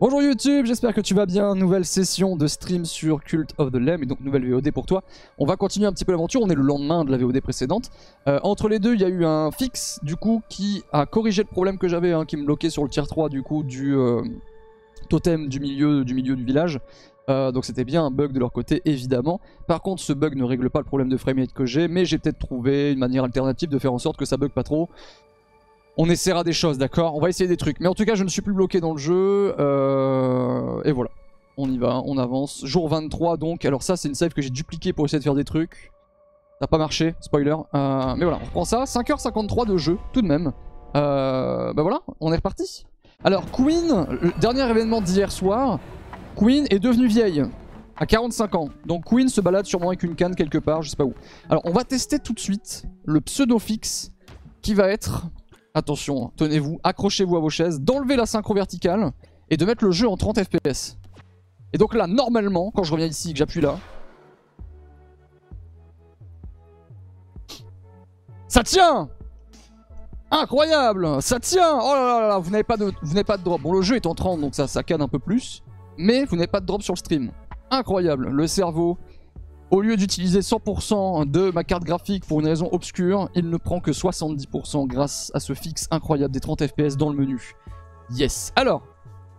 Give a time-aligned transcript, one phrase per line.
[0.00, 1.56] Bonjour YouTube, j'espère que tu vas bien.
[1.56, 5.02] Nouvelle session de stream sur Cult of the Lamb et donc nouvelle VOD pour toi.
[5.38, 7.90] On va continuer un petit peu l'aventure, on est le lendemain de la VOD précédente.
[8.28, 11.42] Euh, entre les deux, il y a eu un fixe du coup qui a corrigé
[11.42, 13.96] le problème que j'avais, hein, qui me bloquait sur le tier 3 du coup du
[13.96, 14.22] euh,
[15.08, 16.78] totem du milieu, du milieu du village.
[17.28, 19.40] Euh, donc c'était bien un bug de leur côté évidemment.
[19.66, 22.18] Par contre ce bug ne règle pas le problème de framerate que j'ai, mais j'ai
[22.18, 24.88] peut-être trouvé une manière alternative de faire en sorte que ça bug pas trop.
[26.00, 27.16] On essaiera des choses, d'accord?
[27.16, 27.80] On va essayer des trucs.
[27.80, 29.54] Mais en tout cas, je ne suis plus bloqué dans le jeu.
[29.58, 31.10] Euh, et voilà.
[31.56, 32.64] On y va, on avance.
[32.64, 33.64] Jour 23 donc.
[33.64, 35.90] Alors ça, c'est une save que j'ai dupliqué pour essayer de faire des trucs.
[36.52, 37.56] Ça n'a pas marché, spoiler.
[37.74, 38.84] Euh, mais voilà, on reprend ça.
[38.84, 40.52] 5h53 de jeu, tout de même.
[40.96, 42.86] Euh, bah voilà, on est reparti.
[43.24, 45.80] Alors, Queen, le dernier événement d'hier soir,
[46.36, 47.42] Queen est devenue vieille.
[47.96, 48.68] À 45 ans.
[48.86, 51.14] Donc Queen se balade sûrement avec une canne quelque part, je sais pas où.
[51.50, 54.12] Alors, on va tester tout de suite le pseudo fixe
[54.62, 55.26] qui va être
[55.78, 59.12] attention, tenez-vous, accrochez-vous à vos chaises, d'enlever la synchro verticale
[59.50, 60.98] et de mettre le jeu en 30 fps.
[61.72, 63.78] Et donc là, normalement, quand je reviens ici que j'appuie là...
[68.48, 69.10] Ça tient
[70.30, 73.60] Incroyable Ça tient Oh là là là, vous n'avez pas, de, vous pas de drop.
[73.60, 75.62] Bon, le jeu est en 30, donc ça, ça un peu plus.
[75.96, 77.30] Mais vous n'avez pas de drop sur le stream.
[77.70, 78.98] Incroyable Le cerveau,
[79.70, 83.80] au lieu d'utiliser 100% de ma carte graphique pour une raison obscure, il ne prend
[83.80, 87.54] que 70% grâce à ce fixe incroyable des 30 FPS dans le menu.
[88.10, 88.82] Yes Alors,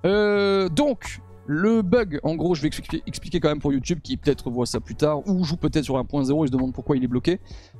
[0.06, 4.52] euh, donc, le bug, en gros, je vais expliquer, quand même pour YouTube qui peut-être
[4.52, 7.08] voit ça plus tard, ou joue peut-être sur 1.0 et se demande pourquoi il est
[7.08, 7.40] bloqué.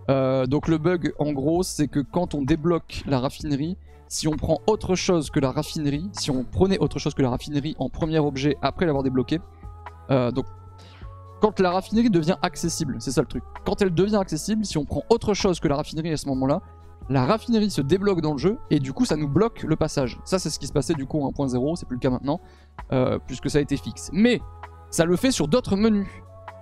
[0.10, 4.38] Euh, donc le bug, en gros, c'est que quand on débloque la raffinerie, si on
[4.38, 7.90] prend autre chose que la raffinerie, si on prenait autre chose que la raffinerie en
[7.90, 9.40] premier objet après l'avoir débloqué,
[10.10, 10.46] euh, donc
[11.42, 13.44] quand la raffinerie devient accessible, c'est ça le truc.
[13.66, 16.62] Quand elle devient accessible, si on prend autre chose que la raffinerie à ce moment-là,
[17.10, 20.20] la raffinerie se débloque dans le jeu et du coup ça nous bloque le passage.
[20.26, 22.40] Ça c'est ce qui se passait du coup en 1.0, c'est plus le cas maintenant,
[22.92, 24.10] euh, puisque ça a été fixe.
[24.14, 24.42] Mais
[24.92, 26.08] ça le fait sur d'autres menus.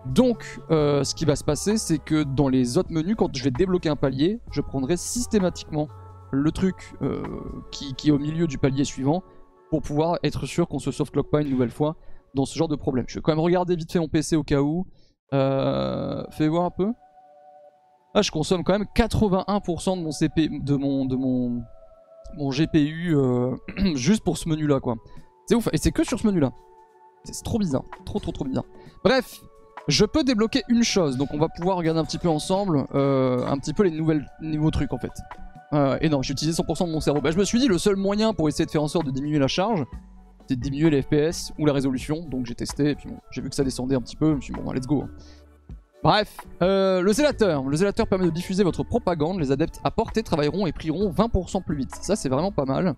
[0.06, 3.44] Donc euh, ce qui va se passer c'est que dans les autres menus, quand je
[3.44, 5.90] vais débloquer un palier, je prendrai systématiquement
[6.32, 7.24] le truc euh,
[7.72, 9.24] qui, est au milieu du palier suivant
[9.70, 11.98] pour pouvoir être sûr qu'on se softlock pas une nouvelle fois
[12.38, 13.06] dans ce genre de problème.
[13.08, 14.86] Je vais quand même regarder vite fait mon PC au cas où.
[15.34, 16.94] Euh, fais voir un peu.
[18.14, 21.62] Ah, je consomme quand même 81% de mon CP, de mon, de mon,
[22.38, 23.56] mon GPU euh,
[23.96, 24.96] juste pour ce menu là quoi.
[25.46, 26.52] C'est ouf, et c'est que sur ce menu là.
[27.26, 28.64] C'est trop bizarre, trop trop trop bizarre.
[29.04, 29.42] Bref,
[29.88, 33.46] je peux débloquer une chose, donc on va pouvoir regarder un petit peu ensemble, euh,
[33.46, 35.12] un petit peu les nouvelles, nouveaux trucs en fait.
[35.74, 37.20] Euh, et non, j'ai utilisé 100% de mon cerveau.
[37.20, 39.12] Bah, je me suis dit le seul moyen pour essayer de faire en sorte de
[39.12, 39.84] diminuer la charge,
[40.56, 42.26] de diminuer les FPS ou la résolution.
[42.30, 44.32] Donc j'ai testé et puis j'ai vu que ça descendait un petit peu.
[44.32, 45.04] Je me suis dit bon, let's go.
[45.04, 45.10] Hein.
[46.04, 47.64] Bref, euh, le zélateur.
[47.64, 49.40] Le zélateur permet de diffuser votre propagande.
[49.40, 51.96] Les adeptes à portée travailleront et prieront 20% plus vite.
[52.02, 52.96] Ça, c'est vraiment pas mal.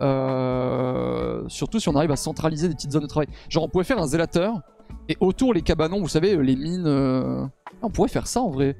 [0.00, 3.28] Euh, surtout si on arrive à centraliser des petites zones de travail.
[3.48, 4.60] Genre, on pourrait faire un zélateur
[5.08, 6.86] et autour les cabanons, vous savez, les mines.
[6.86, 7.46] Euh,
[7.82, 8.76] on pourrait faire ça en vrai.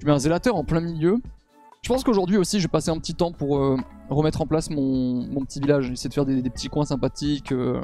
[0.00, 1.18] Tu mets un zélateur en plein milieu.
[1.86, 3.60] Je pense qu'aujourd'hui aussi, je vais passer un petit temps pour
[4.10, 7.52] remettre en place mon, petit village, essayer de faire des, petits coins sympathiques.
[7.52, 7.80] Euh,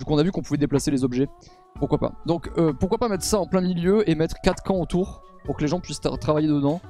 [0.00, 1.28] vu qu'on a vu qu'on pouvait déplacer les objets,
[1.76, 2.14] pourquoi pas.
[2.26, 5.56] Donc euh, pourquoi pas mettre ça en plein milieu et mettre 4 camps autour pour
[5.56, 6.80] que les gens puissent travailler dedans.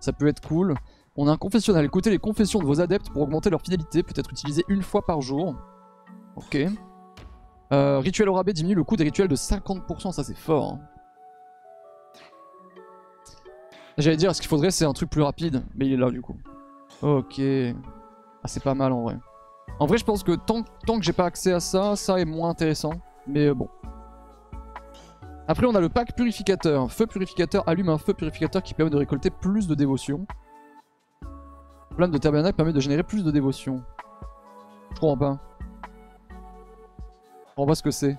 [0.00, 0.74] Ça peut être cool.
[1.16, 1.84] On a un confessionnal.
[1.84, 4.02] Écoutez les confessions de vos adeptes pour augmenter leur fidélité.
[4.02, 5.54] Peut être utilisé une fois par jour.
[6.36, 6.56] Ok.
[7.74, 10.12] Euh, rituel au rabais diminue le coût des rituels de 50%.
[10.12, 10.78] Ça c'est fort.
[10.80, 10.93] Hein.
[13.96, 15.64] J'allais dire, ce qu'il faudrait c'est un truc plus rapide.
[15.74, 16.36] Mais il est là du coup.
[17.02, 17.40] Ok.
[17.40, 19.18] Ah, c'est pas mal en vrai.
[19.80, 22.50] En vrai, je pense que tant, que j'ai pas accès à ça, ça est moins
[22.50, 22.92] intéressant.
[23.26, 23.68] Mais euh, bon.
[25.48, 26.90] Après, on a le pack purificateur.
[26.90, 30.26] Feu purificateur allume un feu purificateur qui permet de récolter plus de dévotion.
[31.96, 33.82] Flamme de tabernacle permet de générer plus de dévotion.
[34.94, 35.38] Je comprends pas.
[36.30, 38.18] Je comprends pas ce que c'est.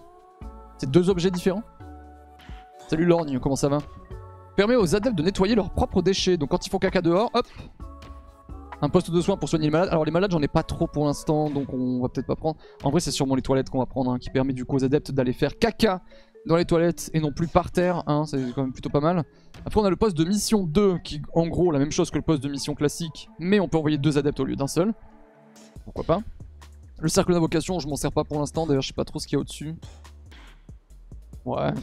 [0.78, 1.64] C'est deux objets différents?
[2.88, 3.80] Salut Lorgne, comment ça va?
[4.56, 6.38] Permet aux adeptes de nettoyer leurs propres déchets.
[6.38, 7.48] Donc quand ils font caca dehors, hop,
[8.82, 9.90] un poste de soins pour soigner les malades.
[9.90, 12.58] Alors les malades j'en ai pas trop pour l'instant donc on va peut-être pas prendre.
[12.84, 14.84] En vrai c'est sûrement les toilettes qu'on va prendre hein, qui permet du coup aux
[14.84, 16.02] adeptes d'aller faire caca
[16.46, 18.04] dans les toilettes et non plus par terre.
[18.08, 19.24] Hein, c'est quand même plutôt pas mal.
[19.66, 22.18] Après on a le poste de mission 2 qui en gros la même chose que
[22.18, 24.94] le poste de mission classique mais on peut envoyer deux adeptes au lieu d'un seul.
[25.84, 26.22] Pourquoi pas.
[27.00, 29.28] Le cercle d'invocation je m'en sers pas pour l'instant d'ailleurs je sais pas trop ce
[29.28, 29.76] qu'il y a au-dessus.
[31.46, 31.74] Ouais.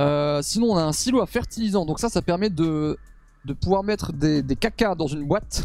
[0.00, 2.96] Euh, sinon on a un silo à fertilisant donc ça ça permet de,
[3.44, 5.64] de pouvoir mettre des, des cacas dans une boîte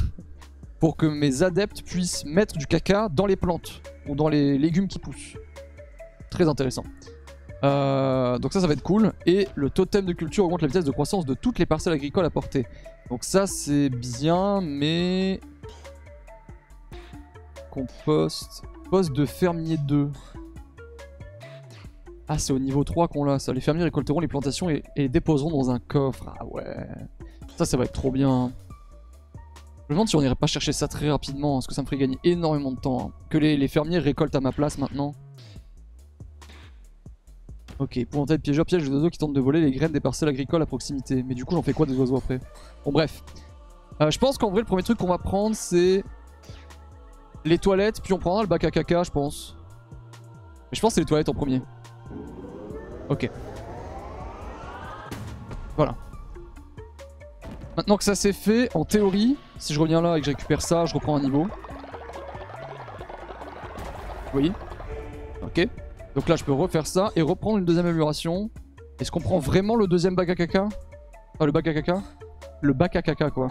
[0.80, 4.88] pour que mes adeptes puissent mettre du caca dans les plantes ou dans les légumes
[4.88, 5.36] qui poussent.
[6.30, 6.84] Très intéressant.
[7.64, 9.14] Euh, donc ça, ça va être cool.
[9.26, 12.26] Et le totem de culture augmente la vitesse de croissance de toutes les parcelles agricoles
[12.26, 12.68] à portée.
[13.10, 15.40] Donc ça, c'est bien, mais...
[17.72, 18.64] Compost...
[18.92, 20.12] Poste de fermier 2.
[22.28, 23.54] Ah, c'est au niveau 3 qu'on l'a, ça.
[23.54, 26.34] Les fermiers récolteront les plantations et, déposeront dans un coffre.
[26.40, 26.88] Ah ouais.
[27.56, 28.52] Ça, ça va être trop bien.
[29.88, 31.86] Je me demande si on irait pas chercher ça très rapidement, parce que ça me
[31.86, 33.00] ferait gagner énormément de temps.
[33.00, 33.12] hein.
[33.30, 35.14] Que les, fermiers récoltent à ma place maintenant.
[37.78, 40.30] Ok, épouvantail de piégeur piège les oiseaux qui tentent de voler les graines des parcelles
[40.30, 41.22] agricoles à proximité.
[41.22, 42.40] Mais du coup, j'en fais quoi des oiseaux après?
[42.84, 43.24] Bon, bref.
[44.02, 46.04] Euh, je pense qu'en vrai, le premier truc qu'on va prendre, c'est
[47.44, 49.56] les toilettes, puis on prendra le bac à caca, je pense.
[50.72, 51.62] Mais je pense que c'est les toilettes en premier.
[53.10, 53.30] Ok.
[55.76, 55.96] Voilà.
[57.78, 60.62] Maintenant que ça c'est fait, en théorie, si je reviens là et que je récupère
[60.62, 61.48] ça, je reprends un niveau.
[64.34, 64.52] Oui.
[65.44, 65.68] Ok.
[66.16, 68.50] Donc là, je peux refaire ça et reprendre une deuxième amélioration.
[69.00, 70.68] Est-ce qu'on prend vraiment le deuxième bac à caca?
[71.36, 72.02] Enfin, le bac à caca?
[72.62, 73.50] Le bac à caca, quoi.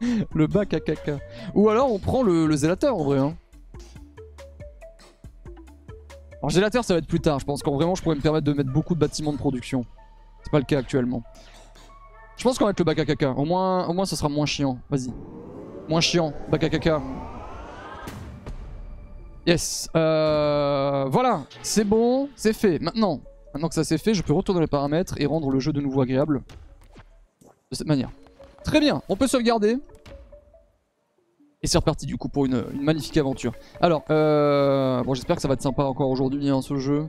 [0.34, 1.18] le bac à caca.
[1.54, 3.18] Ou alors, on prend le, le zélateur, en vrai.
[3.18, 3.34] Hein.
[6.38, 7.38] Alors, zélateur, ça va être plus tard.
[7.38, 9.84] Je pense qu'en vraiment, je pourrais me permettre de mettre beaucoup de bâtiments de production.
[10.42, 11.22] C'est pas le cas actuellement.
[12.36, 13.30] Je pense qu'on va mettre le bac à caca.
[13.30, 14.78] Au moins, au moins, ça sera moins chiant.
[14.90, 15.12] Vas-y.
[15.88, 16.32] Moins chiant.
[16.50, 17.02] Bac à caca.
[19.46, 19.88] Yes.
[19.96, 21.44] Euh, voilà.
[21.62, 22.28] C'est bon.
[22.36, 22.78] C'est fait.
[22.78, 23.20] Maintenant.
[23.54, 25.80] Maintenant que ça c'est fait, je peux retourner les paramètres et rendre le jeu de
[25.80, 26.42] nouveau agréable.
[27.70, 28.10] De cette manière.
[28.64, 29.02] Très bien.
[29.08, 29.78] On peut sauvegarder.
[31.66, 33.50] Et c'est reparti du coup pour une, magnifique aventure.
[33.80, 37.08] Alors, euh, bon j'espère que ça va être sympa encore aujourd'hui hein, ce jeu.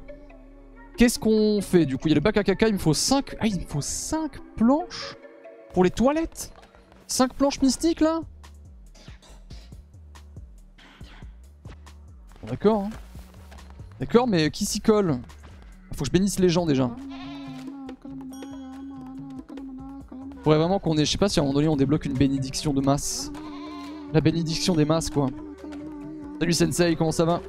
[0.98, 2.08] Qu'est-ce qu'on fait du coup?
[2.08, 3.36] Il y a le bac à caca, il me faut 5...
[3.40, 5.16] Ah il me faut 5 planches
[5.76, 6.52] Pour les toilettes?
[7.06, 8.22] 5 planches mystiques là?
[12.48, 12.86] D'accord.
[12.86, 12.90] hein.
[14.00, 15.20] D'accord, mais qui s'y colle?
[15.94, 16.90] Faut que je bénisse les gens déjà.
[20.44, 21.06] Faudrait vraiment qu'on ait...
[21.06, 23.32] Je sais pas si à un moment donné on débloque une bénédiction de masse.
[24.14, 25.28] La bénédiction des masses quoi.
[26.40, 27.42] Salut Sensei, comment ça va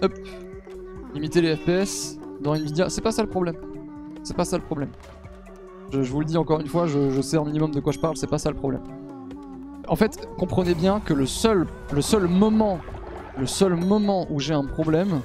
[0.00, 0.12] Hop.
[1.14, 3.56] Limiter les FPS dans Nvidia, c'est pas ça le problème.
[4.22, 4.90] C'est pas ça le problème.
[5.92, 7.98] Je, vous le dis encore une fois, je, je sais un minimum de quoi je
[7.98, 8.82] parle, c'est pas ça le problème.
[9.88, 12.78] En fait, comprenez bien que le seul, le seul moment,
[13.36, 15.20] le seul moment où j'ai un problème,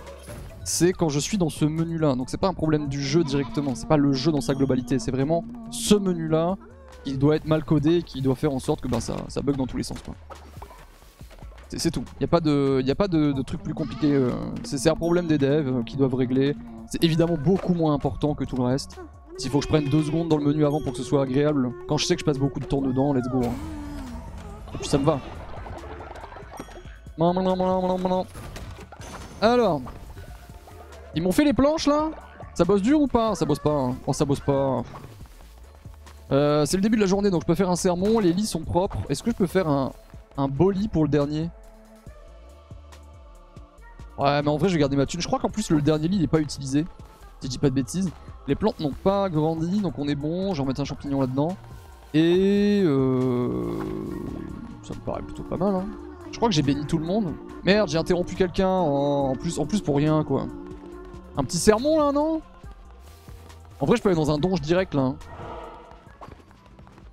[0.68, 2.14] c'est quand je suis dans ce menu là.
[2.16, 5.00] Donc c'est pas un problème du jeu directement, c'est pas le jeu dans sa globalité,
[5.00, 6.58] c'est vraiment ce menu là
[7.06, 9.56] qui doit être mal codé qui doit faire en sorte que ben, ça, ça bug
[9.56, 10.14] dans tous les sens quoi.
[11.70, 12.04] C'est- tout.
[12.16, 14.14] Il n'y a pas de, y a pas de, truc plus compliqué.
[14.14, 14.30] euh,
[14.64, 16.54] c'est c'est un problème des devs euh, qui doivent régler.
[16.90, 19.00] C'est évidemment beaucoup moins important que tout le reste.
[19.38, 21.24] S'il faut que je prenne deux secondes dans le menu avant pour que ce soit
[21.24, 23.42] agréable, quand je sais que je passe beaucoup de temps dedans, let's go.
[23.44, 23.54] hein.
[24.74, 25.20] Et puis ça me va.
[29.42, 29.82] Alors,
[31.16, 32.10] ils m'ont fait les planches là?
[32.54, 33.36] Ça bosse dur ou pas?
[33.36, 33.72] Ça bosse pas.
[33.72, 33.96] hein.
[34.06, 34.84] Oh, ça bosse pas.
[36.32, 38.46] Euh, c'est le début de la journée donc je peux faire un sermon, les lits
[38.46, 38.98] sont propres.
[39.10, 39.92] Est-ce que je peux faire un,
[40.38, 41.50] un beau lit pour le dernier?
[44.18, 45.22] Ouais, mais en vrai, je vais garder ma thune.
[45.22, 46.86] Je crois qu'en plus, le dernier lit n'est pas utilisé.
[47.40, 48.10] Si je dis pas de bêtises.
[48.48, 50.54] Les plantes n'ont pas grandi, donc on est bon.
[50.54, 51.56] Je vais remettre un champignon là-dedans.
[52.16, 52.82] Et.
[52.84, 53.78] Euh...
[54.82, 55.76] Ça me paraît plutôt pas mal.
[55.76, 55.86] Hein.
[56.32, 57.34] Je crois que j'ai béni tout le monde.
[57.64, 60.48] Merde, j'ai interrompu quelqu'un plus, en plus pour rien, quoi.
[61.38, 62.42] Un petit sermon là, non?
[63.80, 65.02] En vrai, je peux aller dans un donge direct là.
[65.02, 65.16] hein.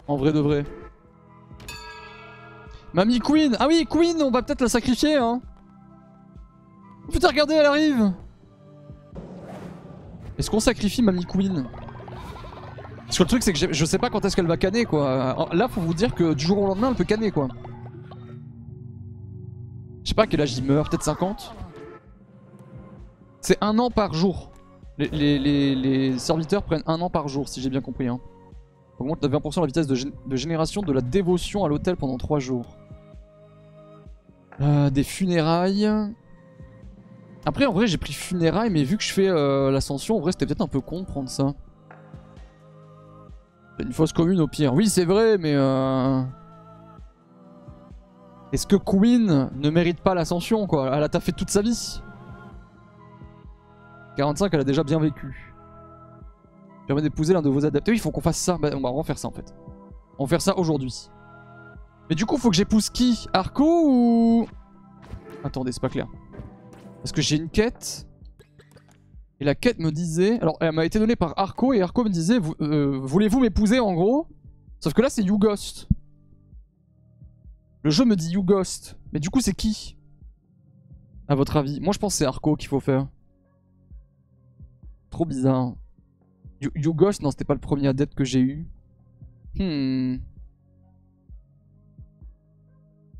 [0.08, 0.64] En vrai de vrai.
[2.92, 5.40] Mamie Queen Ah oui, Queen, on va peut-être la sacrifier, hein
[7.10, 8.12] Putain, regardez, elle arrive
[10.38, 11.66] Est-ce qu'on sacrifie Mamie Queen?
[13.04, 15.48] Parce que le truc, c'est que je sais pas quand est-ce qu'elle va canner, quoi.
[15.52, 17.48] Là, faut vous dire que du jour au lendemain, elle peut canner, quoi.
[20.02, 21.54] Je sais pas quel âge il meurt, peut-être 50
[23.44, 24.50] C'est un an par jour.
[24.96, 28.18] Les, serviteurs prennent un an par jour, si j'ai bien compris, hein.
[28.98, 32.16] Augmente de 20% la vitesse de, gén- de génération de la dévotion à l'hôtel pendant
[32.16, 32.78] 3 jours.
[34.62, 35.86] Euh, des funérailles.
[37.44, 40.32] Après, en vrai, j'ai pris funérailles, mais vu que je fais euh, l'ascension, en vrai,
[40.32, 41.52] c'était peut-être un peu con de prendre ça.
[43.78, 44.72] Une fausse commune au pire.
[44.72, 45.52] Oui, c'est vrai, mais.
[45.54, 46.22] Euh...
[48.52, 50.96] Est-ce que Queen ne mérite pas l'ascension, quoi?
[50.96, 52.00] Elle a taffé toute sa vie.
[54.16, 55.54] 45, elle a déjà bien vécu.
[56.86, 57.88] Permet d'épouser l'un de vos adeptes.
[57.88, 58.58] Oui, il faut qu'on fasse ça.
[58.58, 59.54] Bah, on va va faire ça en fait.
[60.18, 61.08] On va faire ça aujourd'hui.
[62.08, 63.26] Mais du coup, faut que j'épouse qui?
[63.32, 64.46] Arco ou.
[65.42, 66.06] Attendez, c'est pas clair.
[66.98, 68.06] Parce que j'ai une quête.
[69.40, 70.38] Et la quête me disait.
[70.40, 73.94] Alors, elle m'a été donnée par Arco et Arco me disait euh, Voulez-vous m'épouser en
[73.94, 74.28] gros?
[74.80, 75.88] Sauf que là, c'est You Ghost.
[77.82, 78.98] Le jeu me dit You Ghost.
[79.12, 79.96] Mais du coup, c'est qui?
[81.28, 81.80] À votre avis?
[81.80, 83.08] Moi, je pense que c'est Arco qu'il faut faire.
[85.14, 85.74] Trop bizarre.
[86.60, 88.66] You, You Ghost, non, c'était pas le premier adepte que j'ai eu.
[89.56, 90.16] Hmm.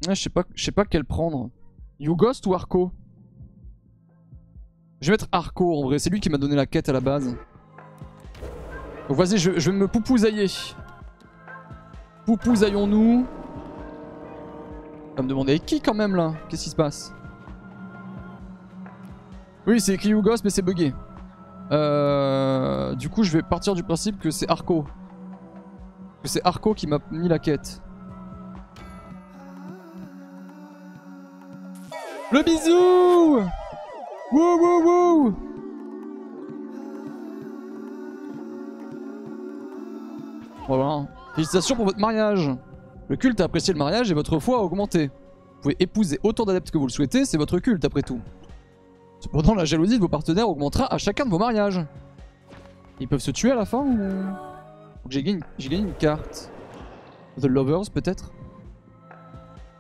[0.08, 1.50] Je sais pas, je quel prendre.
[2.00, 2.90] Ghost ou Arco?
[5.00, 7.00] Je vais mettre Arco en vrai, c'est lui qui m'a donné la quête à la
[7.00, 7.36] base.
[9.08, 10.48] Donc vas-y, je, vais me poupousailler.
[12.26, 13.24] Poupousaillons-nous.
[15.16, 16.34] Va me demander qui quand même là?
[16.48, 17.14] Qu'est-ce qui se passe?
[19.64, 20.92] Oui, c'est écrit Ghost mais c'est bugué.
[21.72, 24.84] Euh, du coup, je vais partir du principe que c'est Arco.
[26.22, 27.80] Que c'est Arco qui m'a mis la quête.
[32.32, 33.40] Le bisou
[34.32, 35.34] Wouh
[40.66, 41.06] Voilà.
[41.34, 42.50] Félicitations pour votre mariage.
[43.08, 45.08] Le culte a apprécié le mariage et votre foi a augmenté.
[45.08, 48.20] Vous pouvez épouser autant d'adeptes que vous le souhaitez, c'est votre culte après tout.
[49.24, 51.80] Cependant, la jalousie de vos partenaires augmentera à chacun de vos mariages.
[53.00, 53.98] Ils peuvent se tuer à la fin ou...
[55.08, 56.50] J'ai gagné, une carte.
[57.40, 58.32] The Lovers peut-être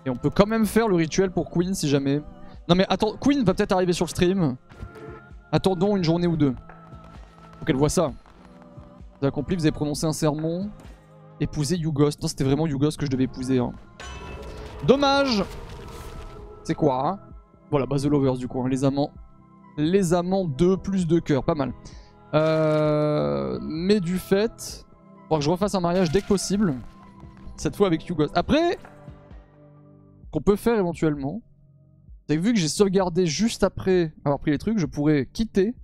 [0.06, 2.22] Et on peut quand même faire le rituel pour Queen si jamais.
[2.70, 4.56] Non mais attends, Queen va peut-être arriver sur le stream.
[5.52, 6.54] Attendons une journée ou deux.
[7.58, 8.06] Faut qu'elle voit ça.
[8.06, 10.70] Vous avez accompli, vous avez prononcé un sermon.
[11.38, 12.12] Épouser Yugos.
[12.22, 13.58] Non, c'était vraiment Yugos que je devais épouser.
[13.58, 13.72] Hein.
[14.86, 15.44] Dommage
[16.62, 17.18] C'est quoi hein?
[17.70, 19.10] Voilà, base The Lovers du coup, hein, les amants
[19.76, 21.72] les amants 2 plus 2 cœurs, pas mal.
[22.34, 24.84] Euh, mais du fait,
[25.30, 26.74] il que je refasse un mariage dès que possible.
[27.56, 28.26] Cette fois avec Hugo.
[28.34, 28.78] Après,
[30.30, 31.42] qu'on peut faire éventuellement,
[32.28, 35.74] c'est que vu que j'ai sauvegardé juste après avoir pris les trucs, je pourrais quitter,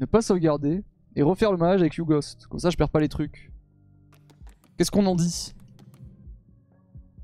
[0.00, 0.82] ne pas sauvegarder
[1.16, 2.20] et refaire le mariage avec Hugo.
[2.48, 3.52] Comme ça, je perds pas les trucs.
[4.76, 5.54] Qu'est-ce qu'on en dit?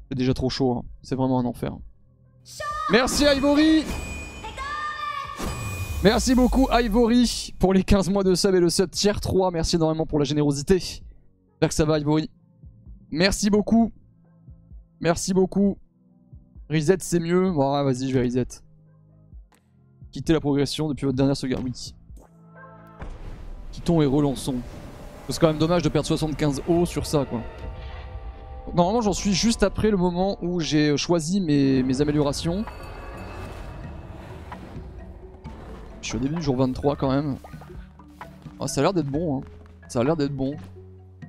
[0.09, 0.83] C'est déjà trop chaud, hein.
[1.03, 1.77] c'est vraiment un enfer.
[2.91, 3.85] Merci Ivory
[6.03, 9.51] Merci beaucoup Ivory pour les 15 mois de sub et le sub tier 3.
[9.51, 10.79] Merci énormément pour la générosité.
[10.79, 12.31] J'espère que ça va Ivory.
[13.11, 13.93] Merci beaucoup.
[14.99, 15.77] Merci beaucoup.
[16.71, 17.51] Reset c'est mieux.
[17.53, 18.47] Bon, vas-y, je vais reset.
[20.11, 21.65] Quitter la progression depuis votre dernière sauvegarde.
[21.65, 21.95] Oui.
[23.71, 24.57] Quittons et relançons.
[25.29, 27.43] C'est quand même dommage de perdre 75 O sur ça quoi.
[28.75, 32.65] Normalement j'en suis juste après le moment où j'ai choisi mes améliorations.
[36.11, 37.37] Suis au début du jour 23 quand même.
[38.59, 39.39] Oh, ça a l'air d'être bon.
[39.39, 39.45] Hein.
[39.89, 40.57] Ça a l'air d'être bon.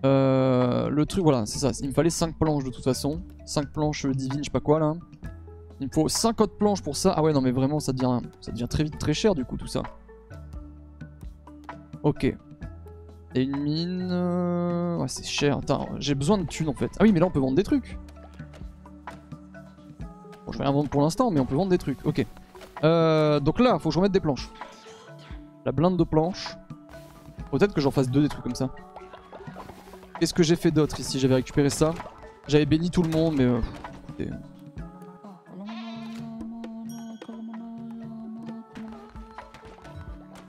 [0.04, 1.72] Euh, le truc, voilà, c'est ça.
[1.82, 3.22] Il me fallait 5 planches de toute façon.
[3.46, 4.94] 5 planches divines, je sais pas quoi là.
[5.80, 7.14] Il me faut 50 planches pour ça.
[7.16, 9.58] Ah ouais, non, mais vraiment, ça devient, ça devient très vite très cher du coup,
[9.58, 9.84] tout ça.
[12.04, 12.24] Ok.
[13.34, 14.10] Et une mine...
[14.12, 15.60] Euh, ouais, c'est cher.
[15.60, 16.92] Attends, j'ai besoin de thunes en fait.
[17.00, 17.98] Ah oui, mais là, on peut vendre des trucs.
[20.46, 22.04] Bon, je vais rien vendre pour l'instant, mais on peut vendre des trucs.
[22.06, 22.26] Ok.
[22.84, 24.50] Euh, donc là, faut que je remette des planches.
[25.66, 26.56] La blinde de planches.
[27.52, 28.70] Peut-être que j'en fasse deux des trucs comme ça.
[30.20, 31.20] Qu'est-ce que j'ai fait d'autre ici?
[31.20, 31.94] J'avais récupéré ça.
[32.48, 33.44] J'avais béni tout le monde, mais...
[33.44, 33.62] Euh,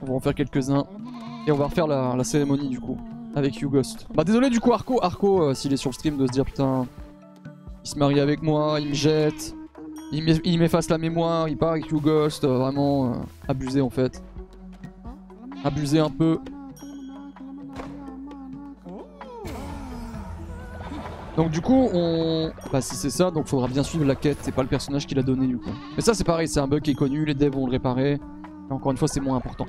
[0.01, 0.85] on va en faire quelques-uns.
[1.47, 2.97] Et on va refaire la, cérémonie du coup.
[3.35, 4.07] Avec Ghost.
[4.13, 5.03] Bah désolé du coup Arco.
[5.03, 6.87] Arco, euh, s'il est sur le stream, de se dire putain...
[7.83, 9.55] Il se marie avec moi, il me jette.
[10.11, 13.15] Il m'efface la mémoire, il part avec Ghost, euh, vraiment euh,
[13.47, 14.23] abusé en fait.
[15.63, 16.39] Abusé un peu.
[21.35, 22.51] Donc du coup, on...
[22.71, 25.15] Bah si c'est ça, donc faudra bien suivre la quête, c'est pas le personnage qui
[25.15, 25.71] l'a donné du coup.
[25.95, 28.19] Mais ça c'est pareil, c'est un bug qui est connu, les devs vont le réparer.
[28.69, 29.67] Encore une fois, c'est moins important.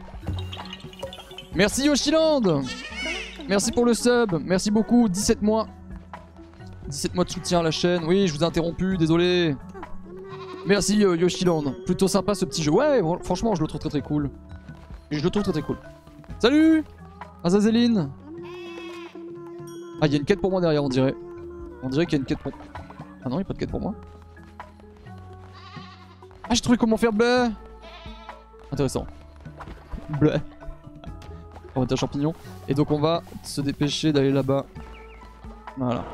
[1.54, 2.62] Merci Yoshiland
[3.48, 5.66] Merci pour le sub, merci beaucoup, 17 mois.
[6.88, 8.04] 17 mois de soutien à la chaîne.
[8.06, 9.56] Oui, je vous ai interrompu, désolé.
[10.66, 11.74] Merci euh, Yoshiland.
[11.84, 12.70] Plutôt sympa ce petit jeu.
[12.70, 14.30] Ouais, franchement, je le trouve très très cool.
[15.18, 15.76] Je le trouve très très cool.
[16.40, 16.84] Salut
[17.44, 18.10] Azazeline
[20.00, 21.14] Ah, il y a une quête pour moi derrière, on dirait.
[21.82, 22.52] On dirait qu'il y a une quête pour...
[23.24, 23.94] Ah non, il n'y a pas de quête pour moi.
[26.42, 27.48] Ah, j'ai trouvé comment faire bleu
[28.72, 29.06] Intéressant.
[30.18, 30.34] Bleu.
[31.76, 32.34] On va un champignon.
[32.66, 34.66] Et donc on va se dépêcher d'aller là-bas.
[35.76, 36.04] Voilà.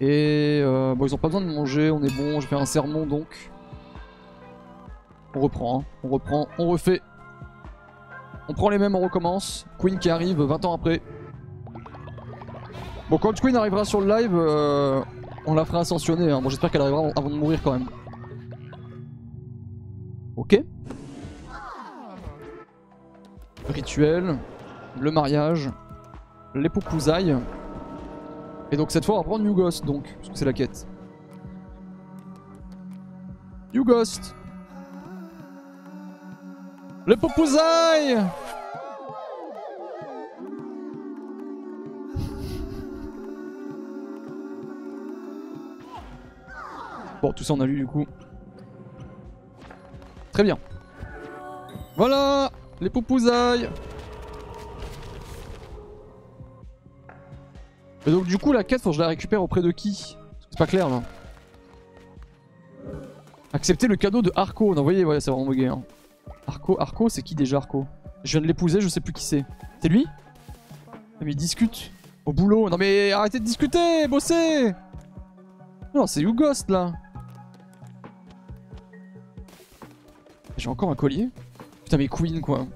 [0.00, 2.66] Et euh, bon, ils ont pas besoin de manger, on est bon, je faire un
[2.66, 3.50] sermon donc.
[5.34, 5.84] On reprend, hein.
[6.04, 7.00] on reprend, on refait.
[8.48, 9.66] On prend les mêmes, on recommence.
[9.78, 11.02] Queen qui arrive 20 ans après.
[13.10, 15.02] Bon, quand Queen arrivera sur le live, euh,
[15.46, 16.30] on la fera ascensionner.
[16.30, 16.40] Hein.
[16.42, 17.88] Bon, j'espère qu'elle arrivera avant de mourir quand même.
[20.36, 20.62] Ok.
[23.68, 24.38] rituel,
[24.98, 25.70] le mariage,
[26.54, 27.36] les poupousailles.
[28.70, 30.86] Et donc cette fois on va prendre New Ghost donc, parce que c'est la quête.
[33.74, 34.34] New Ghost
[37.08, 38.18] Le Popouzaï
[47.22, 48.06] Bon, tout ça on a lu du coup.
[50.32, 50.58] Très bien.
[51.96, 52.50] Voilà
[52.82, 53.70] Les poupousailles
[58.06, 60.18] Et donc du coup la quête faut que je la récupère auprès de qui?
[60.50, 61.02] C'est pas clair là.
[63.54, 64.74] Accepter le cadeau de Arco.
[64.74, 65.68] Non vous voyez, ouais, c'est vraiment bugué.
[65.68, 65.82] Hein.
[66.46, 67.86] Arco, Arco c'est qui déjà Arco?
[68.24, 69.44] Je viens de l'épouser, je sais plus qui c'est.
[69.80, 70.06] C'est lui?
[71.20, 71.92] Mais il discute.
[72.24, 72.68] Au boulot.
[72.68, 74.74] Non mais arrêtez de discuter, bossez
[75.94, 76.92] Non c'est YouGhost là.
[80.56, 81.28] J'ai encore un collier?
[81.84, 82.66] Putain mais Queen quoi.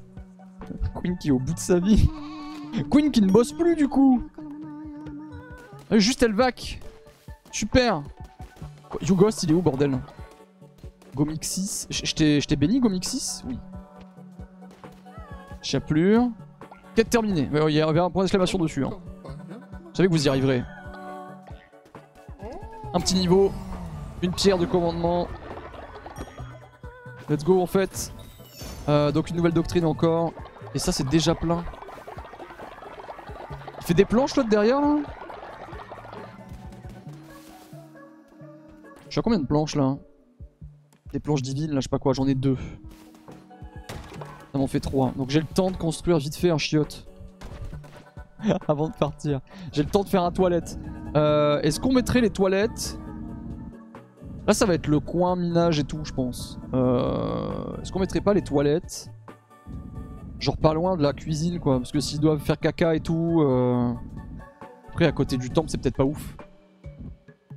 [1.00, 2.08] Queen qui est au bout de sa vie.
[2.90, 4.22] Queen qui ne bosse plus du coup.
[5.90, 6.80] Ah, juste Elvac.
[7.50, 8.02] Super.
[9.02, 9.98] YouGhost il est où bordel?
[11.14, 11.86] Gomixis.
[11.90, 13.58] Je t'ai béni Gomixis Oui.
[15.62, 16.28] Chapelure.
[16.94, 17.48] Quête terminée.
[17.68, 18.84] Il y avait un point d'exclamation dessus.
[18.84, 18.92] Hein.
[19.92, 20.62] Je savais que vous y arriverez.
[22.94, 23.52] Un petit niveau.
[24.22, 25.28] Une pierre de commandement.
[27.28, 28.12] Let's go en fait.
[28.88, 30.32] Euh, donc une nouvelle doctrine encore.
[30.74, 31.64] Et ça c'est déjà plein.
[33.80, 34.98] Il fait des planches l'autre derrière là?
[39.06, 39.96] Je suis à combien de planches là?
[41.12, 42.56] Des planches divines là je sais pas quoi, j'en ai deux.
[44.52, 45.12] Ça m'en fait trois.
[45.16, 47.06] Donc j'ai le temps de construire vite fait un chiotte.
[48.68, 49.40] Avant de partir.
[49.72, 50.78] J'ai le temps de faire un toilette.
[51.16, 52.98] Euh, Est-ce qu'on mettrait les toilettes?
[54.46, 56.58] Là, ça va être le coin minage et tout, je pense.
[56.74, 59.10] Euh, Est-ce qu'on mettrait pas les toilettes?
[60.40, 61.78] Genre pas loin de la cuisine, quoi.
[61.78, 63.40] Parce que s'ils doivent faire caca et tout...
[63.42, 63.92] Euh...
[64.88, 66.36] Après, à côté du temple, c'est peut-être pas ouf.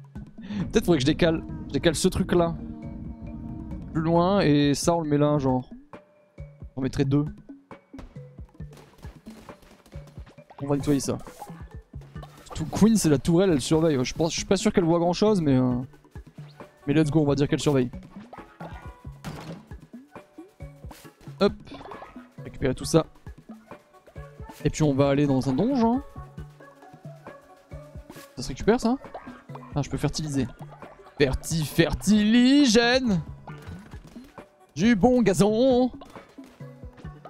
[0.72, 2.56] peut-être faudrait que je décale, je décale ce truc-là.
[3.96, 5.70] Plus loin, et ça, on le met là, genre.
[6.76, 7.24] On mettrait deux.
[10.62, 11.18] On va nettoyer ça.
[12.74, 13.98] Queen, c'est la tourelle, elle surveille.
[14.04, 15.56] Je, pense, je suis pas sûr qu'elle voit grand-chose, mais...
[15.56, 15.76] Euh...
[16.86, 17.90] Mais let's go, on va dire qu'elle surveille.
[21.40, 21.54] Hop.
[22.44, 23.06] Récupérer tout ça.
[24.66, 26.02] Et puis on va aller dans un donjon.
[28.36, 28.98] Ça se récupère ça?
[29.74, 30.48] Ah, je peux fertiliser.
[31.18, 33.22] Ferti, fertiligène
[34.76, 35.90] Du bon gazon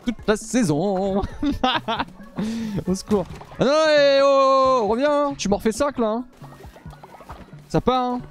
[0.03, 1.21] Toute la saison
[2.87, 3.25] Au secours
[3.59, 6.25] Ah non, hé, oh, oh, reviens Tu m'en refais ça là hein.
[7.69, 8.21] Ça part hein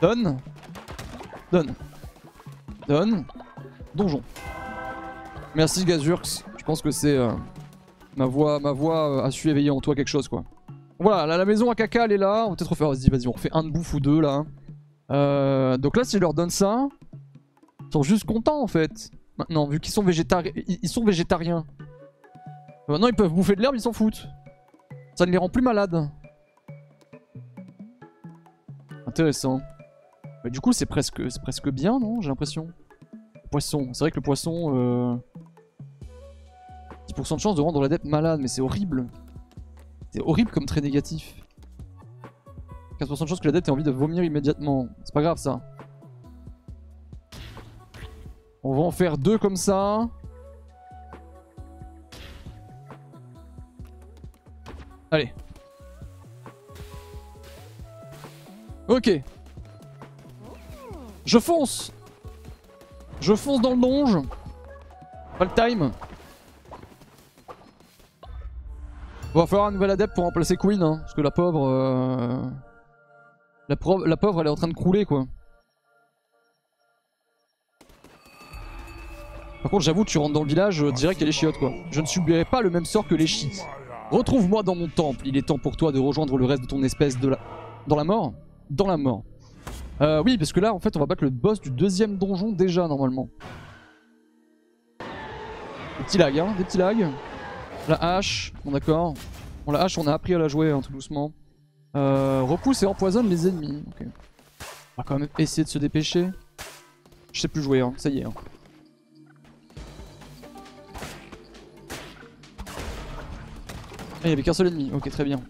[0.00, 0.38] Donne.
[1.50, 1.74] Donne.
[2.86, 3.24] Donne.
[3.96, 4.22] Donjon.
[5.56, 6.44] Merci Gazurx.
[6.56, 7.16] Je pense que c'est...
[7.16, 7.32] Euh,
[8.16, 10.44] ma voix, ma voix euh, a su éveiller en toi quelque chose quoi.
[11.00, 12.44] Voilà, la maison à caca elle est là.
[12.46, 14.44] On va peut-être refaire, vas-y, vas-y, on refait un de bouffe ou deux là.
[15.10, 16.86] Euh, donc là si je leur donne ça,
[17.90, 19.10] ils sont juste contents en fait.
[19.36, 21.66] Maintenant, vu qu'ils sont, végétariens, ils sont végétariens.
[22.86, 24.28] Maintenant ils peuvent bouffer de l'herbe, ils s'en foutent.
[25.16, 26.08] Ça ne les rend plus malades.
[29.08, 29.60] Intéressant.
[30.44, 32.68] Du coup, c'est presque, presque bien, non J'ai l'impression.
[33.50, 33.88] Poisson.
[33.92, 34.72] C'est vrai que le poisson...
[34.74, 35.16] Euh...
[37.08, 39.08] 10% de chance de rendre l'adepte malade, mais c'est horrible.
[40.12, 41.44] C'est horrible comme très négatif.
[43.00, 44.86] 15% de chance que l'adepte ait envie de vomir immédiatement.
[45.02, 45.60] C'est pas grave ça.
[48.62, 50.08] On va en faire deux comme ça.
[55.10, 55.32] Allez.
[58.88, 59.10] Ok.
[61.24, 61.92] Je fonce
[63.20, 64.18] Je fonce dans le donge
[65.38, 65.90] Pas le time
[69.32, 71.68] Va falloir un nouvel adepte pour remplacer Queen, hein, parce que la pauvre...
[71.68, 72.42] Euh,
[73.68, 75.26] la, la pauvre, elle est en train de crouler, quoi.
[79.62, 81.72] Par contre, j'avoue, tu rentres dans le village, euh, direct, elle est chiotte, quoi.
[81.90, 83.60] Je ne subirai pas le même sort que les chis.
[84.10, 85.26] Retrouve-moi dans mon temple.
[85.26, 87.38] Il est temps pour toi de rejoindre le reste de ton espèce de la...
[87.86, 88.32] Dans la mort?
[88.70, 89.22] Dans la mort.
[90.00, 92.52] Euh, oui, parce que là, en fait, on va battre le boss du deuxième donjon
[92.52, 93.28] déjà, normalement.
[94.98, 97.08] Des petits lags, hein, des petits lags.
[97.86, 99.14] La hache, bon d'accord.
[99.66, 101.32] Bon, la hache, on a appris à la jouer, hein, tout doucement.
[101.96, 103.82] Euh, repousse et empoisonne les ennemis.
[104.00, 106.28] On va quand même essayer de se dépêcher.
[107.32, 108.24] Je sais plus jouer, hein, ça y est.
[108.24, 108.32] Hein.
[114.24, 115.40] Il y avait qu'un seul ennemi, ok, très bien.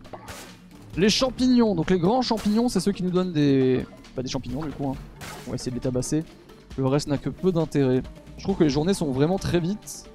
[0.97, 4.63] Les champignons, donc les grands champignons, c'est ceux qui nous donnent des, pas des champignons
[4.63, 4.89] du coup.
[4.89, 4.97] Hein.
[5.47, 6.25] On va essayer de les tabasser.
[6.77, 8.03] Le reste n'a que peu d'intérêt.
[8.39, 10.09] Je trouve que les journées sont vraiment très vite.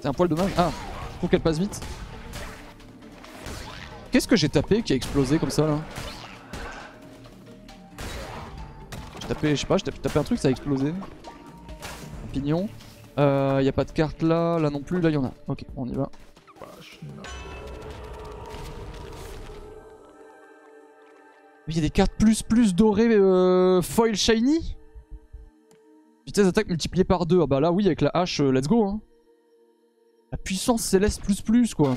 [0.00, 0.50] C'est un poil dommage.
[0.56, 0.70] Ah,
[1.12, 1.80] je trouve qu'elle passe vite.
[4.10, 5.78] Qu'est-ce que j'ai tapé qui a explosé comme ça là?
[9.20, 10.92] J'ai tapé, je sais pas, j'ai tapé un truc, ça a explosé.
[12.26, 12.68] Champignon.
[13.18, 15.32] Euh, y a pas de carte là, là non plus, là il y en a.
[15.48, 16.10] Ok, on y va.
[21.68, 24.76] Il y a des cartes plus plus dorées euh, foil shiny
[26.26, 27.40] Vitesse d'attaque multipliée par 2.
[27.42, 29.00] Ah bah là oui avec la hache, euh, let's go hein.
[30.32, 31.96] La puissance céleste plus plus quoi.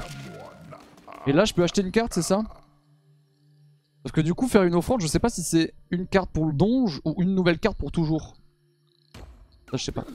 [1.28, 2.44] Et là je peux acheter une carte c'est ça?
[4.04, 6.46] Parce que du coup faire une offrande je sais pas si c'est une carte pour
[6.46, 8.36] le donge ou une nouvelle carte pour toujours.
[9.72, 10.06] Ça je sais pas.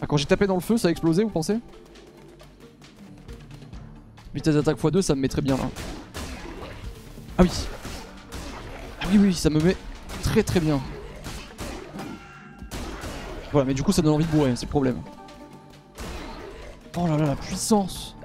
[0.00, 1.58] Ah quand j'ai tapé dans le feu ça a explosé vous pensez?
[4.34, 5.70] Vitesse d'attaque x2 ça me met très bien là.
[7.38, 7.50] Ah oui.
[9.10, 9.76] Oui oui ça me met
[10.22, 10.80] très très bien.
[13.52, 15.00] Voilà, mais du coup ça donne envie de bourrer, c'est le problème.
[16.96, 18.16] Oh là là, la puissance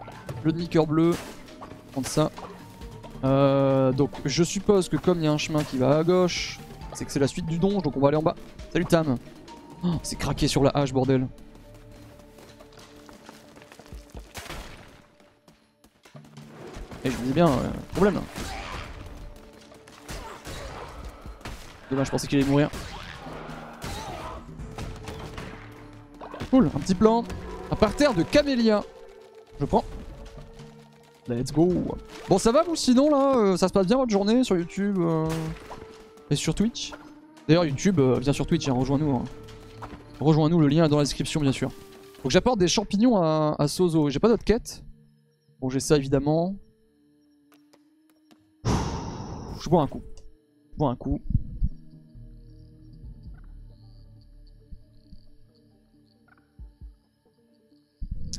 [0.43, 1.15] Le demi-cœur bleu.
[1.91, 2.31] Prendre ça.
[3.23, 6.59] Euh, donc je suppose que comme il y a un chemin qui va à gauche,
[6.93, 8.35] c'est que c'est la suite du donge, donc on va aller en bas.
[8.71, 9.15] Salut Tam
[9.83, 11.27] oh, C'est craqué sur la hache, bordel.
[17.05, 18.21] Et je me dis bien, euh, problème là.
[21.93, 22.71] Dommage, je pensais qu'il allait mourir.
[26.49, 27.23] Cool, un petit plan.
[27.69, 28.84] Un parterre de camélia.
[29.60, 29.84] Je prends.
[31.27, 31.71] Let's go.
[32.27, 34.97] Bon, ça va vous sinon là euh, Ça se passe bien votre journée sur YouTube
[34.99, 35.27] euh,
[36.32, 36.93] et sur Twitch?
[37.47, 39.15] D'ailleurs, YouTube, euh, viens sur Twitch, hein, rejoins-nous.
[39.15, 39.23] Hein.
[40.19, 41.69] Rejoins-nous, le lien est dans la description, bien sûr.
[42.23, 44.10] Donc j'apporte des champignons à, à Sozo.
[44.10, 44.84] J'ai pas d'autres quêtes.
[45.62, 46.56] Bon, j'ai ça évidemment.
[48.65, 50.01] Je bois un coup.
[50.71, 51.21] Je bois un coup.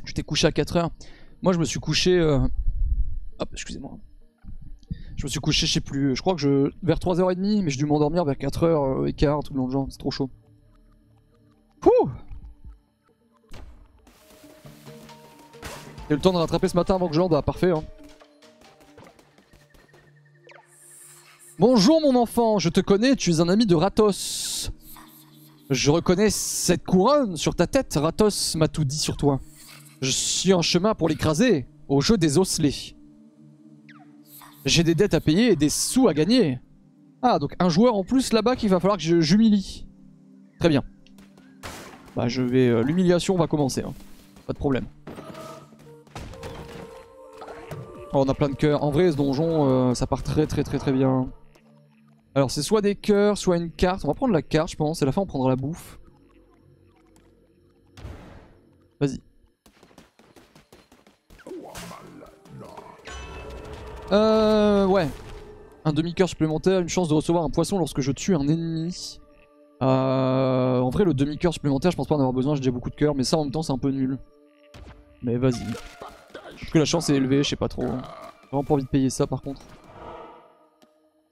[0.04, 0.90] Je t'ai couché à 4h.
[1.42, 2.18] Moi, je me suis couché.
[2.18, 2.38] Euh...
[3.38, 3.98] Hop, excusez-moi.
[5.16, 6.16] Je me suis couché, je sais plus.
[6.16, 6.70] Je crois que je.
[6.82, 9.86] vers 3h30, mais j'ai dû m'endormir vers 4h15, tout le long de genre.
[9.90, 10.30] C'est trop chaud.
[11.80, 11.90] Pouh
[16.08, 17.34] J'ai le temps de rattraper ce matin avant que je lande.
[17.34, 17.82] Ah, parfait, hein.
[21.60, 24.72] Bonjour mon enfant, je te connais, tu es un ami de Ratos.
[25.70, 29.40] Je reconnais cette couronne sur ta tête, Ratos m'a tout dit sur toi.
[30.04, 32.94] Je suis en chemin pour l'écraser, au jeu des osselets.
[34.66, 36.60] J'ai des dettes à payer et des sous à gagner.
[37.22, 39.86] Ah, donc un joueur en plus là-bas qu'il va falloir que j'humilie.
[40.60, 40.82] Très bien.
[42.14, 42.68] Bah je vais...
[42.68, 43.94] Euh, l'humiliation va commencer, hein.
[44.46, 44.84] pas de problème.
[48.12, 48.84] Oh, on a plein de cœurs.
[48.84, 51.30] En vrai, ce donjon, euh, ça part très très très très bien.
[52.34, 54.04] Alors c'est soit des cœurs, soit une carte.
[54.04, 55.98] On va prendre la carte je pense, et à la fin on prendra la bouffe.
[59.00, 59.18] Vas-y.
[64.12, 65.08] Euh ouais.
[65.84, 69.20] Un demi-cœur supplémentaire, une chance de recevoir un poisson lorsque je tue un ennemi.
[69.82, 72.90] Euh, en vrai le demi-cœur supplémentaire je pense pas en avoir besoin, j'ai déjà beaucoup
[72.90, 74.18] de cœurs, mais ça en même temps c'est un peu nul.
[75.22, 75.64] Mais vas-y.
[76.70, 77.86] Que la chance est élevée, je sais pas trop.
[78.50, 79.62] Vraiment pas envie de payer ça par contre.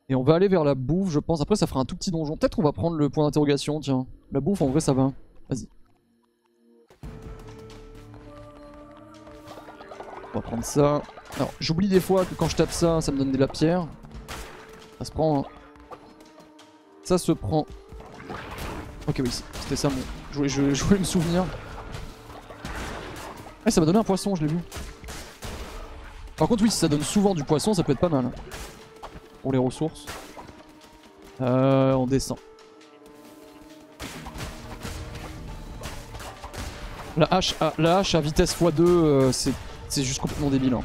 [0.09, 1.41] Et on va aller vers la bouffe, je pense.
[1.41, 2.37] Après, ça fera un tout petit donjon.
[2.37, 4.07] Peut-être qu'on va prendre le point d'interrogation, tiens.
[4.31, 5.11] La bouffe, en vrai, ça va.
[5.49, 5.69] Vas-y.
[10.35, 11.01] On va prendre ça.
[11.37, 13.87] Alors, j'oublie des fois que quand je tape ça, ça me donne de la pierre.
[14.99, 15.41] Ça se prend...
[15.41, 15.45] Hein.
[17.05, 17.67] Ça se prend...
[19.09, 19.97] Ok, oui, c'était ça mon...
[20.33, 21.45] Je voulais, me souvenir.
[23.67, 24.59] Eh, ça m'a donné un poisson, je l'ai vu.
[26.37, 28.31] Par contre, oui, si ça donne souvent du poisson, ça peut être pas mal
[29.43, 30.07] pour les ressources.
[31.41, 32.39] Euh, on descend.
[37.17, 40.75] La hache à, la hache à vitesse x2, euh, c'est juste complètement débile.
[40.75, 40.83] Hein.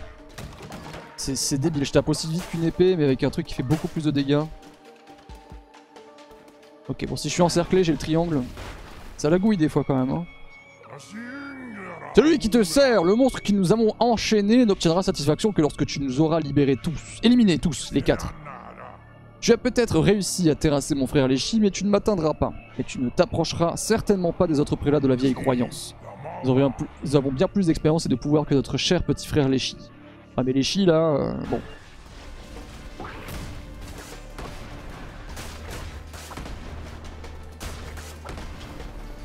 [1.36, 3.88] C'est débile, je tape aussi vite qu'une épée, mais avec un truc qui fait beaucoup
[3.88, 4.44] plus de dégâts.
[6.88, 8.42] Ok, bon, si je suis encerclé, j'ai le triangle.
[9.18, 10.16] Ça la gouille des fois quand même.
[10.16, 10.26] Hein.
[12.16, 16.00] Celui qui te sert, le monstre qui nous avons enchaîné, n'obtiendra satisfaction que lorsque tu
[16.00, 17.20] nous auras libérés tous.
[17.24, 18.34] Éliminés tous, les quatre.
[19.40, 22.54] Tu as peut-être réussi à terrasser mon frère Léchi, mais tu ne m'atteindras pas.
[22.80, 25.96] Et tu ne t'approcheras certainement pas des autres prélats de la vieille croyance.
[26.44, 29.76] Nous avons, bien plus d'expérience et de pouvoir que notre cher petit frère Léchi.
[30.40, 31.60] Ah mais Léchi là, euh, bon.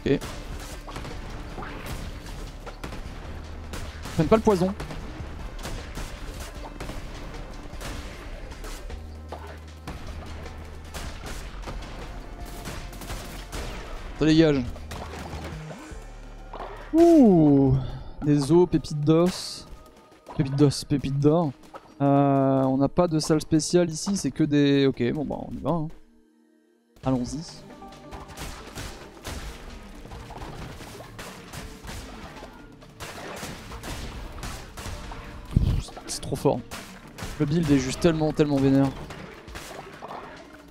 [0.07, 0.19] Ok.
[4.15, 4.75] Prenne pas le poison.
[14.19, 14.63] Ça dégage.
[16.95, 17.77] Ouh
[18.25, 19.62] Des os, pépites d'os.
[20.37, 21.53] Pépites d'os.
[22.01, 24.87] Euh, on n'a pas de salle spéciale ici, c'est que des...
[24.87, 25.71] Ok, bon bah on y va.
[25.71, 25.89] Hein.
[27.05, 27.41] Allons-y.
[36.07, 36.61] C'est trop fort.
[37.39, 38.89] Le build est juste tellement, tellement vénère.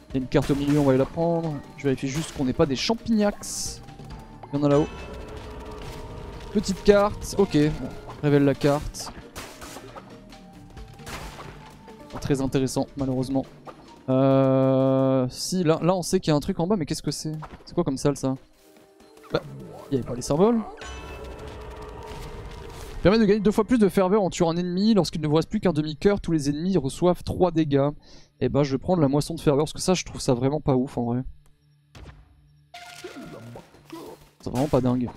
[0.10, 1.54] Il y a une carte au milieu, on va aller la prendre.
[1.78, 3.82] Je vérifie juste qu'on n'ait pas des champignax.
[4.52, 4.88] Il y en a là-haut.
[6.52, 7.54] Petite carte, ok.
[7.54, 7.88] Bon,
[8.22, 9.14] révèle la carte.
[12.20, 13.46] Très intéressant, malheureusement.
[14.10, 15.28] Euh...
[15.30, 17.12] Si, là, là on sait qu'il y a un truc en bas, mais qu'est-ce que
[17.12, 17.34] c'est?
[17.66, 18.36] C'est quoi comme salle ça?
[19.32, 19.42] Bah,
[19.90, 20.60] il avait pas les symboles
[23.02, 24.94] Permet de gagner deux fois plus de ferveur en tuant un ennemi.
[24.94, 27.90] Lorsqu'il ne vous reste plus qu'un demi-coeur, tous les ennemis reçoivent 3 dégâts.
[28.42, 30.36] Et bah je vais prendre la moisson de ferveur, parce que ça je trouve ça
[30.36, 31.24] vraiment pas ouf en vrai.
[34.42, 35.10] C'est vraiment pas dingue.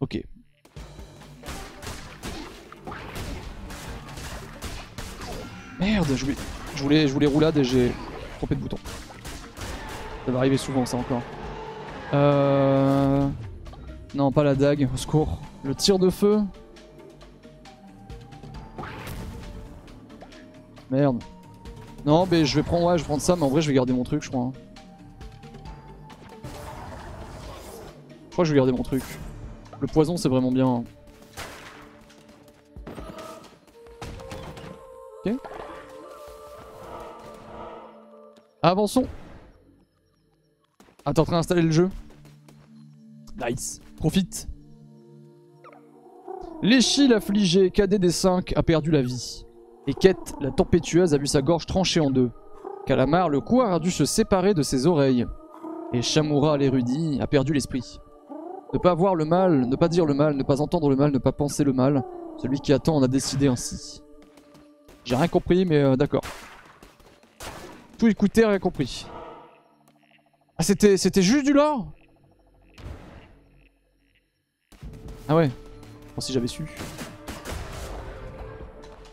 [0.00, 0.20] Ok.
[5.82, 6.24] Merde, je
[6.80, 7.90] voulais, je voulais, roulade et j'ai
[8.38, 8.76] trompé de bouton.
[10.24, 11.22] Ça va arriver souvent ça encore.
[12.14, 13.26] Euh...
[14.14, 15.40] Non, pas la dague, au secours.
[15.64, 16.38] Le tir de feu.
[20.88, 21.20] Merde.
[22.06, 23.74] Non, mais je vais prendre, ouais, je vais prendre ça, mais en vrai, je vais
[23.74, 24.42] garder mon truc, je crois.
[24.44, 24.52] hein.
[28.28, 29.02] Je crois que je vais garder mon truc.
[29.80, 30.68] Le poison, c'est vraiment bien.
[30.68, 30.84] hein.
[38.62, 39.06] Avançons.
[41.04, 41.90] Ah, t'es en train d'installer le jeu
[43.44, 43.80] Nice.
[43.96, 44.48] Profite.
[46.62, 49.44] L'échille affligée, cadet des 5, a perdu la vie.
[49.88, 52.30] Et Kate, la tempétueuse, a vu sa gorge tranchée en deux.
[52.86, 55.26] Calamar, le couard, a dû se séparer de ses oreilles.
[55.92, 57.98] Et Shamura, l'érudit, a perdu l'esprit.
[58.72, 61.10] Ne pas voir le mal, ne pas dire le mal, ne pas entendre le mal,
[61.10, 62.04] ne pas penser le mal.
[62.36, 64.02] Celui qui attend en a décidé ainsi.
[65.04, 66.22] J'ai rien compris, mais euh, d'accord.
[68.02, 69.06] Tout écouter, rien compris.
[70.58, 71.86] Ah, c'était c'était juste du lore?
[75.28, 75.48] Ah ouais.
[76.12, 76.64] Bon, si j'avais su.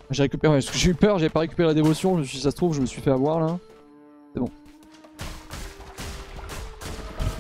[0.10, 2.82] J'ai récupéré, j'ai eu peur, j'avais pas récupéré la dévotion, je ça se trouve, je
[2.82, 3.60] me suis fait avoir là.
[4.34, 4.50] C'est bon.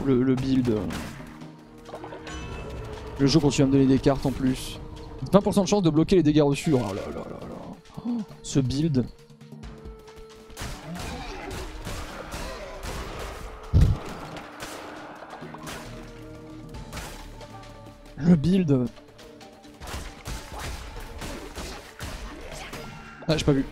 [0.06, 0.78] Le, build.
[3.18, 4.80] Le jeu continue à me donner des cartes en plus.
[5.34, 6.74] 20% de chance de bloquer les dégâts reçus.
[6.76, 7.40] Oh là là là.
[8.06, 9.04] Oh, ce build.
[18.30, 18.86] Le build.
[23.28, 23.66] Ah, j'ai pas vu.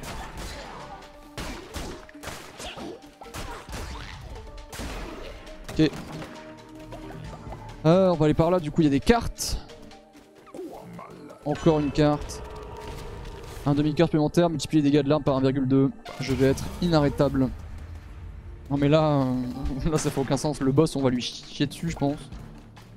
[5.69, 5.91] Ok.
[7.85, 9.59] Euh, on va aller par là, du coup il y a des cartes.
[11.45, 12.41] Encore une carte.
[13.67, 15.91] Un demi-cœur supplémentaire, multiplier les dégâts de l'arme par 1,2.
[16.19, 17.49] Je vais être inarrêtable.
[18.71, 20.59] Non mais là, euh, là ça fait aucun sens.
[20.61, 22.17] Le boss, on va lui chier dessus, je pense.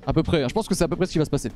[0.05, 0.47] À peu près, hein.
[0.49, 1.51] je pense que c'est à peu près ce qui va se passer.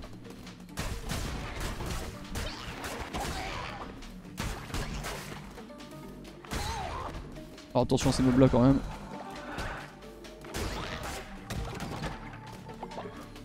[7.73, 8.79] Alors attention ces mobs là quand même.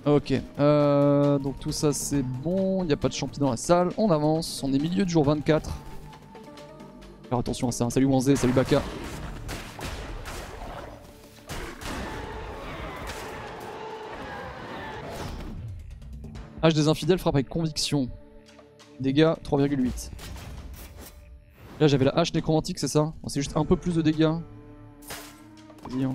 [0.06, 3.56] Ok, euh, donc tout ça c'est bon, il n'y a pas de champi dans la
[3.56, 5.70] salle, on avance, on est milieu du jour 24.
[7.28, 8.82] Faire attention à ça, salut Wanzé, salut Baka.
[16.62, 18.08] H des infidèles frappe avec conviction.
[19.00, 20.10] Dégâts 3,8.
[21.80, 23.12] Là j'avais la hache nécromantique c'est ça?
[23.26, 24.34] C'est juste un peu plus de dégâts.
[25.88, 26.14] Vas-y, hein.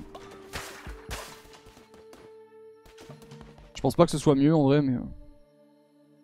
[3.74, 4.94] Je pense pas que ce soit mieux en vrai mais...
[4.94, 5.04] euh.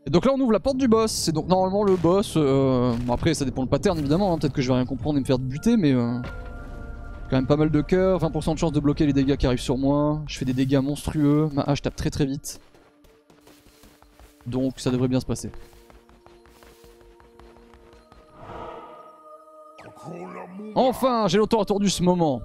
[0.06, 2.96] Et donc là on ouvre la porte du boss, c'est donc normalement le boss, euh...
[3.06, 4.38] bon, après ça dépend le pattern évidemment, hein.
[4.38, 5.94] peut-être que je vais rien comprendre et me faire buter mais...
[5.94, 6.20] Euh...
[7.30, 9.60] Quand même pas mal de cœur, 20% de chance de bloquer les dégâts qui arrivent
[9.60, 12.60] sur moi, je fais des dégâts monstrueux, ma hache tape très très vite.
[14.46, 15.52] Donc ça devrait bien se passer.
[20.76, 22.42] Enfin, j'ai longtemps attendu ce moment.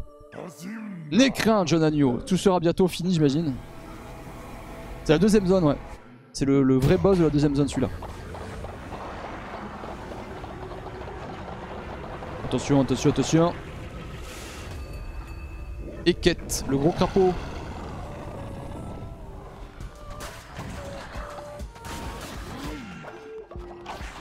[1.10, 2.18] N'aie crainte, jeune agneau.
[2.26, 3.54] Tout sera bientôt fini, j'imagine.
[5.04, 5.76] C'est la deuxième zone, ouais.
[6.32, 7.88] C'est le, le vrai boss de la deuxième zone, celui-là.
[12.44, 13.52] Attention, attention, attention.
[16.04, 17.32] Et quête, le gros crapaud.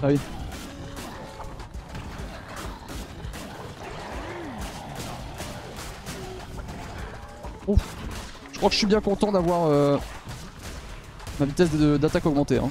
[0.07, 0.09] Ah.
[8.53, 9.97] Je crois que je suis bien content d'avoir euh,
[11.39, 12.57] ma vitesse d'attaque augmentée.
[12.57, 12.69] hein.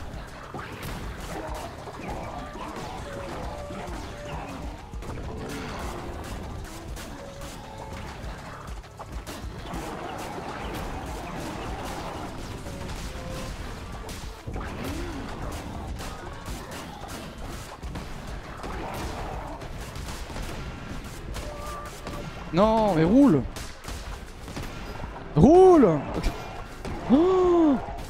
[22.55, 23.43] Non, mais roule
[25.35, 26.31] Roule ok.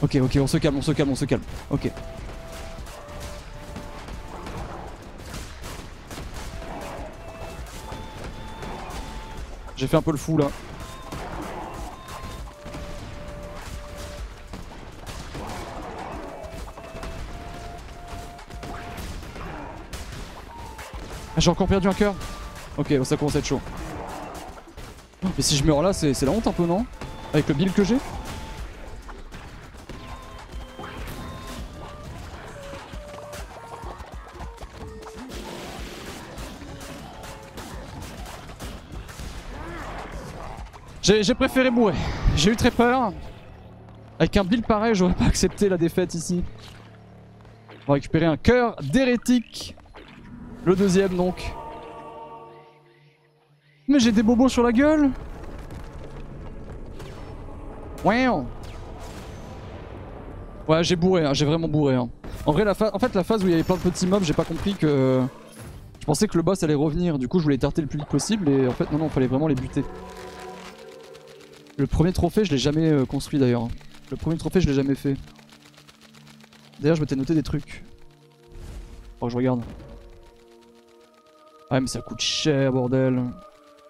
[0.02, 1.40] Ok, ok, on se calme, on se calme, on se calme.
[1.70, 1.90] Ok.
[9.76, 10.48] J'ai fait un peu le fou là.
[21.34, 22.14] Ah, j'ai encore perdu un cœur
[22.76, 23.60] Ok, ça commence à être chaud.
[25.24, 26.84] Mais si je meurs là, c'est la honte un peu, non?
[27.32, 27.96] Avec le build que j'ai
[41.02, 41.96] J'ai préféré mourir.
[42.34, 43.12] J'ai eu très peur.
[44.18, 46.42] Avec un build pareil, j'aurais pas accepté la défaite ici.
[47.86, 49.76] On va récupérer un cœur d'hérétique.
[50.64, 51.54] Le deuxième donc.
[53.86, 55.10] Mais j'ai des bobos sur la gueule
[58.04, 58.46] Wow
[60.66, 61.94] Ouais j'ai bourré, hein, j'ai vraiment bourré.
[61.94, 62.08] Hein.
[62.46, 64.24] En vrai la en fait la phase où il y avait plein de petits mobs,
[64.24, 65.22] j'ai pas compris que...
[66.00, 68.08] Je pensais que le boss allait revenir, du coup je voulais tarter le plus vite
[68.08, 69.84] possible et en fait non non, fallait vraiment les buter.
[71.76, 73.68] Le premier trophée je l'ai jamais euh, construit d'ailleurs.
[74.10, 75.16] Le premier trophée je l'ai jamais fait.
[76.80, 77.84] D'ailleurs je m'étais noté des trucs.
[79.20, 79.62] Oh je regarde.
[81.70, 83.22] Ah mais ça coûte cher bordel.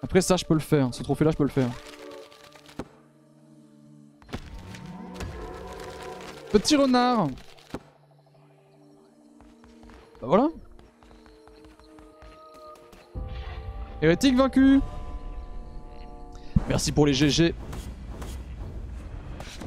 [0.05, 1.67] Après ça je peux le faire, ce trophée là je peux le faire.
[6.51, 7.25] Petit renard.
[10.21, 10.49] Bah voilà.
[13.99, 14.79] Hérétique vaincu.
[16.69, 17.55] Merci pour les GG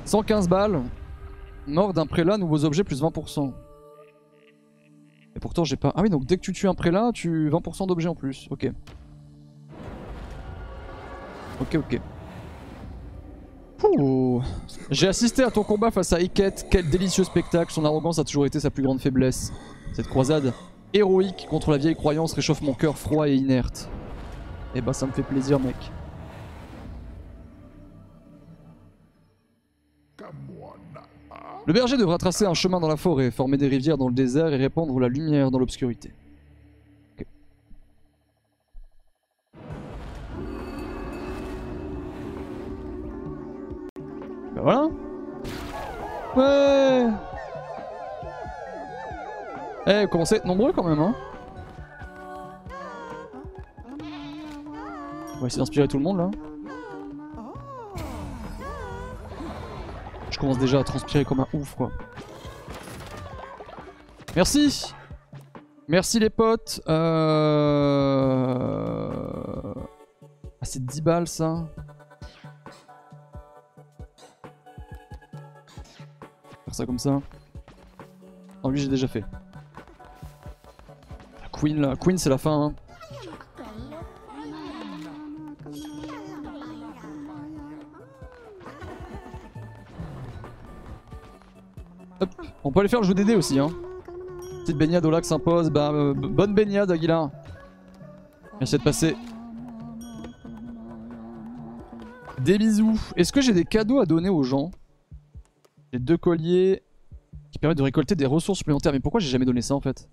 [0.05, 0.85] 115 balles.
[1.67, 3.53] Mort d'un prélat, nouveaux objets plus 20%
[5.35, 5.93] Et pourtant j'ai pas...
[5.97, 8.71] Ah oui donc dès que tu tues un prélat, tu 20% d'objets en plus, ok.
[11.61, 12.01] Ok ok.
[14.91, 18.47] J'ai assisté à ton combat face à Iket, quel délicieux spectacle, son arrogance a toujours
[18.47, 19.53] été sa plus grande faiblesse.
[19.93, 20.53] Cette croisade
[20.93, 23.89] héroïque contre la vieille croyance réchauffe mon cœur froid et inerte.
[24.75, 25.77] Eh bah ça me fait plaisir mec.
[31.67, 34.53] Le berger devra tracer un chemin dans la forêt, former des rivières dans le désert
[34.53, 36.15] et répandre la lumière dans l'obscurité.
[44.59, 44.89] Bah voilà.
[46.37, 47.07] Ouais.
[49.87, 51.15] Eh, vous commencez à être nombreux quand même, hein.
[55.37, 56.31] On va essayer d'inspirer tout le monde là.
[60.31, 61.93] Je commence déjà à transpirer comme un ouf quoi.
[64.35, 64.93] Merci
[65.87, 66.99] Merci les potes euh...
[70.61, 71.65] Ah c'est 10 balles ça
[76.75, 77.21] ça comme ça.
[78.63, 79.25] Non, lui j'ai déjà fait.
[81.43, 82.67] La Queen là, Queen c'est la fin.
[82.67, 82.75] Hein.
[92.21, 92.31] Hop.
[92.65, 93.59] On peut aller faire le jeu d'aider aussi.
[93.59, 93.71] Hein.
[94.63, 95.71] Petite baignade au lac s'impose.
[95.71, 97.31] Bah, euh, bonne baignade, Aguilar.
[98.61, 99.17] Merci de passer.
[102.41, 103.01] Des bisous.
[103.17, 104.71] Est-ce que j'ai des cadeaux à donner aux gens?
[105.93, 106.83] J'ai deux colliers
[107.51, 108.93] qui permettent de récolter des ressources supplémentaires.
[108.93, 110.09] Mais pourquoi j'ai jamais donné ça en fait?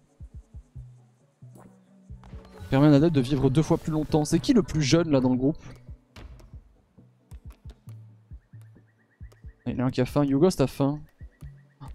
[2.69, 4.25] Permet à un adepte de vivre deux fois plus longtemps.
[4.25, 5.57] C'est qui le plus jeune là dans le groupe?
[9.65, 10.23] Il y en a un qui a faim.
[10.23, 10.99] Yugos a faim.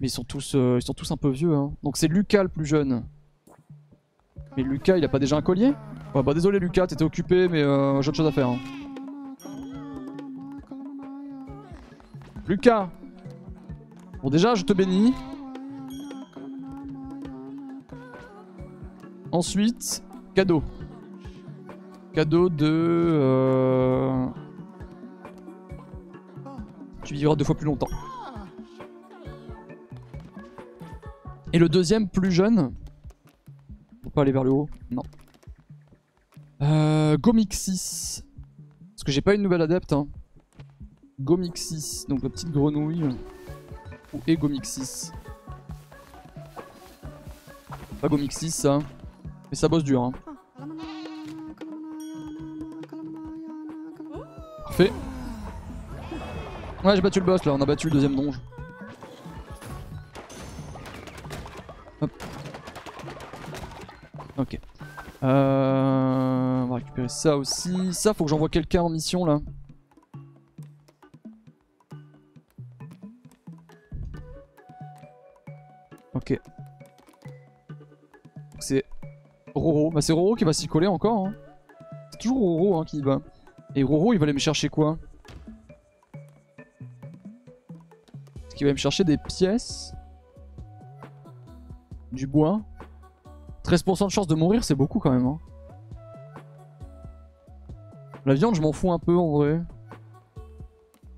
[0.00, 1.54] Mais ils sont tous, euh, ils sont tous un peu vieux.
[1.54, 1.72] Hein.
[1.82, 3.04] Donc c'est Lucas le plus jeune.
[4.56, 5.72] Mais Lucas, il a pas déjà un collier?
[6.14, 8.48] Ouais, bah désolé Lucas, t'étais occupé, mais euh, j'ai autre chose à faire.
[8.48, 8.58] Hein.
[12.48, 12.90] Lucas
[14.22, 15.14] Bon déjà je te bénis.
[19.32, 20.02] Ensuite,
[20.34, 20.62] cadeau.
[22.12, 22.66] Cadeau de...
[22.66, 24.26] Euh...
[27.04, 27.88] Tu vivras deux fois plus longtemps.
[31.52, 32.72] Et le deuxième, plus jeune.
[34.02, 34.68] Faut pas aller vers le haut.
[34.90, 35.02] Non.
[36.62, 38.22] Euh, Gomixis.
[38.94, 39.92] Parce que j'ai pas une nouvelle adepte.
[39.92, 40.06] Hein.
[41.20, 43.04] Gomixis, donc la petite grenouille
[44.12, 45.12] ou Egomixis.
[48.00, 48.78] Pas Gomixis ça.
[49.50, 50.12] Mais ça bosse dur hein.
[54.64, 54.92] Parfait.
[56.82, 58.40] Ouais j'ai battu le boss là, on a battu le deuxième donge.
[62.00, 62.10] Hop.
[64.38, 64.58] Ok.
[65.22, 67.92] Euh, on va récupérer ça aussi.
[67.92, 69.40] Ça faut que j'envoie quelqu'un en mission là.
[78.58, 78.84] C'est
[79.54, 79.90] Roro.
[79.90, 81.26] Bah c'est Roro qui va s'y coller encore.
[81.26, 81.34] Hein.
[82.10, 83.20] C'est toujours Roro hein, qui va.
[83.74, 84.98] Et Roro il va aller me chercher quoi?
[88.46, 89.94] Est-ce qu'il va me chercher des pièces?
[92.12, 92.60] Du bois?
[93.64, 95.26] 13% de chance de mourir c'est beaucoup quand même.
[95.26, 95.38] Hein.
[98.26, 99.60] La viande je m'en fous un peu en vrai.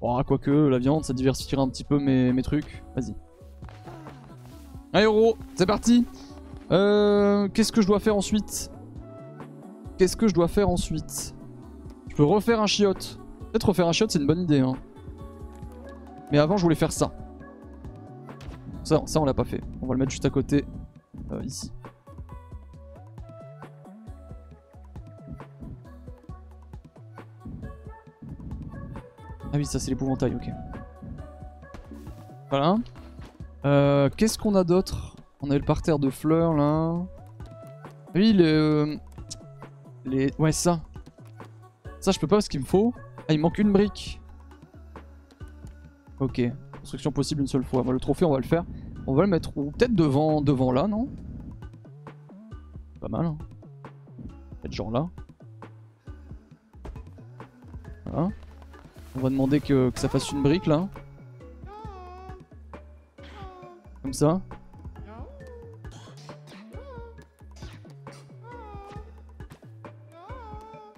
[0.04, 2.82] Oh, quoique, la viande, ça diversifiera un petit peu mes trucs.
[2.96, 3.14] Vas-y.
[4.94, 6.06] Roro, c'est parti
[6.70, 8.70] euh, Qu'est-ce que je dois faire ensuite?
[9.98, 11.34] Qu'est-ce que je dois faire ensuite?
[12.08, 13.18] Je peux refaire un chiotte.
[13.50, 14.60] Peut-être refaire un chiotte, c'est une bonne idée.
[14.60, 14.74] Hein.
[16.30, 17.12] Mais avant, je voulais faire ça.
[18.84, 19.62] Ça, ça on l'a pas fait.
[19.80, 20.64] On va le mettre juste à côté,
[21.30, 21.72] euh, ici.
[29.54, 30.50] Ah oui, ça c'est l'épouvantail, ok.
[32.48, 32.76] Voilà.
[33.64, 35.16] Euh, Qu'est-ce qu'on a d'autre?
[35.40, 37.00] On avait le parterre de fleurs là.
[38.14, 38.44] Oui, le...
[38.44, 38.96] Euh,
[40.04, 40.30] les...
[40.38, 40.80] Ouais, ça.
[42.00, 42.92] Ça, je peux pas parce qu'il me faut.
[43.28, 44.20] Ah, il manque une brique.
[46.18, 46.42] Ok.
[46.80, 47.84] Construction possible une seule fois.
[47.88, 48.64] le trophée, on va le faire.
[49.06, 51.08] On va le mettre Peut-être devant, devant là, non?
[53.00, 53.26] Pas mal.
[53.26, 53.38] Hein.
[54.60, 55.08] Peut-être genre là.
[58.06, 58.28] Voilà.
[59.16, 60.88] On va demander que, ça fasse une brique là.
[64.02, 64.40] Comme ça.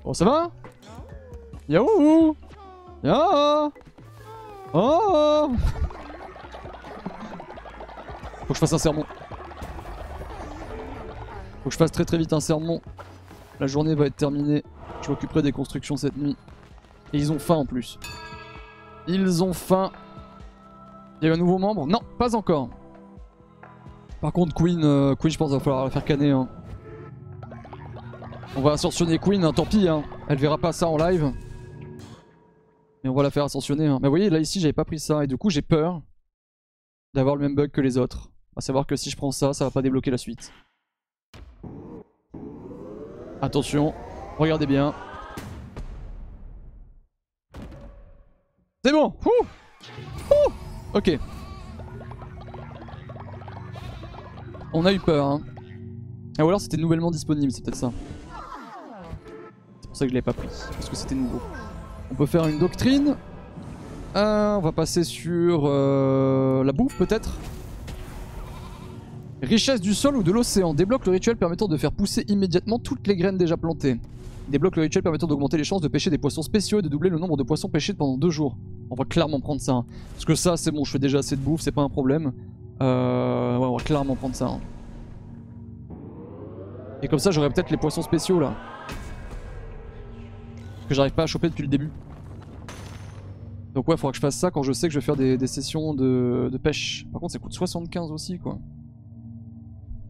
[0.04, 0.50] Bon ça va
[1.68, 2.36] Yahoo
[3.02, 3.70] Ya
[4.74, 5.50] Oh
[8.40, 9.04] Faut que je fasse un sermon.
[11.62, 12.82] Faut que je fasse très très vite un sermon.
[13.60, 14.62] La journée va être terminée.
[15.00, 16.36] Je m'occuperai des constructions cette nuit.
[17.12, 17.98] Et ils ont faim en plus.
[19.06, 19.90] Ils ont faim.
[21.22, 21.86] Il y a un nouveau membre?
[21.86, 22.68] Non, pas encore.
[24.24, 26.30] Par contre, Queen, euh, Queen je pense qu'il va falloir la faire canner.
[26.30, 26.48] Hein.
[28.56, 29.86] On va ascensionner Queen, hein, tant pis.
[29.86, 30.02] Hein.
[30.30, 31.30] Elle verra pas ça en live.
[33.02, 33.86] Mais on va la faire ascensionner.
[33.86, 33.98] Hein.
[34.00, 35.24] Mais vous voyez, là ici, j'avais pas pris ça.
[35.24, 36.00] Et du coup, j'ai peur
[37.12, 38.30] d'avoir le même bug que les autres.
[38.56, 40.50] À savoir que si je prends ça, ça va pas débloquer la suite.
[43.42, 43.92] Attention,
[44.38, 44.94] regardez bien.
[48.82, 49.12] C'est bon
[50.94, 51.18] Ok.
[54.76, 55.40] On a eu peur, hein.
[56.36, 57.92] Ah, ou alors c'était nouvellement disponible, c'est peut-être ça.
[59.80, 61.40] C'est pour ça que je l'ai pas pris, parce que c'était nouveau.
[62.10, 63.14] On peut faire une doctrine.
[64.16, 67.38] Euh, on va passer sur euh, la bouffe peut-être.
[69.42, 70.74] Richesse du sol ou de l'océan.
[70.74, 74.00] Débloque le rituel permettant de faire pousser immédiatement toutes les graines déjà plantées.
[74.48, 77.10] Débloque le rituel permettant d'augmenter les chances de pêcher des poissons spéciaux et de doubler
[77.10, 78.56] le nombre de poissons pêchés pendant deux jours.
[78.90, 79.72] On va clairement prendre ça.
[79.72, 79.84] Hein.
[80.14, 82.32] Parce que ça, c'est bon, je fais déjà assez de bouffe, c'est pas un problème.
[82.82, 84.46] Euh, ouais, on va clairement prendre ça.
[84.46, 84.60] Hein.
[87.02, 88.54] Et comme ça, j'aurai peut-être les poissons spéciaux là.
[90.88, 91.90] Que j'arrive pas à choper depuis le début.
[93.74, 95.46] Donc ouais, faudra que je fasse ça quand je sais que je vais faire des,
[95.46, 97.06] sessions de, de, pêche.
[97.12, 98.58] Par contre, ça coûte 75 aussi, quoi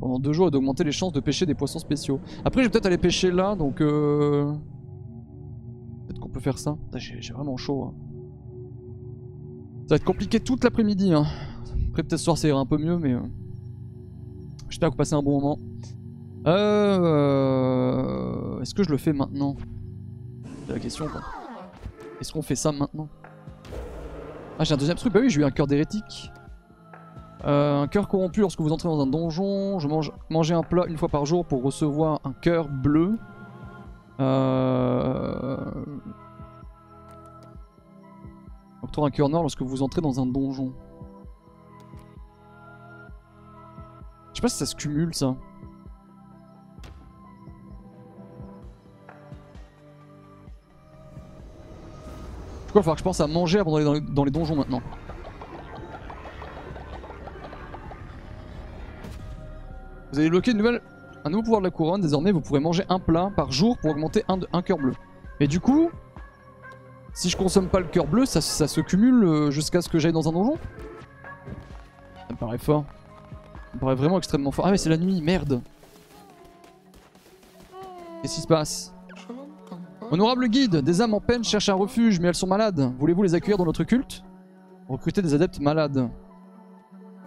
[0.04, 2.20] pendant deux jours et d'augmenter les chances de pêcher des poissons spéciaux.
[2.44, 3.80] Après, je vais peut-être aller pêcher là, donc...
[3.80, 4.52] Euh...
[6.06, 6.76] Peut-être qu'on peut faire ça.
[6.94, 7.84] J'ai vraiment chaud.
[7.84, 7.94] Hein.
[9.86, 11.14] Ça va être compliqué toute l'après-midi.
[11.14, 11.24] Hein.
[11.94, 13.12] Après, peut-être ce soir, ça ira un peu mieux, mais...
[13.12, 13.20] Euh...
[14.68, 15.60] J'espère que vous passez un bon moment.
[16.44, 17.40] Euh...
[18.60, 19.54] Est-ce que je le fais maintenant?
[20.66, 21.20] C'est la question, quoi.
[22.20, 23.06] Est-ce qu'on fait ça maintenant?
[24.58, 25.12] Ah, j'ai un deuxième truc.
[25.12, 26.32] Bah oui, j'ai eu un cœur d'hérétique.
[27.44, 29.78] Euh, un cœur corrompu lorsque vous entrez dans un donjon.
[29.78, 33.20] Je mange un plat une fois par jour pour recevoir un cœur bleu.
[34.18, 35.58] Euh...
[38.82, 40.72] Octroie un cœur noir lorsque vous entrez dans un donjon.
[44.44, 45.34] Pas si ça se cumule ça.
[52.66, 54.82] Pourquoi il va falloir que je pense à manger avant d'aller dans les donjons maintenant.
[60.12, 60.82] Vous avez débloqué une nouvelle,
[61.24, 62.02] un nouveau pouvoir de la couronne.
[62.02, 64.92] Désormais, vous pourrez manger un plat par jour pour augmenter un, cœur bleu.
[65.40, 65.90] Et du coup,
[67.14, 70.12] si je consomme pas le cœur bleu, ça, se cumule euh, jusqu'à ce que j'aille
[70.12, 70.58] dans un donjon?
[72.16, 72.84] Ça me paraît fort.
[73.74, 74.66] Me paraît vraiment extrêmement fort.
[74.66, 75.60] Ah mais c'est la nuit, merde
[78.22, 78.94] Qu'est-ce qui se passe
[80.10, 82.92] Honorable guide, des âmes en peine cherchent un refuge, mais elles sont malades.
[82.98, 84.22] Voulez-vous les accueillir dans notre culte
[84.88, 86.08] Recruter des adeptes malades.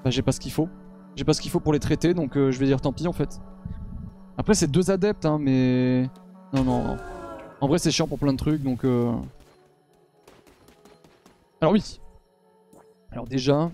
[0.04, 0.70] Bah j'ai pas ce qu'il faut.
[1.16, 3.08] J'ai pas ce qu'il faut pour les traiter, donc euh, je vais dire tant pis
[3.08, 3.42] en fait.
[4.38, 6.04] Après c'est deux adeptes, hein, mais...
[6.54, 6.98] Non, non, non.
[7.60, 8.84] En vrai c'est chiant pour plein de trucs, donc...
[8.84, 9.12] Euh...
[11.60, 12.00] Alors oui.
[13.12, 13.72] Alors déjà...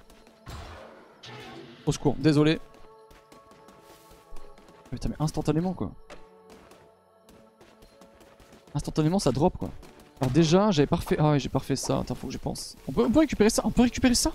[1.86, 2.60] Au secours, désolé.
[4.90, 5.92] Putain, mais instantanément quoi.
[8.74, 9.70] Instantanément ça drop quoi.
[10.22, 11.18] Alors déjà, j'avais pas refait.
[11.20, 12.00] Ah ouais, j'ai pas refait ça.
[12.00, 12.78] Attends, faut que je pense.
[12.88, 14.32] On peut, récupérer ça On peut récupérer ça?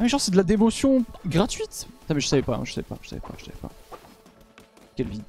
[0.00, 1.88] Ah mais genre c'est de la dévotion gratuite?
[2.00, 3.70] Putain mais je savais pas, hein, je savais pas, je savais pas, je savais pas.
[4.94, 5.22] Quelle vie.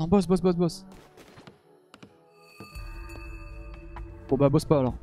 [0.00, 0.84] Non boss, boss, boss, boss.
[4.28, 4.94] Bon bah boss pas alors.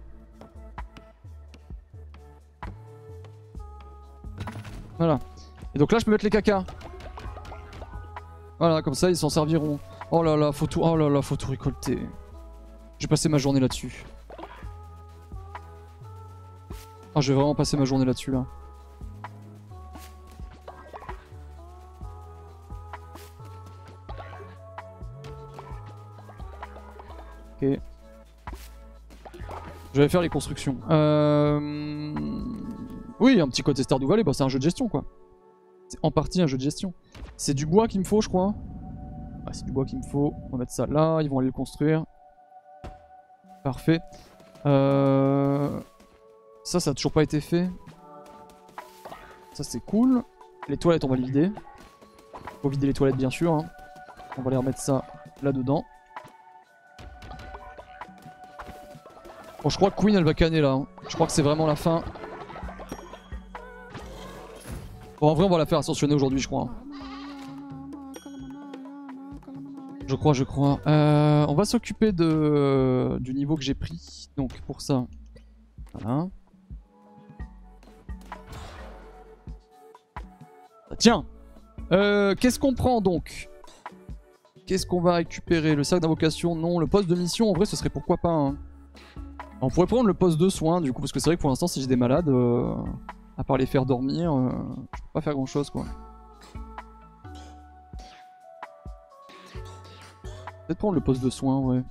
[5.02, 5.18] Voilà.
[5.74, 6.64] Et donc là je peux mettre les caca.
[8.60, 9.80] Voilà, comme ça ils s'en serviront.
[10.12, 11.98] Oh là là, faut tout, oh là là, faut tout récolter.
[13.00, 14.06] J'ai passé ma journée là-dessus.
[17.16, 18.46] Ah, je vais vraiment passer ma journée là-dessus là.
[27.60, 27.80] Ok.
[29.96, 30.78] Je vais faire les constructions.
[30.92, 31.60] Euh...
[33.22, 35.06] Oui, un petit côté Stardew Valley, bah c'est un jeu de gestion quoi.
[35.88, 36.92] C'est en partie un jeu de gestion.
[37.38, 38.56] C'est du bois qu'il me faut, je crois.
[39.46, 40.34] Ah, c'est du bois qu'il me faut.
[40.48, 42.04] On va mettre ça là, ils vont aller le construire.
[43.64, 44.00] Parfait.
[44.66, 45.80] Euh...
[46.64, 47.70] Ça, ça a toujours pas été fait.
[49.54, 50.24] Ça, c'est cool.
[50.68, 51.52] Les toilettes, on va les vider.
[52.64, 53.54] Faut vider les toilettes, bien sûr.
[53.54, 53.66] Hein.
[54.40, 55.06] On va les remettre ça
[55.44, 55.84] là-dedans.
[59.62, 60.72] Bon, je crois que Queen, elle va canner là.
[60.72, 60.88] Hein.
[61.08, 62.04] Je crois que c'est vraiment la fin.
[65.22, 66.68] En vrai, on va la faire ascensionner aujourd'hui, je crois.
[70.08, 70.80] Je crois, je crois.
[70.88, 74.30] Euh, on va s'occuper de du niveau que j'ai pris.
[74.36, 75.06] Donc, pour ça.
[75.94, 76.28] Voilà.
[80.98, 81.26] Tiens
[81.92, 83.48] euh, Qu'est-ce qu'on prend donc?
[84.66, 85.76] Qu'est-ce qu'on va récupérer?
[85.76, 86.80] Le sac d'invocation Non.
[86.80, 88.30] Le poste de mission, en vrai, ce serait pourquoi pas.
[88.30, 88.58] Hein.
[89.62, 91.52] On pourrait prendre le poste de soins, du coup, parce que c'est vrai que pour
[91.52, 92.74] l'instant, si j'ai des malades, euh,
[93.42, 94.52] à part les faire dormir, euh,
[94.96, 95.84] je peux pas faire grand-chose, quoi.
[100.68, 101.82] Peut-être prendre le poste de soins, ouais.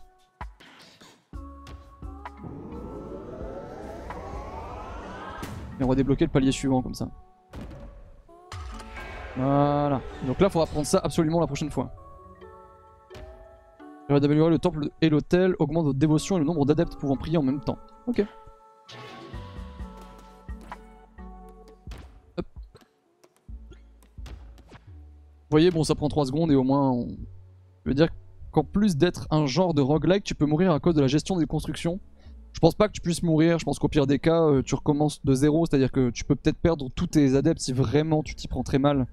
[5.81, 7.09] Et on va débloquer le palier suivant, comme ça.
[9.37, 10.01] Voilà.
[10.29, 11.91] Donc là, faudra prendre ça absolument la prochaine fois.
[14.09, 17.43] D'améliorer le temple et l'hôtel, augmente votre dévotion et le nombre d'adeptes pouvant prier en
[17.43, 17.79] même temps.
[18.07, 18.25] Ok.
[25.51, 27.07] Voyez, bon, ça prend 3 secondes et au moins,
[27.85, 28.09] je veux dire
[28.51, 31.39] qu'en plus d'être un genre de roguelike, tu peux mourir à cause de la gestion
[31.39, 32.01] des constructions.
[32.53, 34.75] Je pense pas que tu puisses mourir, je pense qu'au pire des cas, euh, tu
[34.75, 38.35] recommences de zéro, c'est-à-dire que tu peux peut-être perdre tous tes adeptes si vraiment tu
[38.35, 39.07] t'y prends très mal.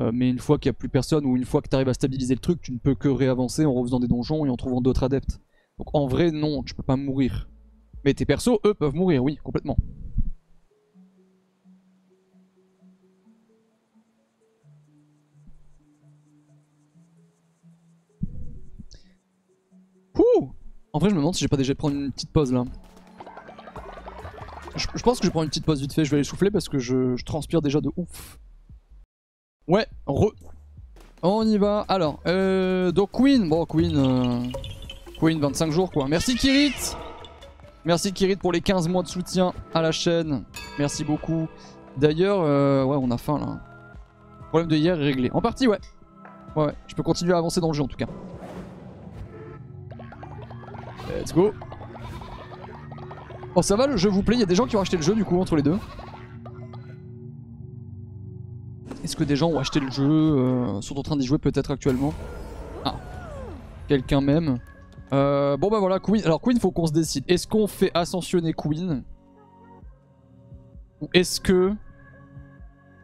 [0.00, 1.90] Euh, mais une fois qu'il n'y a plus personne ou une fois que tu arrives
[1.90, 4.56] à stabiliser le truc, tu ne peux que réavancer en refaisant des donjons et en
[4.56, 5.38] trouvant d'autres adeptes.
[5.78, 7.50] Donc en vrai, non, tu peux pas mourir.
[8.04, 9.76] Mais tes persos, eux, peuvent mourir, oui, complètement.
[20.94, 22.64] En vrai, je me demande si j'ai pas déjà prendre une petite pause là.
[24.76, 26.68] Je, pense que je prends une petite pause vite fait, je vais aller souffler parce
[26.68, 28.38] que je transpire déjà de ouf.
[29.68, 30.32] Ouais, re.
[31.22, 31.84] On y va.
[31.88, 33.48] Alors, euh, donc Queen.
[33.48, 33.96] Bon, Queen.
[33.96, 34.42] Euh,
[35.18, 36.08] Queen, 25 jours quoi.
[36.08, 36.74] Merci Kirit.
[37.84, 40.44] Merci Kirit pour les 15 mois de soutien à la chaîne.
[40.78, 41.48] Merci beaucoup.
[41.96, 43.60] D'ailleurs, euh, ouais, on a faim là.
[44.48, 45.30] Problème de hier est réglé.
[45.32, 45.78] En partie, ouais.
[46.54, 46.74] Ouais, ouais.
[46.86, 48.08] Je peux continuer à avancer dans le jeu en tout cas.
[51.18, 51.52] Let's go.
[53.54, 54.36] Oh, ça va le jeu vous plaît?
[54.36, 55.78] Il y a des gens qui ont acheté le jeu du coup entre les deux.
[59.04, 61.70] Est-ce que des gens ont acheté le jeu, euh, sont en train d'y jouer peut-être
[61.70, 62.14] actuellement?
[62.84, 62.94] Ah,
[63.88, 64.58] quelqu'un même.
[65.12, 66.22] Euh, bon bah voilà, Queen.
[66.24, 67.24] Alors Queen, faut qu'on se décide.
[67.28, 69.02] Est-ce qu'on fait ascensionner Queen?
[71.00, 71.74] Ou est-ce que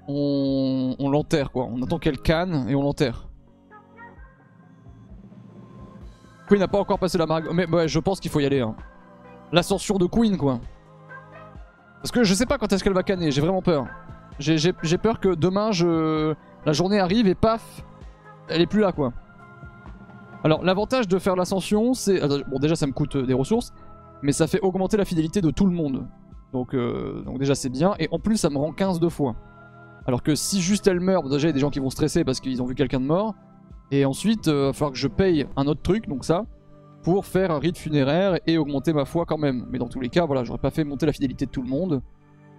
[0.06, 1.66] on, l'enterre quoi?
[1.66, 3.28] On attend qu'elle canne et on l'enterre.
[6.49, 7.51] Queen n'a pas encore passé la marque.
[7.53, 8.61] Mais ouais, je pense qu'il faut y aller.
[8.61, 8.74] Hein.
[9.53, 10.61] L'ascension de Queen quoi.
[12.03, 13.86] Parce que je sais pas quand est-ce qu'elle va canner, j'ai vraiment peur.
[14.38, 15.70] J'ai peur que demain,
[16.64, 17.82] la journée arrive et paf,
[18.49, 19.12] elle est plus là quoi.
[20.44, 22.20] Alors l'avantage de faire l'ascension, c'est...
[22.49, 23.72] Bon déjà ça me coûte euh, des ressources,
[24.22, 26.07] mais ça fait augmenter la fidélité de tout le monde.
[26.53, 29.34] Donc, euh, déjà c'est bien, et en plus ça me rend 15 deux fois.
[30.07, 32.24] Alors que si juste elle meurt, déjà il y a des gens qui vont stresser
[32.24, 33.34] parce qu'ils ont vu quelqu'un de mort,
[33.91, 36.45] et ensuite euh, il va falloir que je paye un autre truc, donc ça,
[37.03, 39.66] pour faire un rite funéraire et augmenter ma foi quand même.
[39.70, 41.68] Mais dans tous les cas, voilà, j'aurais pas fait monter la fidélité de tout le
[41.68, 42.03] monde.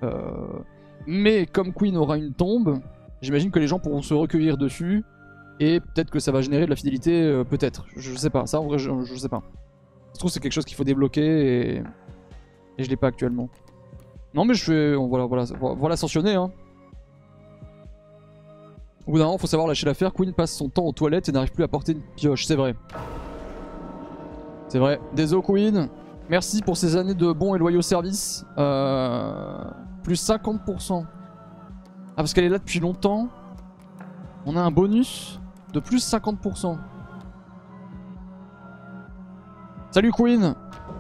[0.03, 0.59] Euh...
[1.05, 2.80] Mais comme Queen aura une tombe,
[3.21, 5.03] j'imagine que les gens pourront se recueillir dessus.
[5.59, 7.86] Et peut-être que ça va générer de la fidélité, euh, peut-être.
[7.95, 9.43] Je, sais pas, ça en vrai, je, sais pas.
[10.13, 11.84] Je trouve que c'est quelque chose qu'il faut débloquer et...
[12.77, 13.49] et je l'ai pas actuellement.
[14.34, 14.95] Non mais je vais...
[14.95, 16.51] Voilà, voilà, voilà ascensionner hein.
[19.10, 20.14] Au bout d'un moment, faut savoir lâcher l'affaire.
[20.14, 22.76] Queen passe son temps aux toilettes et n'arrive plus à porter une pioche, c'est vrai.
[24.68, 25.01] C'est vrai.
[25.16, 25.89] Désolé Queen.
[26.30, 28.45] Merci pour ces années de bons et loyaux services.
[28.60, 29.64] Euh,
[30.03, 31.01] plus 50%.
[31.01, 31.07] Ah,
[32.18, 33.30] parce qu'elle est là depuis longtemps.
[34.45, 35.39] On a un bonus
[35.74, 36.78] de plus 50%.
[39.89, 40.53] Salut Queen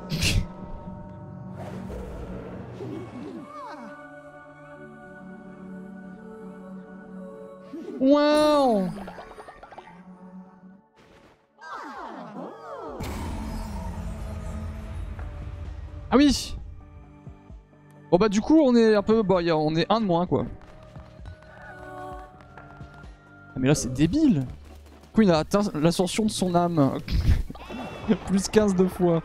[7.99, 8.87] Wow
[16.11, 16.55] Ah oui
[18.09, 19.21] Bon bah du coup on est un peu...
[19.21, 20.45] Bah, on est un de moins quoi.
[23.49, 24.47] Ah, mais là c'est débile
[25.13, 26.97] Queen a atteint l'ascension de son âme.
[28.27, 29.21] Plus 15 de fois.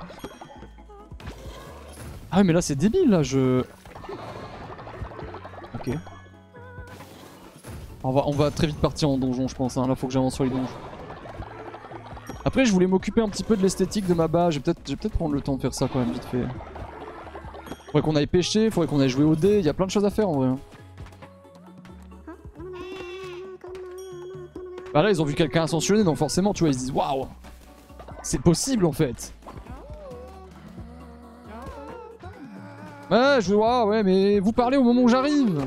[2.30, 3.64] Ah mais là c'est débile là, je...
[5.74, 5.90] Ok.
[8.06, 9.88] On va, très vite partir en donjon je pense, hein.
[9.88, 10.68] là faut que j'avance sur les donjons.
[12.44, 15.00] Après je voulais m'occuper un petit peu de l'esthétique de ma base, je vais peut-être
[15.00, 16.44] peut prendre le temps de faire ça quand même vite fait.
[17.86, 19.90] Faudrait qu'on aille pêcher, faudrait qu'on aille jouer au dé, il y a plein de
[19.90, 20.48] choses à faire en vrai.
[20.48, 20.58] Hein.
[24.92, 27.26] Bah là ils ont vu quelqu'un ascensionner donc forcément tu vois ils se disent waouh
[28.22, 29.32] C'est possible en fait
[33.10, 35.66] Ouais je vois ouais mais vous parlez au moment où j'arrive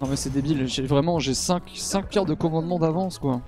[0.00, 3.40] Non mais c'est débile, j'ai vraiment j'ai 5, 5 pierres de commandement d'avance quoi.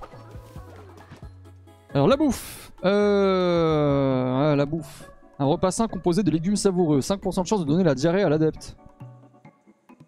[1.93, 4.55] Alors la bouffe Euh...
[4.55, 5.09] la bouffe.
[5.39, 6.99] Un repas sain composé de légumes savoureux.
[6.99, 8.75] 5% de chance de donner la diarrhée à l'adepte.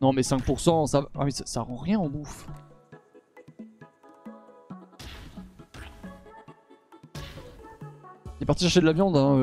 [0.01, 1.03] Non mais 5% ça...
[1.17, 2.45] Ah, mais ça, rend rien en bouffe.
[8.39, 9.35] Il est parti chercher de la viande hein,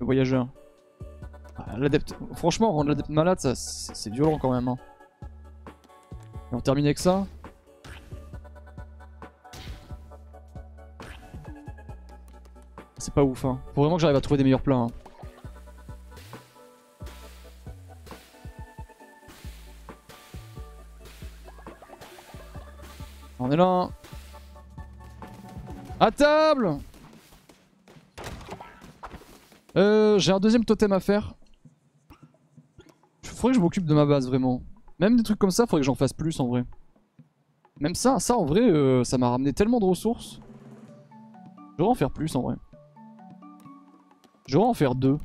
[0.00, 0.48] le voyageur.
[1.56, 4.68] Ah, l'adepte, franchement, rendre l'adepte malade, c'est violent quand même.
[4.68, 4.76] Hein.
[6.50, 7.26] Et on termine avec ça.
[12.98, 13.60] C'est pas ouf, hein.
[13.74, 14.76] Faut vraiment que j'arrive à trouver des meilleurs plats.
[14.76, 14.86] Hein.
[23.38, 23.90] On est là.
[26.00, 26.78] À table
[29.76, 31.34] euh, J'ai un deuxième totem à faire
[33.34, 34.62] faudrait que je m'occupe de ma base vraiment.
[34.98, 36.64] Même des trucs comme ça, faudrait que j'en fasse plus en vrai.
[37.80, 40.40] Même ça, ça en vrai, euh, ça m'a ramené tellement de ressources.
[41.76, 42.56] Je vais en faire plus en vrai.
[44.46, 45.18] Je vais en faire deux.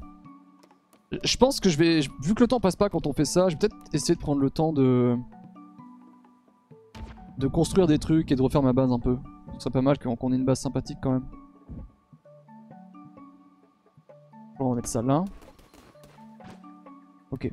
[1.23, 1.99] Je pense que je vais...
[2.23, 4.19] Vu que le temps passe pas quand on fait ça, je vais peut-être essayer de
[4.19, 5.15] prendre le temps de...
[7.37, 9.17] De construire des trucs et de refaire ma base un peu.
[9.53, 11.25] Ce serait pas mal qu'on ait une base sympathique quand même.
[14.59, 15.23] On va mettre ça là.
[17.31, 17.49] Ok.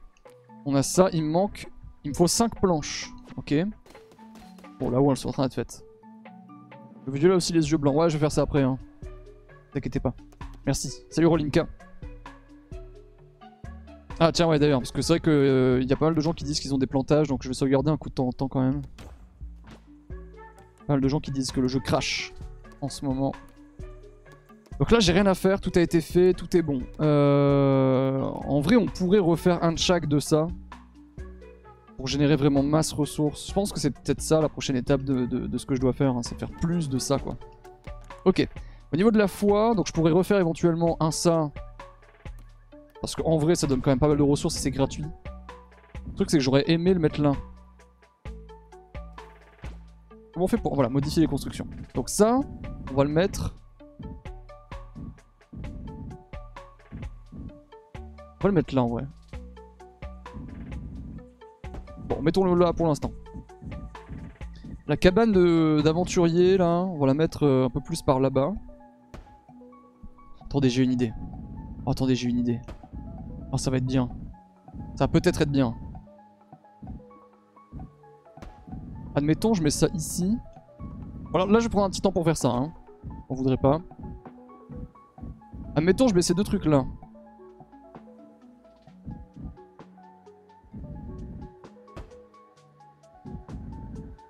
[0.66, 1.70] On a ça, il me manque...
[2.04, 3.10] Il me faut 5 planches.
[3.36, 3.54] Ok.
[4.78, 5.84] Bon, là où elles sont en train d'être faites.
[7.06, 7.96] Le vidéo là aussi les yeux blancs.
[7.96, 8.62] Ouais, je vais faire ça après.
[8.62, 8.78] Hein.
[9.72, 10.14] T'inquiète pas.
[10.66, 10.92] Merci.
[11.08, 11.66] Salut Rolinka.
[14.18, 16.20] Ah tiens ouais d'ailleurs, parce que c'est vrai qu'il euh, y a pas mal de
[16.20, 18.26] gens qui disent qu'ils ont des plantages, donc je vais sauvegarder un coup de temps
[18.26, 18.80] en temps quand même.
[20.86, 22.32] Pas mal de gens qui disent que le jeu crash
[22.80, 23.32] en ce moment.
[24.78, 26.82] Donc là j'ai rien à faire, tout a été fait, tout est bon.
[27.00, 30.46] Euh, en vrai on pourrait refaire un de chaque de ça.
[31.96, 33.48] Pour générer vraiment masse ressources.
[33.48, 36.10] Je pense que c'est peut-être ça la prochaine étape de, ce que je dois faire.
[36.10, 37.36] Hein, c'est faire plus de ça quoi.
[38.26, 38.46] Ok.
[38.92, 41.50] Au niveau de la foi, donc je pourrais refaire éventuellement un ça.
[43.00, 45.04] Parce qu'en vrai ça donne quand même pas mal de ressources et c'est gratuit.
[46.06, 47.32] Le truc c'est que j'aurais aimé le mettre là.
[50.34, 52.40] Comment on fait pour voilà, modifier les constructions Donc ça,
[52.90, 53.54] on va le mettre
[58.46, 59.04] va le mettre là en vrai.
[62.08, 63.10] Bon, mettons-le là pour l'instant.
[64.86, 65.32] La cabane
[65.82, 68.54] d'aventurier là, on va la mettre euh, un peu plus par là-bas.
[70.44, 71.12] Attendez, j'ai une idée.
[71.86, 72.60] Attendez, j'ai une idée.
[73.52, 74.08] Oh, ça va être bien.
[74.94, 75.74] Ça va peut-être être bien.
[79.16, 80.38] Admettons, je mets ça ici.
[81.30, 82.50] Voilà, là je prendre un petit temps pour faire ça.
[82.50, 82.72] Hein.
[83.28, 83.80] On voudrait pas.
[85.74, 86.64] Admettons, je mets ces deux trucs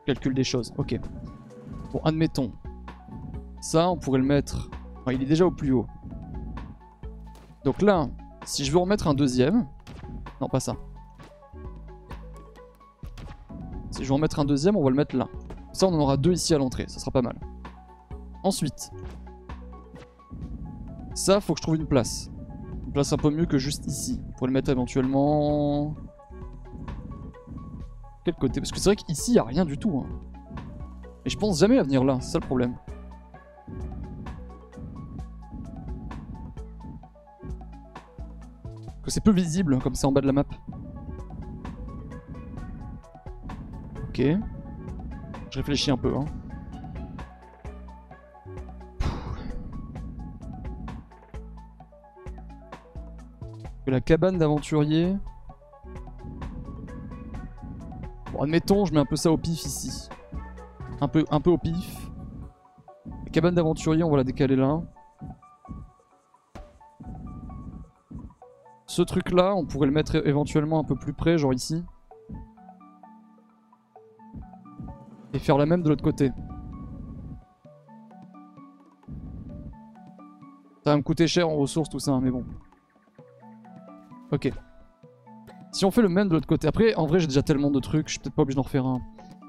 [0.07, 0.15] là.
[0.15, 0.73] calcul des choses.
[0.77, 0.99] Ok.
[1.93, 2.53] Bon, admettons.
[3.61, 4.71] Ça, on pourrait le mettre...
[5.09, 5.87] il est déjà au plus haut.
[7.65, 8.09] Donc là,
[8.45, 9.67] si je veux remettre un deuxième...
[10.41, 10.77] Non, pas ça.
[13.91, 15.29] Si je veux remettre un deuxième, on va le mettre là.
[15.73, 16.85] Ça, on en aura deux ici à l'entrée.
[16.89, 17.39] Ça sera pas mal.
[18.45, 18.93] Ensuite.
[21.15, 22.31] Ça, faut que je trouve une place.
[22.93, 24.21] place un peu mieux que juste ici.
[24.37, 25.95] Pour le mettre éventuellement...
[28.33, 30.05] Côté Parce que c'est vrai qu'ici, il n'y a rien du tout.
[30.05, 30.09] Hein.
[31.25, 32.75] Et je pense jamais à venir là, c'est ça le problème.
[39.03, 40.45] Que c'est peu visible comme c'est en bas de la map.
[44.09, 44.23] Ok.
[45.51, 46.15] Je réfléchis un peu.
[46.17, 46.25] Hein.
[53.91, 55.17] la cabane d'aventurier.
[58.41, 60.09] Admettons, je mets un peu ça au pif ici.
[61.01, 62.11] Un peu, un peu au pif.
[63.25, 64.81] La cabane d'aventurier, on va la décaler là.
[68.87, 71.85] Ce truc là, on pourrait le mettre éventuellement un peu plus près, genre ici.
[75.33, 76.31] Et faire la même de l'autre côté.
[80.83, 82.45] Ça va me coûter cher en ressources tout ça, mais bon.
[84.33, 84.51] Ok.
[85.73, 86.69] Si on fait le même de l'autre côté.
[86.69, 88.87] Après, en vrai, j'ai déjà tellement de trucs, je suis peut-être pas obligé d'en refaire
[88.87, 89.01] un.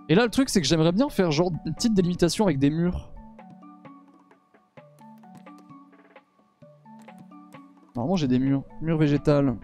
[0.09, 2.69] Et là, le truc, c'est que j'aimerais bien faire genre une petite délimitation avec des
[2.69, 3.11] murs.
[7.95, 8.63] Normalement, j'ai des murs.
[8.81, 9.55] Murs végétales.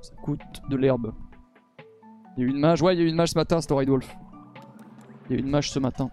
[0.00, 1.12] Ça coûte de l'herbe.
[2.36, 2.82] Il y a eu une mage.
[2.82, 4.16] Ouais, il y a eu une mage ce matin, c'était Wolf.
[5.28, 6.10] Il y a eu une mage ce matin.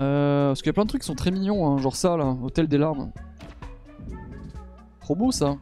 [0.00, 2.16] Euh, parce qu'il y a plein de trucs qui sont très mignons, hein, genre ça
[2.16, 3.10] là, Hôtel des larmes.
[5.00, 5.56] Trop beau ça.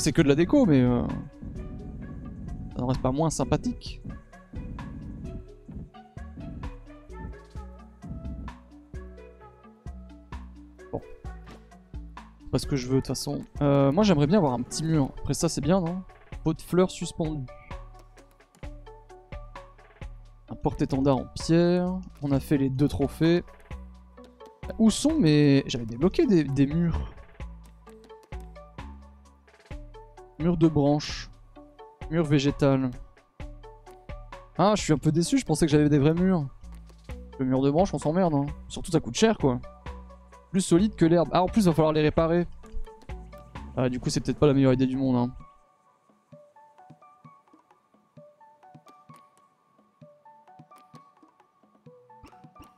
[0.00, 1.02] C'est que de la déco, mais euh,
[2.74, 4.00] ça n'en reste pas moins sympathique.
[10.90, 11.00] Bon.
[12.50, 13.40] Pas ce que je veux de toute façon.
[13.60, 15.10] Euh, moi j'aimerais bien avoir un petit mur.
[15.18, 16.02] Après ça c'est bien, non?
[16.44, 17.44] Pot de fleurs suspendu.
[20.50, 22.00] Un porte-étendard en pierre.
[22.22, 23.42] On a fait les deux trophées.
[24.78, 25.62] Où sont mes...
[25.66, 27.12] J'avais débloqué des murs.
[30.42, 31.30] Mur de branches.
[32.10, 32.90] Mur végétal.
[34.58, 36.48] Ah, je suis un peu déçu, je pensais que j'avais des vrais murs.
[37.38, 38.34] Le mur de branches, on s'emmerde.
[38.34, 38.46] Hein.
[38.66, 39.60] Surtout, ça coûte cher, quoi.
[40.50, 41.28] Plus solide que l'herbe.
[41.30, 42.48] Ah, en plus, il va falloir les réparer.
[43.76, 45.14] Ah, du coup, c'est peut-être pas la meilleure idée du monde.
[45.14, 45.32] Hein.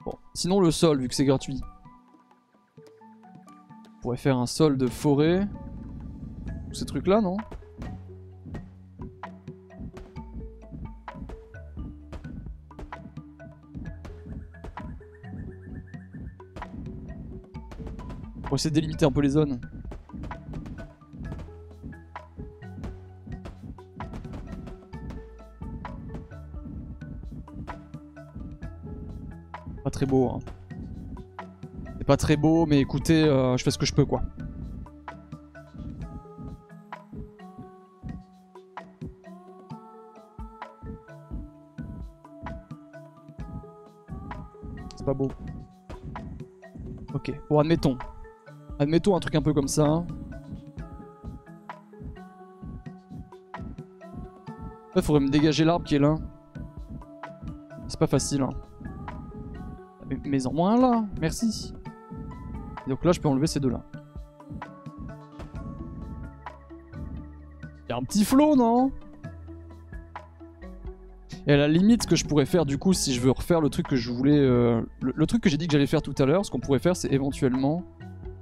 [0.05, 1.63] Bon, sinon le sol, vu que c'est gratuit.
[2.77, 5.49] On pourrait faire un sol de forêt
[6.75, 7.37] ces trucs là, non
[18.43, 19.61] Pour essayer de délimiter un peu les zones.
[29.83, 30.39] Pas très beau, hein.
[31.99, 34.23] C'est pas très beau, mais écoutez, euh, je fais ce que je peux, quoi.
[47.49, 47.99] Bon admettons.
[48.79, 50.05] Admettons un truc un peu comme ça.
[54.97, 56.17] Il faudrait me dégager l'arbre qui est là.
[57.89, 58.43] C'est pas facile.
[58.43, 58.51] Hein.
[60.25, 61.75] Mais, en moins là, merci.
[62.87, 63.83] donc là, je peux enlever ces deux-là.
[67.87, 68.91] Il y a un petit flot, non?
[71.47, 73.61] Et à la limite, ce que je pourrais faire du coup, si je veux refaire
[73.61, 74.39] le truc que je voulais...
[74.39, 76.79] Euh, le, truc que j'ai dit que j'allais faire tout à l'heure, ce qu'on pourrait
[76.79, 77.85] faire, c'est éventuellement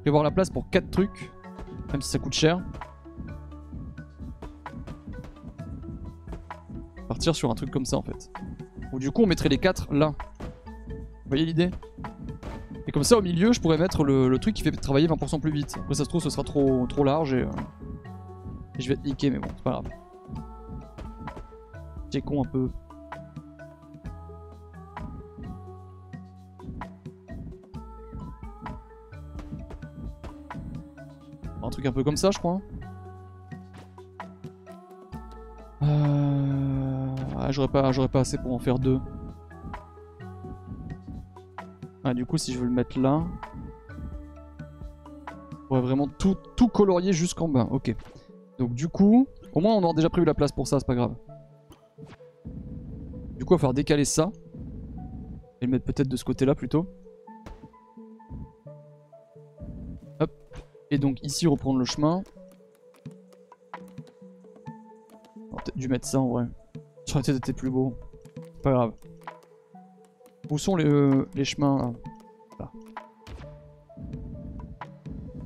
[0.02, 1.32] prévoir la place pour 4 trucs,
[1.92, 2.62] même si ça coûte cher.
[7.08, 8.30] Partir sur un truc comme ça en fait.
[8.92, 10.14] Ou du coup, on mettrait les 4 là.
[10.88, 11.70] Vous voyez l'idée?
[12.86, 15.52] Et comme ça, au milieu, je pourrais mettre le, truc qui fait travailler 20% plus
[15.52, 15.74] vite.
[15.78, 17.50] Après, ça se trouve, ce sera trop, trop large et, euh,
[18.78, 19.88] et je vais être niqué, mais bon, c'est pas grave.
[22.12, 22.68] J'ai con un peu.
[31.86, 32.60] Un peu comme ça, je crois.
[35.82, 37.14] Euh...
[37.38, 39.00] Ah, j'aurais pas, assez pour en faire deux.
[42.04, 43.22] Ah, du coup, si je veux le mettre là...
[45.52, 47.66] On pourrait vraiment tout, tout colorier jusqu'en bas.
[47.70, 47.94] Ok.
[48.58, 50.94] Donc du coup, au moins on aura déjà prévu la place pour ça, c'est pas
[50.94, 51.14] grave.
[53.36, 54.30] Du coup, il va falloir décaler ça.
[55.60, 56.86] Et le mettre peut-être de ce côté-là plutôt.
[61.02, 62.22] Donc ici reprendre le chemin.
[65.50, 66.44] Peut-être dû mettre ça en vrai.
[67.06, 67.94] J'aurais peut-être été plus beau.
[68.62, 68.92] Pas grave.
[70.48, 71.92] Où sont les, euh, les chemins
[72.58, 72.70] là?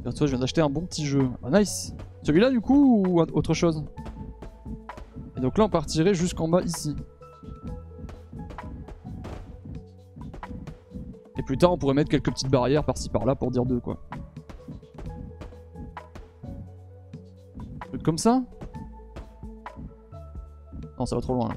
[0.04, 0.12] Là.
[0.12, 1.28] Toi, je viens d'acheter un bon petit jeu.
[1.42, 3.82] Ah, nice Celui-là du coup ou autre chose?
[5.36, 6.94] Et donc là on partirait jusqu'en bas ici.
[11.38, 13.98] Et plus tard on pourrait mettre quelques petites barrières par-ci par-là pour dire deux quoi.
[18.06, 18.40] Comme ça
[20.98, 21.56] Non ça va trop loin là.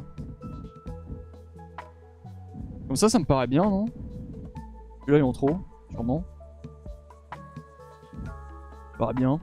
[2.88, 3.86] Comme ça ça me paraît bien non?
[5.02, 5.58] Celui-là ils ont trop,
[5.92, 6.24] sûrement.
[9.00, 9.40] Ça bien.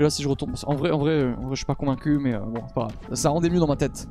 [0.00, 0.52] Là si je retourne...
[0.66, 2.96] En vrai, en vrai, en vrai je suis pas convaincu mais euh, bon pas grave.
[3.12, 4.08] Ça rendait mieux dans ma tête.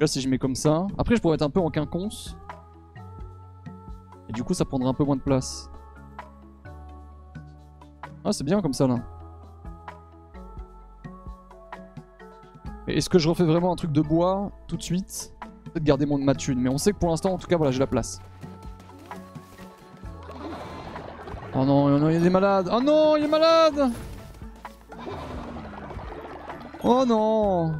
[0.00, 0.86] Là, si je mets comme ça.
[0.98, 2.36] Après, je pourrais mettre un peu en quinconce.
[4.28, 5.70] Et du coup, ça prendrait un peu moins de place.
[8.24, 8.96] Ah, c'est bien comme ça, là.
[12.86, 15.32] Est-ce que je refais vraiment un truc de bois tout de suite?
[15.64, 16.60] Peut-être garder mon ma thune.
[16.60, 18.20] Mais on sait que pour l'instant, en tout cas, voilà, j'ai la place.
[21.54, 22.68] Oh non, oh non, il des malades.
[22.72, 23.92] Oh non, il est malade
[26.82, 27.72] Oh non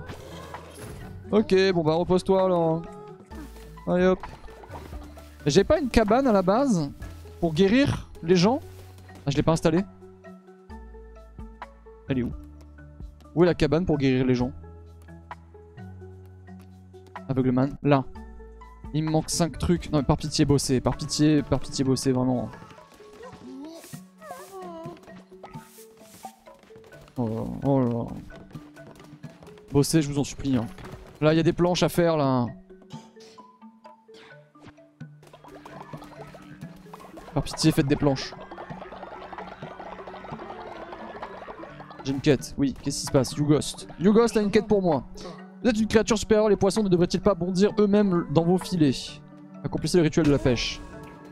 [1.30, 2.82] Ok, bon bah repose-toi alors.
[3.86, 4.20] Allez hop.
[5.45, 6.90] J'ai pas une cabane à la base
[7.40, 8.61] pour guérir les gens?
[9.26, 9.84] Ah, je l'ai pas installée.
[12.09, 12.33] Elle est où?
[13.35, 14.53] Où est la cabane pour guérir les gens?
[17.29, 18.05] Aveugleman, là.
[18.93, 19.91] Il me manque 5 trucs.
[19.91, 22.49] Non mais par pitié bosser, par pitié, par pitié bosser vraiment.
[27.17, 28.05] Oh, oh là là.
[29.73, 30.57] Bosser, je vous en supplie.
[30.57, 30.67] Hein.
[31.21, 32.47] Là, il y a des planches à faire, là.
[37.33, 38.35] Par pitié, faites des planches.
[42.05, 42.75] J'ai une quête, oui.
[42.83, 43.33] Qu'est-ce qui se passe?
[43.33, 43.89] YouGhost.
[43.99, 45.05] YouGhost a une quête pour moi.
[45.63, 48.93] Vous êtes une créature supérieure, les poissons ne devraient-ils pas bondir eux-mêmes dans vos filets?
[49.65, 50.81] Accomplissez le rituel de la pêche.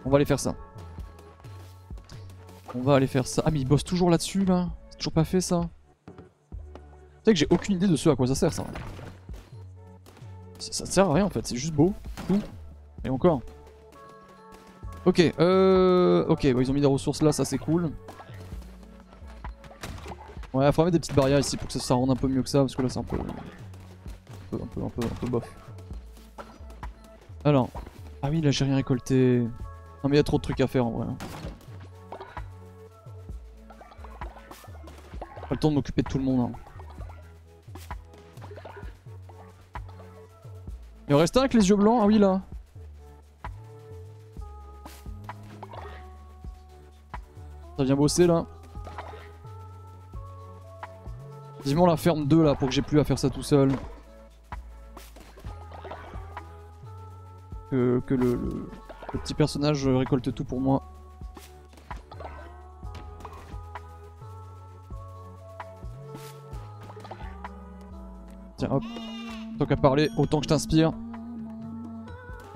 [0.06, 0.54] On va aller faire ça.
[2.74, 3.42] On va aller faire ça.
[3.44, 5.68] Ah mais il bosse toujours là-dessus là C'est toujours pas fait ça
[6.06, 6.12] Tu
[7.26, 8.64] sais que j'ai aucune idée de ce à quoi ça sert ça.
[10.58, 11.92] Ça, sert à rien en fait, c'est juste beau.
[13.04, 13.42] Et encore.
[15.04, 16.24] Ok, euh...
[16.28, 17.90] Ok, ils ont mis des ressources là, ça c'est cool.
[20.52, 22.42] Ouais, faudra mettre des petites barrières ici pour que ça, ça rende un peu mieux
[22.42, 23.16] que ça, parce que là c'est un peu...
[23.16, 23.22] Un
[24.50, 25.56] peu, un peu, un peu, un peu bof.
[27.44, 27.68] Alors...
[28.24, 29.40] Ah oui, là j'ai rien récolté.
[29.40, 31.08] Non mais il y a trop de trucs à faire en vrai.
[31.08, 31.16] Hein.
[35.40, 36.52] Pas le temps de m'occuper de tout le monde.
[36.52, 36.58] Hein.
[41.08, 41.98] Il en reste un avec les yeux blancs?
[42.00, 42.42] Ah oui, là.
[47.76, 48.46] Ça vient bosser, là.
[51.64, 53.70] Dis-moi la ferme 2, là, pour que j'ai plus à faire ça tout seul.
[57.70, 58.68] Que, le,
[59.12, 60.82] petit personnage récolte tout pour moi.
[68.58, 68.82] Tiens, hop.
[69.58, 70.92] Tant qu'à parler, autant que je t'inspire.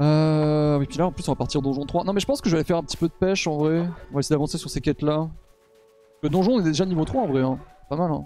[0.01, 2.05] Euh, et puis là, en plus, on va partir donjon 3.
[2.05, 3.89] Non, mais je pense que je vais faire un petit peu de pêche en vrai.
[4.11, 5.29] On va essayer d'avancer sur ces quêtes-là.
[6.23, 7.43] Le donjon, on est déjà niveau 3 en vrai.
[7.43, 7.59] Hein.
[7.89, 8.11] Pas mal.
[8.11, 8.25] Hein.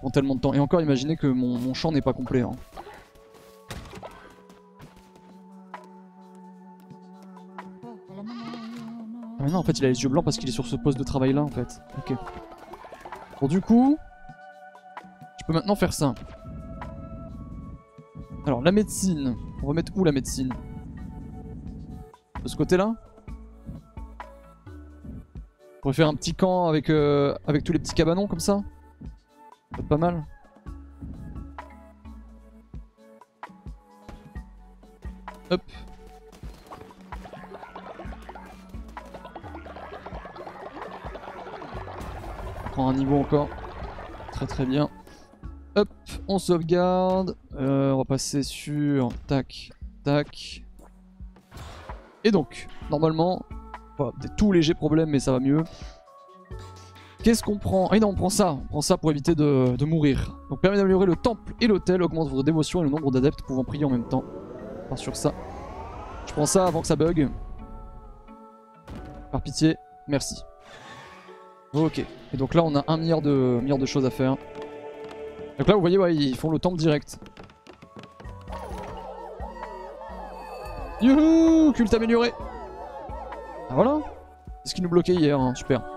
[0.00, 0.52] Prend tellement de temps.
[0.52, 2.42] Et encore, imaginez que mon, champ n'est pas complet.
[2.42, 2.52] Hein.
[9.38, 10.98] Ah non, en fait, il a les yeux blancs parce qu'il est sur ce poste
[10.98, 11.80] de travail là en fait.
[11.98, 12.16] Ok.
[13.40, 13.96] Bon, du coup,
[15.40, 16.14] je peux maintenant faire ça.
[18.46, 19.36] Alors, la médecine.
[19.62, 20.52] On va mettre où la médecine?
[22.42, 22.94] De ce côté-là?
[25.76, 28.62] On pourrait faire un petit camp avec, euh, avec tous les petits cabanons comme Ça?
[29.88, 30.24] Pas mal.
[35.50, 35.62] Hop.
[42.64, 43.48] On prend un niveau encore.
[44.32, 44.90] Très très bien.
[45.76, 45.88] Hop,
[46.26, 47.36] on sauvegarde.
[47.54, 49.08] Euh, on va passer sur...
[49.26, 49.70] Tac,
[50.02, 50.64] tac.
[52.24, 53.42] Et donc, normalement...
[54.20, 55.64] des tout légers problèmes, mais ça va mieux.
[57.26, 58.52] Qu'est-ce qu'on prend Ah non, on prend ça.
[58.52, 60.38] On prend ça pour éviter de, mourir.
[60.48, 63.64] Donc permet d'améliorer le temple et l'hôtel, augmente votre dévotion et le nombre d'adeptes pouvant
[63.64, 64.22] prier en même temps.
[64.94, 65.34] Sur ça.
[66.28, 67.28] Je prends ça avant que ça bug.
[69.32, 69.74] Par pitié,
[70.06, 70.40] merci.
[71.72, 71.98] Ok.
[71.98, 74.36] Et donc là, on a un milliard de, de choses à faire.
[75.58, 77.18] Donc là, vous voyez, ils font le temple direct.
[81.00, 82.32] Youhou Culte amélioré
[83.68, 83.98] Ah voilà
[84.62, 85.56] C'est ce qui nous bloquait hier, hein.
[85.56, 85.95] super.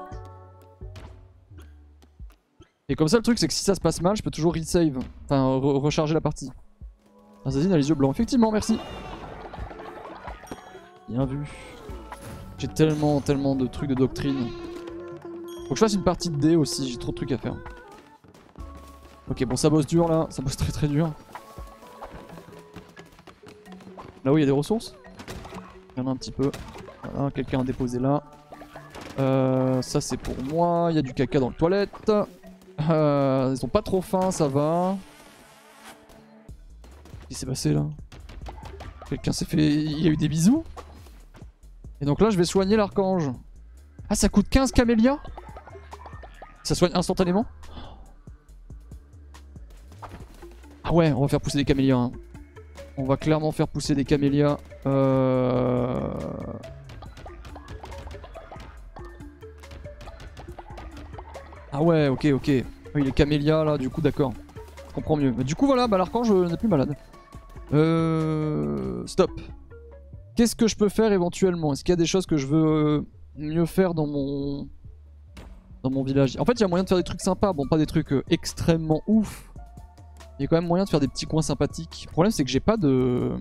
[2.90, 4.54] Et comme ça, le truc, c'est que si ça se passe mal, je peux toujours
[4.54, 4.98] resave.
[5.26, 6.50] Enfin, recharger la partie.
[7.46, 8.12] Assassin a les yeux blancs.
[8.12, 8.80] Effectivement, merci.
[11.08, 11.48] Bien vu.
[12.58, 14.48] J'ai tellement, tellement de trucs de doctrine.
[15.64, 17.56] Faut que je fasse une partie de dé aussi, j'ai trop de trucs à faire.
[19.30, 21.14] Ok, bon, ça bosse dur là, ça bosse très très dur.
[24.26, 24.96] Là où il y a des ressources
[25.96, 26.52] Il y en a un petit peu.
[27.04, 28.24] Voilà, quelqu'un a déposé là.
[29.20, 32.12] Euh, ça c'est pour moi, il y a du caca dans le toilette.
[32.90, 34.98] Euh, ils sont pas trop fins, ça va.
[37.22, 37.86] Qu'est-ce qui s'est passé là?
[39.08, 39.58] Quelqu'un s'est fait...
[39.58, 40.64] Il y a eu des bisous?
[42.02, 43.32] Et donc là je vais soigner l'archange.
[44.10, 45.18] Ah ça coûte 15 camélias?
[46.64, 47.46] Ça soigne instantanément?
[50.84, 51.98] Ah ouais, on va faire pousser des camélias.
[51.98, 52.12] hein.
[52.98, 54.58] On va clairement faire pousser des camélias.
[54.86, 56.10] Euh...
[61.72, 62.52] Ah ouais, ok, ok.
[62.96, 64.34] Oui, les camélias là, du coup, d'accord.
[64.90, 65.32] Je comprends mieux.
[65.32, 66.96] Du coup, voilà, bah, l'archange n'est plus malade.
[67.74, 69.06] Euh...
[69.06, 69.32] Stop.
[70.36, 71.74] Qu'est-ce que je peux faire éventuellement?
[71.74, 73.02] Est-ce qu'il y a des choses que je veux euh,
[73.36, 74.70] mieux faire dans mon
[75.84, 76.38] dans mon village?
[76.40, 77.54] En fait, il y a moyen de faire des trucs sympas.
[77.54, 79.52] Bon, pas des trucs euh, extrêmement ouf.
[80.40, 82.06] Il y a quand même moyen de faire des petits coins sympathiques.
[82.08, 83.34] Le problème, c'est que j'ai pas de...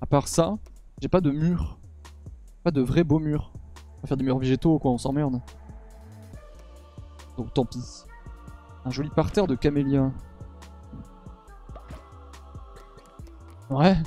[0.00, 0.58] À part ça,
[1.00, 1.78] j'ai pas de mur.
[2.64, 3.52] Pas de vrai beau mur.
[3.98, 5.40] On va faire des murs végétaux, quoi, on s'emmerde.
[7.38, 8.04] Donc tant pis.
[8.84, 10.10] Un joli parterre de camélias.
[13.70, 13.96] Ouais.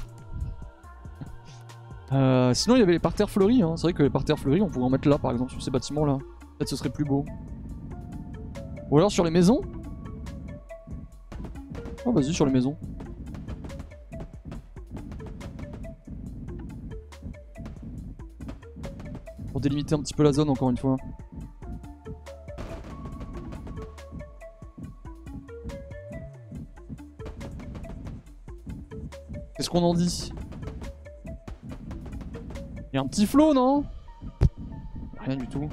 [2.13, 3.63] Euh, sinon, il y avait les parterres fleuris.
[3.63, 3.77] Hein.
[3.77, 5.71] C'est vrai que les parterres fleuris, on pourrait en mettre là, par exemple, sur ces
[5.71, 6.17] bâtiments-là.
[6.57, 7.23] Peut-être ce serait plus beau.
[8.89, 9.61] Ou alors sur les maisons
[12.05, 12.75] Oh, vas-y, sur les maisons.
[19.53, 20.97] Pour délimiter un petit peu la zone, encore une fois.
[29.71, 30.33] Qu'on en dit
[32.91, 33.85] Il y a un petit flot, non?
[35.19, 35.69] Rien du tout.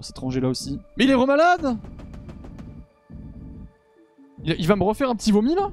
[0.00, 0.78] Cet étranger là aussi.
[0.98, 1.78] Mais il est remalade
[4.42, 5.70] il, il va me refaire un petit vomi là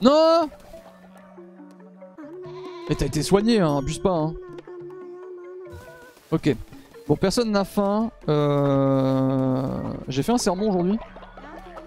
[0.00, 0.48] Non
[2.88, 4.14] Mais t'as été soigné, hein, abuse pas.
[4.14, 4.34] Hein.
[6.30, 6.56] Ok.
[7.08, 8.10] Bon, personne n'a faim.
[8.28, 9.92] Euh...
[10.08, 10.98] J'ai fait un sermon aujourd'hui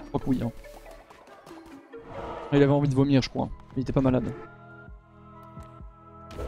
[0.03, 0.41] Je crois que oui.
[0.43, 0.51] Hein.
[2.51, 3.47] Il avait envie de vomir, je crois.
[3.77, 4.25] Il était pas malade.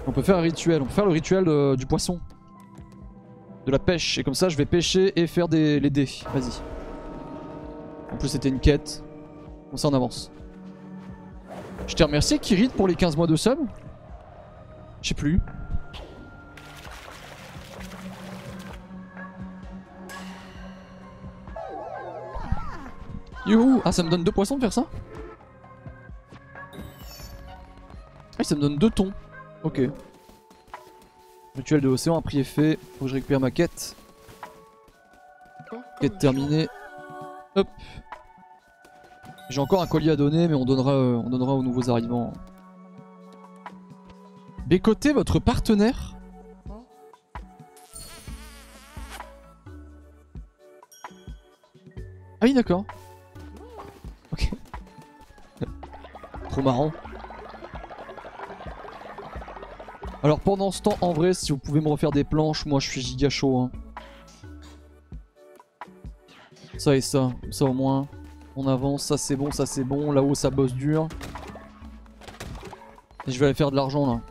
[0.07, 0.81] On peut faire un rituel.
[0.81, 2.19] On peut faire le rituel de- du poisson.
[3.65, 4.17] De la pêche.
[4.17, 6.09] Et comme ça, je vais pêcher et faire des, les dés.
[6.33, 6.61] Vas-y.
[8.11, 9.03] En plus, c'était une quête.
[9.71, 10.31] On s'en avance.
[11.87, 13.59] Je t'ai remercié, Kirit, pour les 15 mois de sub.
[15.01, 15.39] Je sais plus.
[23.45, 24.85] Youhou Ah, ça me donne deux poissons de faire ça
[28.39, 29.11] Ah, ça me donne deux tons.
[29.63, 29.81] Ok.
[31.55, 32.79] Rituel de l'océan, un prix est fait.
[32.97, 33.95] Faut que je récupère ma quête.
[35.99, 36.67] Quête terminée.
[37.55, 37.67] Hop.
[39.49, 42.33] J'ai encore un collier à donner, mais on donnera, euh, on donnera aux nouveaux arrivants.
[44.65, 46.15] Bécoter votre partenaire
[52.41, 52.85] Ah oui, d'accord.
[54.33, 54.49] Ok.
[56.49, 56.91] Trop marrant.
[60.23, 62.89] Alors pendant ce temps, en vrai, si vous pouvez me refaire des planches, moi je
[62.89, 63.59] suis giga chaud.
[63.59, 63.71] hein.
[66.77, 68.07] Ça et ça, ça au moins.
[68.55, 70.11] On avance, ça c'est bon, ça c'est bon.
[70.11, 71.07] Là-haut ça bosse dur.
[73.27, 74.21] Et je vais aller faire de l'argent là.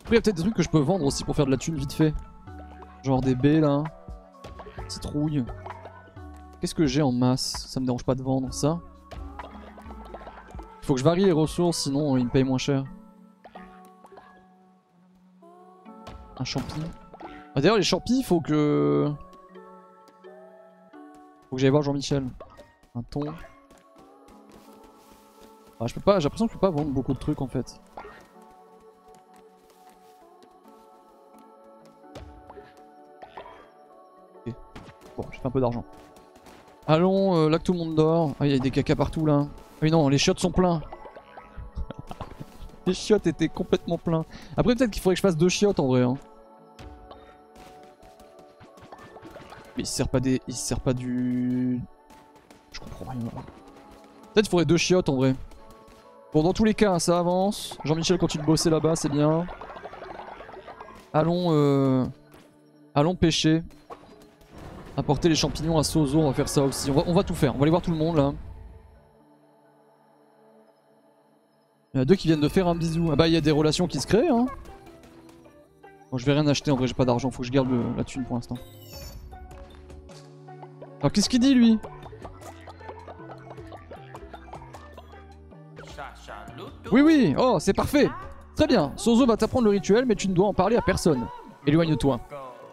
[0.00, 1.50] Après il y a peut-être des trucs que je peux vendre aussi pour faire de
[1.50, 2.14] la thune vite fait.
[3.04, 3.84] Genre des baies là.
[4.88, 5.44] Citrouille.
[6.60, 7.66] Qu'est-ce que j'ai en masse?
[7.68, 8.80] Ça me dérange pas de vendre ça.
[10.82, 12.84] Faut que je varie les ressources sinon ils me payent moins cher.
[16.36, 16.80] Un champi.
[17.54, 19.10] Ah, D'ailleurs les champis faut que...
[21.48, 22.26] Faut que j'aille voir Jean-Michel.
[22.94, 23.22] Un ton.
[25.80, 27.46] Ah, je peux pas, j'ai l'impression que je peux pas vendre beaucoup de trucs en
[27.46, 27.80] fait.
[34.46, 34.54] Ok.
[35.16, 35.84] Bon, j'ai fait un peu d'argent.
[36.86, 38.34] Allons, euh, là que tout le monde dort.
[38.40, 39.46] Ah, il y a des caca partout là.
[39.46, 40.82] Ah oui, non, les chiottes sont pleins.
[42.86, 44.24] les chiottes étaient complètement pleins.
[44.56, 46.02] Après, peut-être qu'il faudrait que je fasse deux chiottes en vrai.
[46.02, 46.16] Hein.
[49.76, 50.40] Mais il se sert pas des.
[50.48, 51.80] Il se sert pas du.
[52.72, 53.20] Je comprends rien.
[53.20, 55.34] Peut-être qu'il faudrait deux chiottes en vrai.
[56.32, 57.76] Bon, dans tous les cas, ça avance.
[57.84, 59.46] Jean-Michel continue de bosser là-bas, c'est bien.
[61.12, 62.04] Allons, euh,
[62.94, 63.62] allons pêcher.
[64.96, 66.90] Apporter les champignons à Sozo, on va faire ça aussi.
[66.90, 68.32] On va, tout faire, on va aller voir tout le monde là.
[71.92, 73.08] Il y en a deux qui viennent de faire un bisou.
[73.12, 74.46] Ah bah il y a des relations qui se créent hein.
[76.10, 78.04] Bon je vais rien acheter en vrai j'ai pas d'argent, faut que je garde la
[78.04, 78.56] thune pour l'instant.
[81.00, 81.78] Alors qu'est-ce qu'il dit lui?
[86.92, 88.10] Oui oui, oh c'est parfait
[88.56, 91.26] Très bien, Sozo va t'apprendre le rituel mais tu ne dois en parler à personne.
[91.66, 92.20] Éloigne-toi.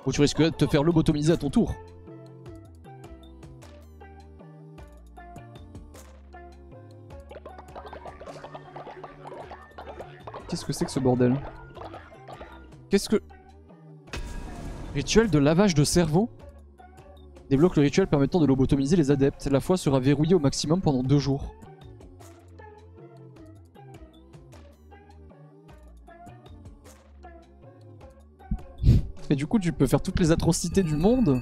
[0.06, 1.76] Ou tu risquerais de te faire lobotomiser à ton tour.
[10.48, 11.36] Qu'est-ce que c'est que ce bordel
[12.90, 13.22] Qu'est-ce que...
[14.96, 16.30] Rituel de lavage de cerveau
[17.50, 19.48] Débloque le rituel permettant de lobotomiser les adeptes.
[19.48, 21.54] La foi sera verrouillée au maximum pendant deux jours.
[29.30, 31.42] Et du coup, tu peux faire toutes les atrocités du monde.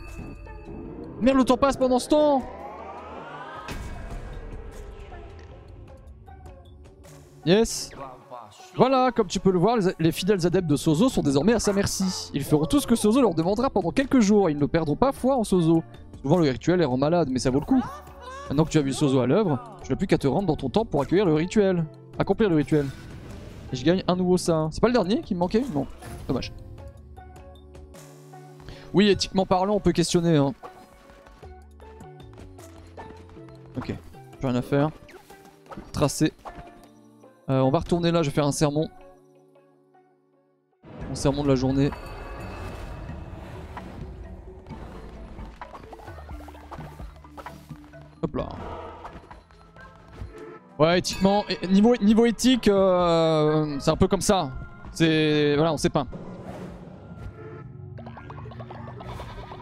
[1.21, 2.43] Merde, le temps passe pendant ce temps
[7.45, 7.91] Yes
[8.77, 11.59] Voilà, comme tu peux le voir, les, les fidèles adeptes de Sozo sont désormais à
[11.59, 12.29] sa merci.
[12.33, 14.49] Ils feront tout ce que Sozo leur demandera pendant quelques jours.
[14.49, 15.81] Ils ne perdront pas foi en Sozo.
[16.21, 17.81] Souvent, le rituel les rend malade, mais ça vaut le coup.
[18.49, 20.57] Maintenant que tu as vu Sozo à l'œuvre, tu n'as plus qu'à te rendre dans
[20.57, 21.85] ton temple pour accueillir le rituel.
[22.19, 22.85] Accomplir le rituel.
[23.71, 24.67] Et je gagne un nouveau ça.
[24.71, 25.63] C'est pas le dernier qui me manquait?
[25.73, 25.87] Non.
[26.27, 26.51] Dommage.
[28.93, 30.37] Oui, éthiquement parlant, on peut questionner.
[30.37, 30.53] Hein.
[33.77, 33.93] Ok,
[34.39, 34.89] plus rien à faire.
[35.91, 36.31] Tracé.
[37.47, 38.89] Euh, on va retourner là, je vais faire un sermon.
[41.09, 41.91] Mon sermon de la journée.
[48.23, 48.49] Hop là.
[50.79, 54.51] Ouais, éthiquement, niveau, niveau éthique, euh, c'est un peu comme ça.
[54.91, 55.55] C'est.
[55.55, 56.07] Voilà, on sait pas.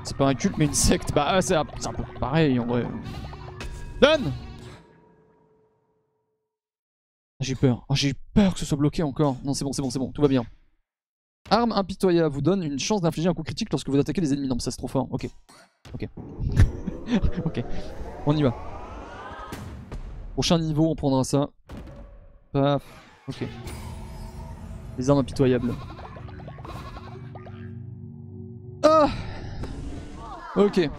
[0.03, 1.13] C'est pas un culte mais une secte.
[1.13, 2.85] Bah c'est un, c'est un peu pareil en vrai.
[4.01, 4.31] Donne
[7.43, 7.85] J'ai peur.
[7.89, 9.35] Oh, J'ai eu peur que ce soit bloqué encore.
[9.43, 10.45] Non c'est bon, c'est bon, c'est bon, tout va bien.
[11.49, 14.47] Arme impitoyable vous donne une chance d'infliger un coup critique lorsque vous attaquez les ennemis.
[14.47, 15.07] Non mais ça c'est trop fort.
[15.11, 15.29] Ok.
[15.93, 16.07] Ok.
[17.45, 17.63] ok.
[18.25, 18.55] On y va.
[20.33, 21.49] Prochain niveau on prendra ça.
[22.53, 22.83] Paf.
[23.27, 23.45] Ok.
[24.97, 25.73] Les armes impitoyables.
[28.83, 29.09] Ah
[30.55, 30.89] Ok.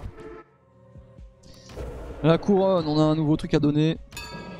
[2.22, 3.99] La couronne, on a un nouveau truc à donner.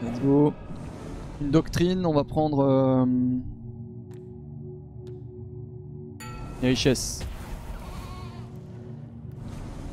[0.03, 0.53] Let's go.
[1.41, 2.61] Une doctrine, on va prendre...
[2.61, 3.07] Euh...
[6.63, 7.21] Les richesses.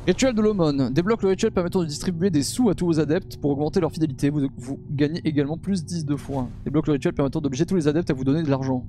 [0.06, 0.90] Rituel de l'aumône.
[0.92, 3.92] Débloque le rituel permettant de distribuer des sous à tous vos adeptes pour augmenter leur
[3.92, 4.30] fidélité.
[4.30, 6.48] Vous, gagnez également plus 10 de fois.
[6.64, 8.84] Débloque le rituel permettant d'obliger tous les adeptes à vous donner de l'argent.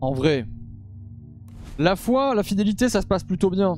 [0.00, 0.46] En vrai,
[1.78, 3.74] la foi, la fidélité, ça se passe plutôt bien.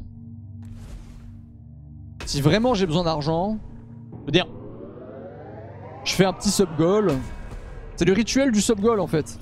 [2.27, 3.59] Si vraiment j'ai besoin d'argent,
[4.33, 4.41] je
[6.05, 7.13] je fais un petit sub-goal.
[7.97, 9.39] C'est le rituel du sub-goal en fait.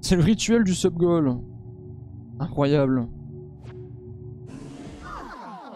[0.00, 1.38] C'est le rituel du sub-goal.
[2.40, 3.06] Incroyable.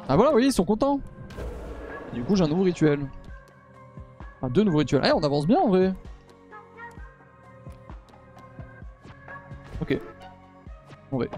[0.09, 1.01] Ah voilà, oui, ils sont contents.
[2.13, 3.01] Du coup, j'ai un nouveau rituel.
[4.37, 5.03] Enfin, deux nouveaux rituels.
[5.05, 5.95] Eh, on avance bien en vrai.
[9.81, 9.99] Ok.
[11.11, 11.31] En vrai.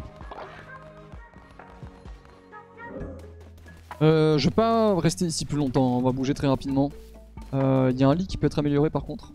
[4.02, 6.90] Euh, je vais pas rester ici plus longtemps, on va bouger très rapidement.
[7.54, 9.32] Euh, Il y a un lit qui peut être amélioré par contre.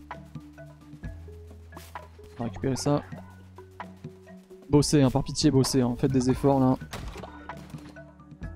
[2.34, 3.02] On va récupérer ça.
[4.70, 5.94] Bosser, hein, par pitié, bosser, hein.
[5.98, 6.76] faites des efforts là.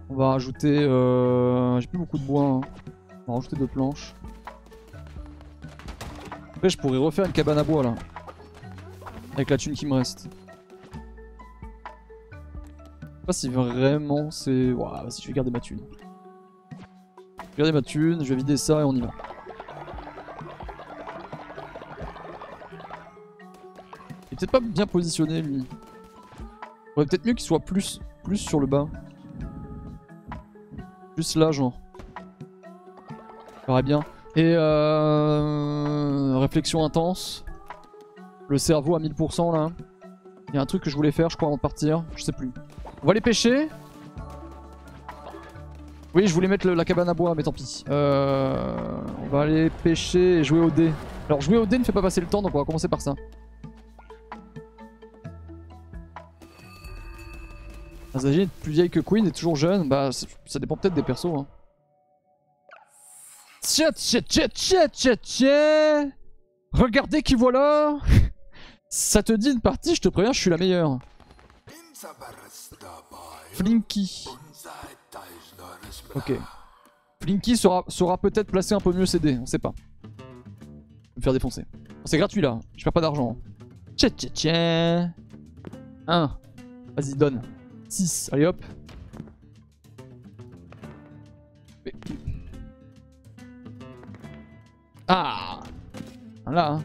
[0.08, 0.78] On va rajouter...
[0.78, 1.78] Euh...
[1.80, 2.44] J'ai plus beaucoup de bois.
[2.44, 2.60] hein.
[3.26, 4.14] On va rajouter deux planches.
[6.54, 7.94] Après je pourrais refaire une cabane à bois là.
[9.34, 10.28] Avec la thune qui me reste.
[13.26, 14.70] Sais pas si vraiment c'est...
[14.70, 15.80] Ouah, vas-y je vais garder ma thune.
[16.70, 19.10] Je vais garder ma thune, je vais vider ça et on y va.
[24.30, 25.66] Il est peut-être pas bien positionné lui.
[26.94, 28.86] Faudrait peut-être mieux qu'il soit plus, plus sur le bas.
[31.16, 31.80] Juste là genre.
[33.66, 34.04] Ça bien.
[34.36, 36.38] Et euh...
[36.38, 37.44] réflexion intense.
[38.48, 39.70] Le cerveau à 1000% là.
[40.50, 42.04] Il y a un truc que je voulais faire je crois avant de partir.
[42.14, 42.52] Je sais plus.
[43.06, 43.68] On va aller pêcher.
[46.12, 47.84] Oui je voulais mettre la cabane à bois mais tant pis.
[47.88, 48.98] Euh...
[49.22, 50.90] On va aller pêcher et jouer au dé.
[51.28, 53.00] Alors jouer au dé ne fait pas passer le temps donc on va commencer par
[53.00, 53.14] ça.
[58.12, 59.88] Azagi est plus vieille que Queen et toujours jeune.
[59.88, 61.26] Bah ça dépend peut-être des persos.
[61.26, 61.46] Hein.
[63.60, 66.10] Tiens, tiens, tiens, tiens, tiens
[66.72, 67.98] Regardez qui voilà
[68.90, 70.98] Ça te dit une partie, je te préviens, je suis la meilleure.
[73.52, 74.28] Flinky.
[76.14, 76.32] Ok.
[77.22, 79.72] Flinky sera, sera peut-être placé un peu mieux CD, on sait pas.
[80.02, 81.64] Je me faire défoncer.
[82.04, 83.36] C'est gratuit là, je perds pas d'argent.
[83.96, 85.14] Tiens, tiens, tiens
[86.06, 86.38] 1.
[86.96, 87.42] Vas-y, donne.
[87.88, 88.30] 6.
[88.32, 88.62] Allez hop.
[95.08, 95.60] Ah
[96.46, 96.84] Là, hein.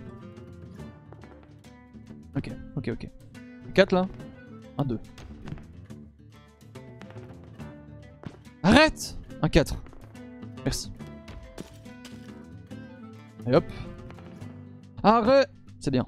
[2.36, 3.10] Ok, ok, ok.
[3.74, 4.08] 4 là
[4.78, 4.99] 1, 2.
[8.64, 9.76] Arrête Un 4.
[10.64, 10.92] Merci.
[13.48, 13.66] Et hop.
[15.04, 16.06] Arrête C'est bien.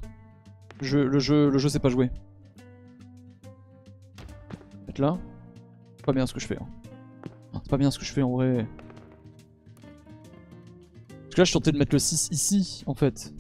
[0.81, 2.11] Je, le jeu, le jeu sait pas jouer.
[4.87, 5.17] Être là.
[6.05, 6.57] Pas bien ce que je fais.
[6.57, 6.67] Hein.
[7.53, 8.67] C'est pas bien ce que je fais en vrai.
[11.07, 13.33] Parce que là je suis tenté de mettre le 6 ici en fait.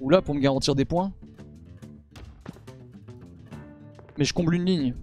[0.00, 1.12] Ou là pour me garantir des points.
[4.18, 4.94] Mais je comble une ligne.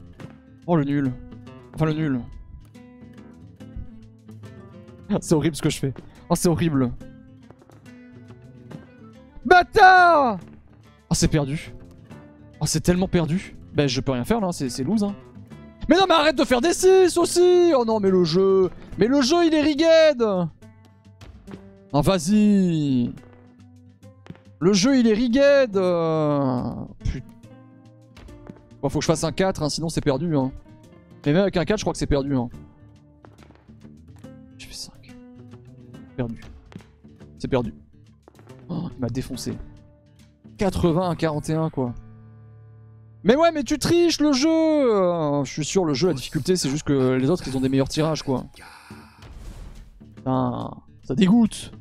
[0.66, 1.14] Oh le nul.
[1.78, 2.20] Enfin le nul.
[5.22, 5.94] c'est horrible ce que je fais.
[6.28, 6.92] Oh c'est horrible.
[9.46, 10.40] Bâtard
[11.08, 11.72] Oh c'est perdu.
[12.60, 13.56] Oh c'est tellement perdu.
[13.76, 15.14] Ben je peux rien faire là, c'est loose hein.
[15.88, 19.06] Mais non mais arrête de faire des 6 aussi Oh non mais le jeu Mais
[19.06, 20.24] le jeu il est rigged
[21.94, 23.14] Oh vas-y
[24.60, 27.28] Le jeu il est rigged Putain.
[28.82, 30.52] Bon faut que je fasse un 4 hein, sinon c'est perdu hein.
[31.26, 32.50] Mais même avec un 4 je crois que c'est perdu hein.
[34.58, 34.94] Je fais 5.
[36.16, 36.42] Perdu.
[37.38, 37.74] C'est perdu.
[38.70, 39.58] Oh, il m'a défoncé.
[40.58, 41.94] 80 à 41 quoi.
[43.24, 46.70] Mais ouais, mais tu triches le jeu Je suis sûr, le jeu, la difficulté, c'est
[46.70, 48.46] juste que les autres, ils ont des meilleurs tirages, quoi.
[50.16, 50.72] Putain,
[51.04, 51.74] ça dégoûte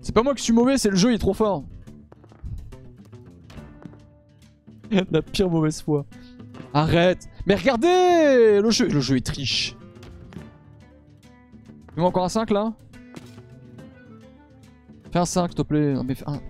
[0.00, 1.64] C'est pas moi qui suis mauvais, c'est le jeu, il est trop fort.
[5.10, 6.04] la pire mauvaise foi.
[6.74, 9.76] Arrête Mais regardez Le jeu, le jeu est triche.
[11.96, 12.72] Il encore un 5 là?
[15.12, 15.92] Fais un 5 s'il te plaît.
[15.94, 16.40] Non mais fais un...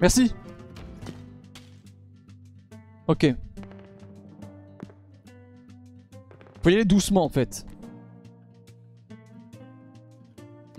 [0.00, 0.34] Merci
[3.06, 3.34] Ok.
[6.62, 7.66] Faut y aller doucement en fait.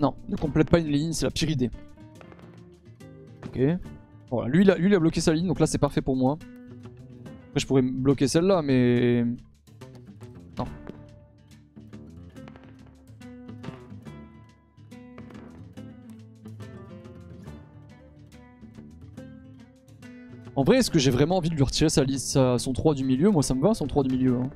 [0.00, 1.70] Non, ne complète pas une ligne, c'est la pire idée.
[3.46, 3.58] Ok.
[4.30, 6.16] Voilà, lui, il a, lui il a bloqué sa ligne, donc là c'est parfait pour
[6.16, 6.36] moi.
[7.48, 9.24] Après je pourrais bloquer celle-là, mais...
[10.58, 10.64] Non.
[20.54, 23.04] En vrai, est-ce que j'ai vraiment envie de lui retirer sa liste, son 3 du
[23.04, 23.30] milieu?
[23.30, 24.36] Moi ça me va son 3 du milieu.
[24.36, 24.50] Hein.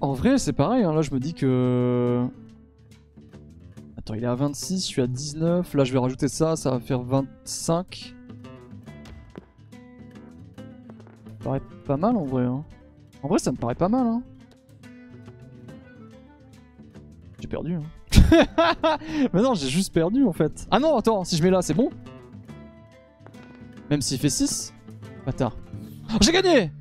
[0.00, 0.92] En vrai c'est pareil, hein.
[0.92, 2.26] là je me dis que...
[3.96, 6.70] Attends, il est à 26, je suis à 19, là je vais rajouter ça, ça
[6.70, 8.14] va faire 25.
[11.26, 12.44] Ça paraît pas mal en vrai.
[12.44, 12.64] Hein.
[13.22, 14.06] En vrai ça me paraît pas mal.
[14.06, 14.22] Hein.
[17.40, 17.74] J'ai perdu.
[17.74, 17.82] Hein.
[19.32, 20.66] Mais non, j'ai juste perdu en fait.
[20.70, 21.90] Ah non, attends, si je mets là, c'est bon
[23.90, 24.72] Même s'il fait 6
[25.26, 25.56] Bâtard.
[26.12, 26.72] Oh, j'ai gagné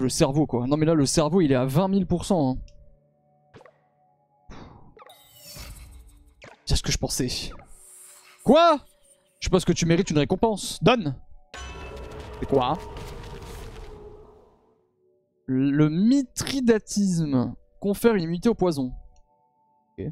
[0.00, 0.66] le cerveau quoi.
[0.66, 2.56] Non mais là le cerveau il est à 20 000%.
[2.56, 2.58] Hein.
[6.64, 7.28] C'est ce que je pensais.
[8.44, 8.78] Quoi?
[9.40, 10.78] Je pense que tu mérites une récompense.
[10.82, 11.16] Donne
[12.40, 12.78] C'est quoi hein?
[15.46, 18.92] Le mitridatisme confère une immunité au poison.
[19.98, 20.06] Ok.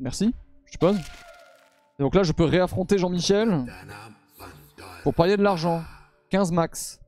[0.00, 0.34] Merci,
[0.66, 0.98] je suppose.
[2.00, 3.66] donc là je peux réaffronter Jean-Michel.
[5.04, 5.82] Pour parier de l'argent.
[6.30, 6.98] 15 max.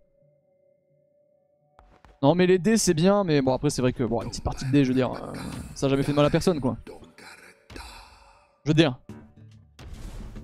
[2.22, 4.44] Non mais les dés c'est bien mais bon après c'est vrai que bon une petite
[4.44, 5.32] partie de dés je veux dire euh,
[5.74, 6.76] ça a jamais fait de mal à personne quoi.
[8.64, 8.98] Je veux dire.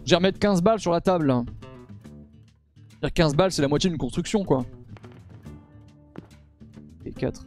[0.04, 1.34] Je vais remettre 15 balles sur la table.
[3.14, 4.64] 15 balles c'est la moitié d'une construction quoi.
[7.04, 7.44] Et 4.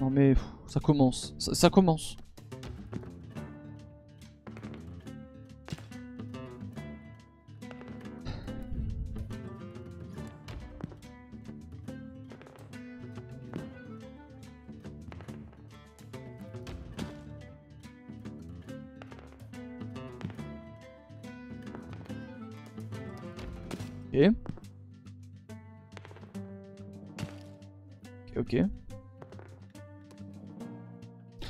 [0.00, 0.34] Non mais
[0.68, 1.34] ça commence.
[1.38, 2.16] ça commence.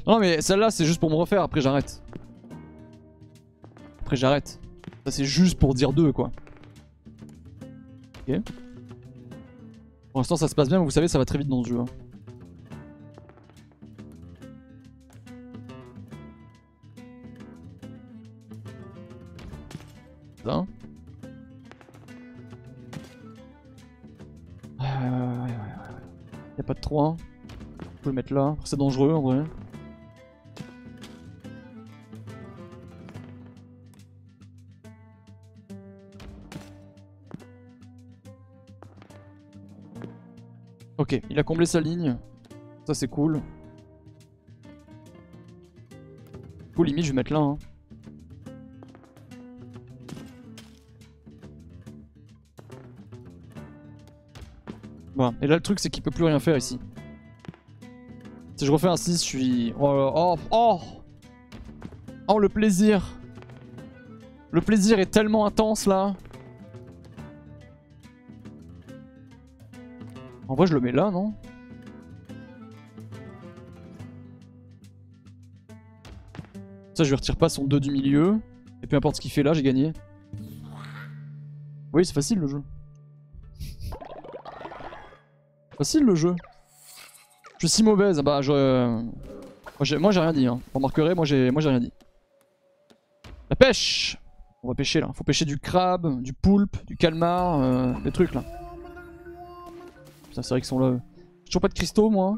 [0.07, 2.03] Non mais celle-là c'est juste pour me refaire, après j'arrête.
[4.01, 4.61] Après j'arrête.
[5.05, 6.31] Ça c'est juste pour dire deux quoi.
[8.29, 8.41] Ok.
[10.13, 11.79] Pour l'instant ça se passe bien, vous savez ça va très vite dans ce jeu.
[11.81, 11.85] hein.
[26.93, 27.17] 3.
[27.17, 28.55] On peut le mettre là.
[28.65, 29.45] C'est dangereux en vrai.
[40.99, 42.19] Ok, il a comblé sa ligne.
[42.87, 43.41] Ça c'est cool.
[46.77, 47.39] Cool, limite je vais mettre là.
[47.39, 47.59] Hein.
[55.41, 56.79] Et là le truc c'est qu'il peut plus rien faire ici.
[58.57, 59.75] Si je refais un 6, je suis...
[59.79, 60.81] Oh, oh, oh
[62.29, 63.19] Oh le plaisir
[64.51, 66.15] Le plaisir est tellement intense là
[70.49, 71.35] En vrai je le mets là non?
[76.95, 78.39] Ça je lui retire pas son 2 du milieu.
[78.83, 79.93] Et peu importe ce qu'il fait là, j'ai gagné.
[81.93, 82.63] Oui c'est facile le jeu.
[85.83, 86.37] Facile le jeu.
[87.59, 89.03] Je suis si mauvaise, ah bah je...
[89.99, 90.61] Moi j'ai rien dit, hein.
[90.67, 91.93] Vous remarquerez, moi j'ai rien dit.
[93.51, 94.17] La pêche
[94.63, 95.11] On va pêcher là.
[95.13, 98.45] Faut pêcher du crabe, du poulpe, du calmar, euh, des trucs là.
[100.29, 101.01] Putain, c'est vrai qu'ils sont là.
[101.41, 102.37] J'ai toujours pas de cristaux moi.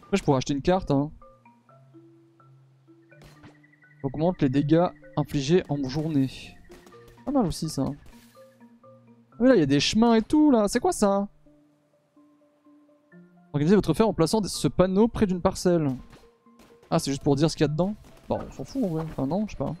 [0.00, 0.92] Après je pourrais acheter une carte.
[0.92, 1.10] Hein.
[4.04, 4.86] Augmente les dégâts
[5.16, 6.30] infligés en journée.
[7.24, 7.86] Pas mal aussi ça.
[7.88, 10.68] Ah mais là il y a des chemins et tout là.
[10.68, 11.26] C'est quoi ça?
[13.52, 15.90] Organisez votre ferme en plaçant ce panneau près d'une parcelle.
[16.90, 17.94] Ah, c'est juste pour dire ce qu'il y a dedans
[18.28, 19.04] Bon, on s'en fout en vrai.
[19.10, 19.74] Enfin, non, je sais pas.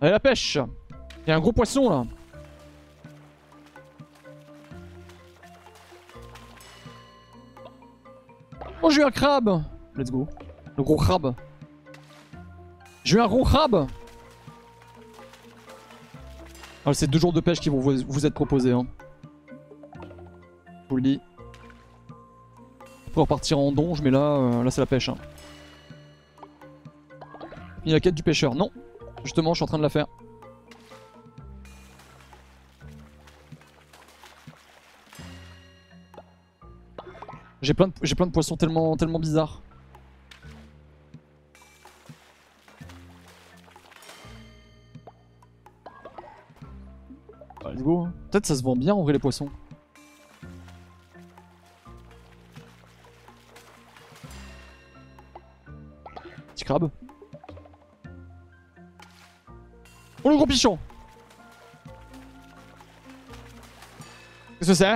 [0.00, 0.58] Allez, la pêche
[1.26, 2.04] Il y a un gros poisson là
[8.82, 9.62] Oh, j'ai eu un crabe
[9.96, 10.28] Let's go.
[10.76, 11.34] Le gros crabe.
[13.04, 13.86] J'ai eu un gros crabe
[16.84, 18.72] Ah, c'est deux jours de pêche qui vont vous être proposés.
[18.72, 18.86] Hein.
[20.94, 21.20] Vous le dis.
[23.12, 25.08] Pour repartir en donge, mais là, euh, là c'est la pêche.
[25.08, 25.16] Hein.
[27.82, 28.54] Fini la quête du pêcheur.
[28.54, 28.70] Non,
[29.24, 30.06] justement, je suis en train de la faire.
[37.62, 39.62] J'ai plein, de- plein de poissons tellement, tellement bizarres.
[47.62, 48.04] Bah, let's go.
[48.04, 48.12] hein.
[48.30, 49.48] Peut-être ça se vend bien en vrai les poissons.
[60.24, 60.78] Oh le gros pichon
[64.58, 64.94] Qu'est-ce que c'est?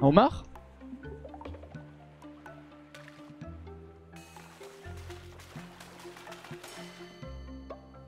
[0.00, 0.42] Un homard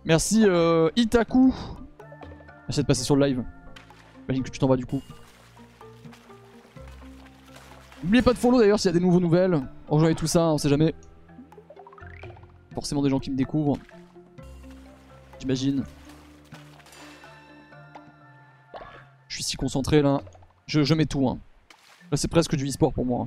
[0.05, 1.55] Merci euh, Itaku.
[2.69, 3.45] J'essaie de passer sur le live.
[4.23, 5.01] J'imagine que tu t'en vas du coup.
[8.03, 9.61] N'oubliez pas de follow d'ailleurs s'il y a des nouveaux nouvelles.
[9.89, 10.95] Rejoignez tout ça, on sait jamais.
[12.75, 13.79] Forcément des gens qui me découvrent.
[15.39, 15.85] J'imagine.
[19.51, 20.23] Si concentré là.
[20.69, 21.29] Je, mets tout.
[21.29, 21.41] Hein.
[22.15, 23.27] C'est presque du e-sport pour moi.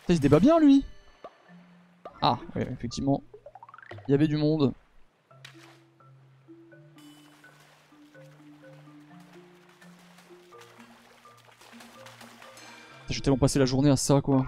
[0.00, 0.82] Putain, il se débat bien lui
[2.22, 3.22] Ah, ouais, effectivement.
[4.08, 4.72] Il y avait du monde.
[13.10, 14.46] Je vais tellement passer la journée à ça quoi.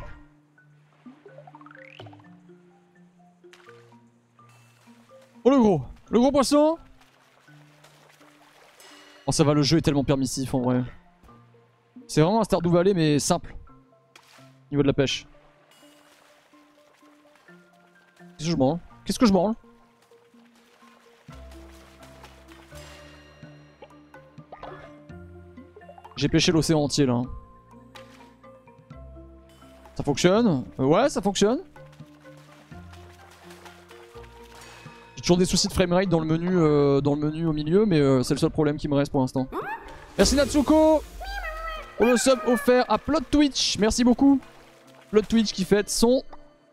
[6.29, 6.77] Gros poisson
[9.27, 10.83] Oh ça va le jeu est tellement permissif en vrai.
[12.07, 13.55] C'est vraiment un Stardew Valley mais simple.
[14.71, 15.27] Niveau de la pêche.
[18.37, 18.79] Qu'est-ce que je branle?
[19.05, 19.55] Qu'est-ce que je branle?
[26.17, 27.23] J'ai pêché l'océan entier là.
[29.95, 30.65] Ça fonctionne?
[30.79, 31.61] Euh, Ouais, ça fonctionne.
[35.29, 38.01] Toujours des soucis de framerate dans le menu, euh, dans le menu au milieu, mais
[38.01, 39.47] euh, c'est le seul problème qui me reste pour l'instant.
[40.17, 41.03] Merci Natsuko
[41.99, 43.77] pour le sub offert à Plot Twitch.
[43.79, 44.41] Merci beaucoup.
[45.11, 46.23] Plot Twitch qui fête son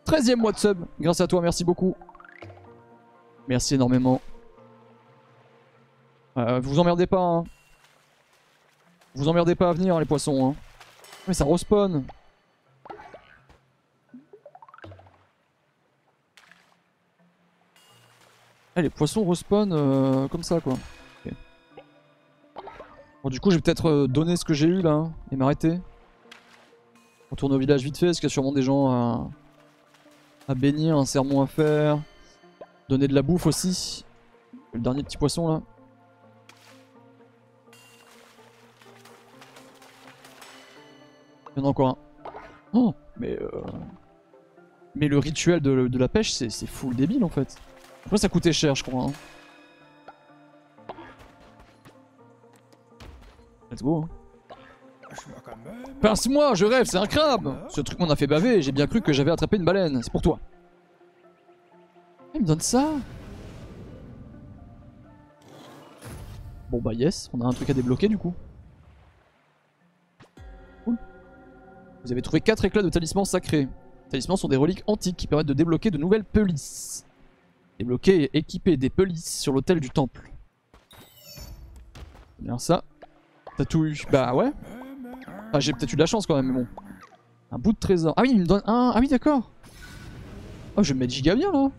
[0.06, 0.78] 13ème mois de sub.
[0.98, 1.94] Grâce à toi, merci beaucoup.
[3.46, 4.22] Merci énormément.
[6.38, 7.44] Euh, vous emmerdez pas, hein.
[9.14, 10.54] Vous emmerdez pas à venir, les poissons, hein.
[11.28, 12.04] Mais ça respawn.
[18.76, 20.74] Eh, les poissons respawn euh, comme ça, quoi.
[23.22, 25.36] Bon, du coup, je vais peut-être euh, donner ce que j'ai eu, là, hein, et
[25.36, 25.80] m'arrêter.
[27.30, 29.30] Retourner au village vite fait, parce qu'il y a sûrement des gens
[30.48, 30.54] à...
[30.54, 31.98] bénir, un sermon à faire.
[32.88, 34.04] Donner de la bouffe aussi.
[34.74, 35.62] Le dernier petit poisson, là.
[41.56, 41.96] Il y en a encore un.
[42.74, 43.48] Oh, mais euh...
[44.94, 47.58] Mais le rituel de, de la pêche, c'est full débile en fait.
[48.06, 49.04] Pourquoi ça coûtait cher, je crois.
[49.06, 49.12] hein.
[53.70, 54.04] Let's go.
[54.04, 54.08] hein.
[56.00, 59.00] Pince-moi, je rêve, c'est un crabe Ce truc m'en a fait baver, j'ai bien cru
[59.00, 60.00] que j'avais attrapé une baleine.
[60.02, 60.38] C'est pour toi.
[62.34, 62.92] Il me donne ça
[66.70, 68.34] Bon bah yes, on a un truc à débloquer du coup.
[70.84, 70.96] Cool.
[72.04, 73.68] Vous avez trouvé 4 éclats de talismans sacrés.
[74.10, 77.05] Talismans sont des reliques antiques qui permettent de débloquer de nouvelles pelisses.
[77.78, 80.30] Débloquer et équiper des pelisses sur l'autel du temple.
[82.38, 82.84] Bien ça.
[83.56, 84.52] T'as tout eu Bah ouais.
[85.52, 86.66] Ah j'ai peut-être eu de la chance quand même, mais bon.
[87.50, 88.14] Un bout de trésor.
[88.16, 88.92] Ah oui, il me donne un.
[88.94, 89.50] Ah oui, d'accord.
[90.76, 91.70] Oh, je vais me mettre giga bien là.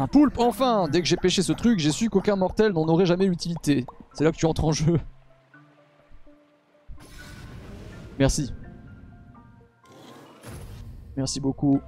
[0.00, 3.06] Un poulpe, enfin Dès que j'ai pêché ce truc, j'ai su qu'aucun mortel n'en aurait
[3.06, 3.84] jamais l'utilité.
[4.12, 5.00] C'est là que tu entres en jeu.
[8.18, 8.52] Merci.
[11.16, 11.80] Merci beaucoup.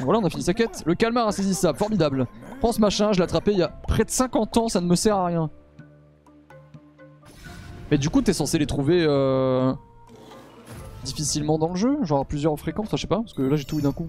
[0.00, 0.82] Voilà, on a fini sa quête.
[0.86, 2.26] Le calmar insaisissable, formidable.
[2.60, 4.86] Prends ce machin, je l'ai attrapé il y a près de 50 ans, ça ne
[4.86, 5.50] me sert à rien.
[7.90, 9.72] Mais du coup, t'es censé les trouver euh,
[11.04, 13.64] difficilement dans le jeu, genre à plusieurs fréquences, je sais pas, parce que là j'ai
[13.64, 14.08] tout eu d'un coup.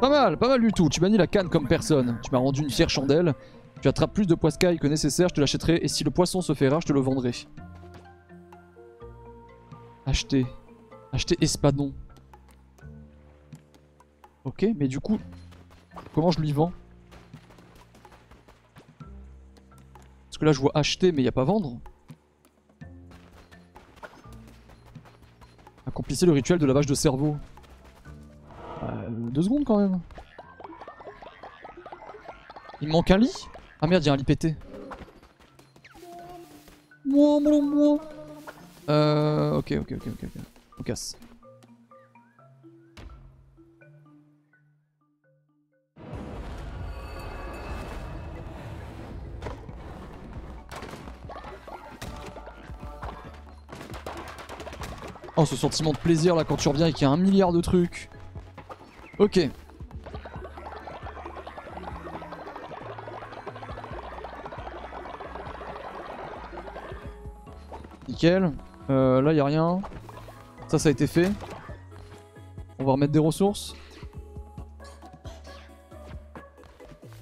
[0.00, 0.88] Pas mal, pas mal du tout.
[0.90, 2.18] Tu manies la canne comme personne.
[2.22, 3.34] Tu m'as rendu une fière chandelle.
[3.80, 5.78] Tu attrapes plus de poiscailles que nécessaire, je te l'achèterai.
[5.82, 7.32] Et si le poisson se fait rare, je te le vendrai.
[10.06, 10.46] Acheter.
[11.12, 11.92] Acheter espadon.
[14.44, 15.18] Ok, mais du coup,
[16.14, 16.72] comment je lui vends?
[20.26, 21.80] Parce que là, je vois acheter, mais il n'y a pas vendre.
[25.86, 27.36] Accomplissez le rituel de lavage de cerveau.
[28.82, 30.00] Euh, deux secondes quand même.
[32.80, 33.48] Il manque un lit?
[33.86, 34.56] Ah merde, il y a un lit pété.
[37.04, 37.98] Moi, moi, moi.
[38.88, 40.42] Euh, ok, ok, ok, ok, ok.
[40.80, 41.16] On casse.
[55.36, 57.52] Oh, ce sentiment de plaisir là quand tu reviens et qu'il y a un milliard
[57.52, 58.10] de trucs.
[59.20, 59.48] Ok.
[68.16, 68.50] Nickel.
[68.88, 69.80] Euh, là, il a rien.
[70.68, 71.30] Ça, ça a été fait.
[72.78, 73.74] On va remettre des ressources.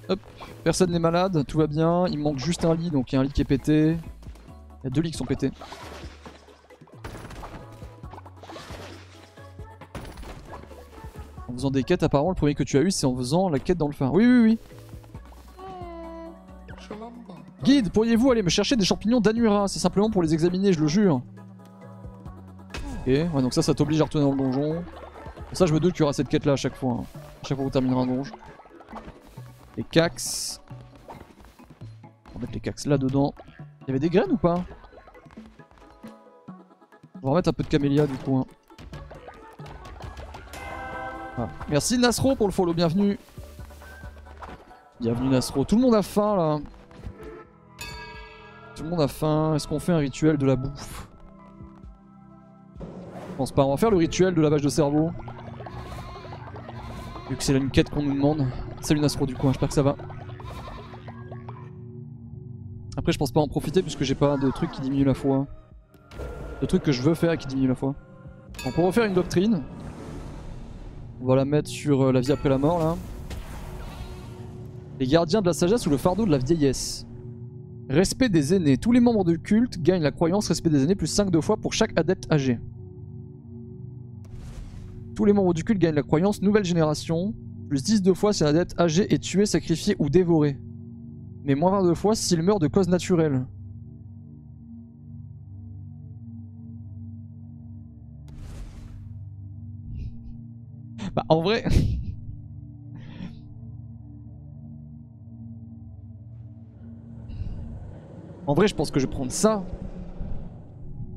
[0.07, 0.19] Hop.
[0.63, 2.07] Personne n'est malade, tout va bien.
[2.07, 3.97] Il manque juste un lit, donc il y a un lit qui est pété.
[4.83, 5.51] Il y a deux lits qui sont pétés.
[11.49, 13.59] En faisant des quêtes, apparemment, le premier que tu as eu, c'est en faisant la
[13.59, 14.13] quête dans le phare.
[14.13, 14.59] Oui, oui, oui.
[17.63, 19.67] Guide, pourriez-vous aller me chercher des champignons d'Anura?
[19.67, 21.21] C'est simplement pour les examiner, je le jure.
[22.99, 24.83] Ok, ouais, donc ça, ça t'oblige à retourner dans le donjon.
[25.53, 26.93] Ça, je me doute qu'il y aura cette quête là à chaque fois.
[26.99, 27.03] hein.
[27.43, 28.33] À chaque fois que vous terminerez un donjon.
[29.77, 30.61] Les cax.
[32.29, 33.33] On va mettre les cax là dedans.
[33.81, 34.63] Il y avait des graines ou pas?
[37.21, 38.37] On va remettre un peu de camélia du coup.
[38.37, 38.45] hein.
[41.37, 41.47] Ah.
[41.69, 43.17] Merci Nasro pour le follow, bienvenue.
[44.99, 45.63] Bienvenue Nasro.
[45.65, 46.59] Tout le monde a faim là.
[48.75, 49.55] Tout le monde a faim.
[49.55, 51.07] Est-ce qu'on fait un rituel de la bouffe?
[52.79, 53.63] Je pense pas.
[53.65, 55.11] On va faire le rituel de lavage de cerveau.
[57.29, 58.45] Vu que c'est une quête qu'on nous demande.
[58.81, 59.95] Salut Nasro du coup, hein, j'espère que ça va.
[62.97, 65.47] Après je pense pas en profiter puisque j'ai pas de truc qui diminue la foi.
[66.61, 67.95] De trucs que je veux faire qui diminue la foi.
[68.63, 69.63] Donc pour refaire une doctrine,
[71.21, 72.95] on va la mettre sur euh, la vie après la mort là.
[74.99, 77.05] Les gardiens de la sagesse ou le fardeau de la vieillesse?
[77.89, 78.77] Respect des aînés.
[78.77, 81.57] Tous les membres du culte gagnent la croyance respect des aînés plus 5 de fois
[81.57, 82.59] pour chaque adepte âgé.
[85.15, 87.33] Tous les membres du culte gagnent la croyance nouvelle génération
[87.69, 90.57] plus 10 de fois si un adepte âgé est tué, sacrifié ou dévoré.
[91.43, 93.45] Mais moins 20 de fois s'il meurt de cause naturelle.
[101.15, 101.63] Bah en vrai...
[108.47, 109.63] en vrai je pense que je vais prendre ça.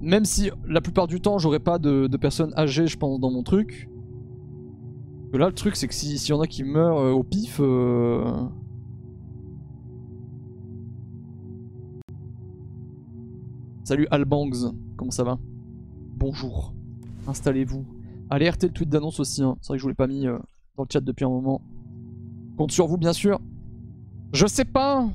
[0.01, 3.43] Même si la plupart du temps j'aurai pas de, personnes âgées je pense dans mon
[3.43, 3.89] truc.
[5.33, 7.59] là le truc c'est que s'il y en a qui meurent euh, au pif...
[7.61, 8.25] Euh,
[13.85, 15.39] Salut Albangs, comment ça va?
[16.15, 16.75] Bonjour,
[17.27, 17.87] installez-vous.
[18.29, 19.57] Allez RT le tweet d'annonce aussi, hein.
[19.63, 20.37] c'est vrai que je vous l'ai pas mis euh,
[20.77, 21.63] dans le chat depuis un moment.
[22.59, 23.41] Compte sur vous bien sûr.
[24.35, 25.09] Je sais pas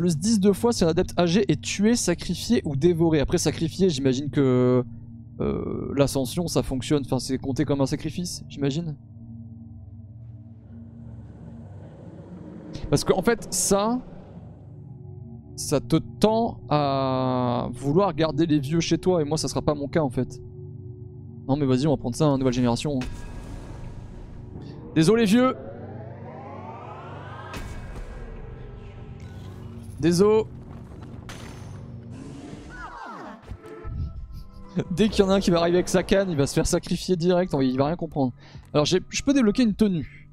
[0.00, 3.20] Plus 10 deux fois si un adepte âgé est tué, sacrifié ou dévoré.
[3.20, 4.82] Après sacrifié, j'imagine que
[5.42, 8.96] euh, l'ascension ça fonctionne, enfin c'est compté comme un sacrifice, j'imagine.
[12.88, 14.00] Parce qu'en en fait ça,
[15.54, 19.74] ça te tend à vouloir garder les vieux chez toi et moi ça sera pas
[19.74, 20.40] mon cas en fait.
[21.46, 23.00] Non mais vas-y on va prendre ça, hein, nouvelle génération.
[23.02, 24.62] Hein.
[24.94, 25.54] Désolé vieux
[30.00, 30.44] Désolé
[34.90, 36.54] Dès qu'il y en a un qui va arriver avec sa canne, il va se
[36.54, 38.32] faire sacrifier direct, il va rien comprendre.
[38.72, 40.28] Alors je peux débloquer une tenue.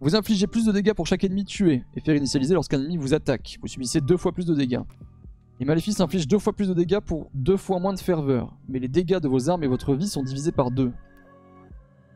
[0.00, 3.14] Vous infligez plus de dégâts pour chaque ennemi tué, et faire initialiser lorsqu'un ennemi vous
[3.14, 3.58] attaque.
[3.62, 4.80] Vous subissez deux fois plus de dégâts.
[5.58, 8.78] Les maléfices infligent deux fois plus de dégâts pour deux fois moins de ferveur, mais
[8.78, 10.92] les dégâts de vos armes et votre vie sont divisés par deux.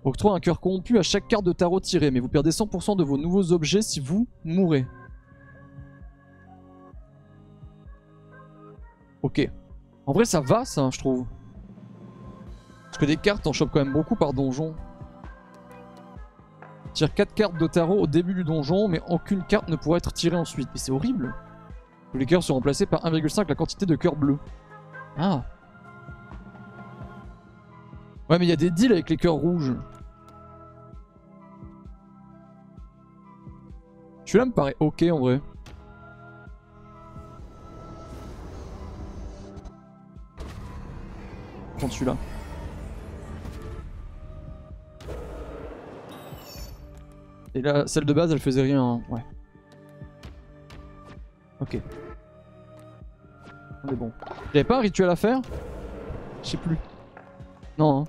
[0.04, 3.04] Octroie un cœur corrompu à chaque carte de tarot tirée, mais vous perdez 100% de
[3.04, 4.84] vos nouveaux objets si vous mourrez.
[9.22, 9.48] Ok.
[10.06, 11.26] En vrai ça va ça, je trouve.
[12.84, 14.74] Parce que des cartes on chope quand même beaucoup par donjon.
[16.92, 20.12] Tire 4 cartes de tarot au début du donjon, mais aucune carte ne pourra être
[20.12, 20.68] tirée ensuite.
[20.74, 21.34] Mais c'est horrible
[22.14, 24.38] les cœurs sont remplacés par 1,5 la quantité de cœurs bleus.
[25.16, 25.44] Ah
[28.28, 29.74] Ouais mais il y a des deals avec les cœurs rouges.
[34.24, 35.40] Celui-là me paraît ok en vrai.
[41.90, 42.16] Celui-là.
[47.54, 48.82] Et là, celle de base, elle faisait rien.
[48.82, 49.00] Hein.
[49.10, 49.24] Ouais.
[51.60, 51.78] Ok.
[53.84, 54.12] On est bon.
[54.54, 55.40] Y'avait pas un rituel à faire?
[56.42, 56.76] Je sais plus.
[57.78, 58.04] Non, hein.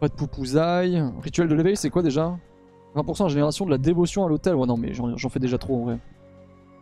[0.00, 1.02] Pas de poupouzaille.
[1.22, 2.36] Rituel de l'éveil, c'est quoi déjà?
[2.96, 4.54] 20% en génération de la dévotion à l'hôtel.
[4.54, 5.98] Ouais, non, mais j'en fais déjà trop en vrai.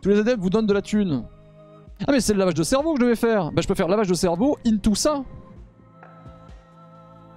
[0.01, 1.23] Tous les adeptes vous donnent de la thune.
[2.07, 3.51] Ah, mais c'est le lavage de cerveau que je devais faire.
[3.51, 5.23] Bah, je peux faire lavage de cerveau into ça.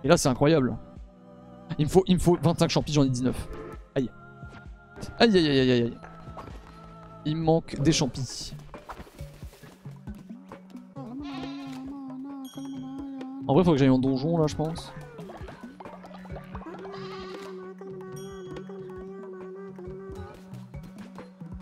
[0.05, 0.76] Et là, c'est incroyable.
[1.78, 3.48] Il me faut, il me faut 25 champis, j'en ai 19.
[3.97, 4.10] Aïe
[5.18, 5.98] aïe aïe aïe aïe.
[7.24, 8.55] Il manque des champis.
[13.47, 14.93] En vrai, faut que j'aille en donjon là, je pense.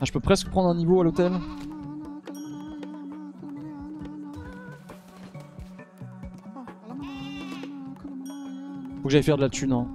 [0.00, 1.32] Ah, je peux presque prendre un niveau à l'hôtel.
[9.20, 9.72] Que faire de la thune.
[9.72, 9.86] Hein.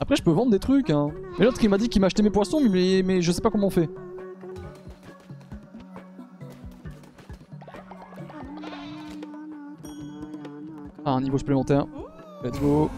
[0.00, 0.90] Après, je peux vendre des trucs.
[0.90, 1.10] Hein.
[1.38, 3.68] Mais l'autre, il m'a dit qu'il m'achetait mes poissons, mais, mais je sais pas comment
[3.68, 3.88] on fait.
[11.04, 11.86] Ah, un niveau supplémentaire.
[12.42, 12.90] Let's go.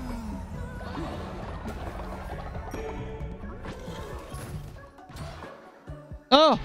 [6.31, 6.57] Ah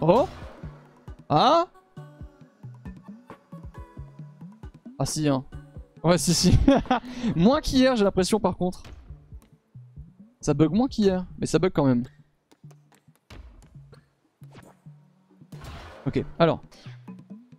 [0.00, 0.26] Oh
[1.28, 1.66] Ah
[4.98, 5.44] Ah si, hein.
[6.10, 6.58] Ouais, si, si.
[7.36, 8.82] Moins qu'hier, j'ai l'impression, par contre.
[10.40, 12.02] Ça bug moins qu'hier, mais ça bug quand même.
[16.04, 16.62] Ok, alors.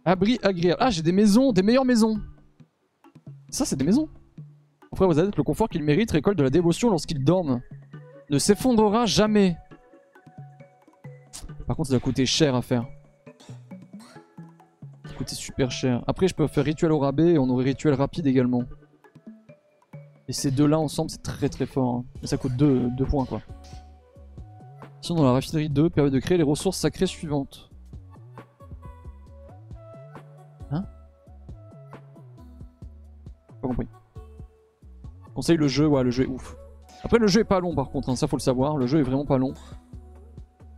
[0.03, 0.79] Abri agréable.
[0.81, 2.19] Ah, j'ai des maisons, des meilleures maisons.
[3.49, 4.09] Ça, c'est des maisons.
[4.91, 7.61] Après, vous avez le confort qu'il mérite récolte de la dévotion lorsqu'il dorme.
[8.29, 9.55] Ne s'effondrera jamais.
[11.67, 12.85] Par contre, ça va coûter cher à faire.
[15.22, 16.03] Coûter super cher.
[16.07, 18.64] Après, je peux faire rituel au rabais et on aurait rituel rapide également.
[20.27, 21.98] Et ces deux là ensemble c'est très très fort.
[21.98, 22.06] Hein.
[22.23, 23.39] Ça coûte 2 points quoi.
[25.02, 27.69] Sinon dans la raffinerie 2 permet de créer les ressources sacrées suivantes.
[30.72, 30.85] Hein?
[33.61, 33.88] Pas compris.
[35.35, 36.57] Conseille le jeu, ouais le jeu est ouf.
[37.03, 39.02] Après le jeu est pas long par contre, hein, ça faut le savoir, le jeu
[39.02, 39.53] est vraiment pas long.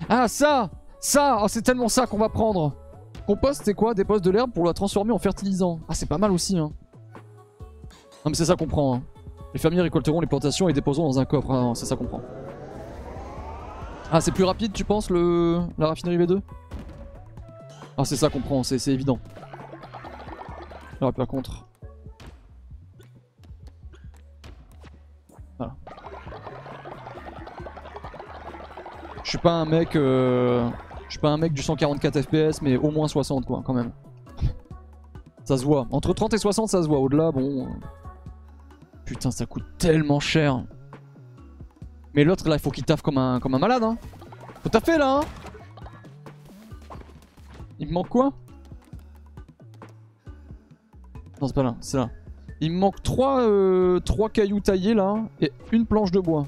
[0.10, 2.76] Ah ça Ça oh, C'est tellement ça qu'on va prendre
[3.26, 5.80] Compost, c'est quoi Des postes de l'herbe pour la transformer en fertilisant.
[5.88, 6.58] Ah, c'est pas mal aussi.
[6.58, 6.72] Hein.
[8.26, 8.96] Non, mais c'est ça qu'on prend.
[8.96, 9.02] Hein.
[9.54, 11.52] Les fermiers récolteront les plantations et déposeront dans un coffre.
[11.52, 12.22] Ah, c'est ça qu'on prend.
[14.12, 16.42] Ah, c'est plus rapide, tu penses, le la raffinerie V2
[17.98, 19.20] Ah, c'est ça qu'on prend, c'est évident.
[21.00, 21.66] Alors, par contre.
[25.58, 25.76] Voilà.
[29.24, 29.96] Je suis pas un mec.
[29.96, 30.70] Euh
[31.14, 33.92] suis pas un mec du 144 FPS, mais au moins 60 quoi, quand même.
[35.44, 35.88] Ça se voit.
[35.92, 37.00] Entre 30 et 60, ça se voit.
[37.00, 37.66] Au-delà, bon...
[37.66, 37.70] euh,
[39.06, 40.64] Putain, ça coûte tellement cher.
[42.14, 43.98] Mais l'autre, là, il faut qu'il taffe comme un, comme un malade, hein.
[44.62, 45.22] Faut taffer, là, hein.
[47.80, 48.32] Il me manque quoi?
[51.42, 52.10] Non, c'est pas là, c'est là.
[52.62, 56.46] Il me manque 3 cailloux taillés, là, et une planche de bois.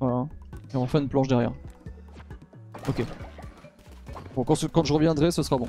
[0.00, 0.26] Voilà.
[0.72, 1.52] Et enfin une planche derrière.
[2.88, 3.04] Ok.
[4.34, 5.68] Bon, quand, je reviendrai, ce sera bon.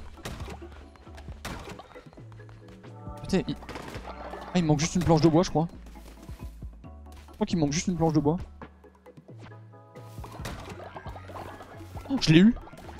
[3.21, 3.55] Putain, il...
[4.53, 5.67] Ah, il manque juste une planche de bois, je crois.
[6.83, 8.37] Je crois qu'il manque juste une planche de bois.
[12.09, 12.55] Oh, je l'ai eu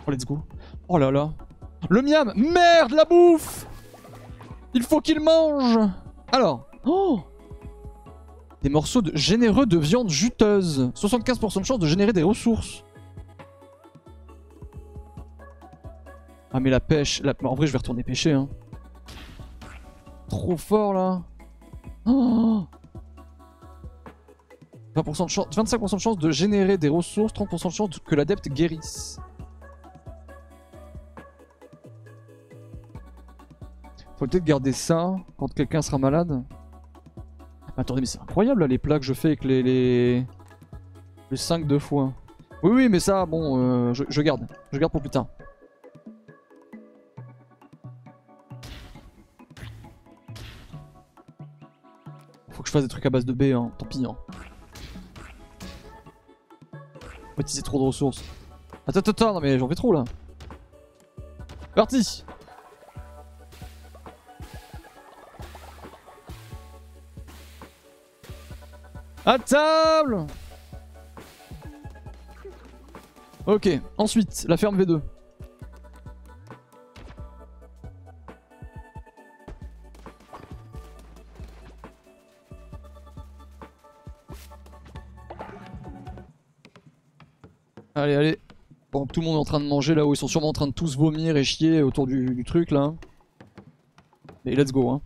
[0.06, 0.40] Oh, let's go.
[0.88, 1.32] Oh là là.
[1.90, 3.68] Le miam Merde, la bouffe
[4.74, 5.80] Il faut qu'il mange
[6.32, 6.68] Alors.
[6.86, 7.22] Oh
[8.66, 9.16] Des morceaux de...
[9.16, 10.92] généreux de viande juteuse.
[10.96, 12.84] 75% de chance de générer des ressources.
[16.52, 17.22] Ah mais la pêche...
[17.44, 18.32] En vrai, je vais retourner pêcher.
[18.32, 18.50] Hein.
[20.28, 21.22] Trop fort, là.
[22.08, 22.66] Oh
[24.96, 25.48] 20% de chance...
[25.52, 29.20] 25% de chance de générer des ressources, 30% de chance que l'adepte guérisse.
[34.18, 36.44] Faut peut-être garder ça quand quelqu'un sera malade.
[37.78, 40.26] Attendez, mais c'est incroyable là, les plats que je fais avec les, les...
[41.30, 42.14] les 5 deux fois.
[42.64, 44.48] Oui, oui, mais ça, bon, euh, je, garde.
[44.72, 45.28] Je garde pour plus tard.
[52.50, 53.72] Faut que je fasse des trucs à base de B, hein.
[53.78, 54.06] tant pis.
[54.06, 54.16] Hein.
[57.38, 58.24] Utiliser trop de ressources.
[58.88, 60.06] Attends, attends, attends, non mais j'en fais trop là.
[61.76, 62.25] Parti
[69.26, 70.28] À table
[73.48, 75.02] Ok, ensuite, la ferme V2.
[87.96, 88.40] Allez, allez.
[88.92, 90.54] Bon, tout le monde est en train de manger là où ils sont sûrement en
[90.54, 92.94] train de tous vomir et chier autour du, du truc là.
[94.46, 95.02] Et let's go hein.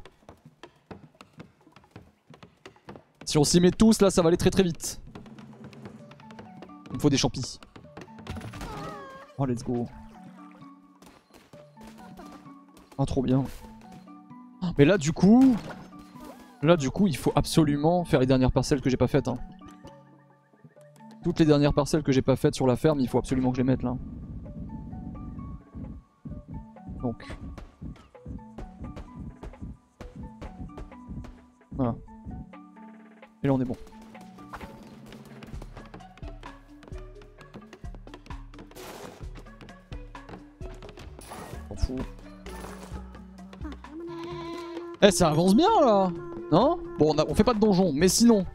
[3.29, 4.99] Si on s'y met tous là, ça va aller très très vite.
[6.87, 7.59] Il me faut des champis.
[9.37, 9.85] Oh, let's go.
[12.97, 13.45] Ah, trop bien.
[14.79, 15.55] Mais là, du coup...
[16.63, 19.27] Là, du coup, il faut absolument faire les dernières parcelles que j'ai pas faites.
[19.27, 19.37] Hein.
[21.23, 23.57] Toutes les dernières parcelles que j'ai pas faites sur la ferme, il faut absolument que
[23.57, 23.95] je les mette là.
[27.03, 27.37] Donc.
[31.73, 31.93] Voilà.
[33.43, 33.77] Et là on est bon.
[41.69, 41.99] M'en fous.
[45.01, 46.11] Eh ça avance bien là
[46.51, 46.79] Non?
[46.97, 48.45] Bon on, on fait pas de donjon, mais sinon...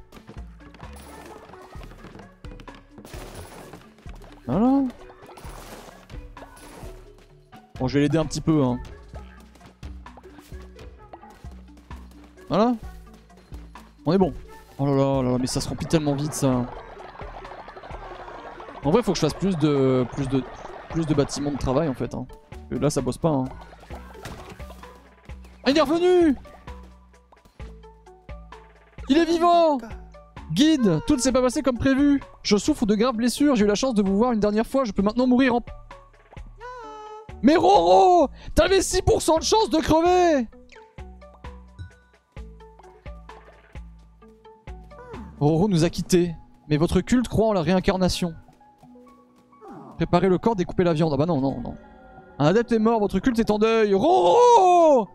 [4.47, 4.85] Voilà.
[7.81, 8.79] Bon, je vais l'aider un petit peu, hein.
[12.49, 12.77] Voilà.
[14.05, 14.35] On est bon.
[14.79, 16.67] Oh là là là là, mais ça se remplit tellement vite, ça.
[18.85, 20.43] En vrai, faut que je fasse plus de plus de
[20.91, 22.15] plus de bâtiments de travail, en fait.
[22.15, 22.27] Hein.
[22.71, 23.31] Là, ça bosse pas.
[23.31, 23.45] Hein.
[25.65, 26.37] Ah, il est revenu
[29.09, 29.79] Il est vivant
[30.53, 32.23] Guide, tout ne s'est pas passé comme prévu.
[32.43, 34.85] Je souffre de graves blessures, j'ai eu la chance de vous voir une dernière fois,
[34.85, 35.61] je peux maintenant mourir en...
[37.43, 40.47] Mais Roro T'avais 6% de chance de crever
[45.45, 46.35] Roro nous a quittés,
[46.71, 48.35] mais votre culte croit en la réincarnation.
[49.97, 51.13] Préparez le corps, découpez la viande.
[51.13, 51.75] Ah bah non, non, non.
[52.39, 53.93] Un adepte est mort, votre culte est en deuil.
[53.93, 55.07] Roro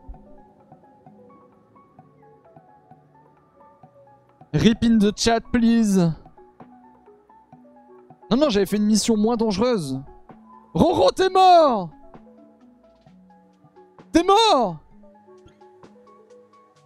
[4.54, 5.98] Rip in the chat, please.
[8.30, 10.00] Non, non, j'avais fait une mission moins dangereuse.
[10.76, 11.90] Roro, t'es mort
[14.12, 14.78] T'es mort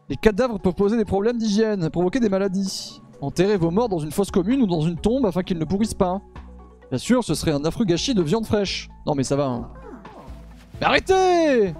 [0.07, 3.02] Les cadavres peuvent poser des problèmes d'hygiène, provoquer des maladies.
[3.23, 5.93] Enterrez vos morts dans une fosse commune ou dans une tombe afin qu'ils ne pourrissent
[5.93, 6.19] pas.
[6.89, 8.89] Bien sûr, ce serait un affreux gâchis de viande fraîche.
[9.05, 9.45] Non mais ça va.
[9.45, 9.69] Hein.
[10.81, 11.73] Mais arrêtez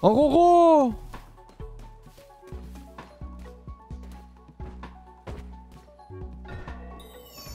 [0.00, 0.92] Oh Roro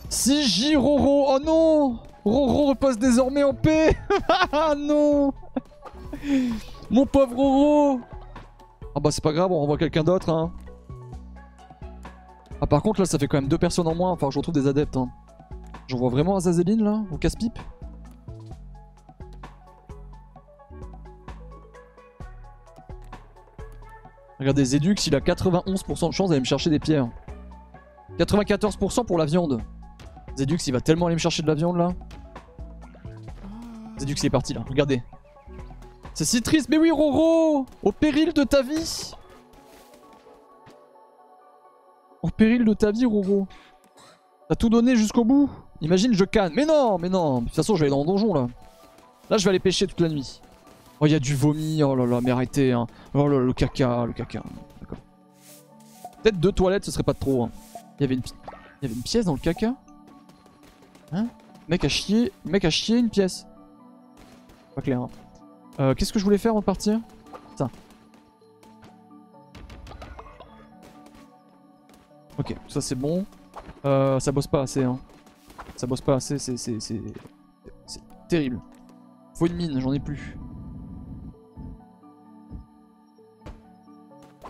[0.09, 3.95] Si J Roro Oh non Roro repose désormais en paix
[4.51, 5.31] Ah non
[6.91, 8.01] Mon pauvre Roro
[8.93, 10.51] Ah bah c'est pas grave, on renvoie quelqu'un d'autre hein.
[12.63, 14.55] Ah par contre là ça fait quand même deux personnes en moins, enfin je retrouve
[14.55, 14.95] des adeptes.
[14.95, 15.09] Hein.
[15.87, 17.59] J'en vois vraiment Azazeline là, au casse-pipe.
[24.39, 27.09] Regardez, Zedux il a 91% de chance d'aller me chercher des pierres.
[28.17, 29.59] 94% pour la viande.
[30.37, 31.89] Zedux il va tellement aller me chercher de la viande là.
[33.99, 35.03] Zedux il est parti là, regardez.
[36.13, 39.15] C'est si triste, mais oui Roro Au péril de ta vie
[42.23, 43.47] Au péril de ta vie Roro
[44.47, 45.49] T'as tout donné jusqu'au bout
[45.81, 46.53] Imagine je canne.
[46.55, 48.47] Mais non, mais non De toute façon je vais aller dans le donjon là.
[49.29, 50.41] Là je vais aller pêcher toute la nuit.
[50.99, 52.87] Oh il y a du vomi, oh là là, mais arrêtez hein.
[53.13, 54.41] Oh là là, le caca, le caca.
[54.79, 54.97] D'accord.
[56.23, 57.43] Peut-être deux toilettes ce serait pas trop.
[57.43, 57.51] Hein.
[57.99, 59.75] Il y avait une, pièce dans le caca?
[61.11, 61.27] Hein?
[61.67, 63.45] Mec a chié, mec a chié une pièce.
[64.75, 65.01] Pas clair.
[65.01, 65.09] Hein.
[65.79, 66.99] Euh, Qu'est-ce que je voulais faire avant de partir?
[67.57, 67.69] Ça.
[72.39, 73.25] Ok, ça c'est bon.
[73.85, 74.83] Euh, ça bosse pas assez.
[74.83, 74.99] Hein.
[75.75, 77.01] Ça bosse pas assez, c'est c'est
[78.27, 78.59] terrible.
[79.35, 80.37] Faut une mine, j'en ai plus.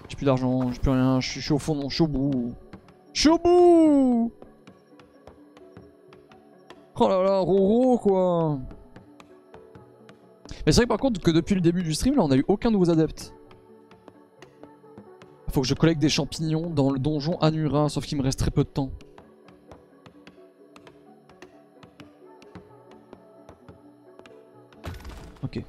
[0.10, 2.54] J'ai plus d'argent, j'ai plus rien, je suis au fond, je suis au bout.
[3.14, 4.32] Je suis au bout
[7.00, 8.60] Oh là là, Roro quoi
[10.66, 12.46] Mais c'est vrai par contre que depuis le début du stream, là on a eu
[12.48, 13.34] aucun nouveau adepte.
[15.54, 18.50] Faut que je collecte des champignons dans le donjon Anura, sauf qu'il me reste très
[18.50, 18.90] peu de temps.
[25.44, 25.62] Ok.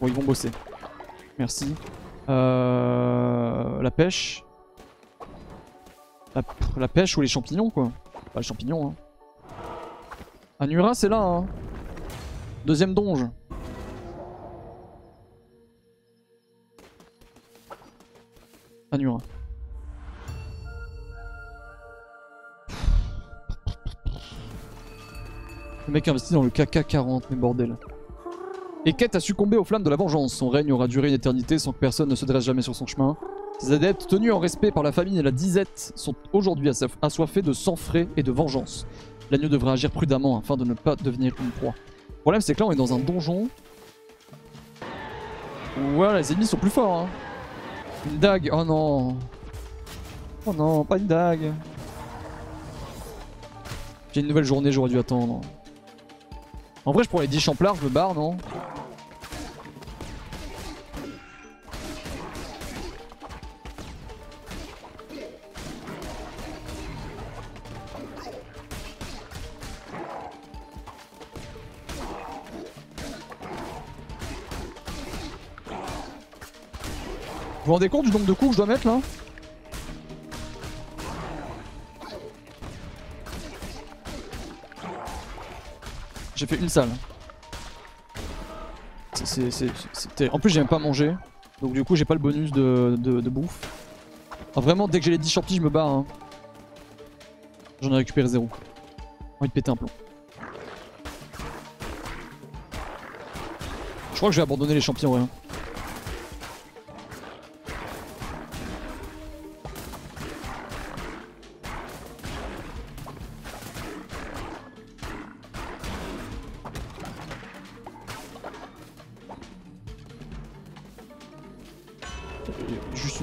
[0.00, 0.50] Bon, ils vont bosser.
[1.38, 1.72] Merci.
[2.28, 3.80] Euh...
[3.80, 4.44] La pêche.
[6.76, 7.92] La, pêche ou les champignons quoi.
[8.34, 8.94] Pas les champignons hein.
[10.58, 11.46] Anura c'est là hein.
[12.66, 13.24] Deuxième donge.
[18.92, 19.18] Anura.
[25.86, 27.76] Le mec investit dans le KK40, mais bordel.
[28.86, 30.32] Et a succombé aux flammes de la vengeance.
[30.34, 32.86] Son règne aura duré une éternité sans que personne ne se dresse jamais sur son
[32.86, 33.16] chemin.
[33.58, 36.70] Ses adeptes, tenus en respect par la famille et la disette, sont aujourd'hui
[37.02, 38.86] assoiffés de sang frais et de vengeance.
[39.30, 41.74] L'agneau devrait agir prudemment afin de ne pas devenir une proie.
[42.08, 43.48] Le problème c'est que là on est dans un donjon.
[45.94, 47.00] Ouais, les ennemis sont plus forts.
[47.00, 47.29] Hein.
[48.06, 49.16] Une dague, oh non.
[50.46, 51.52] Oh non, pas une dague.
[54.12, 55.40] J'ai une nouvelle journée, j'aurais dû attendre.
[56.84, 58.36] En vrai, je pourrais les 10 champlards, je me barre, non?
[77.70, 78.98] Vous rendez compte du nombre de coups que je dois mettre là
[86.34, 86.88] J'ai fait une salle.
[90.32, 91.14] En plus j'ai même pas mangé.
[91.62, 93.60] Donc du coup j'ai pas le bonus de, bouffe.
[94.56, 95.90] Ah, vraiment dès que j'ai les 10 champignons je me barre.
[95.90, 96.06] Hein.
[97.82, 98.48] J'en ai récupéré zéro.
[99.38, 99.90] Envie de péter un plomb.
[104.10, 105.28] Je crois que je vais abandonner les champignons rien.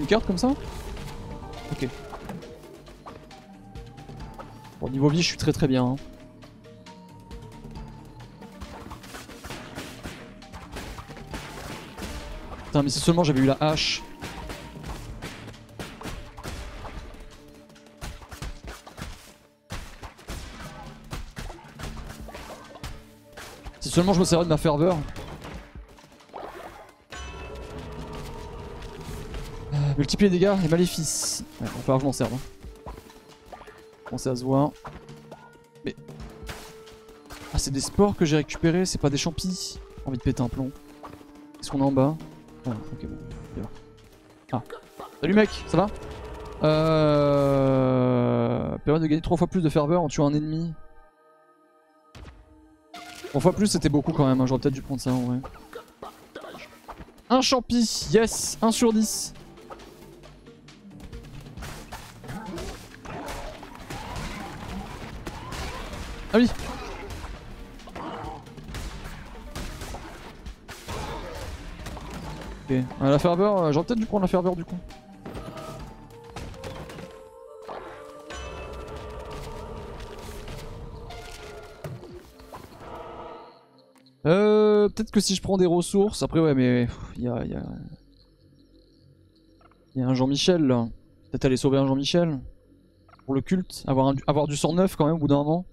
[0.07, 0.49] Carte comme ça
[1.71, 1.87] Ok.
[4.79, 5.83] Bon, niveau vie, je suis très très bien.
[5.83, 5.95] Hein.
[12.65, 14.01] Putain, mais si seulement j'avais eu la hache.
[23.79, 24.97] Si seulement je me servais de ma ferveur.
[29.97, 31.43] Multiplier les dégâts et maléfices.
[31.59, 32.33] Ouais, que je m'en serve.
[32.33, 32.91] Hein.
[34.05, 34.71] Commencer à se voir.
[35.83, 35.95] Mais.
[37.53, 39.79] Ah, c'est des sports que j'ai récupérés, c'est pas des champis.
[40.05, 40.71] Envie de péter un plomb.
[41.59, 42.15] Est-ce qu'on est en bas?
[42.67, 43.17] Ah, ok, bon.
[44.51, 44.61] Ah.
[45.19, 45.87] Salut mec, ça va?
[46.63, 47.57] Euh.
[48.85, 50.73] Permet de gagner 3 fois plus de ferveur en tuant un ennemi.
[53.29, 54.39] 3 fois plus, c'était beaucoup quand même.
[54.39, 54.45] Hein.
[54.45, 55.39] J'aurais peut-être dû prendre ça en vrai.
[57.29, 59.33] Un champi, yes, 1 sur 10.
[66.33, 66.49] Ah oui
[72.69, 74.75] Ok, la ferveur, euh, j'aurais peut-être dû prendre la ferveur du coup.
[84.25, 87.55] Euh, peut-être que si je prends des ressources, après ouais mais il y a, y,
[87.55, 87.63] a...
[89.95, 90.87] y a un Jean-Michel là.
[91.31, 92.39] Peut-être aller sauver un Jean-Michel
[93.25, 95.65] pour le culte, avoir, avoir du sang neuf quand même au bout d'un an.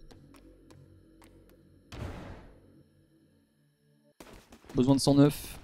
[4.74, 5.58] Besoin de sang neuf.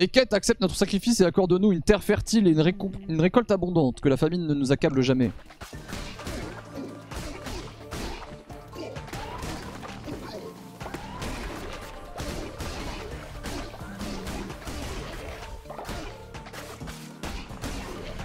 [0.00, 2.72] Et Kate accepte notre sacrifice et accorde-nous une terre fertile et une,
[3.08, 5.30] une récolte abondante, que la famine ne nous accable jamais.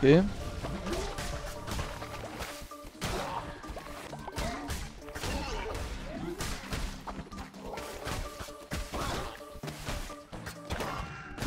[0.02, 0.39] Ok.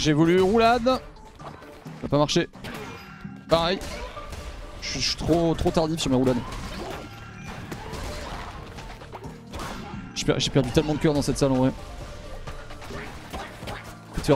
[0.02, 0.82] J'ai voulu roulade.
[0.84, 1.00] Ça
[2.02, 2.48] n'a pas marché.
[3.48, 3.78] Pareil.
[4.80, 6.38] Je suis- trop, trop tardif sur mes roulades.
[10.16, 11.72] J'ai per- j'ai perdu tellement de cœur dans cette salle en vrai.
[14.14, 14.32] Petit.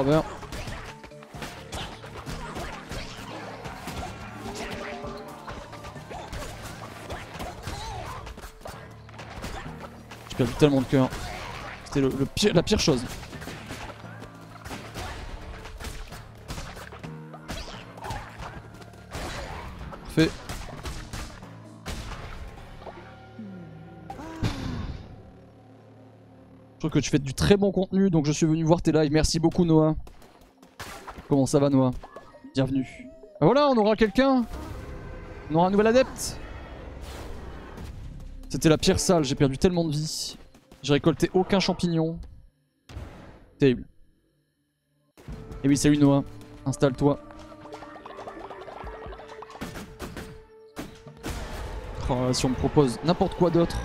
[10.30, 11.08] J'ai perdu tellement de cœur.
[11.86, 13.02] C'était le pire- la pire chose.
[26.76, 28.92] Je trouve que tu fais du très bon contenu, donc je suis venu voir tes
[28.92, 29.10] lives.
[29.10, 29.96] Merci beaucoup Noah.
[31.26, 31.92] Comment ça va Noah?
[32.54, 32.86] Bienvenue.
[33.40, 34.44] Ah voilà, on aura quelqu'un.
[35.50, 36.38] On aura un nouvel adepte.
[38.50, 40.36] C'était la pire salle, j'ai perdu tellement de vie.
[40.82, 42.18] J'ai récolté aucun champignon.
[43.58, 43.86] Terrible.
[45.64, 46.24] Et oui, salut Noah.
[46.66, 47.18] Installe-toi.
[52.10, 53.78] Oh, si on me propose n'importe quoi d'autre.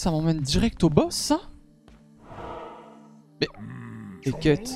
[0.00, 1.40] Ça m'emmène direct au boss, ça
[3.38, 3.48] Mais...
[4.24, 4.72] Les quêtes.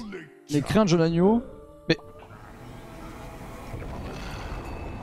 [0.50, 1.42] Les craintes de jeune agneau.
[1.88, 1.96] Mais...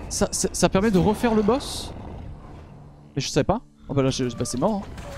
[0.09, 1.91] Ça, ça, ça permet de refaire le boss?
[3.15, 3.61] Mais je savais pas.
[3.89, 4.83] Oh bah là, je- bah c'est mort.
[4.85, 5.10] hein.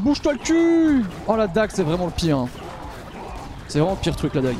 [0.00, 2.38] Bouge-toi le cul Oh la dague c'est vraiment le pire.
[2.38, 2.48] hein.
[3.68, 4.56] C'est vraiment le pire truc la dague.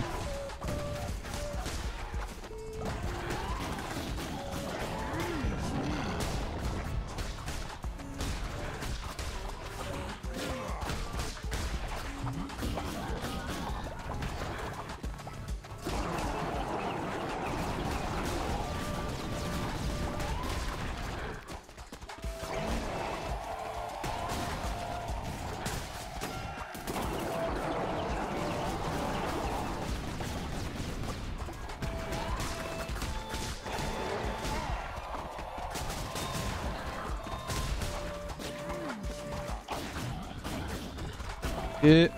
[41.85, 42.11] Et...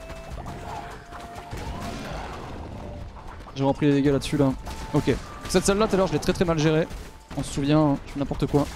[3.56, 4.52] J'ai repris les dégâts là-dessus là.
[4.92, 5.14] Ok.
[5.48, 6.86] Cette salle là tout à l'heure je l'ai très très mal gérée.
[7.36, 8.66] On se souvient, hein, je fais n'importe quoi.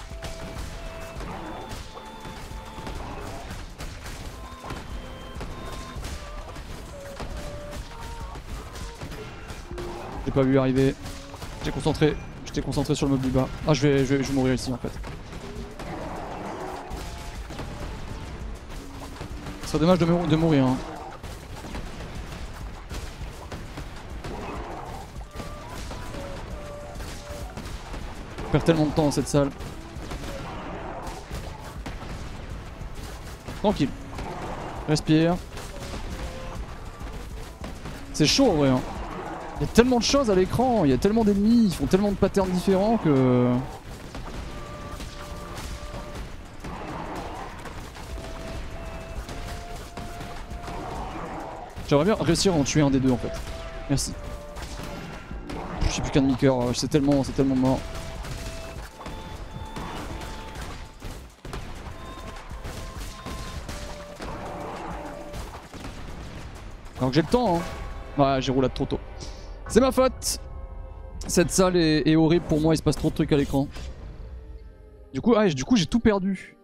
[10.25, 10.95] J'ai pas vu arriver.
[11.59, 12.15] J'étais concentré.
[12.45, 13.47] J'étais concentré sur le meuble du bas.
[13.67, 14.91] Ah je vais, je vais, je vais mourir ici en fait.
[19.69, 20.65] Ce serait dommage de, mou- de mourir.
[20.65, 20.77] Hein.
[28.47, 29.51] On perd tellement de temps dans cette salle.
[33.59, 33.89] Tranquille.
[34.87, 35.35] Respire.
[38.13, 38.69] C'est chaud en vrai.
[38.69, 38.81] hein.
[39.59, 41.85] Il y a tellement de choses à l'écran, il y a tellement d'ennemis, ils font
[41.85, 43.49] tellement de patterns différents que...
[51.89, 53.31] J'aimerais bien réussir à en tuer un des deux en fait.
[53.89, 54.13] Merci.
[55.81, 57.79] Je suis plus qu'un demi-coeur, euh, c'est tellement, c'est tellement mort.
[66.99, 67.61] Alors que j'ai le temps, hein.
[68.21, 68.99] Ouais, j'ai roulé trop tôt.
[69.67, 70.39] C'est ma faute
[71.25, 73.67] Cette salle est, horrible pour moi, il se passe trop de trucs à l'écran.
[75.11, 76.55] Du coup, ah, du coup j'ai tout perdu.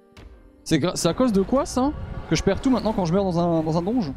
[0.63, 1.91] C'est à cause de quoi ça?
[2.29, 4.11] Que je perds tout maintenant quand je meurs dans un, dans un donge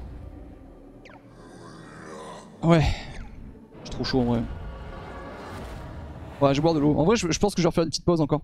[2.69, 2.85] Ouais.
[3.83, 4.43] J'ai trop chaud en vrai.
[6.43, 6.95] Ouais, je vais boire de l'eau.
[6.99, 8.43] En vrai, je, je pense que je vais refaire une petite pause encore.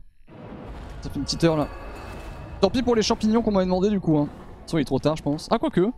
[1.02, 1.68] Ça fait une petite heure là.
[2.62, 4.16] Tant pis pour les champignons qu'on m'avait demandé du coup.
[4.16, 4.22] Hein.
[4.22, 5.46] De toute façon, il est trop tard, je pense.
[5.51, 5.90] Ah, quoique.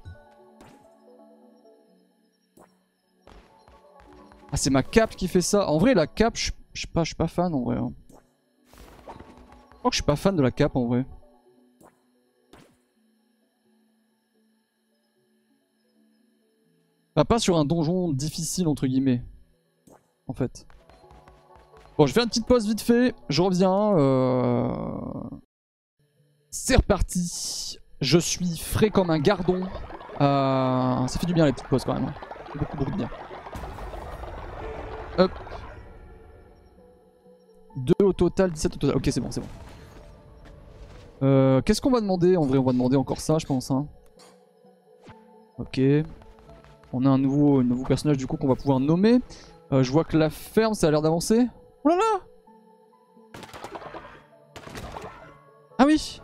[4.51, 5.69] Ah, c'est ma cape qui fait ça.
[5.69, 7.77] En vrai, la cape, je suis pas, pas fan en vrai.
[7.77, 7.93] Hein.
[9.07, 11.07] Je crois que je suis pas fan de la cape en vrai.
[17.17, 19.23] Bah, pas sur un donjon difficile entre guillemets.
[20.29, 20.67] En fait.
[21.97, 23.15] Bon, je fais une petite pause vite fait.
[23.31, 23.97] Je reviens.
[23.97, 24.99] Euh...
[26.51, 27.79] C'est reparti.
[28.03, 29.63] Je suis frais comme un gardon.
[30.21, 31.07] Euh...
[31.07, 32.05] Ça fait du bien les petites pauses quand même.
[32.05, 32.15] Hein.
[32.55, 33.11] Beaucoup, beaucoup de bien.
[35.17, 35.31] Hop.
[37.77, 38.97] 2 au total, 17 au total.
[38.97, 39.47] Ok, c'est bon, c'est bon.
[41.23, 42.37] Euh, Qu'est-ce qu'on va demander?
[42.37, 43.71] En vrai, on va demander encore ça, je pense.
[43.71, 43.87] Hein.
[45.59, 45.81] Ok.
[46.93, 49.21] On a un nouveau, personnage du coup qu'on va pouvoir nommer.
[49.73, 51.47] Euh, je vois que la ferme, ça a l'air d'avancer.
[51.85, 51.91] Oh
[55.79, 56.21] Ah oui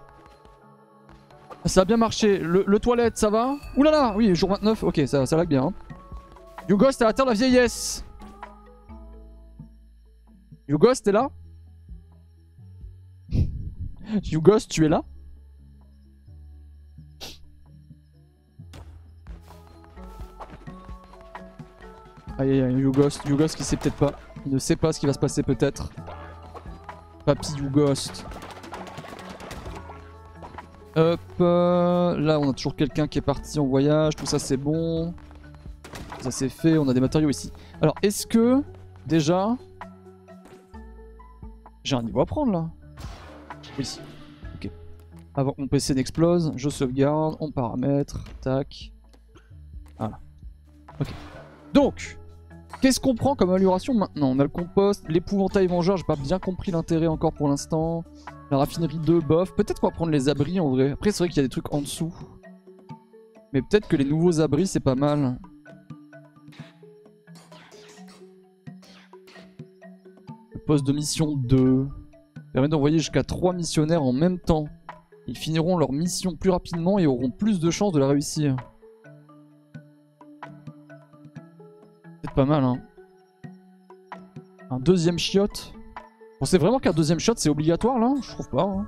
[1.64, 2.38] Ça a bien marché.
[2.38, 3.56] Le, toilette, ça va?
[3.76, 4.82] Ouh là là Oui, jour 29.
[4.84, 5.64] Ok, ça, lag bien.
[5.64, 5.72] Hein.
[6.68, 8.04] Yougos, t'as atteint la vieillesse.
[10.68, 11.28] Yougos, t'es là?
[14.24, 15.02] Yougos, tu es là?
[22.42, 24.12] Aïe aïe Youghost qui sait peut-être pas.
[24.44, 25.90] Il ne sait pas ce qui va se passer peut-être.
[27.24, 28.26] Papy Youghost.
[30.96, 34.56] Hop, euh, là on a toujours quelqu'un qui est parti en voyage, tout ça c'est
[34.56, 35.14] bon.
[36.20, 37.52] Ça c'est fait, on a des matériaux ici.
[37.80, 38.62] Alors est-ce que,
[39.06, 39.56] déjà...
[41.84, 42.70] J'ai un niveau à prendre là?
[43.78, 44.00] Oui.
[44.56, 44.70] Ok.
[45.34, 48.92] Avant que mon PC n'explose, je sauvegarde, on paramètre, tac.
[49.96, 50.18] Voilà.
[51.00, 51.08] Ok.
[51.72, 52.18] Donc,
[52.82, 56.40] Qu'est-ce qu'on prend comme amélioration maintenant On a le compost, l'épouvantail vengeur, j'ai pas bien
[56.40, 58.02] compris l'intérêt encore pour l'instant.
[58.50, 59.54] La raffinerie 2, bof.
[59.54, 60.90] Peut-être qu'on va prendre les abris en vrai.
[60.90, 62.12] Après, c'est vrai qu'il y a des trucs en dessous.
[63.52, 65.38] Mais peut-être que les nouveaux abris, c'est pas mal.
[70.66, 71.86] Poste de mission 2
[72.52, 74.64] permet d'envoyer jusqu'à 3 missionnaires en même temps.
[75.28, 78.56] Ils finiront leur mission plus rapidement et auront plus de chances de la réussir.
[82.30, 82.80] Pas mal, hein.
[84.70, 85.74] Un deuxième chiotte.
[86.40, 88.62] On sait vraiment qu'un deuxième shot c'est obligatoire là Je trouve pas.
[88.62, 88.86] Hein.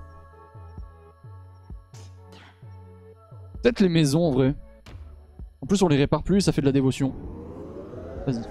[3.62, 4.54] Peut-être les maisons en vrai.
[5.60, 7.14] En plus on les répare plus, ça fait de la dévotion.
[8.26, 8.42] Vas-y.
[8.42, 8.50] Ça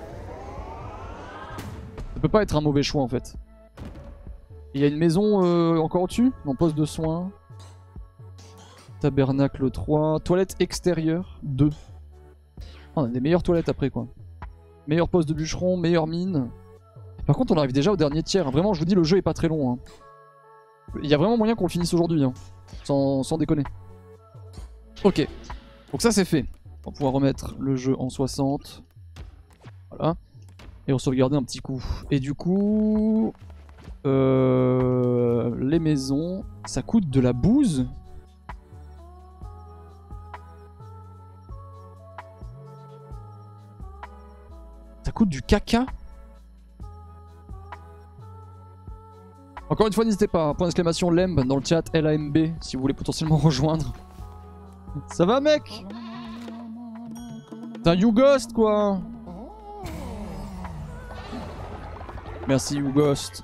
[2.21, 3.35] peut pas être un mauvais choix en fait.
[4.73, 6.31] Il y a une maison euh, encore au-dessus?
[6.45, 7.31] Non, poste de soins.
[9.01, 10.19] Tabernacle 3.
[10.21, 11.69] Toilette extérieure 2.
[12.95, 14.07] on a des meilleures toilettes après quoi.
[14.87, 16.49] Meilleur poste de bûcheron, meilleure mine.
[17.25, 18.49] Par contre, on arrive déjà au dernier tiers.
[18.51, 19.71] Vraiment, je vous dis, le jeu est pas très long.
[19.71, 19.77] Hein.
[21.01, 22.23] Il y a vraiment moyen qu'on le finisse aujourd'hui.
[22.23, 22.33] Hein.
[22.83, 23.63] Sans, sans, déconner.
[25.03, 25.25] Ok.
[25.91, 26.45] Donc ça, c'est fait.
[26.85, 28.83] On va pouvoir remettre le jeu en 60.
[29.91, 30.15] Voilà.
[30.87, 31.83] Et on sauvegarder un petit coup.
[32.11, 33.33] Et du coup...
[34.05, 37.87] Euh, les maisons, ça coûte de la bouse
[45.25, 45.85] du caca
[49.69, 52.93] Encore une fois, n'hésitez pas, point d'exclamation LEMB dans le chat, L-A-M-B, si vous voulez
[52.93, 53.91] potentiellement rejoindre.
[55.07, 55.85] Ça va, mec?
[57.83, 58.99] T'es un YouGhost, quoi
[62.47, 63.43] Merci, YouGhost.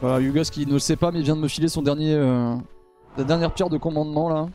[0.00, 2.14] Voilà, YouGhost qui ne le sait pas, mais vient de me filer son dernier...
[2.14, 2.54] Euh,
[3.16, 4.46] la dernière pierre de commandement, là.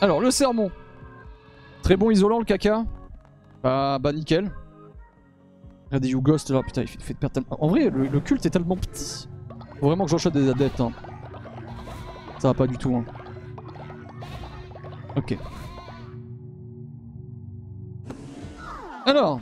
[0.00, 0.70] Alors, le sermon.
[1.82, 2.84] Très bon isolant, le caca.
[3.62, 4.50] Bah, bah nickel.
[5.86, 7.62] Regardez You Ghost là, putain, il fait, perdre tellement...
[7.62, 9.28] En vrai, le, culte est tellement petit.
[9.80, 10.80] Faut vraiment que j'enchaîne des adeptes.
[10.80, 10.92] Hein.
[12.38, 12.94] Ça va pas du tout.
[12.94, 13.04] Hein.
[15.16, 15.36] Ok.
[19.04, 19.40] Alors.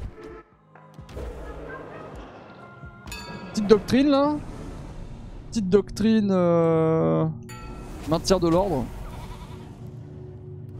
[3.50, 4.36] Petite doctrine là.
[5.50, 6.30] Petite doctrine...
[6.30, 7.26] Euh...
[8.08, 8.86] Maintien de l'ordre.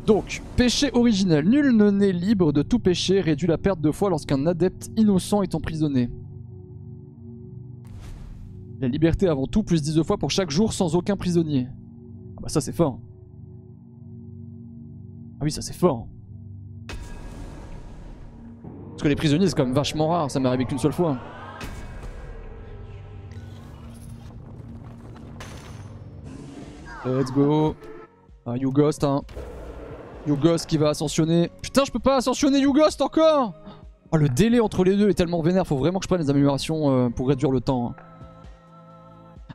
[0.08, 1.46] Donc, péché originel.
[1.46, 5.42] Nul ne naît libre de tout péché, réduit la perte de foi lorsqu'un adepte innocent
[5.42, 6.08] est emprisonné.
[8.80, 11.68] La liberté avant tout, plus 10 fois pour chaque jour sans aucun prisonnier.
[12.38, 12.98] Ah bah ça c'est fort.
[15.40, 16.08] Ah oui, ça c'est fort.
[18.88, 21.18] Parce que les prisonniers c'est quand même vachement rare, ça m'est arrivé qu'une seule fois.
[27.04, 27.76] Let's go.
[28.46, 29.20] Ah, you ghost, hein.
[30.28, 31.50] Youghost qui va ascensionner.
[31.62, 33.54] Putain, je peux pas ascensionner Youghost encore
[34.10, 35.66] Oh, le délai entre les deux est tellement vénère.
[35.66, 37.90] Faut vraiment que je prenne les améliorations euh, pour réduire le temps.
[37.90, 37.94] Hein.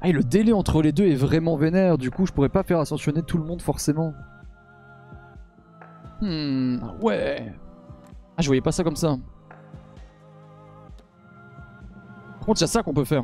[0.02, 1.98] Ah, et le délai entre les deux est vraiment vénère.
[1.98, 4.14] Du coup, je pourrais pas faire ascensionner tout le monde forcément.
[6.22, 7.54] Hmm, ouais.
[8.38, 9.18] Ah, je voyais pas ça comme ça.
[12.40, 13.24] Par contre, il y ça qu'on peut faire.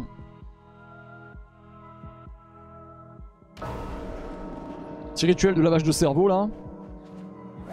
[5.14, 6.48] Petit rituel de lavage de cerveau là.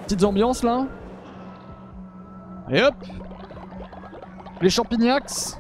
[0.07, 0.87] Petites ambiances là.
[2.71, 2.95] Et hop
[4.63, 5.59] Les champignacs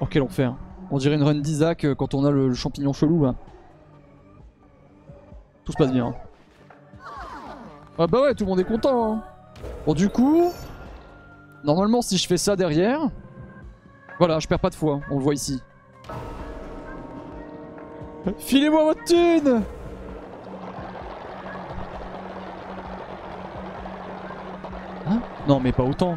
[0.00, 0.54] Oh quel enfer
[0.92, 3.34] On dirait une run d'Isaac euh, quand on a le, champignon chelou là.
[5.64, 6.14] Tout se passe bien.
[7.98, 9.14] Ah bah ouais, tout le monde est content.
[9.14, 9.24] Hein.
[9.84, 10.52] Bon du coup,
[11.64, 13.00] normalement si je fais ça derrière,
[14.20, 15.60] voilà, je perds pas de foi, on le voit ici.
[18.38, 19.64] Filez-moi votre thune
[25.48, 26.14] Non mais pas autant.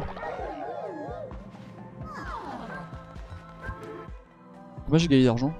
[4.88, 5.54] Moi j'ai gagné d'argent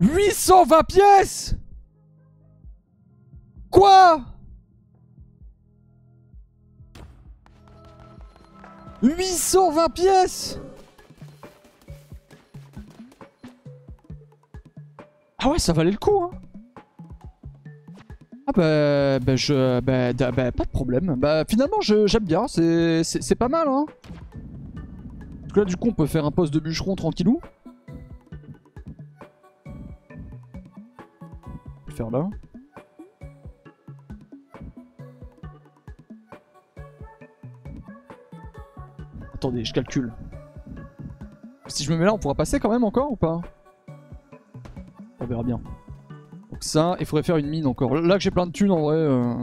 [0.00, 1.54] 820 pièces!
[3.70, 4.22] Quoi?
[9.02, 10.58] 820 pièces!
[15.42, 16.30] Ah ouais, ça valait le coup, hein
[18.50, 19.78] Ah bah, bah je...
[19.80, 21.14] Bah, bah, pas de problème.
[21.16, 23.86] Bah finalement, j'aime bien, c'est pas mal, hein
[25.42, 27.40] Parce que du coup, on peut faire un poste de bûcheron tranquillou.
[31.90, 32.28] faire là.
[39.34, 40.12] Attendez, je calcule.
[41.68, 43.40] Si je me mets là, on pourra passer quand même encore ou pas?
[45.20, 45.60] On verra bien.
[46.60, 47.94] Ça, il faudrait faire une mine encore.
[47.94, 48.96] Là que j'ai plein de thunes en vrai...
[48.96, 49.34] Euh,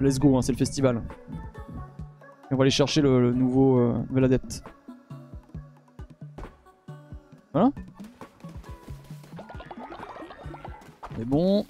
[0.00, 1.02] let's go, hein, c'est le festival.
[2.50, 4.64] Et on va aller chercher le, nouveau euh, nouvel adepte.
[7.52, 7.70] Voilà.
[11.16, 11.64] C'est bon.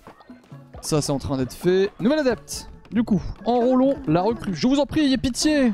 [0.81, 1.91] Ça, c'est en train d'être fait.
[2.01, 2.71] Nouvel adepte.
[2.91, 4.55] Du coup, enrôlons la recrue.
[4.55, 5.73] Je vous en prie, ayez pitié.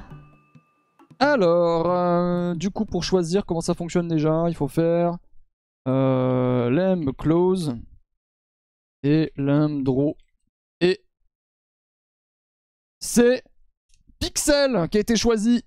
[1.20, 5.16] Alors, euh, du coup, pour choisir comment ça fonctionne déjà, il faut faire
[6.70, 7.74] lem close
[9.02, 10.16] et lem draw.
[10.80, 11.04] Et
[13.00, 13.42] c'est
[14.18, 15.62] Pixel qui a été choisi.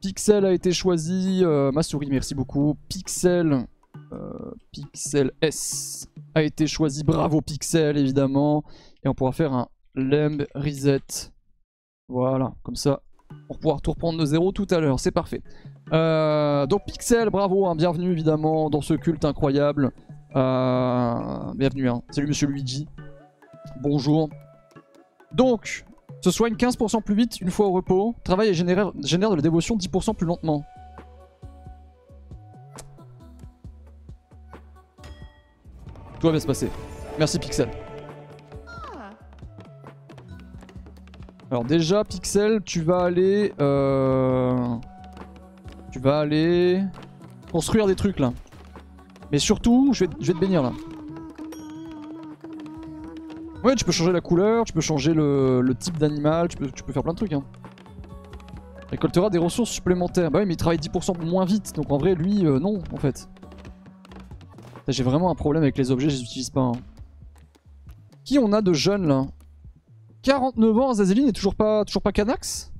[0.00, 1.40] Pixel a été choisi.
[1.44, 2.76] Euh, ma souris, merci beaucoup.
[2.88, 3.66] Pixel,
[4.12, 7.04] euh, Pixel S a été choisi.
[7.04, 8.64] Bravo Pixel, évidemment.
[9.04, 11.30] Et on pourra faire un lem reset.
[12.08, 13.02] Voilà, comme ça,
[13.46, 15.00] pour pouvoir tout reprendre de zéro tout à l'heure.
[15.00, 15.42] C'est parfait.
[15.92, 19.90] Euh, donc Pixel, bravo, hein, bienvenue évidemment dans ce culte incroyable.
[20.34, 22.02] Euh, bienvenue, hein.
[22.10, 22.88] salut Monsieur Luigi.
[23.80, 24.28] Bonjour.
[25.34, 25.84] Donc,
[26.20, 28.14] se soigne 15% plus vite une fois au repos.
[28.24, 30.64] Travail et génère de la dévotion 10% plus lentement.
[36.20, 36.70] Tout va bien se passer.
[37.18, 37.68] Merci Pixel.
[41.52, 43.52] Alors déjà, Pixel, tu vas aller...
[43.60, 44.56] Euh...
[45.90, 46.82] Tu vas aller...
[47.52, 48.32] Construire des trucs là.
[49.30, 50.72] Mais surtout, je vais, te bénir là.
[53.62, 56.82] Ouais, tu peux changer la couleur, tu peux changer le, type d'animal, tu peux, tu
[56.84, 57.34] peux faire plein de trucs.
[57.34, 57.44] Hein.
[58.90, 60.30] Récoltera des ressources supplémentaires.
[60.30, 62.96] Bah oui, mais il travaille 10% moins vite, donc en vrai, lui, euh, non, en
[62.96, 63.28] fait.
[64.88, 66.62] J'ai vraiment un problème avec les objets, je les utilise pas.
[66.62, 66.72] Hein.
[68.24, 69.26] Qui on a de jeunes là?
[70.22, 72.72] 49 ans, Azazeline n'est toujours pas, toujours pas Canax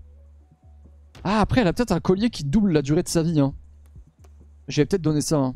[1.24, 3.40] Ah, après, elle a peut-être un collier qui double la durée de sa vie.
[3.40, 3.54] Hein.
[4.68, 5.38] J'avais peut-être donné ça.
[5.38, 5.54] Hein.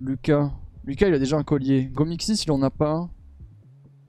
[0.00, 0.50] Lucas.
[0.84, 1.84] Lucas, il a déjà un collier.
[1.84, 3.08] Gomixis, il en a pas.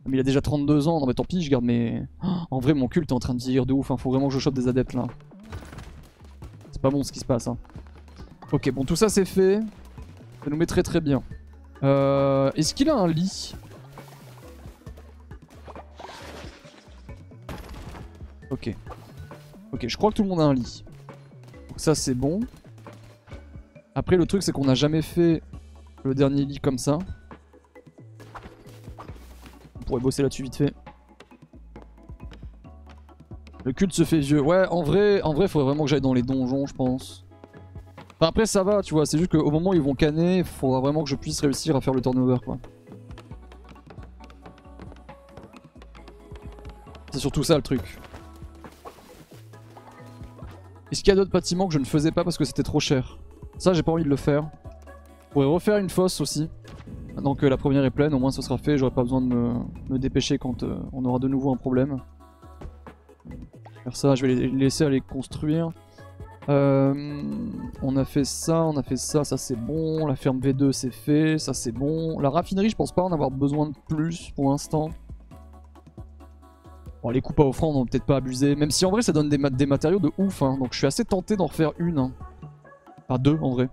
[0.07, 0.99] Mais il a déjà 32 ans.
[0.99, 2.03] Non, mais tant pis, je garde mes...
[2.49, 3.91] en vrai, mon culte est en train de vieillir de ouf.
[3.91, 3.97] Hein.
[3.97, 5.05] Faut vraiment que je chope des adeptes, là.
[6.71, 7.47] C'est pas bon ce qui se passe.
[7.47, 7.57] Hein.
[8.51, 9.59] Ok, bon, tout ça, c'est fait.
[10.43, 11.23] Ça nous met très très bien.
[11.83, 13.55] Euh, Est-ce qu'il a un lit?
[18.51, 18.75] Ok.
[19.71, 20.83] Ok, je crois que tout le monde a un lit.
[21.69, 22.41] Donc ça c'est bon.
[23.95, 25.41] Après le truc c'est qu'on n'a jamais fait
[26.03, 26.99] le dernier lit comme ça.
[29.75, 30.73] On pourrait bosser là-dessus vite fait.
[33.63, 34.41] Le culte se fait vieux.
[34.41, 37.22] Ouais, en vrai, en vrai, faudrait vraiment que j'aille dans les donjons, je pense
[38.27, 40.79] après ça va, tu vois, c'est juste qu'au moment où ils vont canner, il faudra
[40.79, 42.57] vraiment que je puisse réussir à faire le turnover quoi.
[47.11, 47.99] C'est surtout ça le truc.
[50.91, 52.79] Est-ce qu'il y a d'autres bâtiments que je ne faisais pas parce que c'était trop
[52.79, 53.17] cher?
[53.57, 54.49] Ça j'ai pas envie de le faire.
[55.27, 56.49] Je pourrais refaire une fosse aussi.
[57.15, 59.27] Maintenant que la première est pleine, au moins ce sera fait, j'aurai pas besoin de
[59.27, 61.97] me, dépêcher quand euh, on aura de nouveau un problème.
[63.83, 65.69] Faire ça, je vais les laisser aller construire.
[66.49, 67.23] Euh,
[67.81, 70.05] on a fait ça, on a fait ça, ça c'est bon.
[70.07, 72.19] La ferme V2 c'est fait, ça c'est bon.
[72.19, 74.89] La raffinerie, je pense pas en avoir besoin de plus pour l'instant.
[77.01, 78.55] Bon, les coupes à offrande, on peut-être pas abuser.
[78.55, 80.41] Même si en vrai ça donne des, matériaux de ouf.
[80.41, 80.57] Hein.
[80.57, 81.99] Donc je suis assez tenté d'en refaire une.
[81.99, 82.11] Hein.
[83.07, 83.69] Enfin deux en vrai.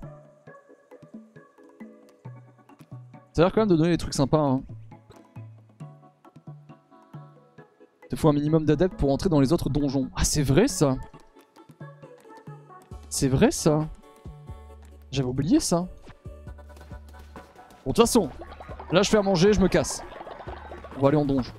[3.32, 4.40] Ça a l'air quand même de donner des trucs sympas.
[4.40, 4.62] Hein.
[8.12, 10.08] Il faut un minimum d'adeptes pour entrer dans les autres donjons.
[10.16, 10.96] Ah c'est vrai ça
[13.10, 13.88] C'est vrai ça
[15.10, 15.88] J'avais oublié ça.
[17.84, 18.30] Bon de toute façon,
[18.92, 20.02] là je fais à manger, je me casse.
[20.96, 21.52] On va aller en donjon.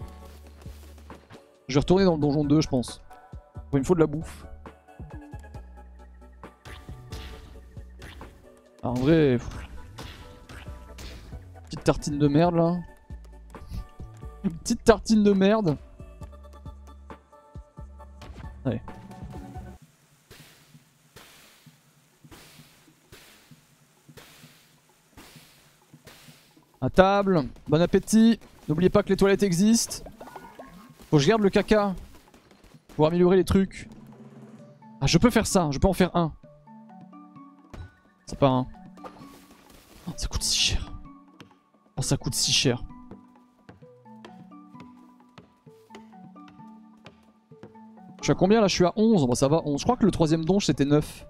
[1.68, 3.02] Je vais retourner dans le donjon 2 je pense.
[3.74, 4.46] Il me faut de la bouffe.
[8.84, 9.38] Ah, en vrai...
[11.66, 12.78] Petite tartine de merde là.
[14.46, 15.78] Une petite tartine de merde.
[18.66, 18.82] Allez.
[26.82, 28.40] À table, bon appétit.
[28.68, 30.04] N'oubliez pas que les toilettes existent.
[31.10, 31.94] Faut que je garde le caca.
[32.96, 33.88] Pour améliorer les trucs.
[35.00, 36.34] Ah, je peux faire ça, je peux en faire un.
[38.26, 38.68] C'est pas un.
[40.08, 40.92] Oh, ça coûte si cher.
[41.98, 42.84] Oh, ça coûte si cher.
[48.20, 48.68] Je suis à combien là?
[48.68, 49.28] Je suis à 11.
[49.28, 49.80] Bon, ça va, 11.
[49.80, 51.26] Je crois que le troisième donge c'était 9.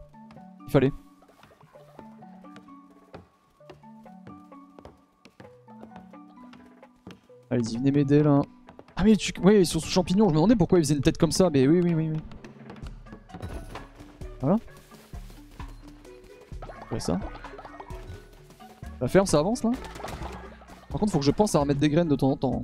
[0.68, 0.91] Il fallait.
[7.52, 8.41] Allez-y, venez m'aider là.
[8.95, 9.34] Ah mais tu...
[9.44, 10.26] Oui, ils sont sous champignons.
[10.30, 11.49] Je me demandais pourquoi ils faisaient une tête comme ça.
[11.49, 12.19] Mais oui, oui, oui, oui.
[14.40, 14.56] Voilà.
[16.91, 17.19] Ouais, ça.
[19.02, 19.72] La ferme, ça avance là?
[20.90, 22.61] Par contre, faut que je pense à remettre des graines de temps en temps.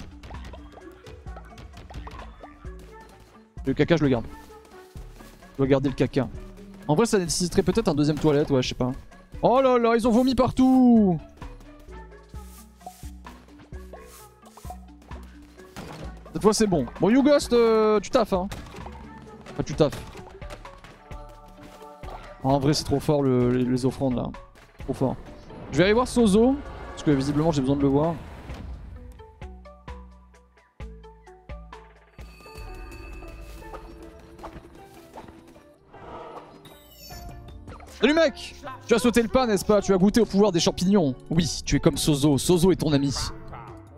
[3.66, 4.26] Le caca, je le garde.
[5.52, 6.30] Je dois garder le caca.
[6.88, 8.94] En vrai, ça nécessiterait peut-être un deuxième toilette, ouais, je sais pas.
[9.42, 11.20] Oh là là, ils ont vomi partout
[16.38, 16.86] Cette fois, c'est bon.
[17.02, 18.48] Bon, YouGhost, euh, tu taffes, hein.
[19.58, 20.00] Ah, tu taffes.
[22.44, 24.30] en vrai, c'est trop fort les, offrandes, là.
[24.84, 25.16] Trop fort.
[25.72, 26.56] Je vais aller voir Sozo,
[26.92, 28.14] parce que visiblement, j'ai besoin de le voir.
[38.00, 38.54] Salut mec
[38.86, 39.82] Tu as sauté le pas n'est-ce pas?
[39.82, 42.94] Tu as goûté au pouvoir des champignons Oui, tu es comme Sozo, Sozo est ton
[42.94, 43.12] ami.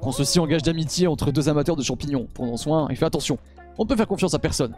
[0.02, 2.28] Prends ceci engage d'amitié entre deux amateurs de champignons.
[2.34, 3.38] Prenons soin et fais attention,
[3.78, 4.76] on ne peut faire confiance à personne.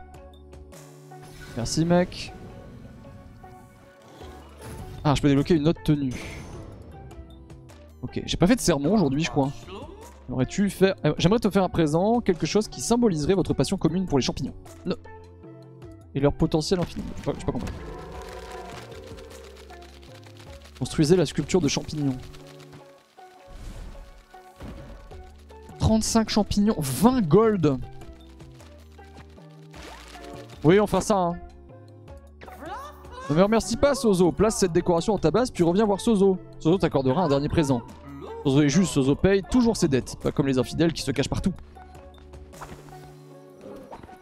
[1.55, 2.33] Merci mec.
[5.03, 6.13] Ah, je peux débloquer une autre tenue.
[8.01, 9.51] Ok, j'ai pas fait de sermon aujourd'hui je crois.
[10.29, 10.95] Aurais-tu faire...
[11.03, 14.23] Euh, j'aimerais te faire à présent quelque chose qui symboliserait votre passion commune pour les
[14.23, 14.53] champignons.
[14.85, 14.95] Non.
[16.15, 17.03] Et leur potentiel infini.
[17.17, 17.73] Je sais pas, pas compris.
[20.79, 22.17] Construisez la sculpture de champignons.
[25.81, 27.77] 35 champignons, 20 gold
[30.63, 31.33] Oui, on fera ça, hein.
[33.29, 34.31] Ne me remercie pas, Sozo.
[34.31, 36.37] Place cette décoration en ta base, puis reviens voir Sozo.
[36.59, 37.81] Sozo t'accordera un dernier présent.
[38.43, 40.17] Sozo est juste, Sozo paye toujours ses dettes.
[40.21, 41.53] Pas comme les infidèles qui se cachent partout.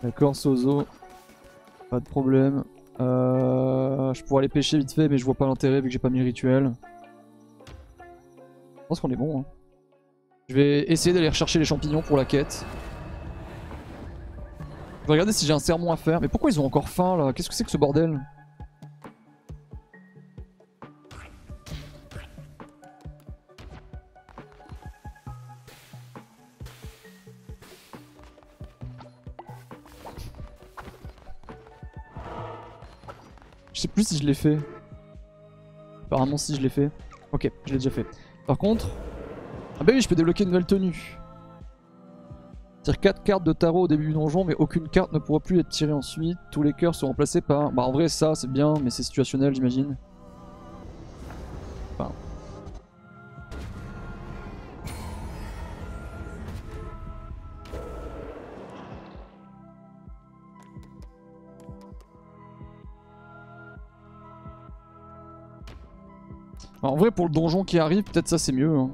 [0.02, 0.86] D'accord, Sozo.
[1.90, 2.64] Pas de problème.
[3.02, 6.00] Euh, je pourrais aller pêcher vite fait, mais je vois pas l'intérêt vu que j'ai
[6.00, 6.72] pas mis rituel.
[7.98, 9.42] Je pense qu'on est bon.
[9.42, 9.59] Hein.
[10.50, 12.66] Je vais essayer d'aller rechercher les champignons pour la quête.
[15.04, 16.20] Je vais regarder si j'ai un sermon à faire.
[16.20, 17.34] Mais pourquoi ils ont encore faim là?
[17.34, 18.20] Qu'est-ce que c'est que ce bordel?
[33.72, 34.58] Je sais plus si je l'ai fait.
[36.08, 36.90] Apparemment si je l'ai fait.
[37.32, 38.08] Ok, je l'ai déjà fait.
[38.48, 38.90] Par contre...
[39.80, 41.18] Ah bah oui, je peux débloquer une nouvelle tenue.
[42.84, 45.60] Tire 4 cartes de tarot au début du donjon, mais aucune carte ne pourra plus
[45.60, 46.38] être tirée ensuite.
[46.52, 47.72] Tous les cœurs sont remplacés par...
[47.72, 49.96] Bah en vrai ça c'est bien, mais c'est situationnel j'imagine.
[66.82, 68.76] en vrai, pour le donjon qui arrive, peut-être ça c'est mieux.
[68.76, 68.90] Hein.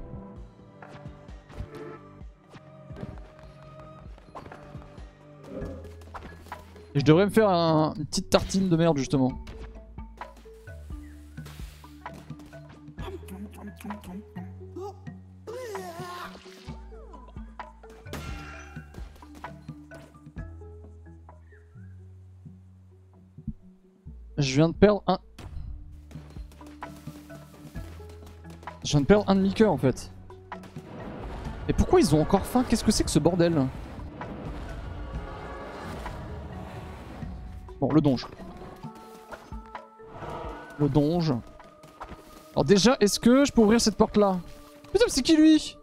[6.96, 9.34] Je devrais me faire une petite tartine de merde justement.
[24.38, 25.20] Je viens de perdre un...
[28.84, 30.12] Je viens de perdre un demi-coeur en fait.
[31.68, 32.64] Et pourquoi ils ont encore faim?
[32.70, 33.68] Qu'est-ce que c'est que ce bordel?
[37.96, 38.28] Le donge.
[40.80, 41.34] Le donge.
[42.52, 44.40] Alors déjà, est-ce que je peux ouvrir cette porte-là?
[44.92, 45.78] Putain, c'est qui lui?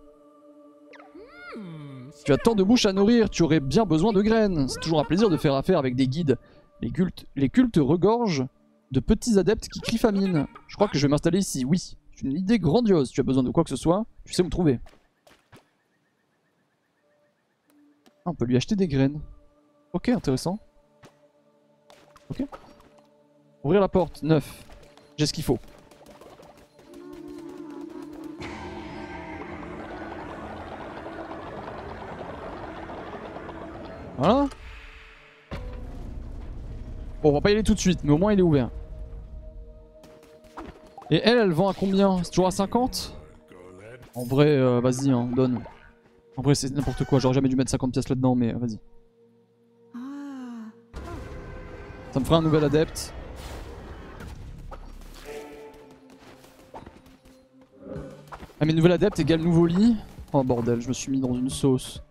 [2.25, 4.69] Tu as tant de bouches à nourrir, tu aurais bien besoin de graines.
[4.69, 6.39] C'est toujours un plaisir de faire affaire avec des guides.
[6.81, 8.47] Les cultes, les cultes regorgent
[8.93, 10.47] de petits adeptes qui crient famine.
[10.69, 11.97] Je crois que je vais m'installer ici, oui.
[12.15, 13.11] C'est une idée grandiose.
[13.11, 14.79] Tu as besoin de quoi que ce soit, tu sais où me trouver.
[18.25, 19.21] Ah, on peut lui acheter des graines.
[19.93, 20.59] Ok, intéressant.
[22.33, 22.47] Ok.
[23.63, 24.65] Ouvrir la porte, 9.
[25.19, 25.59] J'ai ce qu'il faut.
[34.17, 34.49] Voilà.
[37.23, 38.71] Bon, on va pas y aller tout de suite, mais au moins il est ouvert.
[41.11, 42.25] Et elle, elle vend à combien?
[42.25, 43.15] C'est toujours à 50
[44.15, 45.61] En vrai, euh, vas-y, hein, donne.
[46.39, 47.19] En vrai, c'est n'importe quoi.
[47.19, 48.79] J'aurais jamais dû mettre 50 pièces là-dedans, mais vas-y.
[52.13, 53.15] Ça me fera un nouvel adepte.
[58.61, 59.97] Ah, mais nouvel adepte égale nouveau lit
[60.35, 62.03] Oh bordel, je me suis mis dans une sauce.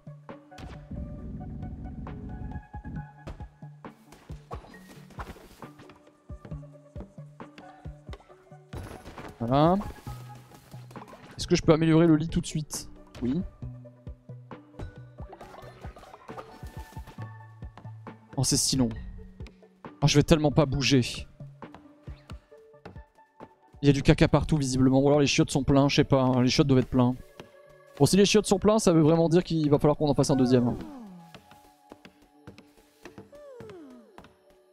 [9.39, 9.77] Voilà.
[11.37, 12.89] Est-ce que je peux améliorer le lit tout de suite?
[13.21, 13.39] Oui.
[18.35, 18.89] Oh, c'est si long.
[20.03, 21.01] Oh, je vais tellement pas bouger.
[23.81, 24.99] Il y a du caca partout, visiblement.
[24.99, 26.21] Ou alors les chiottes sont pleins, je sais pas.
[26.21, 26.41] Hein.
[26.41, 27.15] Les chiottes doivent être pleins.
[27.97, 30.15] Bon, si les chiottes sont pleins, ça veut vraiment dire qu'il va falloir qu'on en
[30.15, 30.75] fasse un deuxième.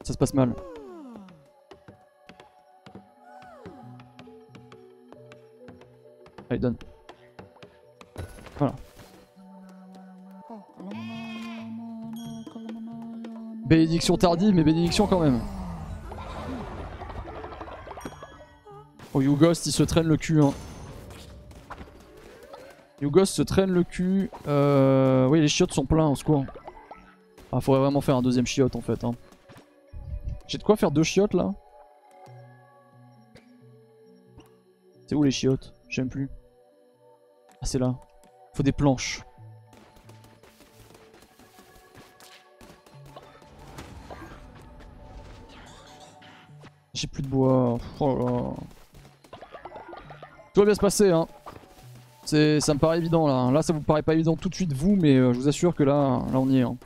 [0.03, 0.55] Ça se passe mal.
[6.49, 6.77] Allez, donne.
[13.69, 15.43] Bénédiction tardive, mais bénédiction quand même.
[19.13, 20.41] Oh, YouGhost, il se traîne le cul.
[20.41, 20.55] Hein.
[23.03, 24.31] YouGhost se traîne le cul.
[24.47, 25.27] Euh...
[25.29, 26.47] Oui, les chiottes sont pleins, au secours.
[27.53, 29.05] Ah, faudrait vraiment faire un deuxième chiotte en fait.
[29.05, 29.13] Hein.
[30.47, 31.51] J'ai de quoi faire deux chiottes là?
[35.07, 35.75] C'est où les chiottes?
[35.91, 36.31] J'aime plus.
[37.61, 37.95] Ah, c'est là.
[38.55, 39.23] Faut des planches.
[46.99, 47.79] J'ai plus de bois.
[48.01, 48.57] Oh.
[50.53, 51.29] Tout va bien se passer, hein.
[52.25, 53.53] Ça me paraît évident là.
[53.53, 55.77] Là, ça vous paraît pas évident tout de suite, vous, mais euh, je vous assure
[55.77, 56.63] que là, là on y est.
[56.63, 56.77] Hein.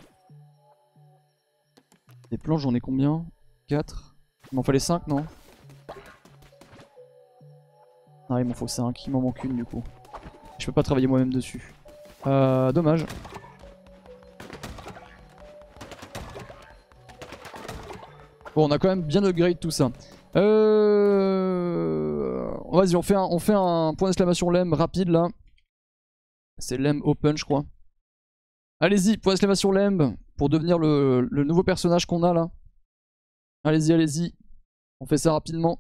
[2.30, 3.24] Des planches, j'en ai combien?
[3.68, 4.14] 4
[4.52, 5.24] Il m'en fallait 5, non?
[8.28, 9.06] Ah, il m'en faut 5.
[9.06, 9.82] Il m'en manque une du coup.
[10.58, 11.72] Je peux pas travailler moi-même dessus.
[12.26, 13.06] Euh, dommage.
[18.54, 19.90] Bon, on a quand même bien upgrade tout ça.
[20.36, 21.32] Euh...
[22.70, 25.28] Vas-y, on fait un, point d'exclamation lem rapide là.
[26.58, 27.64] C'est lem open, je crois.
[28.80, 32.50] Allez-y, point d'exclamation lem pour devenir le nouveau personnage qu'on a là.
[33.64, 34.34] Allez-y, allez-y.
[35.00, 35.78] On fait ça rapidement.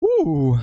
[0.00, 0.56] Ouh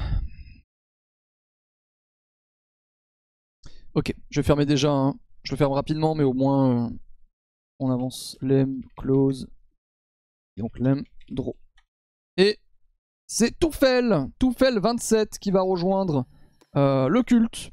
[3.95, 4.91] Ok, je vais fermer déjà.
[4.91, 5.15] Hein.
[5.43, 6.89] Je ferme rapidement, mais au moins euh,
[7.79, 8.37] on avance.
[8.41, 9.47] Lem, close.
[10.57, 11.55] Et donc lem, draw.
[12.35, 12.59] Et
[13.25, 16.25] c'est Toufel, Toufel 27 qui va rejoindre
[16.75, 17.71] euh, le culte.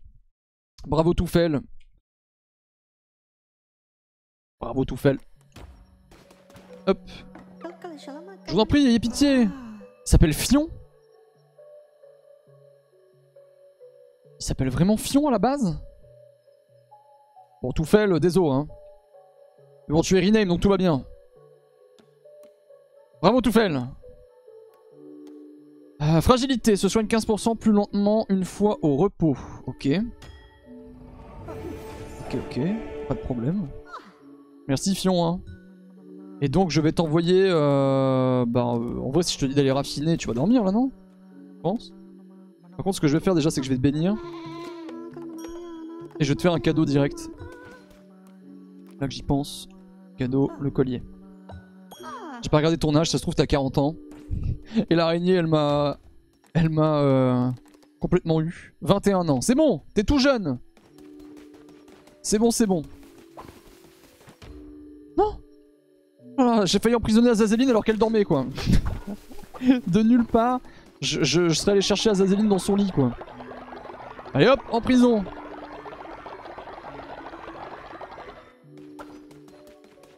[0.87, 1.61] Bravo Toufel.
[4.61, 5.19] Bravo Toufel.
[6.87, 7.01] Hop.
[8.47, 9.43] Je vous en prie, ayez pitié.
[9.43, 9.51] Il
[10.05, 10.69] s'appelle Fion
[14.39, 15.81] Il s'appelle vraiment Fion à la base?
[17.63, 18.67] Bon, tout fait, le déso, hein.
[19.89, 21.05] Mais bon, tu es rename, donc tout va bien.
[23.21, 23.81] Bravo, Toufel.
[26.03, 29.37] Euh, fragilité, se soigne 15% plus lentement une fois au repos.
[29.67, 29.89] Ok.
[32.21, 32.61] Ok, ok.
[33.07, 33.69] Pas de problème.
[34.67, 35.41] Merci, Fion, hein.
[36.41, 37.45] Et donc, je vais t'envoyer...
[37.47, 40.73] Euh, bah, euh, en vrai, si je te dis d'aller raffiner, tu vas dormir, là,
[40.73, 40.91] non?
[41.59, 41.93] Je pense.
[42.77, 44.17] Par contre, ce que je vais faire, déjà, c'est que je vais te bénir.
[46.19, 47.31] Et je vais te faire un cadeau direct
[49.09, 49.69] que j'y pense.
[50.19, 51.03] Cadeau, le collier.
[52.43, 53.97] J'ai pas regardé ton âge, ça se trouve t'as 40 ans.
[54.91, 55.99] Et l'araignée elle m'a...
[56.55, 56.97] Elle m'a...
[57.01, 57.51] Euh...
[58.01, 58.75] complètement eu.
[58.83, 59.41] 21 ans.
[59.41, 60.59] C'est bon, t'es tout jeune.
[62.23, 62.83] C'est bon, c'est bon.
[65.17, 65.39] Non
[66.39, 68.47] Ah, J'ai failli emprisonner Azazeline alors qu'elle dormait, quoi.
[69.87, 70.61] De nulle part,
[71.01, 73.13] je, je- je serais allé chercher Azazeline dans son lit, quoi.
[74.35, 75.25] Allez hop, en prison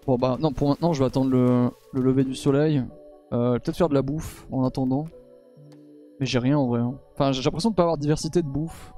[0.07, 2.83] Bon bah non, pour maintenant, je vais attendre le, le lever du soleil.
[3.33, 5.07] Euh, Peut-être faire de la bouffe en attendant.
[6.21, 6.81] Mais j'ai rien en vrai.
[6.81, 6.95] hein.
[7.15, 8.93] Enfin, j'ai l'impression de pas avoir diversité de bouffe.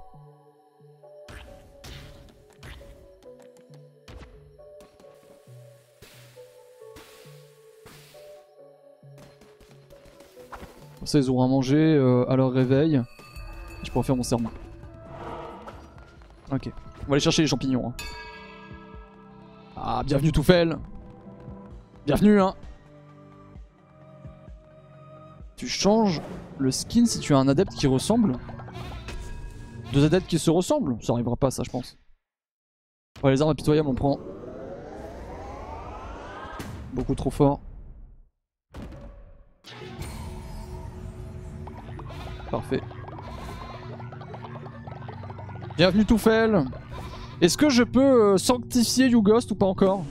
[11.05, 13.01] Ça, ils auront à manger euh, à leur réveil.
[13.85, 14.51] Je pourrai faire mon serment.
[16.53, 16.70] Ok.
[17.03, 17.89] On va aller chercher les champignons.
[17.89, 17.93] hein.
[19.77, 20.77] Ah, bienvenue Toufel
[22.07, 22.55] Bienvenue, hein
[25.57, 26.23] Tu changes
[26.57, 28.39] le skin si tu as un adepte qui ressemble
[29.93, 31.99] Deux adeptes qui se ressemblent Ça arrivera pas, ça, je pense.
[33.24, 34.20] Ouais, les armes impitoyables, on prend.
[36.93, 37.61] Beaucoup trop fort.
[42.53, 42.83] Parfait.
[45.77, 46.66] Bienvenue Toufel
[47.41, 50.05] Est-ce que je peux euh, sanctifier YouGhost ou pas encore?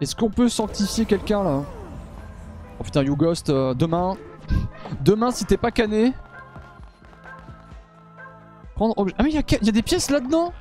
[0.00, 1.62] Est-ce qu'on peut sanctifier quelqu'un là?
[2.78, 4.16] Oh putain YouGhost, euh, demain...
[5.00, 6.12] Demain si t'es pas cané...
[8.74, 9.14] Prendre objet...
[9.18, 10.52] Ah mais y'a y a des pièces là-dedans?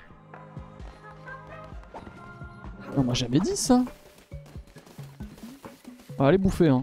[2.98, 3.84] On m'a jamais dit ça
[6.18, 6.82] va aller bouffer hein.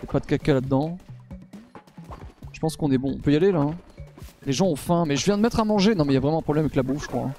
[0.00, 0.96] Y'a pas de caca là-dedans.
[2.54, 3.12] Je pense qu'on est bon.
[3.16, 3.74] On peut y aller là hein.
[4.46, 5.94] Les gens ont faim, mais je viens de mettre à manger.
[5.94, 7.30] Non mais il y a vraiment un problème avec la bouffe je crois.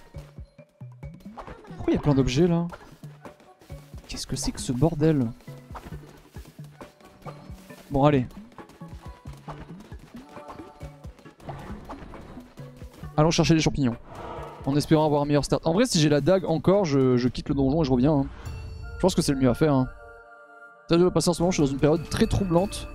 [1.76, 2.68] Pourquoi il y a plein d'objets là?
[4.14, 5.26] Qu'est-ce que c'est que ce bordel
[7.90, 8.28] Bon allez.
[13.18, 13.96] Allons chercher les champignons.
[14.68, 15.66] En espérant avoir un meilleur start.
[15.66, 18.14] En vrai si j'ai la dague encore, je, quitte le donjon et je reviens.
[18.14, 18.26] hein.
[18.98, 19.74] Je pense que c'est le mieux à faire.
[19.74, 19.88] Hein.
[20.90, 22.88] Ça doit passer en ce moment, je suis dans une période très troublante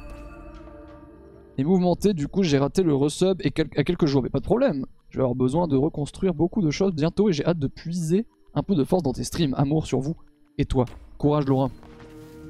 [1.56, 4.44] et mouvementé, du coup j'ai raté le resub et à quelques jours, mais pas de
[4.44, 4.86] problème.
[5.08, 8.24] Je vais avoir besoin de reconstruire beaucoup de choses bientôt et j'ai hâte de puiser
[8.54, 9.54] un peu de force dans tes streams.
[9.58, 10.14] Amour sur vous
[10.58, 10.84] et toi.
[11.18, 11.68] Courage Laura.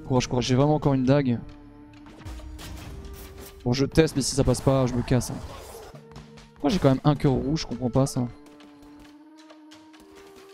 [0.07, 0.45] Courage, courage.
[0.47, 1.39] J'ai vraiment encore une dague.
[3.65, 5.31] Bon, je teste, mais si ça passe pas, je me casse.
[5.31, 5.35] hein.
[6.55, 7.63] Pourquoi j'ai quand même un cœur rouge?
[7.63, 8.27] Je comprends pas ça.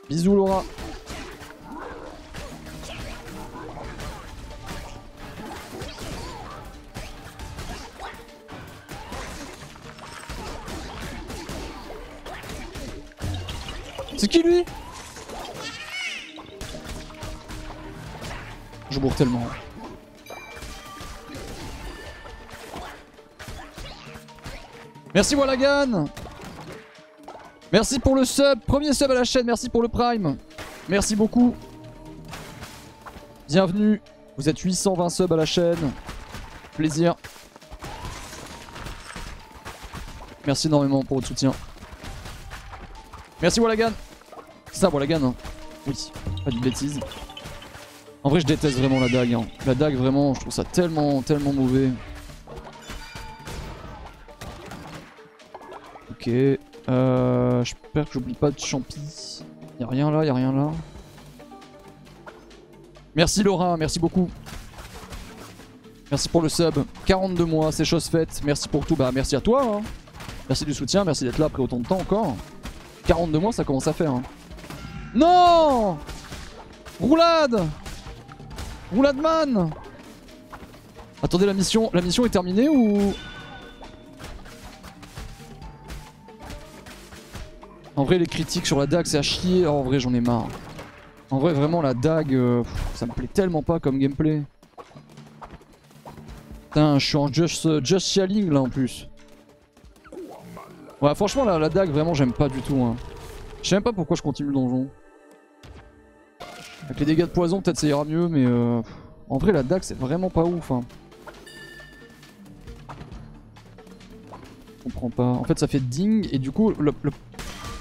[0.09, 0.63] Bisous Laura.
[14.17, 14.65] C'est qui lui?
[18.91, 19.47] Je bourre tellement.
[25.15, 26.07] Merci Wallagan
[27.73, 30.37] Merci pour le sub, premier sub à la chaîne, merci pour le prime.
[30.89, 31.55] Merci beaucoup.
[33.49, 34.01] Bienvenue,
[34.37, 35.93] vous êtes 820 subs à la chaîne.
[36.77, 37.17] Plaisir.
[40.47, 41.53] Merci énormément pour votre soutien.
[43.41, 43.93] Merci Wallagan
[44.73, 45.35] C'est ça Wallagan hein.
[45.87, 46.13] Oui,
[46.45, 47.01] pas de bêtises.
[48.25, 49.35] En vrai je déteste vraiment la dague.
[49.35, 49.45] hein.
[49.67, 51.91] La dague vraiment, je trouve ça tellement, tellement mauvais.
[56.11, 56.29] Ok.
[56.89, 59.43] Euh, J'espère que j'oublie pas de champi.
[59.79, 60.71] Y'a rien là, y'a rien là.
[63.15, 64.29] Merci Laura, merci beaucoup.
[66.11, 66.75] Merci pour le sub.
[67.07, 68.41] 42 mois, c'est chose faite.
[68.45, 68.97] Merci pour tout.
[68.97, 69.63] Bah merci à toi.
[69.65, 69.83] hein.
[70.49, 72.37] Merci du soutien, merci d'être là après autant de temps encore.
[73.07, 74.13] 42 mois, ça commence à faire.
[74.13, 74.23] hein.
[75.15, 75.97] Non
[77.01, 77.67] Roulade
[78.93, 79.71] Roulade man
[81.23, 83.15] Attendez, la mission, la mission est terminée ou...
[87.97, 89.67] En vrai, les critiques sur la dague, c'est à chier.
[89.67, 90.49] Oh, en vrai, j'en ai marre.
[91.31, 92.63] En vrai, vraiment, la dague, euh,
[92.95, 94.43] ça me plaît tellement pas comme gameplay.
[96.65, 99.09] Putain, je suis en just, euh, just Shialing là en plus.
[101.01, 102.83] Ouais, franchement, la, la dague, vraiment, j'aime pas du tout.
[102.83, 102.97] Hein.
[103.63, 104.89] Je sais même pas pourquoi je continue le donjon.
[106.85, 108.83] Avec les dégâts de poison, peut-être ça ira mieux, mais euh,
[109.29, 110.71] en vrai, la dague, c'est vraiment pas ouf.
[110.71, 110.83] Hein.
[114.79, 115.25] Je comprends pas.
[115.25, 117.11] En fait, ça fait ding, et du coup, le, le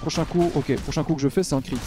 [0.01, 1.77] prochain coup, ok, prochain coup que je fais, c'est un crit.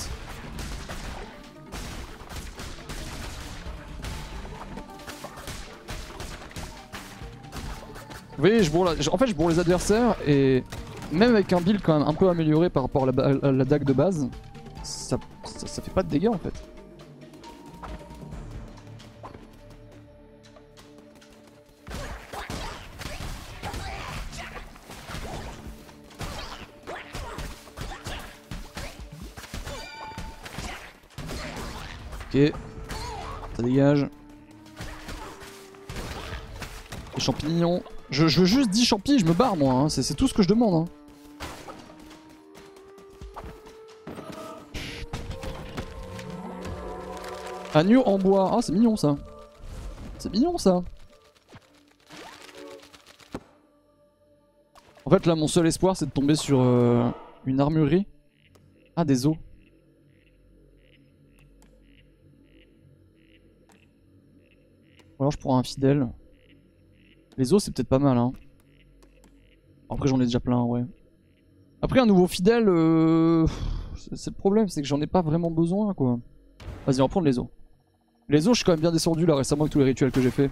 [8.36, 10.62] Vous voyez, je bourre en fait, je bourre les adversaires et
[11.10, 13.84] même avec un build quand même un peu amélioré par rapport à la, à dague
[13.84, 14.28] de base,
[14.82, 16.52] ça, ça fait pas de dégâts en fait.
[32.36, 32.52] Ok.
[33.56, 34.06] Ça dégage.
[37.14, 37.82] Les champignons.
[38.10, 39.88] Je, veux juste 10 champis, je me barre moi, hein.
[39.88, 40.86] c'est tout ce que je demande.
[40.86, 40.92] Hein.
[47.74, 48.52] Agneau en bois.
[48.54, 49.16] Ah, c'est mignon ça.
[50.18, 50.82] C'est mignon ça.
[55.04, 57.10] En fait, là, mon seul espoir, c'est de tomber sur euh,
[57.44, 58.06] une armurerie.
[58.96, 59.36] Ah, des os.
[65.18, 66.09] Ou alors je prends un fidèle.
[67.36, 68.32] Les os, c'est peut-être pas mal, hein.
[69.90, 70.84] Après, j'en ai déjà plein, ouais.
[71.82, 73.47] Après, un nouveau fidèle, euh...
[74.14, 76.18] c'est le problème, c'est que j'en ai pas vraiment besoin, quoi.
[76.86, 77.47] Vas-y, on va prendre les os.
[78.28, 80.20] Les os, je suis quand même bien descendu là récemment avec tous les rituels que
[80.20, 80.51] j'ai fait.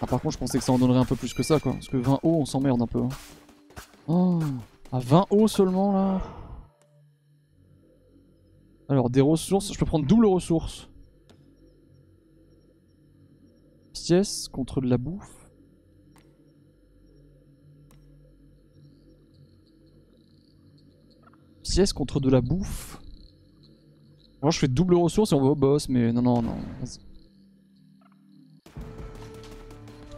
[0.00, 1.72] Ah, par contre, je pensais que ça en donnerait un peu plus que ça, quoi.
[1.72, 3.00] Parce que 20 os, on s'emmerde un peu.
[3.00, 3.08] Hein.
[4.06, 4.38] Oh,
[4.92, 6.20] à 20 os seulement là.
[8.92, 10.90] Alors, des ressources, je peux prendre double ressources.
[13.94, 15.38] Pièce contre de la bouffe.
[21.62, 23.00] pièces contre de la bouffe.
[24.42, 26.56] Moi je fais double ressources et on va au boss, mais non, non, non.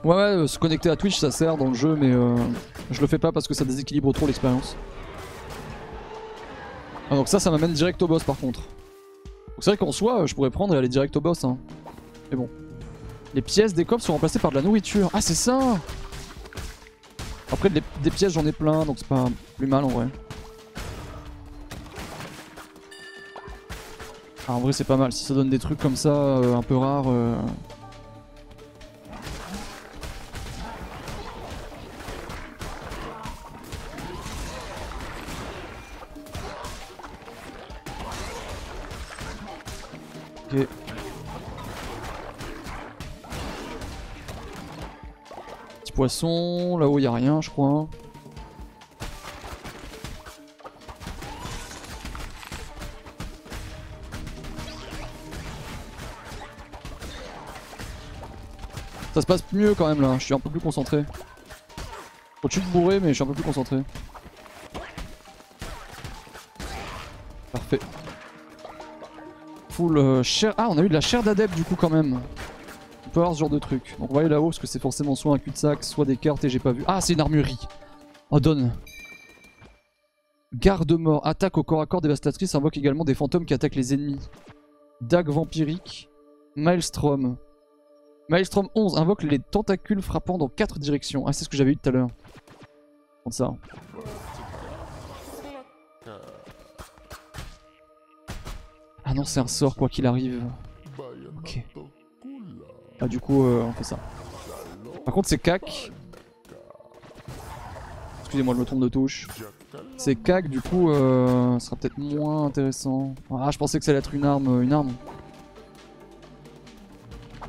[0.03, 2.37] Ouais, ouais, euh, se connecter à Twitch ça sert dans le jeu, mais euh,
[2.91, 4.77] je le fais pas parce que ça déséquilibre trop l'expérience.
[7.11, 8.61] Ah, donc ça, ça m'amène direct au boss par contre.
[9.61, 11.45] C'est vrai qu'en soi, je pourrais prendre et aller direct au boss.
[11.45, 11.57] Hein.
[12.31, 12.49] Mais bon.
[13.35, 15.11] Les pièces des coffres sont remplacées par de la nourriture.
[15.13, 15.59] Ah, c'est ça
[17.53, 19.27] Après, des pièces, j'en ai plein, donc c'est pas
[19.57, 20.07] plus mal en vrai.
[24.47, 26.63] Ah, en vrai c'est pas mal, si ça donne des trucs comme ça, euh, un
[26.63, 27.07] peu rares...
[27.09, 27.35] Euh...
[45.81, 47.89] Petit poisson, là-haut y a rien je crois.
[59.13, 61.05] Ça se passe mieux quand même là, je suis un peu plus concentré.
[62.43, 63.83] Continue de bourrer mais je suis un peu plus concentré.
[67.53, 67.79] Parfait.
[69.75, 70.55] Full euh, chair...
[70.57, 72.21] Ah on a eu de la chair d'adepte du coup quand même.
[73.07, 73.97] On peut avoir ce genre de truc.
[73.99, 76.49] On va aller là-haut parce que c'est forcément soit un cul-de-sac, soit des cartes et
[76.49, 76.85] j'ai pas vu.
[76.87, 77.59] Ah c'est une armurerie.
[78.31, 78.73] Oh donne.
[80.55, 84.21] Garde-mort, attaque au corps à corps dévastatrice, invoque également des fantômes qui attaquent les ennemis.
[85.01, 86.09] Dague vampirique,
[86.55, 87.37] Maelstrom,
[88.29, 91.27] Maelstrom 11 invoque les tentacules frappant dans 4 directions.
[91.27, 92.09] Ah, c'est ce que j'avais eu tout à l'heure.
[93.31, 93.51] Ça.
[99.15, 100.43] Ah non, c'est un sort quoi qu'il arrive.
[101.39, 101.63] Ok.
[103.01, 103.97] Ah, du coup, euh, on fait ça.
[105.05, 105.93] Par contre, c'est cac.
[108.23, 109.29] Excusez-moi, je me trompe de touche.
[109.97, 113.15] C'est cac, du coup, euh, sera peut-être moins intéressant.
[113.31, 114.63] Ah, je pensais que ça allait être une arme.
[114.65, 114.93] Une arme.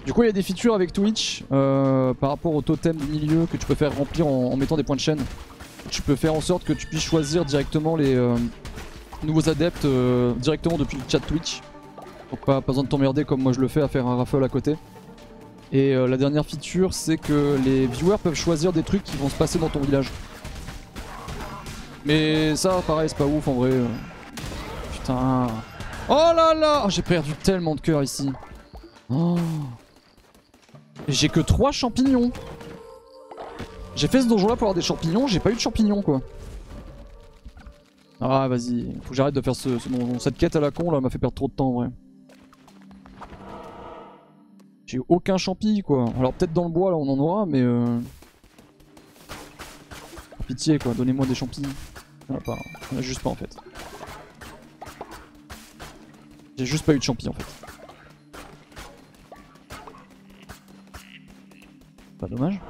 [0.06, 3.08] Du coup, il y a des features avec Twitch euh, par rapport au totem du
[3.08, 5.24] milieu que tu peux faire remplir en, mettant des points de chaîne.
[5.90, 8.36] Tu peux faire en sorte que tu puisses choisir directement les euh,
[9.26, 11.62] nouveaux adeptes euh, directement depuis le chat Twitch.
[12.32, 14.50] Donc pas, besoin de t'emmerder comme moi je le fais à faire un raffle à
[14.50, 14.76] côté.
[15.72, 19.36] Et la dernière feature, c'est que les viewers peuvent choisir des trucs qui vont se
[19.36, 20.10] passer dans ton village.
[22.06, 23.72] Mais ça, pareil, c'est pas ouf en vrai.
[24.94, 25.48] Putain.
[26.08, 28.32] Oh là là oh, J'ai perdu tellement de cœur ici.
[29.10, 29.38] Oh.
[31.08, 32.32] J'ai que 3 champignons.
[33.96, 36.22] J'ai fait ce donjon là pour avoir des champignons, j'ai pas eu de champignons quoi.
[38.22, 39.78] Ah vas-y, faut que j'arrête de faire ce.
[40.20, 41.90] Cette quête à la con là m'a fait perdre trop de temps en vrai.
[44.86, 46.06] J'ai aucun champi quoi.
[46.18, 48.00] Alors peut-être dans le bois là on en aura mais euh...
[50.48, 51.74] Pitié quoi, donnez-moi des champignons.
[52.30, 52.58] On pas,
[52.94, 53.58] on a juste pas en fait.
[56.58, 57.46] J'ai juste pas eu de champi en fait.
[62.20, 62.62] Pas dommage.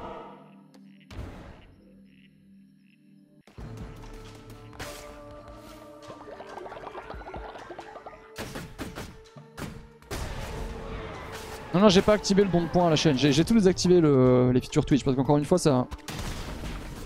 [11.76, 13.18] Non, non, j'ai pas activé le bon de point à la chaîne.
[13.18, 15.86] J'ai tout désactivé le, les features Twitch parce qu'encore une fois, ça,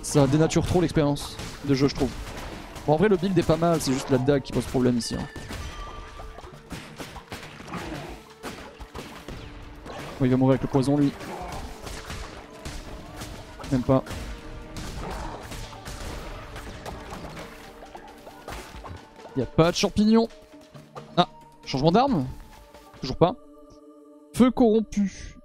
[0.01, 2.11] ça dénature trop l'expérience de jeu, je trouve.
[2.87, 4.97] Bon, en vrai, le build est pas mal, c'est juste la dague qui pose problème
[4.97, 5.17] ici.
[5.17, 5.27] Hein.
[10.21, 11.11] il va mourir avec le poison, lui.
[13.73, 14.05] Même pas.
[19.37, 20.29] Y a pas de champignons.
[21.17, 21.29] Ah,
[21.67, 22.25] changement d'arme?
[23.01, 23.35] Toujours pas.
[24.41, 25.37] Feu corrompu.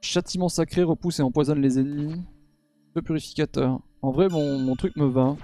[0.00, 2.20] Châtiment sacré repousse et empoisonne les ennemis.
[2.94, 3.78] Feu purificateur.
[4.02, 5.36] En vrai, mon, mon truc me va.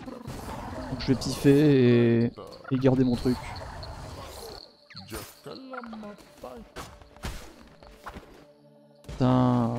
[0.00, 2.32] Donc je vais piffer et,
[2.72, 3.36] et garder mon truc.
[9.06, 9.74] Putain.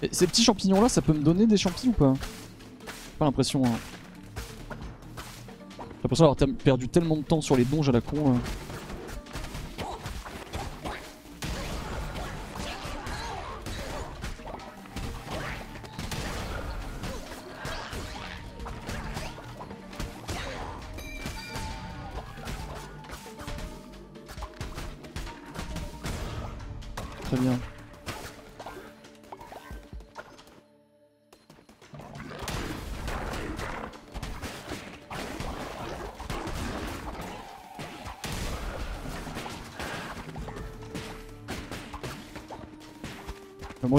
[0.00, 2.14] Et ces petits champignons là, ça peut me donner des champignons ou pas?
[3.18, 3.66] Pas l'impression.
[3.66, 3.78] Hein.
[6.04, 8.34] L'impression d'avoir perdu tellement de temps sur les donges à la con.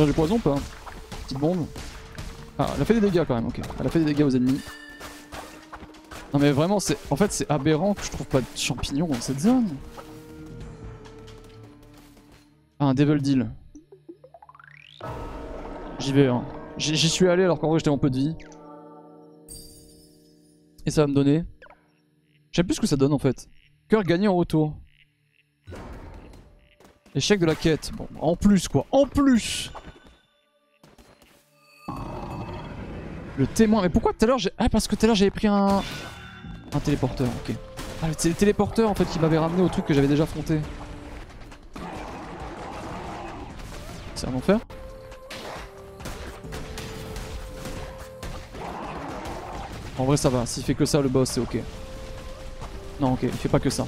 [0.06, 0.56] Du poison ou pas
[1.24, 1.66] Petite bombe.
[2.58, 3.60] Ah, elle a fait des dégâts quand même, ok.
[3.80, 4.62] Elle a fait des dégâts aux ennemis.
[6.34, 9.22] Non mais vraiment, c'est, en fait c'est aberrant que je trouve pas de champignons dans
[9.22, 9.68] cette zone.
[12.80, 13.50] Ah, un Devil Deal.
[16.00, 16.44] J'y vais, hein.
[16.78, 18.36] J'y j'y suis allé alors qu'en vrai j'étais en peu de vie.
[20.86, 21.46] Et ça va me donner.
[22.52, 23.48] Je sais plus ce que ça donne en fait.
[23.88, 24.76] Cœur gagné en retour.
[27.16, 27.92] Échec de la quête.
[27.96, 28.86] Bon, en plus quoi.
[28.92, 29.72] En plus
[33.38, 33.82] Le témoin.
[33.82, 34.52] Mais pourquoi tout à l'heure j'ai.
[34.58, 35.82] Ah, parce que tout à l'heure j'avais pris un.
[36.74, 37.56] Un téléporteur, ok.
[38.04, 40.60] Ah, c'est le téléporteur en fait qui m'avait ramené au truc que j'avais déjà affronté.
[44.14, 44.60] C'est un enfer
[49.98, 51.58] En vrai ça va, s'il fait que ça le boss c'est ok.
[53.00, 53.86] Non ok, il fait pas que ça.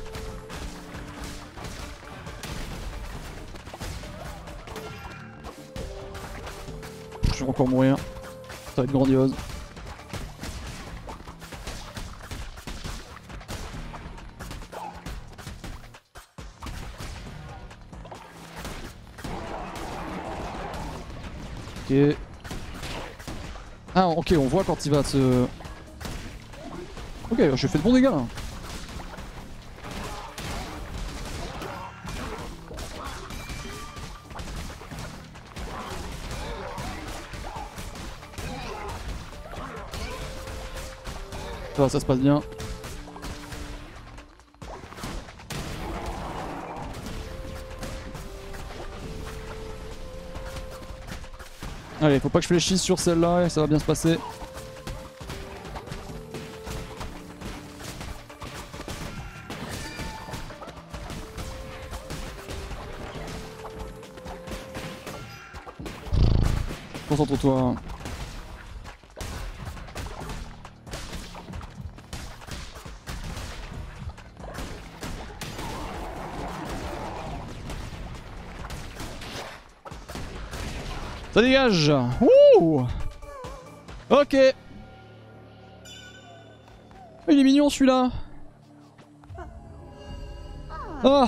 [7.34, 7.98] Je vais encore mourir.
[8.78, 9.34] Ça va être grandiose.
[21.90, 21.96] Ok.
[23.96, 25.48] Ah ok, on voit quand il va se...
[27.32, 28.28] Ok, je fais de bons dégâts là.
[41.78, 42.42] Ça se passe bien.
[52.02, 54.18] Allez, faut pas que je fléchisse sur celle-là et ça va bien se passer.
[67.08, 67.76] Concentre-toi.
[81.38, 81.94] Ça dégage
[82.60, 82.82] Ouh
[84.10, 84.36] Ok
[87.28, 88.12] Il est mignon celui-là
[91.04, 91.28] Ah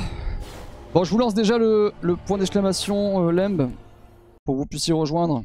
[0.96, 3.70] Bon, je vous lance déjà le, le point d'exclamation euh, Lemb
[4.46, 5.44] pour que vous puissiez rejoindre.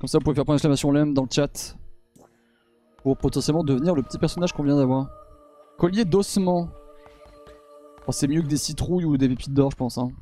[0.00, 1.76] Comme ça, vous pouvez faire point d'exclamation Lemb dans le chat
[3.02, 5.06] pour potentiellement devenir le petit personnage qu'on vient d'avoir.
[5.76, 6.70] Collier d'ossement.
[8.06, 9.98] Oh, c'est mieux que des citrouilles ou des pépites d'or, je pense.
[9.98, 10.12] Hein.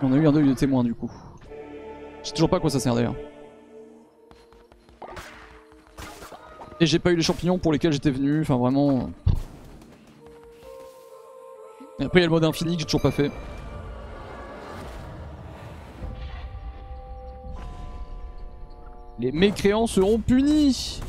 [0.00, 1.10] On a eu un œil de témoin du coup.
[2.22, 3.16] Je sais toujours pas à quoi ça sert d'ailleurs.
[6.80, 9.10] Et j'ai pas eu les champignons pour lesquels j'étais venu, enfin vraiment.
[11.98, 13.32] Et après il y a le mode infini que j'ai toujours pas fait.
[19.18, 21.00] Les mécréants seront punis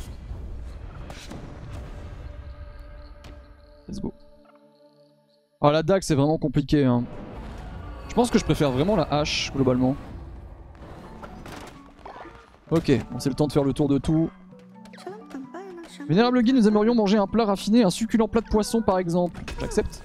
[3.88, 4.12] Let's go.
[5.60, 7.04] Ah la dague c'est vraiment compliqué hein.
[8.10, 9.94] Je pense que je préfère vraiment la hache globalement.
[12.72, 14.28] Ok, bon, c'est le temps de faire le tour de tout.
[16.08, 19.40] Vénérable guide, nous aimerions manger un plat raffiné, un succulent plat de poisson par exemple.
[19.60, 20.02] J'accepte.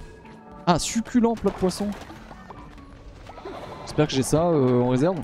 [0.67, 1.87] Ah, succulent plat de poisson.
[3.85, 5.19] J'espère que j'ai ça euh, en réserve.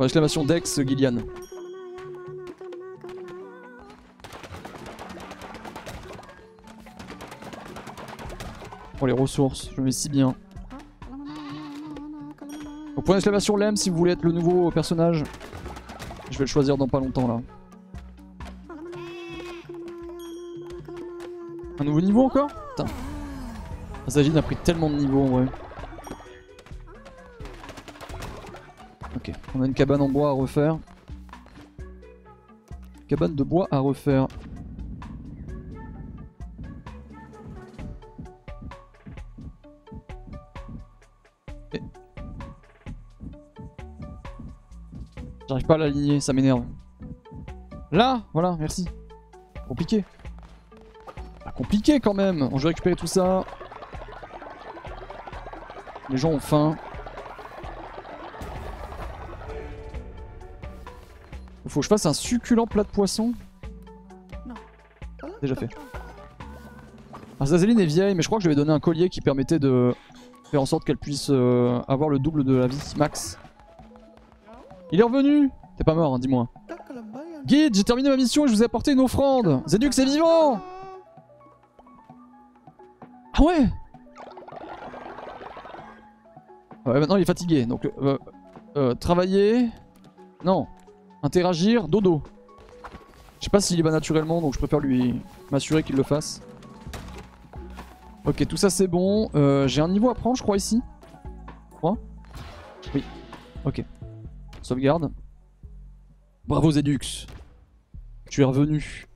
[0.00, 1.16] Exclamation Dex, Gillian.
[9.00, 10.34] Oh les ressources, je mets si bien.
[12.96, 15.22] Donc Point d'exclamation LEM si vous voulez être le nouveau personnage.
[16.30, 17.40] Je vais le choisir dans pas longtemps là.
[21.80, 22.48] Un nouveau niveau encore?
[22.70, 22.86] Putain.
[24.06, 25.46] Azagine a pris tellement de niveaux en vrai.
[29.14, 30.78] Ok, on a une cabane en bois à refaire.
[33.06, 34.26] Cabane de bois à refaire.
[45.58, 46.62] J'arrive pas à l'aligner, ça m'énerve.
[47.90, 48.86] Là Voilà, merci.
[49.66, 50.04] Compliqué.
[51.44, 52.48] Ah, compliqué quand même.
[52.52, 53.44] On va récupérer tout ça.
[56.10, 56.76] Les gens ont faim.
[61.66, 63.32] Faut que je fasse un succulent plat de poisson.
[65.42, 65.70] Déjà fait.
[67.40, 69.58] Azazeline est vieille, mais je crois que je lui ai donné un collier qui permettait
[69.58, 69.92] de
[70.52, 73.40] faire en sorte qu'elle puisse euh, avoir le double de la vie max.
[74.92, 76.48] Il est revenu T'es pas mort, hein, dis-moi.
[77.46, 79.62] Guide, j'ai terminé ma mission et je vous ai apporté une offrande.
[79.66, 80.60] Zeduk, c'est vivant
[83.34, 83.68] Ah ouais
[86.84, 88.18] Ouais, maintenant il est fatigué, donc euh,
[88.76, 89.68] euh, travailler...
[90.44, 90.66] Non.
[91.22, 92.22] Interagir, dodo.
[93.38, 96.40] Je sais pas s'il y va naturellement, donc je préfère lui m'assurer qu'il le fasse.
[98.24, 99.30] Ok, tout ça c'est bon.
[99.34, 100.80] Euh, J'ai un niveau à prendre, je crois, ici.
[101.82, 103.04] Je Oui.
[103.64, 103.84] Ok.
[104.68, 105.10] Sauvegarde.
[106.46, 107.26] Bravo Zedux.
[108.28, 109.06] Tu es revenu.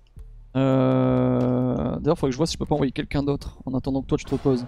[0.57, 1.99] Euh...
[2.01, 4.07] D'ailleurs, faudrait que je vois si je peux pas envoyer quelqu'un d'autre en attendant que
[4.07, 4.65] toi tu te reposes.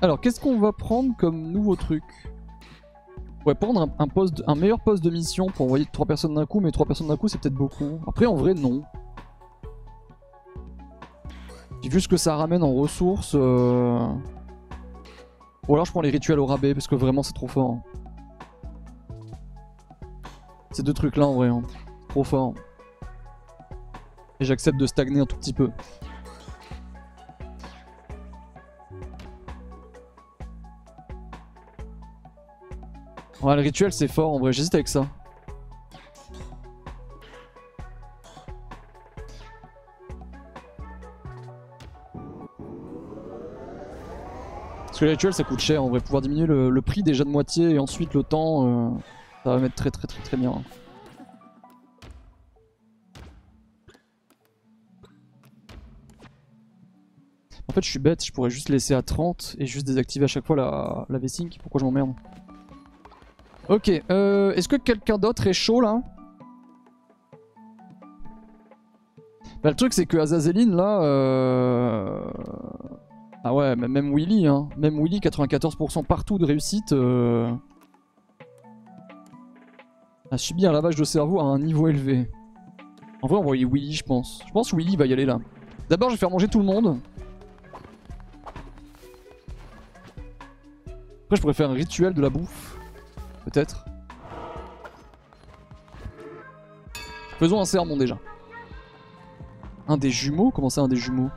[0.00, 2.04] Alors, qu'est-ce qu'on va prendre comme nouveau truc?
[3.18, 6.70] On pourrait prendre un, meilleur poste de mission pour envoyer 3 personnes d'un coup, mais
[6.70, 8.00] 3 personnes d'un coup c'est peut-être beaucoup.
[8.06, 8.84] Après, en vrai, non.
[11.82, 13.34] Vu ce que ça ramène en ressources...
[13.34, 14.06] Euh...
[15.68, 17.78] Ou alors je prends les rituels au rabais, parce que vraiment c'est trop fort.
[20.72, 21.62] Ces deux trucs là en vrai, hein.
[22.08, 22.54] trop fort.
[24.40, 25.70] Et j'accepte de stagner un tout petit peu.
[33.42, 35.04] Ouais, le rituel c'est fort en vrai, j'hésite avec ça.
[44.86, 47.28] Parce que le rituel ça coûte cher en vrai, pouvoir diminuer le, prix déjà de
[47.28, 48.90] moitié et ensuite le temps, euh,
[49.44, 50.50] ça va mettre très très très très bien.
[57.68, 60.28] En fait je suis bête, je pourrais juste laisser à 30 et juste désactiver à
[60.28, 62.12] chaque fois la, la V-Sync, pourquoi je m'emmerde?
[63.68, 66.02] Ok, euh, est-ce que quelqu'un d'autre est chaud là?
[69.62, 71.02] Bah le truc c'est que Azazeline là...
[71.02, 72.20] Euh...
[73.44, 74.68] Ah ouais, même Willy, hein.
[74.76, 76.92] Même Willy, 94% partout de réussite.
[76.92, 77.50] Euh...
[80.32, 82.30] A subi un lavage de cerveau à un niveau élevé.
[83.20, 84.40] En vrai, on voyait Willy, je pense.
[84.46, 85.38] Je pense que Willy va y aller là.
[85.90, 86.98] D'abord, je vais faire manger tout le monde.
[91.24, 92.78] Après, je pourrais faire un rituel de la bouffe.
[93.44, 93.84] Peut-être.
[97.38, 98.18] Faisons un sermon déjà.
[99.86, 100.50] Un des jumeaux?
[100.50, 101.28] Comment ça un des jumeaux?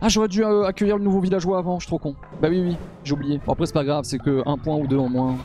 [0.00, 2.16] Ah j'aurais dû euh, accueillir le nouveau villageois avant, je suis trop con.
[2.40, 3.40] Bah oui oui, j'ai oublié.
[3.46, 5.36] Après c'est pas grave, c'est que un point ou deux en moins.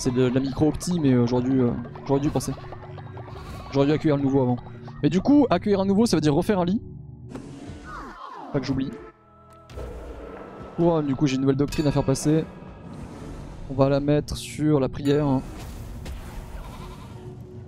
[0.00, 2.52] C'est de, la micro-opti mais euh, j'aurais dû, euh, dû penser.
[3.70, 4.56] J'aurais dû accueillir le nouveau avant.
[5.02, 6.80] Mais du coup, accueillir un nouveau ça veut dire refaire un lit.
[8.50, 8.90] Pas que j'oublie.
[11.06, 12.46] du coup j'ai une nouvelle doctrine à faire passer.
[13.70, 15.42] On va la mettre sur la prière.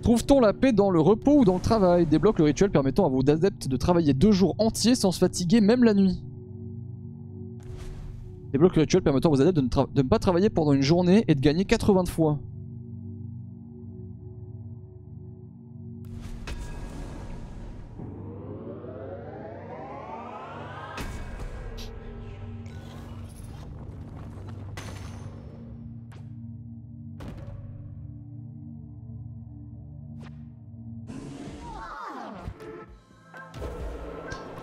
[0.01, 2.07] Trouve-t-on la paix dans le repos ou dans le travail?
[2.07, 5.61] Débloque le rituel permettant à vos adeptes de travailler deux jours entiers sans se fatiguer
[5.61, 6.23] même la nuit.
[8.53, 11.33] Débloque le rituel permettant vos adeptes de ne, ne pas travailler pendant une journée et
[11.33, 12.37] de gagner 80 fois.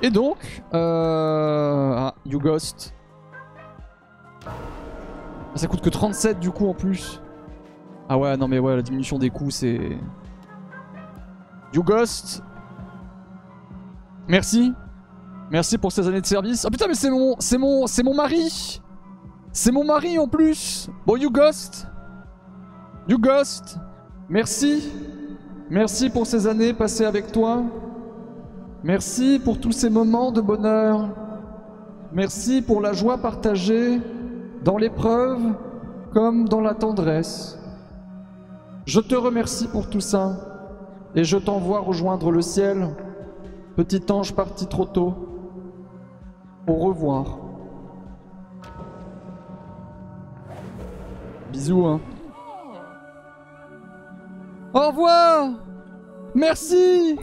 [0.01, 1.93] Et donc, euh...
[1.97, 2.94] Ah, You Ghost.
[5.55, 7.20] Ah, ça coûte que 37 du coup en plus.
[8.09, 9.99] Ah ouais, non mais ouais, la diminution des coûts c'est...
[11.73, 12.43] You Ghost.
[14.29, 14.73] Merci.
[15.51, 16.65] Merci pour ces années de service.
[16.65, 17.37] Ah putain mais c'est mon...
[17.39, 17.87] C'est mon...
[17.87, 18.81] C'est mon mari
[19.53, 21.87] C'est mon mari en plus Bon, You Ghost.
[23.09, 23.79] You Ghost.
[24.29, 24.93] Merci.
[25.69, 27.62] Merci pour ces années passées avec toi.
[28.83, 31.09] Merci pour tous ces moments de bonheur.
[32.12, 34.01] Merci pour la joie partagée
[34.65, 35.41] dans l'épreuve
[36.13, 37.59] comme dans la tendresse.
[38.87, 40.37] Je te remercie pour tout ça,
[41.15, 42.89] et je t'envoie rejoindre le ciel,
[43.77, 45.15] petit ange parti trop tôt.
[46.67, 47.39] Au revoir.
[51.53, 52.01] Bisous, hein.
[54.73, 55.51] Au revoir
[56.35, 57.19] Merci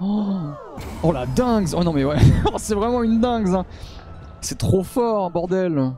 [0.00, 0.69] oh.
[1.02, 2.18] Oh la dingue Oh non mais ouais,
[2.56, 3.64] c'est vraiment une dingue hein.
[4.40, 5.92] C'est trop fort, bordel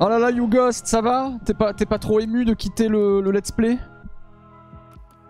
[0.00, 1.32] Oh là là, You Ghost, ça va?
[1.44, 3.78] T'es pas, trop ému de quitter le, le let's play?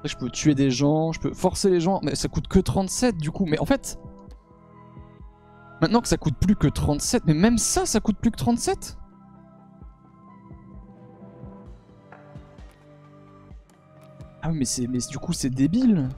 [0.04, 3.16] Je peux tuer des gens, je peux forcer les gens, mais ça coûte que 37
[3.16, 3.46] du coup.
[3.46, 3.98] Mais en fait,
[5.80, 8.98] maintenant que ça coûte plus que 37, mais même ça, ça coûte plus que 37
[14.42, 16.08] Ah mais, mais du coup, c'est débile.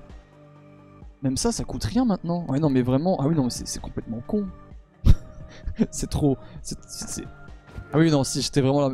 [1.23, 2.47] Même ça, ça coûte rien maintenant.
[2.49, 3.19] Ouais, non, mais vraiment.
[3.21, 4.47] Ah oui, non, mais c'est, complètement con.
[5.91, 6.39] c'est trop.
[7.93, 8.89] Ah oui, non, si, c'était vraiment,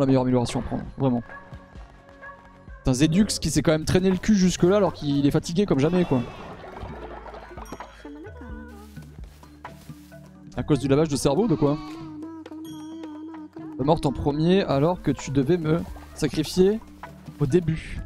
[0.00, 0.06] la...
[0.06, 0.82] meilleure amélioration à prendre.
[0.96, 1.22] Vraiment.
[2.86, 5.78] Un Zedux qui s'est quand même traîné le cul jusque-là alors qu'il est fatigué comme
[5.78, 6.22] jamais, quoi.
[10.56, 11.76] À cause du lavage de cerveau, de quoi
[13.78, 15.80] Morte en premier alors que tu devais me
[16.14, 16.80] sacrifier
[17.38, 18.00] au début.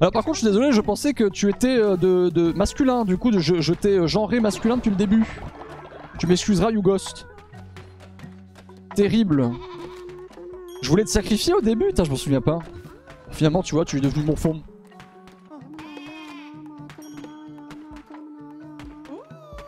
[0.00, 3.16] Alors par contre, je suis désolé, je pensais que tu étais euh, de, masculin, du
[3.16, 5.24] coup, je, je t'ai euh, genré masculin depuis le début.
[6.18, 7.26] Tu m'excuseras, You Ghost.
[8.94, 9.50] Terrible.
[10.82, 12.60] Je voulais te sacrifier au début, je m'en souviens pas.
[13.30, 14.62] Finalement, tu vois, tu es devenu mon fond.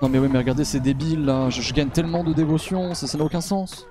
[0.02, 1.50] Non mais oui, mais regardez, c'est débile là.
[1.50, 3.86] Je, gagne tellement de dévotion, ça n'a aucun sens.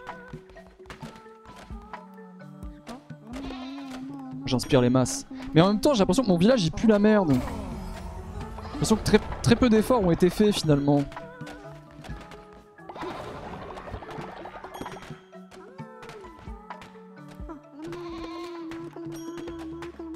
[4.46, 5.28] J'inspire les masses.
[5.54, 7.32] Mais en même temps, j'ai l'impression que mon village il pue la merde.
[7.32, 11.04] J'ai l'impression que très, très peu d'efforts ont été faits finalement.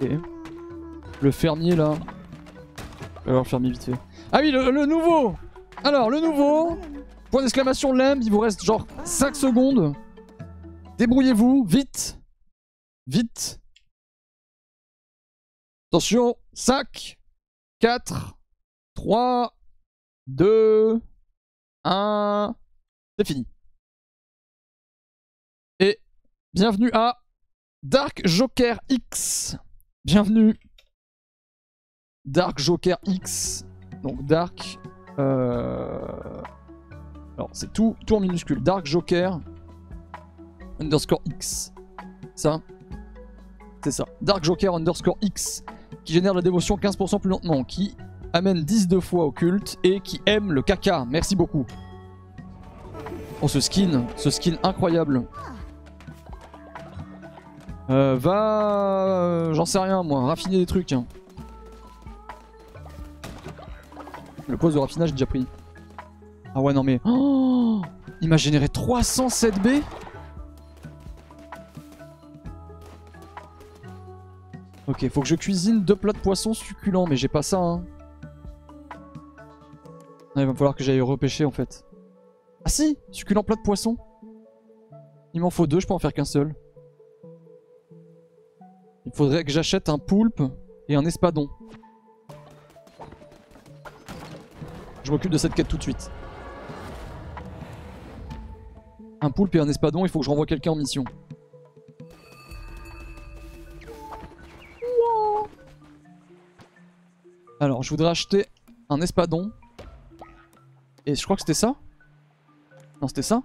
[0.02, 0.10] Ok.
[1.22, 1.94] Le fermier là.
[3.26, 3.94] Alors, fermier vite fait.
[4.32, 5.36] Ah oui, le, nouveau
[5.84, 6.78] Alors, le nouveau
[7.32, 9.94] Point d'exclamation limbe, il vous reste genre 5 secondes.
[10.98, 12.20] Débrouillez-vous, vite
[13.08, 13.63] Vite
[15.94, 17.20] Attention, 5,
[17.78, 18.36] 4,
[18.96, 19.56] 3,
[20.26, 21.00] 2,
[21.84, 22.56] 1.
[23.20, 23.48] C'est fini.
[25.78, 26.02] Et
[26.52, 27.22] bienvenue à
[27.84, 29.56] Dark Joker X.
[30.04, 30.60] Bienvenue.
[32.26, 33.64] Dark Joker X.
[34.02, 34.80] Donc Dark.
[35.20, 36.42] Euh...
[37.38, 38.64] Alors c'est tout, tout en minuscule.
[38.64, 39.40] Dark Joker
[40.80, 41.72] underscore X.
[42.34, 42.64] Ça.
[43.84, 44.06] C'est ça.
[44.22, 45.64] Dark Joker underscore X
[46.04, 47.96] qui génère la dévotion 15% plus lentement, qui
[48.34, 51.06] amène 10 de fois au culte et qui aime le caca.
[51.10, 51.66] Merci beaucoup.
[53.42, 55.24] Oh ce skin, ce skin incroyable.
[57.90, 59.08] Euh, va...
[59.08, 60.94] Euh, j'en sais rien moi, raffiner des trucs.
[60.94, 61.06] Hein.
[64.48, 65.46] Le poste de raffinage j'ai déjà pris.
[66.56, 67.02] Ah ouais non mais...
[67.06, 67.82] Oh
[68.22, 69.68] il m'a généré 307 B?
[74.88, 77.86] Ok, faut que je cuisine deux plats de poisson succulents, mais j'ai pas ça, hein.
[80.36, 81.86] Il va falloir que j'aille repêcher, en fait.
[82.66, 83.98] Ah si Succulent plat de poisson
[85.34, 86.56] Il m'en faut deux, je peux en faire qu'un seul.
[89.06, 90.42] Il faudrait que j'achète un poulpe
[90.88, 91.50] et un espadon.
[95.04, 96.10] Je m'occupe de cette quête tout de suite.
[99.22, 101.04] Un poulpe et un espadon, il faut que je renvoie quelqu'un en mission.
[107.60, 108.46] Alors, je voudrais acheter
[108.90, 109.52] un espadon.
[111.06, 111.76] Et je crois que c'était ça
[113.02, 113.42] Non, c'était ça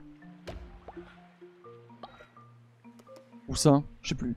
[3.49, 4.37] Ou ça Je sais plus.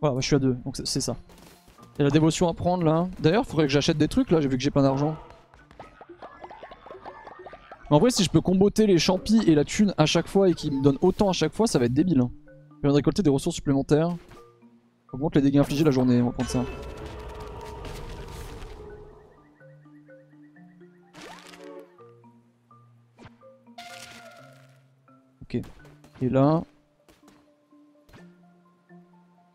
[0.00, 1.14] Voilà, je suis à deux, donc c'est ça.
[1.94, 3.06] Il y a la dévotion à prendre là.
[3.18, 5.14] D'ailleurs, il faudrait que j'achète des trucs là, j'ai vu que j'ai plein d'argent.
[7.90, 10.54] En vrai, si je peux comboter les champis et la thune à chaque fois et
[10.54, 12.20] qu'ils me donnent autant à chaque fois, ça va être débile.
[12.20, 12.30] Hein.
[12.76, 14.16] Je viens de récolter des ressources supplémentaires.
[15.12, 16.64] Augmente les dégâts infligés la journée, on va prendre ça.
[25.42, 25.60] Ok.
[26.22, 26.62] Et là...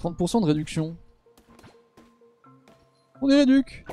[0.01, 0.95] 30% de réduction.
[3.21, 3.85] On est réduc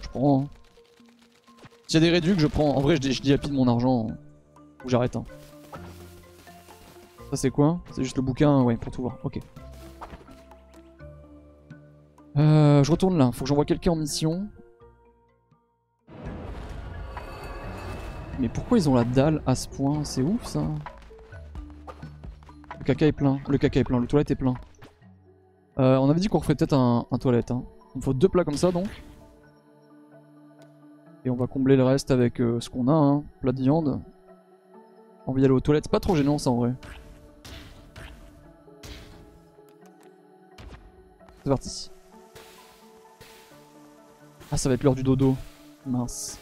[0.00, 0.42] Je prends.
[0.42, 0.48] Hein.
[1.86, 2.74] S'il y a des réducs, je prends.
[2.74, 4.08] En vrai, je, je dilapide mon argent.
[4.84, 5.14] Ou j'arrête.
[5.14, 5.24] Hein.
[7.30, 7.80] Ça c'est quoi?
[7.92, 9.18] C'est juste le bouquin, ouais, pour tout voir.
[9.24, 9.40] Ok.
[12.36, 14.48] Euh, je retourne là, faut que j'envoie quelqu'un en mission.
[18.40, 20.02] Mais pourquoi ils ont la dalle à ce point?
[20.02, 20.62] C'est ouf ça.
[22.78, 24.54] Le caca est plein, le caca est plein, le toilette est plein.
[25.78, 27.50] Euh, on avait dit qu'on referait peut-être un, toilette.
[27.50, 27.62] Hein.
[27.94, 28.88] Il me faut deux plats comme ça donc.
[31.24, 33.22] Et on va combler le reste avec euh, ce qu'on a, hein.
[33.40, 34.00] plat de viande.
[35.26, 36.74] On va y aller aux toilettes, c'est pas trop gênant ça en vrai.
[41.44, 41.90] C'est parti.
[44.50, 45.36] Ah ça va être l'heure du dodo.
[45.84, 46.38] Mince.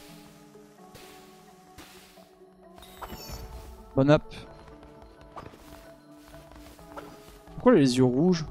[3.96, 4.22] Bonne app.
[7.54, 8.46] Pourquoi les yeux rouges?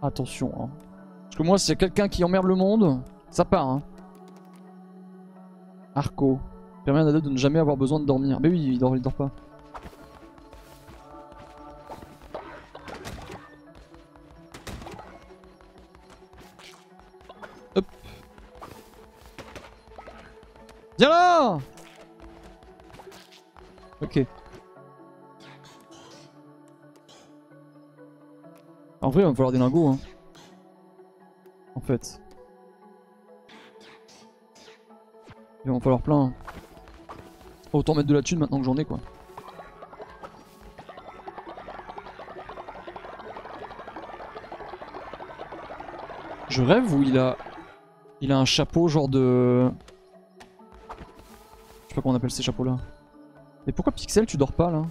[0.00, 0.68] Attention, hein.
[1.24, 3.82] Parce que moi, s'il y a quelqu'un qui emmerde le monde, ça part, hein.
[5.96, 6.38] Arco.
[6.84, 8.38] Permet à Nada de ne jamais avoir besoin de dormir.
[8.40, 9.30] Mais oui, il dort, il dort pas.
[17.74, 17.84] Hop.
[20.98, 21.58] Viens là
[24.02, 24.24] Ok.
[29.00, 29.88] En vrai, il va me falloir des lingots.
[29.88, 29.98] Hein.
[31.74, 32.20] En fait.
[35.66, 36.32] Il va m'en falloir plein.
[37.72, 39.00] Autant mettre de la thune maintenant que j'en ai quoi.
[46.48, 47.36] Je rêve où il a...
[48.20, 49.68] Il a un chapeau genre de...
[50.88, 52.78] Je sais pas comment on appelle ces chapeaux là.
[53.66, 54.82] Mais pourquoi Pixel tu dors pas là?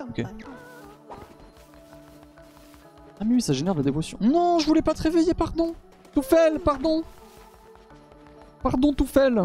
[0.00, 0.24] Ok.
[3.20, 4.18] Ah mais oui ça génère de la dévotion.
[4.20, 5.76] Non je voulais pas te réveiller pardon
[6.14, 7.02] Toufel pardon
[8.62, 9.40] Pardon Toufel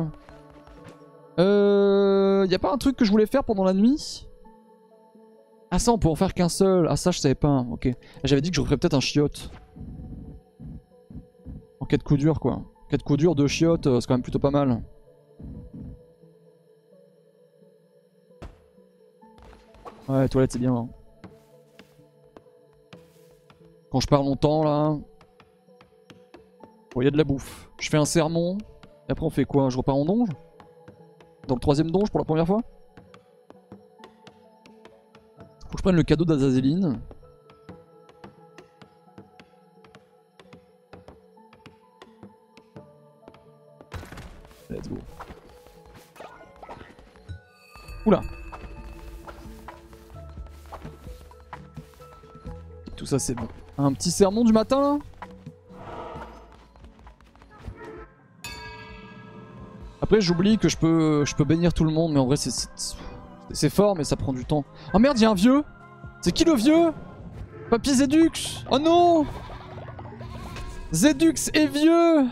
[1.40, 2.46] Euh...
[2.50, 4.28] Y a pas un truc que je voulais faire pendant la nuit?
[5.70, 6.88] Ah ça on peut en faire qu'un seul.
[6.90, 7.66] Ah ça je savais pas.
[7.72, 7.90] Ok.
[8.24, 9.52] J'avais dit que je referais peut-être un chiotte.
[11.80, 12.54] En cas de coup dur quoi.
[12.54, 14.82] En cas de coup dur, deux chiottes, euh, c'est quand même plutôt pas mal.
[20.08, 20.74] Ouais, toilette c'est bien.
[20.74, 20.90] Hein.
[23.92, 24.96] Quand je pars longtemps là.
[26.98, 27.70] Bon, il y a de la bouffe.
[27.80, 28.58] Je fais un sermon.
[29.08, 30.30] Et après on fait quoi Je repars en donge
[31.48, 32.60] Dans le troisième donge pour la première fois?
[35.38, 37.00] Faut que je prenne le cadeau d'Azazeline.
[44.72, 44.98] Let's go.
[48.08, 48.24] Oula
[52.96, 53.48] Tout ça c'est bon.
[53.78, 54.98] Un petit sermon du matin?
[60.20, 63.96] J'oublie que je peux, je peux bénir tout le monde, mais en vrai c'est fort,
[63.96, 64.66] mais ça prend du temps.
[64.94, 65.64] Oh merde, il y a un vieux!
[66.22, 66.92] C'est qui le vieux?
[67.70, 68.66] Papy Zedux!
[68.72, 69.26] Oh non!
[70.92, 72.28] Zedux est vieux!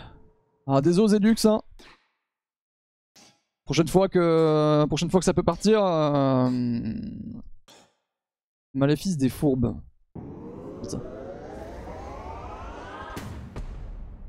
[0.66, 1.60] Ah désolé Zedux hein.
[3.64, 5.84] Prochaine fois que, prochaine fois que ça peut partir...
[5.84, 6.50] Euh...
[8.74, 9.74] Maléfice des fourbes.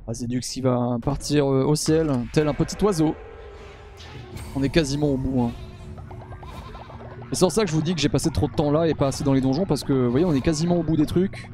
[0.08, 3.14] Ah, Zedux qui va partir euh, au ciel, tel un petit oiseau.
[4.56, 5.42] On est quasiment au bout.
[5.42, 5.52] Hein.
[7.32, 8.94] C'est pour ça que je vous dis que j'ai passé trop de temps là et
[8.94, 11.06] pas assez dans les donjons parce que vous voyez on est quasiment au bout des
[11.06, 11.50] trucs.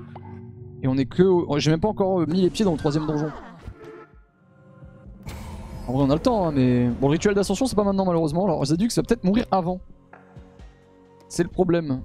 [0.83, 1.23] Et on est que...
[1.57, 3.31] J'ai même pas encore mis les pieds dans le troisième donjon.
[5.87, 6.87] En vrai on a le temps hein, mais...
[7.01, 8.45] Bon le rituel d'ascension c'est pas maintenant malheureusement.
[8.45, 9.79] Alors Zedux va peut-être mourir avant.
[11.27, 12.03] C'est le problème.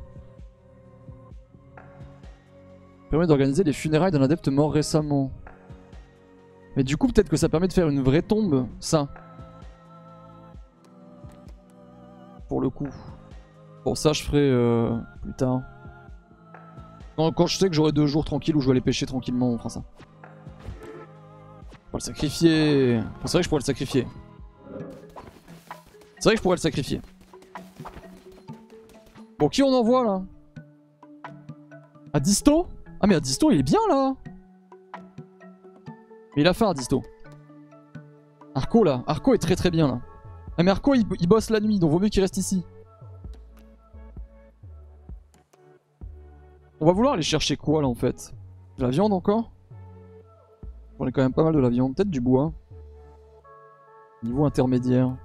[3.10, 5.31] Permet d'organiser les funérailles d'un adepte mort récemment.
[6.75, 9.08] Mais du coup peut-être que ça permet de faire une vraie tombe, ça.
[12.48, 12.88] Pour le coup.
[13.84, 15.62] Bon, ça, je ferai euh, plus tard.
[17.16, 19.58] Quand, je sais que j'aurai deux jours tranquilles où je vais aller pêcher tranquillement, on
[19.58, 19.82] fera ça.
[21.88, 23.00] On va le sacrifier.
[23.24, 24.06] c'est vrai que je pourrais le sacrifier.
[26.18, 27.00] C'est vrai que je pourrais le sacrifier.
[29.38, 30.22] Bon, qui on envoie là?
[32.12, 32.66] À Disto
[33.00, 34.14] Ah, mais à Disto, il est bien là
[36.36, 37.02] Mais il a faim à Disto.
[38.54, 40.00] Arco là, Arco est très très bien là.
[40.58, 42.64] Ah mais Arco il, bosse la nuit donc vaut mieux qu'il reste ici.
[46.80, 48.34] On va vouloir aller chercher quoi là en fait?
[48.76, 49.52] De la viande encore?
[50.98, 52.52] On est quand même pas mal de la viande, peut-être du bois.
[54.24, 55.16] Niveau intermédiaire.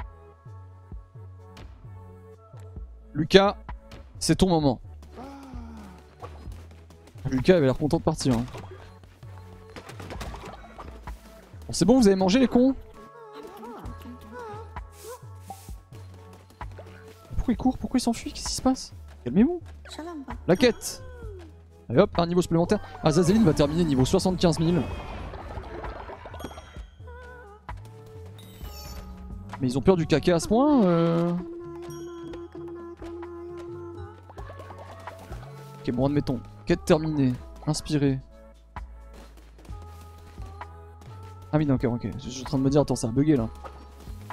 [3.16, 3.58] Lucas,
[4.20, 4.80] c'est ton moment.
[7.32, 8.36] Lucas avait l'air content de partir.
[8.36, 8.46] Hein.
[11.66, 12.76] Bon, c'est bon, vous avez mangé les cons?
[17.54, 18.32] Pourquoi il court Pourquoi il s'enfuit?
[18.32, 18.94] Qu'est-ce qui se passe?
[19.24, 19.62] Calmez-vous.
[20.48, 21.02] La quête
[21.90, 22.80] Allez hop, un niveau supplémentaire.
[23.04, 24.72] Azazeline va terminer niveau 75 000.
[29.62, 31.32] Mais ils ont peur du caca à ce point euh...
[35.80, 36.40] Ok, bon, admettons.
[36.66, 37.34] Quête terminée.
[37.68, 38.20] Inspiré.
[41.52, 42.08] Ah oui, d'accord, ok.
[42.18, 43.48] Je suis en train de me dire, attends, ça a bugué là.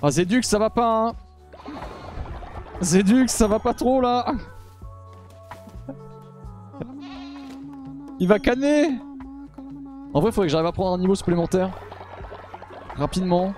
[0.03, 1.15] Ah, Zedux, ça va pas, hein
[2.83, 4.33] Zedux, ça va pas trop là
[8.19, 8.99] Il va canner
[10.15, 11.71] En vrai, faudrait que j'arrive à prendre un niveau supplémentaire.
[12.97, 13.55] Rapidement.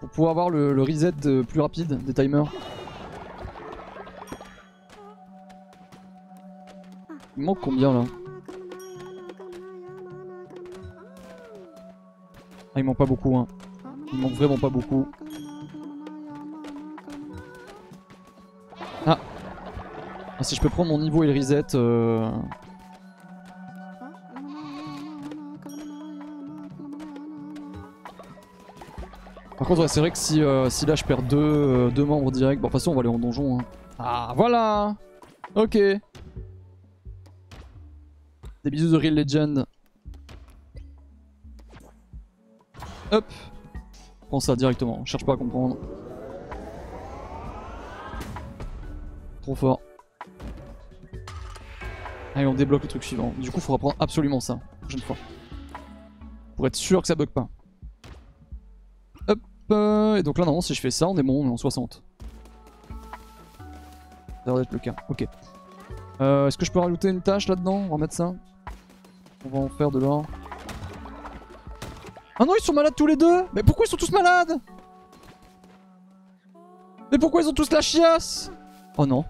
[0.00, 1.12] Pour pouvoir avoir le, le reset
[1.48, 2.50] plus rapide des timers.
[7.36, 8.04] Il manque combien là
[12.74, 13.46] Ah, il manque pas beaucoup, hein.
[14.12, 15.06] Il manque vraiment pas beaucoup.
[20.42, 21.74] Si je peux prendre mon niveau et le reset.
[21.74, 22.30] euh,
[29.58, 32.32] Par contre, c'est vrai que si, euh, si là je perds deux, euh, deux membres
[32.32, 33.60] directs, bon, de toute façon, on va aller en donjon.
[33.60, 33.64] hein.
[33.98, 34.96] Ah, voilà
[35.54, 35.74] Ok.
[35.74, 36.00] Des
[38.70, 39.64] bisous de Real Legend.
[43.10, 43.24] Hop.
[44.28, 45.76] Prends ça directement, on cherche pas à comprendre.
[49.42, 49.80] Trop fort.
[52.42, 53.32] Allez, on débloque le truc suivant.
[53.38, 55.16] Du coup, faudra prendre absolument ça, la prochaine fois.
[56.56, 57.48] Pour être sûr que ça bug pas.
[59.28, 59.38] Hop,
[59.70, 61.56] euh, et donc là, normalement, si je fais ça, on est bon, on est en
[61.56, 62.02] 60.
[62.88, 62.94] Ça
[64.44, 65.24] a l'air d'être le cas, ok.
[66.20, 67.84] Euh, Est-ce que je peux rajouter une tâche là-dedans?
[67.88, 68.34] On va mettre ça.
[69.44, 70.26] On va en faire de l'or.
[72.40, 74.58] Ah non, ils sont malades tous les deux Mais pourquoi ils sont tous malades?
[77.12, 78.50] Mais pourquoi ils ont tous la chiasse?
[78.96, 79.24] Oh non.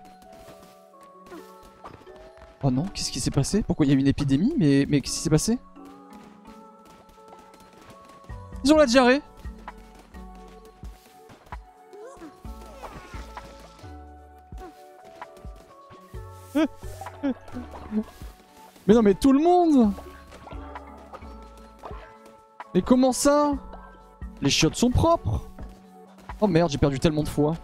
[2.64, 3.62] Oh non, qu'est-ce qui s'est passé?
[3.62, 5.58] Pourquoi il y a eu une épidémie Mais, qu'est-ce qui s'est passé?
[8.64, 9.20] Ils ont la diarrhée!
[18.86, 19.92] Mais non mais tout le monde!
[22.74, 23.52] Mais comment ça?
[24.40, 25.48] Les chiottes sont propres!
[26.40, 27.56] Oh merde, j'ai perdu tellement de fois.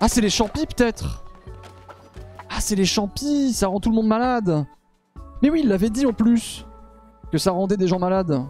[0.00, 1.24] Ah c'est les champis peut-être
[2.68, 4.66] c'est les champis, ça rend tout le monde malade
[5.40, 6.66] Mais oui, il l'avait dit en plus
[7.32, 8.44] Que ça rendait des gens malades.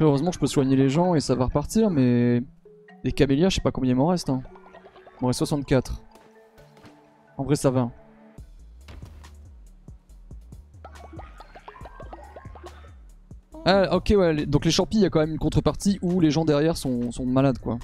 [0.00, 2.42] Heureusement je peux soigner les gens et ça va repartir, mais...
[3.04, 4.28] Les camélias, je sais pas combien il m'en reste.
[4.28, 4.42] Hein.
[5.20, 6.02] Il m'en reste 64.
[7.36, 7.90] En vrai, ça va.
[13.64, 14.32] Ah, ok, ouais.
[14.34, 16.76] les- Donc les champis, il y a quand même une contrepartie où les gens derrière
[16.76, 17.78] sont, sont malades, quoi.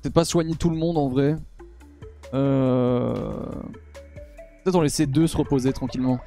[0.00, 1.36] Peut-être pas soigner tout le monde en vrai.
[2.34, 3.46] Euh...
[4.64, 6.18] Peut-être en laisser deux se reposer tranquillement.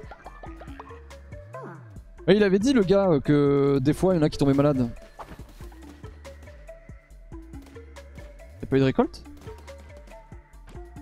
[2.27, 4.37] Ouais, il avait dit le gars euh, que des fois il y en a qui
[4.37, 4.89] tombaient malades.
[8.61, 9.23] Y'a pas eu de récolte?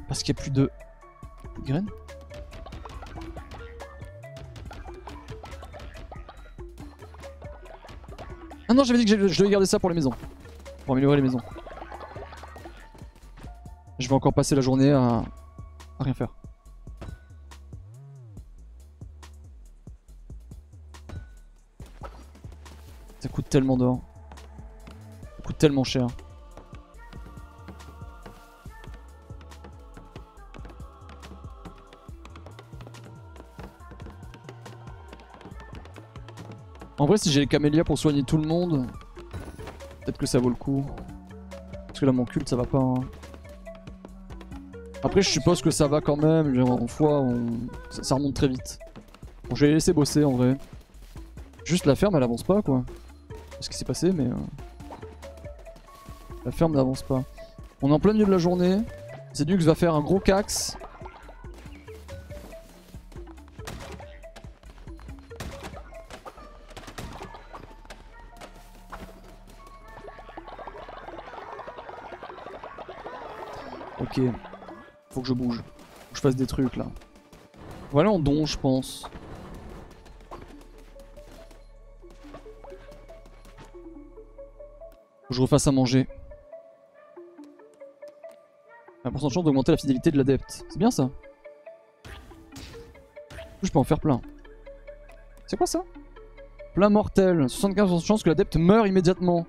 [0.08, 0.70] Parce qu'il y a plus de...
[1.54, 1.90] plus de graines?
[8.74, 10.10] Ah non, j'avais dit que je devais garder ça pour les maisons.
[10.84, 11.38] Pour améliorer les maisons.
[14.00, 15.22] Je vais encore passer la journée à,
[16.00, 16.34] à rien faire.
[23.20, 24.00] Ça coûte tellement d'or.
[25.22, 26.08] Ça coûte tellement cher.
[37.04, 38.88] En vrai, si j'ai les camélias pour soigner tout le monde,
[40.06, 40.86] peut-être que ça vaut le coup.
[41.86, 42.78] Parce que là, mon culte, ça va pas.
[42.80, 43.02] hein.
[45.04, 46.58] Après, je suppose que ça va quand même.
[46.64, 47.58] En fois, on-
[47.90, 48.80] ça, remonte très vite.
[49.50, 50.58] Bon, je vais les laisser bosser en vrai.
[51.66, 52.86] Juste la ferme, elle avance pas quoi.
[53.60, 54.28] Ce qui s'est passé, mais.
[54.28, 54.36] euh,
[56.46, 57.22] La ferme n'avance pas.
[57.82, 58.78] On est en plein milieu de la journée.
[59.36, 60.78] Zedux va faire un gros cax.
[75.10, 75.58] Faut que je bouge.
[75.58, 76.86] Faut que je fasse des trucs là.
[77.92, 79.08] Voilà en don, je pense.
[85.22, 86.08] Faut que je refasse à manger.
[89.06, 90.66] Un de chance d'augmenter la fidélité de l'adepte.
[90.70, 91.10] C'est bien ça.
[93.62, 94.22] Je peux en faire plein.
[95.46, 95.84] C'est quoi ça?
[96.74, 97.46] Plein mortel.
[97.46, 99.46] 75% de chance que l'adepte meure immédiatement.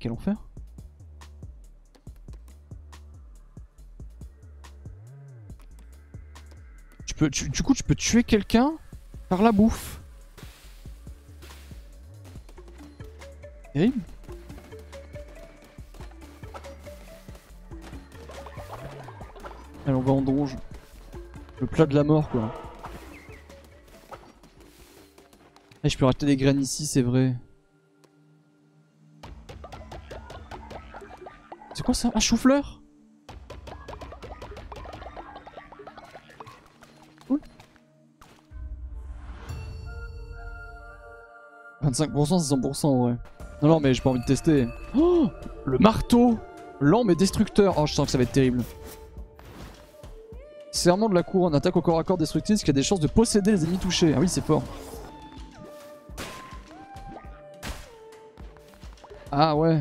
[0.00, 0.34] Quel enfer.
[7.06, 8.72] Tu peux, du coup, tu peux tuer quelqu'un
[9.28, 10.00] par la bouffe.
[13.74, 14.00] Terrible.
[19.86, 20.56] Allez, on va en donge.
[21.60, 22.54] Le plat de la mort, quoi.
[25.84, 27.36] Eh, je peux racheter des graines ici, c'est vrai.
[32.14, 32.80] Un chou-fleur?
[37.26, 37.40] Cool.
[41.82, 43.16] 25% c'est 100% en vrai.
[43.62, 44.68] Non, non, mais j'ai pas envie de tester.
[44.96, 45.28] Oh
[45.64, 46.38] le marteau
[46.80, 47.74] Lent mais destructeur.
[47.76, 48.62] Oh, je sens que ça va être terrible.
[50.70, 53.08] Serment de la couronne, attaque au corps à corps destructrice qui a des chances de
[53.08, 54.14] posséder les ennemis touchés.
[54.16, 54.62] Ah oui, c'est fort.
[59.32, 59.80] Ah ouais.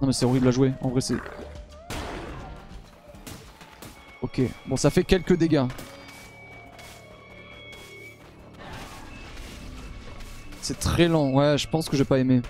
[0.00, 0.72] Non mais c'est horrible à jouer.
[0.82, 1.16] En vrai, c'est...
[4.22, 4.42] Ok.
[4.66, 5.64] Bon, ça fait quelques dégâts.
[10.60, 11.30] C'est très lent.
[11.30, 12.42] Ouais, je pense que j'ai pas aimé.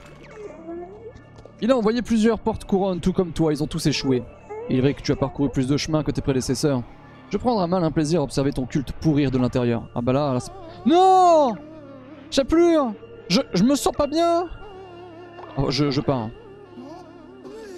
[1.60, 3.52] Il a envoyé plusieurs porte-couronnes, tout comme toi.
[3.52, 4.22] Ils ont tous échoué.
[4.68, 6.82] Il est vrai que tu as parcouru plus de chemin que tes prédécesseurs.
[7.30, 9.88] Je prendrai mal un plaisir à observer ton culte pourrir de l'intérieur.
[9.94, 10.38] Ah bah là, là
[10.84, 11.54] Non
[12.30, 12.92] Chapelure
[13.28, 14.48] je, je me sens pas bien
[15.56, 16.30] Oh, je, je pars.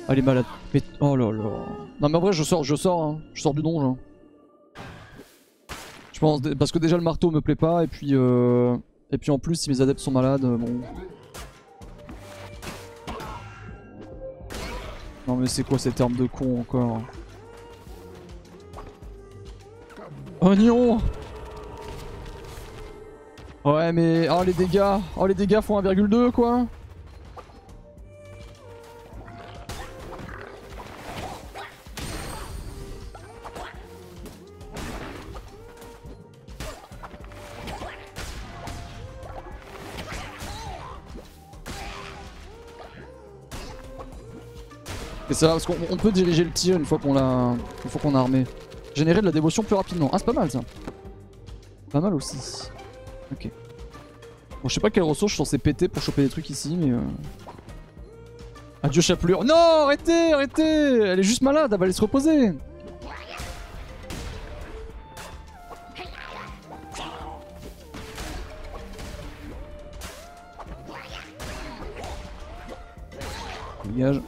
[0.09, 0.47] Elle est malade.
[0.73, 1.67] Mais, oh là là.
[2.01, 3.21] Non mais en vrai, je sors, je sors, hein.
[3.35, 3.99] Je sors du donjon.
[6.13, 8.77] Je pense, parce que déjà le marteau me plaît pas, et puis, euh...
[9.13, 10.81] et puis en plus, si mes adeptes sont malades, euh, bon...
[15.29, 17.03] Non mais c'est quoi cette arme de con encore?
[20.41, 20.99] Oignon
[23.65, 24.27] Ouais mais...
[24.31, 26.67] Oh les dégâts Oh les dégâts font 1,2 quoi
[45.39, 47.55] ça parce qu'on on peut diriger le tir une fois qu'on l'a.
[47.85, 48.45] Une fois qu'on a armé.
[48.95, 50.11] Générer de la dévotion plus rapidement.
[50.13, 50.61] Ah c'est pas mal ça.
[51.91, 52.69] Pas mal aussi.
[53.33, 53.49] Ok.
[54.63, 56.77] Bon je sais pas quelle ressource je suis censé péter pour choper des trucs ici
[56.77, 57.01] mais euh...
[58.83, 59.45] Adieu chapelure.
[59.45, 62.53] Non arrêtez arrêtez Elle est juste malade, elle va aller se reposer.
[73.85, 74.21] Dégage.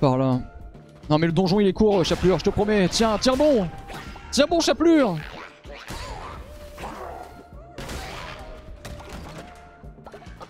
[0.00, 0.40] Par là.
[1.10, 2.88] Non mais le donjon il est court, Chapelure, je te promets.
[2.88, 3.66] Tiens, tiens bon
[4.30, 5.16] Tiens bon, Chapelure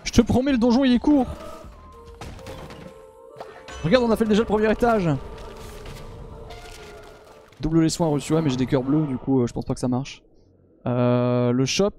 [0.04, 1.26] Je te promets, le donjon il est court
[3.84, 5.08] Regarde, on a fait déjà le premier étage
[7.60, 9.64] Double les soins reçus, ouais mais j'ai des cœurs bleus, du coup euh, je pense
[9.64, 10.22] pas que ça marche.
[10.86, 11.90] Euh, le shop.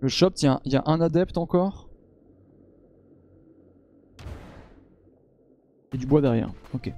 [0.00, 1.87] Le shop, tiens, il y a un adepte encore.
[5.92, 6.92] Et du bois derrière, ok.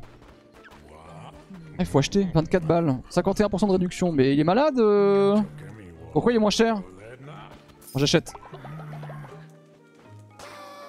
[0.92, 5.36] Ah, il faut acheter, 24 balles, 51% de réduction, mais il est malade euh
[6.12, 6.82] Pourquoi il est moins cher
[7.96, 8.32] J'achète.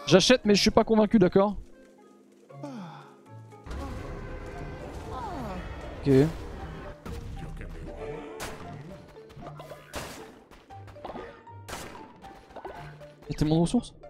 [0.08, 1.56] J'achète mais je suis pas convaincu, d'accord
[6.02, 6.08] Ok.
[13.30, 14.01] Y'a tellement de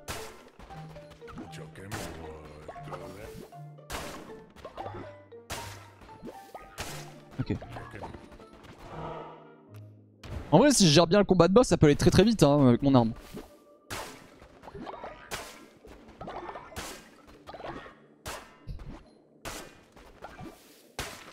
[10.51, 12.23] En vrai, si je gère bien le combat de boss, ça peut aller très très
[12.23, 13.13] vite hein, avec mon arme.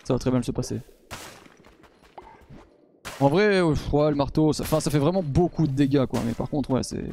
[0.05, 0.81] Ça va très bien se passer.
[3.21, 6.21] En vrai, ouais, ouais, le marteau, ça, ça fait vraiment beaucoup de dégâts quoi.
[6.25, 7.05] Mais par contre, ouais, c'est.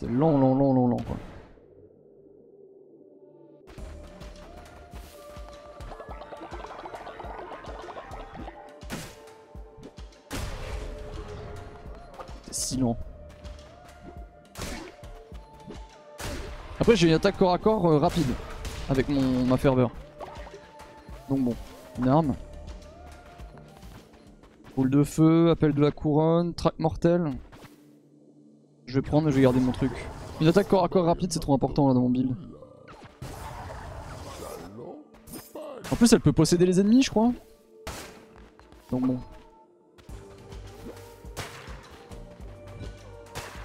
[0.00, 1.16] C'est lent, lent, lent, lent, lent quoi.
[16.80, 18.26] Après, j'ai une attaque corps à corps euh, rapide
[18.88, 19.90] avec mon, ma ferveur.
[21.28, 21.54] Donc bon,
[21.98, 22.34] une arme.
[24.76, 27.32] Boule de feu, appel de la couronne, traque mortel.
[28.86, 29.92] Je vais prendre, je vais garder mon truc.
[30.40, 32.34] Une attaque corps à corps rapide, c'est trop important là dans mon build.
[35.90, 37.32] En plus, elle peut posséder les ennemis, je crois.
[38.90, 39.18] Donc bon.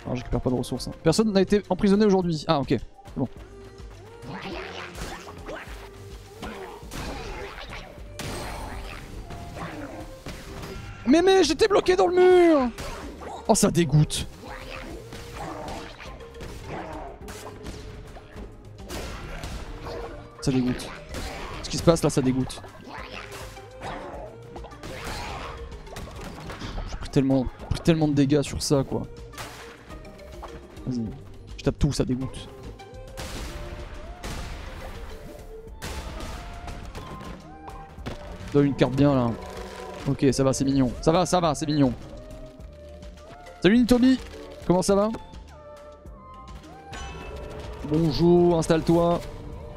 [0.08, 0.88] Alors, je récupère pas de ressources.
[0.88, 0.92] hein.
[1.04, 2.46] Personne n'a été emprisonné aujourd'hui.
[2.48, 2.76] Ah, ok.
[3.16, 3.28] Bon.
[11.06, 12.70] Mais mais j'étais bloqué dans le mur
[13.48, 14.28] Oh ça dégoûte
[20.42, 20.88] Ça dégoûte.
[21.64, 22.62] Ce qui se passe là ça dégoûte.
[26.90, 29.04] J'ai pris tellement, pris tellement de dégâts sur ça quoi.
[30.88, 31.06] Vas-y.
[31.58, 32.48] Je tape tout, ça dégoûte.
[38.54, 39.32] Donne une carte bien là.
[40.08, 40.92] Ok, ça va, c'est mignon.
[41.02, 41.94] Ça va, ça va, c'est mignon.
[43.62, 44.20] Salut Nitobi
[44.66, 45.10] Comment ça va?
[47.90, 49.20] Bonjour, installe-toi.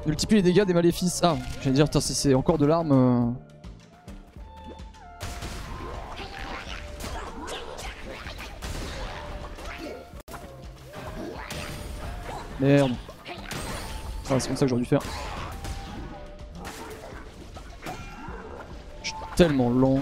[0.06, 1.20] Multiplie les dégâts des maléfices.
[1.22, 2.92] Ah, j'allais dire, c'est encore de l'arme.
[2.92, 3.49] euh.
[12.60, 12.92] Merde.
[14.30, 15.02] Ah, c'est comme ça que j'aurais dû faire.
[19.02, 20.00] Je suis tellement lent.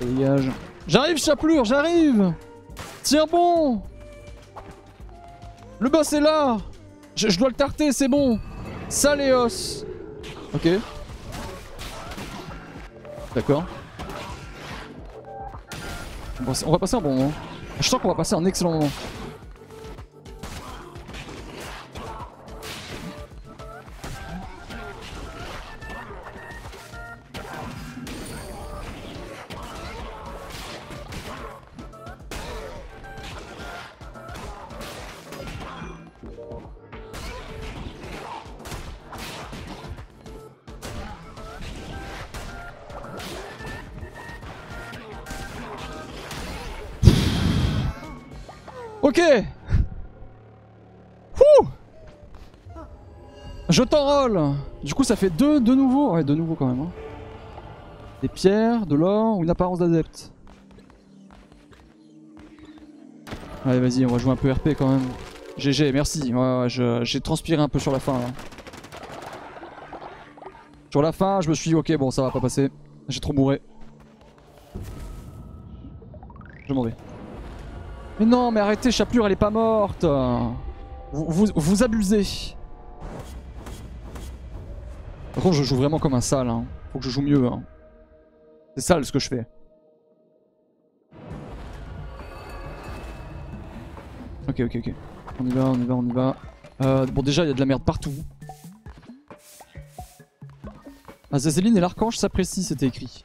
[0.00, 0.50] Dégage.
[0.88, 2.34] J'arrive, Chaplure, j'arrive
[3.04, 3.82] Tiens bon
[5.78, 6.58] Le boss est là
[7.14, 8.40] je, je dois le tarter, c'est bon
[8.88, 9.84] Saléos
[10.54, 10.68] Ok.
[13.34, 13.64] D'accord.
[16.66, 17.32] On va passer- un bon moment.
[17.80, 18.90] Je sens qu'on va passer un excellent moment.
[55.02, 56.12] Ça fait deux de nouveau.
[56.12, 56.80] Ouais, de nouveau quand même.
[56.80, 56.90] hein.
[58.22, 60.32] Des pierres, de l'or ou une apparence d'adepte.
[63.64, 65.02] Allez vas-y, on va jouer un peu RP quand même.
[65.56, 66.32] GG, merci.
[66.34, 68.18] Ouais, ouais, j'ai transpiré un peu sur la fin.
[70.90, 72.70] Sur la fin, je me suis dit ok bon ça va pas passer.
[73.08, 73.60] J'ai trop bourré.
[76.66, 76.94] Je m'en vais.
[78.20, 80.04] Mais non, mais arrêtez, Chaplure, elle est pas morte.
[81.12, 82.54] Vous, vous abusez.
[85.34, 86.48] Par contre, je joue vraiment comme un sale.
[86.48, 86.64] hein.
[86.92, 87.46] Faut que je joue mieux.
[87.46, 87.62] hein.
[88.76, 89.46] C'est sale ce que je fais.
[94.48, 94.94] Ok, ok, ok.
[95.40, 96.36] On y va, on y va, on y va.
[96.82, 98.12] Euh, bon, déjà, il y a de la merde partout.
[101.30, 103.22] Azazeline et l'archange s'apprécient, c'était écrit.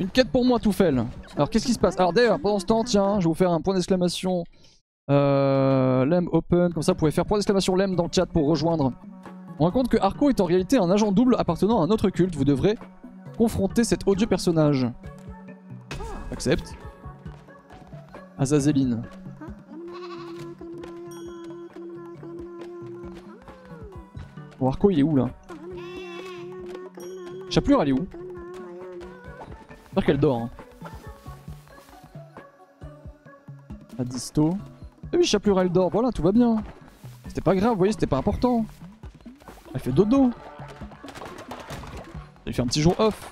[0.00, 1.04] Une quête pour moi, Toufel.
[1.36, 1.98] Alors, qu'est-ce qui se passe?
[1.98, 4.44] Alors, d'ailleurs, pendant ce temps, tiens, je vais vous faire un point d'exclamation.
[5.10, 8.46] Euh, Lem open, comme ça, vous pouvez faire point d'exclamation Lem dans le chat pour
[8.46, 8.92] rejoindre.
[9.58, 12.36] On raconte que Arco est en réalité un agent double appartenant à un autre culte.
[12.36, 12.76] Vous devrez
[13.36, 14.86] confronter cet odieux personnage.
[16.30, 16.74] Accepte.
[18.38, 19.02] Azazeline.
[24.60, 25.30] Bon, Arco, il est où là?
[27.48, 28.06] Chaplure, elle est où?
[29.86, 30.42] J'espère qu'elle dort.
[30.42, 30.50] Hein.
[33.98, 34.04] À
[35.08, 35.16] disto.
[35.16, 35.90] Eh oui, Chaplure, elle dort.
[35.90, 36.62] Voilà, tout va bien.
[37.26, 38.64] C'était pas grave, vous voyez, c'était pas important.
[39.74, 40.30] Elle fait dodo.
[42.46, 43.30] Elle fait un petit jour off.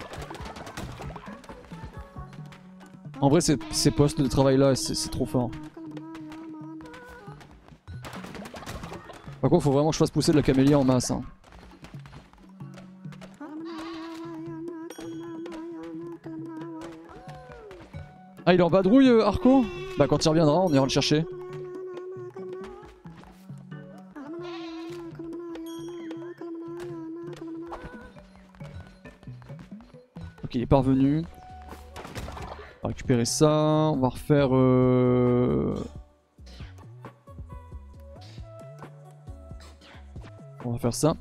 [3.21, 5.51] En vrai, ces, postes de travail là, c'est trop fort.
[9.41, 11.11] Par contre, faut vraiment que je fasse pousser de la camélia en masse.
[11.11, 11.23] hein.
[18.45, 19.65] Ah, il est en vadrouille, euh, Arco?
[19.99, 21.25] Bah, quand il reviendra, on ira le chercher.
[30.57, 31.23] Il est parvenu.
[32.83, 33.51] On va récupérer ça.
[33.51, 34.49] On va refaire.
[34.57, 35.75] Euh...
[40.65, 41.13] On va faire ça.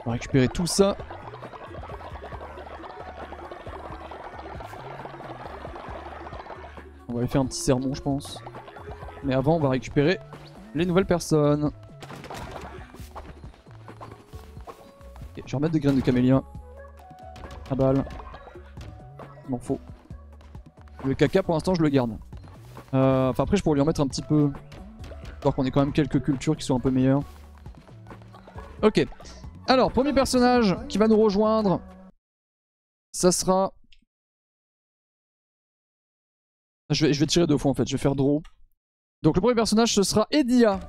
[0.00, 0.96] On va récupérer tout ça.
[7.08, 8.42] On va aller faire un petit sermon, je pense.
[9.24, 10.18] Mais avant, on va récupérer
[10.74, 11.64] les nouvelles personnes.
[15.36, 16.42] Ok, je vais remettre des graines de camélia.
[17.70, 18.04] À balle.
[19.46, 19.78] Il m'en faut.
[21.04, 22.16] Le caca, pour l'instant, je le garde.
[22.94, 24.50] Euh, Enfin, après, je pourrais lui en mettre un petit peu.
[25.34, 27.22] Histoire qu'on ait quand même quelques cultures qui sont un peu meilleures.
[28.82, 29.06] Ok.
[29.66, 31.80] Alors, premier personnage qui va nous rejoindre.
[33.12, 33.72] Ça sera.
[36.90, 38.42] Je vais, je vais tirer deux fois en fait, je vais faire draw.
[39.22, 40.80] Donc, le premier personnage, ce sera Edia.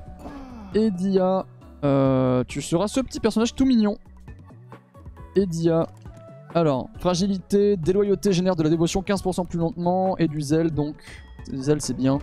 [0.73, 1.45] Edia.
[1.83, 3.97] Euh, tu seras ce petit personnage tout mignon.
[5.35, 5.87] Edia.
[6.55, 10.95] Alors, fragilité, déloyauté génère de la dévotion 15% plus lentement et du zèle, donc
[11.53, 12.17] zèle c'est bien.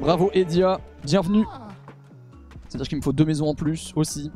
[0.00, 1.44] Bravo Edia, bienvenue.
[2.66, 4.32] C'est-à-dire qu'il me faut deux maisons en plus aussi.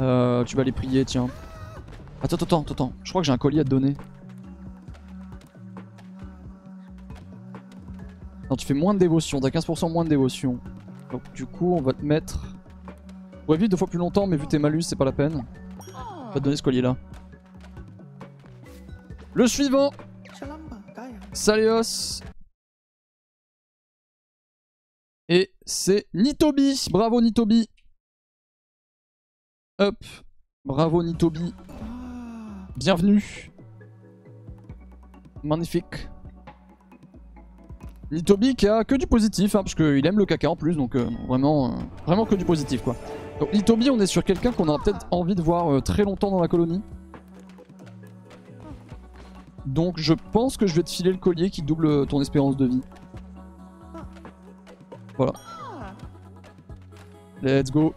[0.00, 1.28] Euh, tu vas les prier, tiens.
[2.22, 2.92] Attends, attends, attends, attends.
[3.04, 3.94] Je crois que j'ai un collier à te donner.
[8.50, 10.58] Non, tu fais moins de dévotion, t'as 15% moins de dévotion.
[11.10, 12.54] Donc du coup, on va te mettre...
[13.48, 15.42] Ouais, vivre deux fois plus longtemps, mais vu tes malus, c'est pas la peine.
[15.80, 16.98] On va te donner ce collier-là.
[19.34, 19.90] Le suivant.
[21.32, 22.22] Salios
[25.28, 26.86] Et c'est Nitobi.
[26.92, 27.68] Bravo Nitobi.
[29.80, 29.96] Hop.
[30.64, 31.52] Bravo Nitobi.
[32.76, 33.50] Bienvenue.
[35.42, 36.08] Magnifique.
[38.12, 40.94] Nitobi qui a que du positif, hein, parce qu'il aime le caca en plus, donc
[40.94, 42.94] euh, vraiment, euh, vraiment que du positif quoi.
[43.40, 46.30] Donc Nitobi, on est sur quelqu'un qu'on aura peut-être envie de voir euh, très longtemps
[46.30, 46.82] dans la colonie.
[49.66, 52.66] Donc je pense que je vais te filer le collier qui double ton espérance de
[52.66, 52.82] vie.
[55.16, 55.32] Voilà.
[57.42, 57.94] Let's go.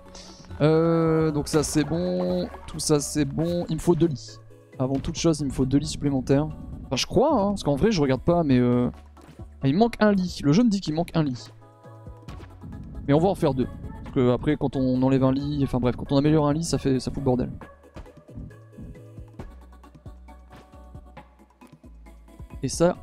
[0.59, 3.65] Euh, donc ça c'est bon, tout ça c'est bon.
[3.69, 4.37] Il me faut deux lits.
[4.79, 6.47] Avant toute chose, il me faut deux lits supplémentaires.
[6.85, 8.89] Enfin je crois, hein, parce qu'en vrai je regarde pas, mais euh...
[9.63, 10.39] il manque un lit.
[10.43, 11.49] Le jeu me dit qu'il manque un lit.
[13.07, 13.67] Mais on va en faire deux.
[14.03, 16.63] Parce que après quand on enlève un lit, enfin bref, quand on améliore un lit,
[16.63, 17.51] ça fait ça fout le bordel.
[22.63, 22.97] Et ça,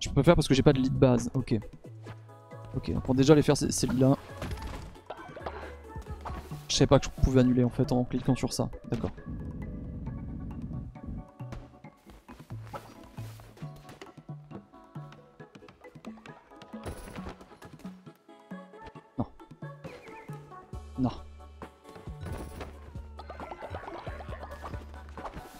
[0.00, 1.30] je peux faire parce que j'ai pas de lit de base.
[1.34, 1.58] Ok.
[2.74, 3.56] Ok, on va déjà les faire
[3.86, 4.16] lits-là.
[6.68, 8.70] Je savais pas que je pouvais annuler en fait en cliquant sur ça.
[8.90, 9.10] D'accord.
[19.18, 19.26] Non.
[20.98, 21.10] Non.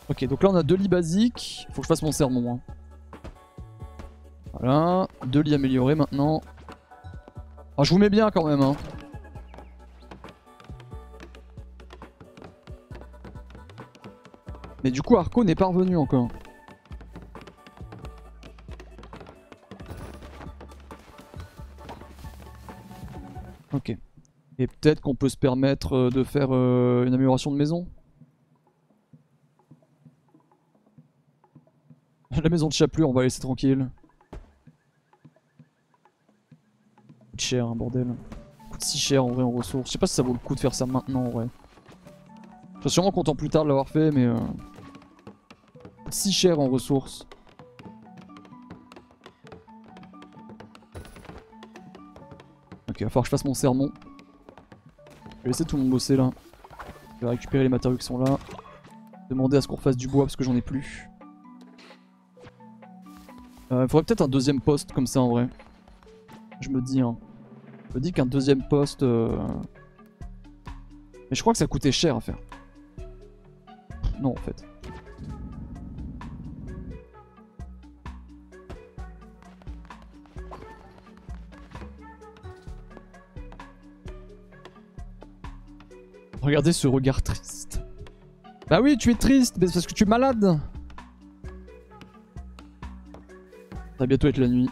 [0.09, 1.67] Ok, donc là on a deux lits basiques.
[1.73, 2.55] Faut que je fasse mon sermon.
[2.55, 2.72] Hein.
[4.63, 6.41] Voilà, deux lits améliorés maintenant.
[7.77, 8.61] Ah, je vous mets bien quand même.
[8.61, 8.77] Hein.
[14.85, 16.29] Mais du coup, Arco n'est pas revenu encore.
[23.73, 23.97] Ok.
[24.59, 27.89] Et peut-être qu'on peut se permettre euh, de faire euh, une amélioration de maison
[32.43, 33.89] La maison de Chaplure, on va laisser tranquille.
[37.53, 38.07] Cher, hein, bordel.
[38.71, 39.89] coûte si cher en vrai en ressources.
[39.89, 41.49] Je sais pas si ça vaut le coup de faire ça maintenant en vrai.
[42.77, 44.25] Je serais sûrement content plus tard de l'avoir fait, mais...
[44.25, 44.39] Euh...
[46.09, 47.27] si cher en ressources.
[52.89, 53.93] Ok, il va falloir que je fasse mon sermon.
[55.39, 56.31] Je vais laisser tout le monde bosser là.
[57.21, 58.39] Je vais récupérer les matériaux qui sont là.
[59.29, 61.07] Demander à ce qu'on refasse du bois parce que j'en ai plus.
[63.71, 65.51] Il euh, faudrait peut-être un deuxième poste comme ça en vrai.
[66.63, 67.15] Je me dis, hein.
[67.95, 69.03] Me dis qu'un deuxième poste...
[69.03, 69.37] Euh...
[71.31, 72.39] Mais je crois que ça coûtait cher à faire.
[74.21, 74.65] Non en fait.
[86.43, 87.83] Regardez ce regard triste.
[88.69, 90.59] Bah oui, tu es triste, mais c'est parce que tu es malade.
[93.93, 94.69] Ça va bientôt être la nuit.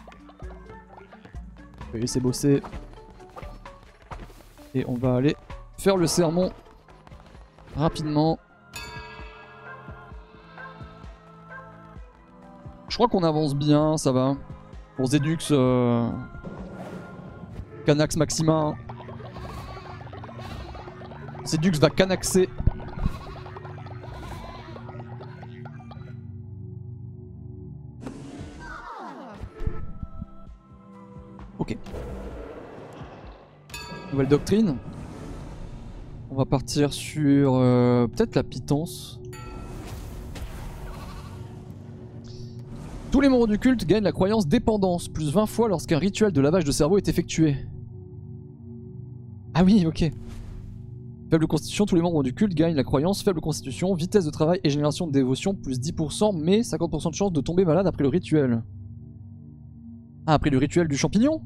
[1.93, 2.61] Vais laisser bosser.
[4.73, 5.35] Et on va aller
[5.77, 6.51] faire le sermon
[7.75, 8.39] rapidement.
[12.89, 14.35] Je crois qu'on avance bien, ça va.
[14.95, 16.09] Pour Zedux, euh...
[17.85, 18.73] Canax Maxima.
[21.45, 22.49] Zedux va canaxer.
[34.27, 34.75] Doctrine.
[36.29, 39.19] On va partir sur euh, peut-être la pitance.
[43.11, 46.39] Tous les membres du culte gagnent la croyance dépendance, plus 20 fois lorsqu'un rituel de
[46.39, 47.57] lavage de cerveau est effectué.
[49.53, 50.09] Ah oui, ok.
[51.29, 54.61] Faible constitution, tous les membres du culte gagnent la croyance, faible constitution, vitesse de travail
[54.63, 58.09] et génération de dévotion, plus 10%, mais 50% de chance de tomber malade après le
[58.09, 58.63] rituel.
[60.25, 61.41] Ah, après le rituel du champignon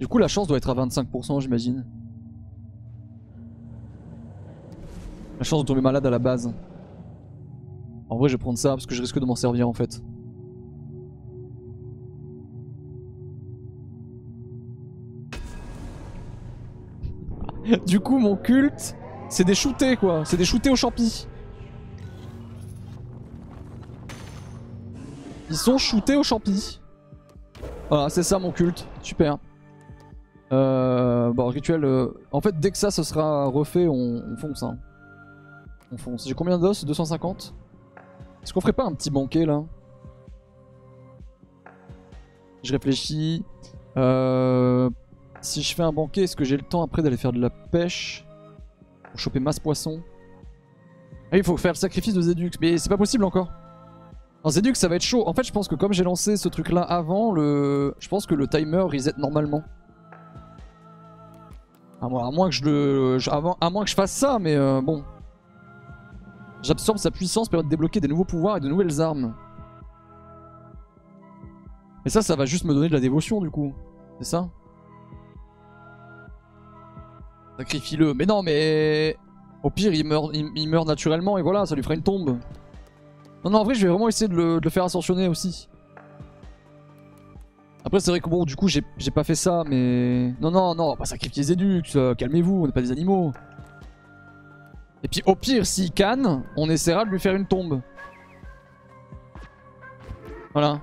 [0.00, 1.84] Du coup, la chance doit être à 25%, j'imagine.
[5.38, 6.50] La chance de tomber malade à la base.
[8.08, 10.02] En vrai, je vais prendre ça parce que je risque de m'en servir en fait.
[17.86, 18.96] du coup, mon culte,
[19.28, 20.24] c'est des shootés quoi.
[20.24, 21.26] C'est des shootés au champi.
[25.50, 26.80] Ils sont shootés au champi.
[27.90, 28.86] Voilà, c'est ça mon culte.
[29.02, 29.36] Super.
[30.52, 31.84] Euh, bon, rituel.
[31.84, 34.62] euh, En fait, dès que ça, sera refait, on, on fonce.
[34.62, 34.78] Hein.
[35.92, 36.26] On fonce.
[36.26, 36.84] J'ai combien d'os?
[36.84, 37.54] 250
[38.42, 39.62] Est-ce qu'on ferait pas un petit banquet là?
[42.62, 43.44] Je réfléchis.
[43.96, 44.90] Euh,
[45.40, 47.50] si je fais un banquet, est-ce que j'ai le temps après d'aller faire de la
[47.50, 48.26] pêche?
[49.10, 50.00] Pour choper masse poisson?
[51.32, 52.50] Ah, il faut faire le sacrifice de Zedux.
[52.60, 53.50] Mais c'est pas possible encore.
[54.44, 55.26] Non, Zedux, ça va être chaud.
[55.26, 58.34] En fait, je pense que comme j'ai lancé ce truc là avant, je pense que
[58.34, 59.62] le timer reset normalement.
[62.00, 63.18] À moins, à moins que je le.
[63.60, 65.04] à moins que je fasse ça, mais euh, bon.
[66.62, 69.34] J'absorbe sa puissance, de débloquer des nouveaux pouvoirs et de nouvelles armes.
[72.04, 73.74] Et ça, ça va juste me donner de la dévotion du coup.
[74.18, 74.48] C'est ça?
[77.58, 78.14] Sacrifie-le.
[78.14, 79.16] Mais non, mais.
[79.62, 82.38] Au pire, il meurt, il, il meurt naturellement et voilà, ça lui fera une tombe.
[83.44, 85.68] Non, non, en vrai, je vais vraiment essayer de le, de le faire ascensionner aussi.
[87.84, 88.82] Après, c'est vrai que bon, du coup, j'ai
[89.14, 90.34] pas fait ça, mais.
[90.40, 93.32] Non, non, non, on va pas sacrifier Zedux, euh, calmez-vous, on n'est pas des animaux.
[95.02, 97.80] Et puis, au pire, s'il canne, on essaiera de lui faire une tombe.
[100.52, 100.80] Voilà.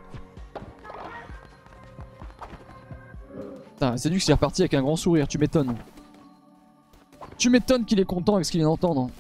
[3.74, 5.76] Putain, Zedux, il est reparti avec un grand sourire, tu m'étonnes.
[7.38, 9.12] Tu m'étonnes qu'il est content avec ce qu'il vient d'entendre.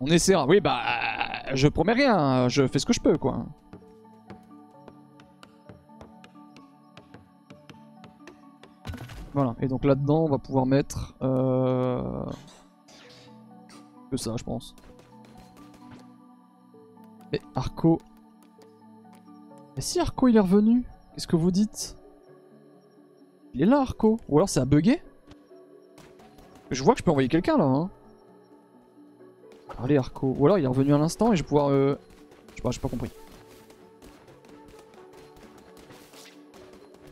[0.00, 0.46] On essaiera.
[0.46, 0.80] Oui, bah.
[1.54, 3.44] Je promets rien, je fais ce que je peux, quoi.
[9.34, 11.14] Voilà, et donc là-dedans, on va pouvoir mettre...
[11.22, 12.24] Euh...
[14.10, 14.74] Que ça, je pense.
[17.32, 17.98] Et Arco...
[19.76, 21.96] Et si Arco il est revenu Qu'est-ce que vous dites?
[23.54, 25.02] Il est là, Arco Ou alors c'est à bugger
[26.70, 27.90] Je vois que je peux envoyer quelqu'un, là, hein.
[29.82, 30.34] Allez, Arco.
[30.38, 31.70] Ou alors il est revenu à l'instant et je vais pouvoir...
[31.70, 31.98] Euh...
[32.50, 33.10] Je sais pas, j'ai pas compris.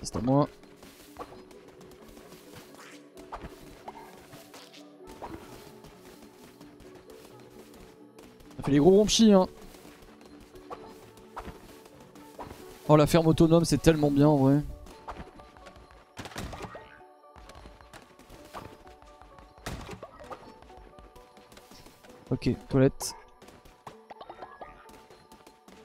[0.03, 0.49] C'est à moi.
[8.61, 9.47] Ça fait les gros rompchis, hein.
[12.91, 14.61] Oh, la ferme autonome, c'est tellement bien en vrai.
[22.31, 23.15] Ok, toilette.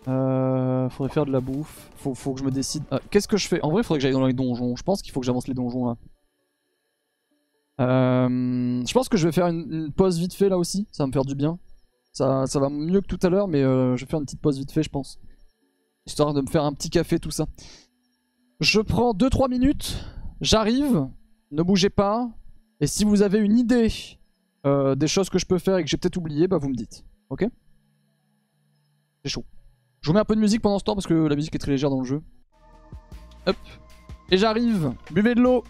[0.09, 1.89] Euh, faudrait faire de la bouffe.
[1.95, 2.83] Faut, faut que je me décide.
[2.91, 3.61] Ah, Qu'est-ce que je fais?
[3.63, 4.75] En vrai, faudrait que j'aille dans les donjons.
[4.75, 5.95] Je pense qu'il faut que j'avance les donjons là.
[7.79, 10.89] Euh, je pense que je vais faire une, une pause vite fait là aussi.
[10.91, 11.57] Ça va me faire du bien.
[12.15, 14.39] Ça, ça va mieux que tout à l'heure, mais euh, je vais faire une petite
[14.39, 15.19] pause vite fait, je pense.
[16.05, 17.45] Histoire de me faire un petit café, tout ça.
[18.61, 20.01] Je prends 2-3 minutes.
[20.39, 21.09] J'arrive.
[21.51, 22.29] Ne bougez pas.
[22.79, 23.89] Et si vous avez une idée
[24.65, 26.75] euh, des choses que je peux faire et que j'ai peut-être oublié, bah vous me
[26.75, 27.03] dites.
[27.29, 27.45] Ok?
[29.25, 29.43] C'est chaud.
[29.99, 31.59] Je vous mets un peu de musique pendant ce temps parce que la musique est
[31.59, 32.21] très légère dans le jeu.
[33.45, 33.57] Hop.
[34.31, 34.93] Et j'arrive.
[35.11, 35.65] Buvez de l'eau.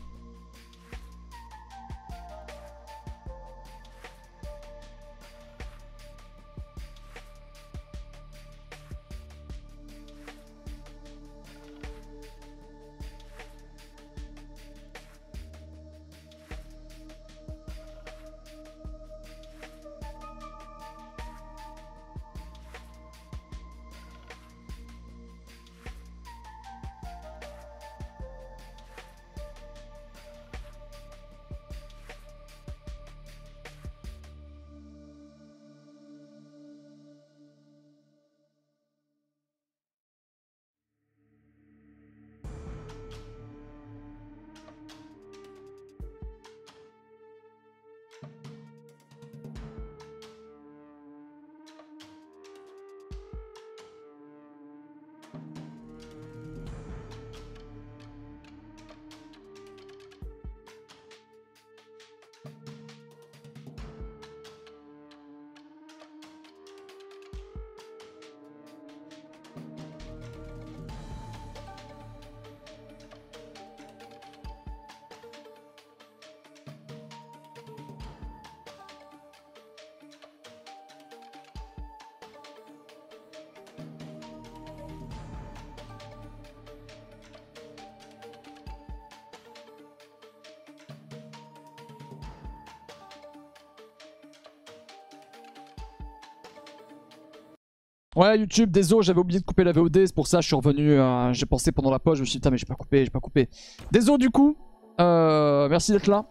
[98.26, 100.56] Ouais, YouTube, désolé, j'avais oublié de couper la VOD, c'est pour ça que je suis
[100.56, 100.92] revenu.
[100.94, 103.04] euh, j'ai pensé pendant la pause, je me suis dit, putain, mais j'ai pas coupé,
[103.04, 103.50] j'ai pas coupé.
[103.92, 104.56] Désolé du coup,
[105.00, 106.26] euh, merci d'être là.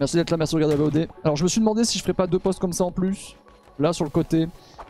[0.00, 1.08] Merci d'être là, merci de regarder la VOD.
[1.24, 3.36] Alors, je me suis demandé si je ferais pas deux posts comme ça en plus,
[3.78, 4.46] là sur le côté.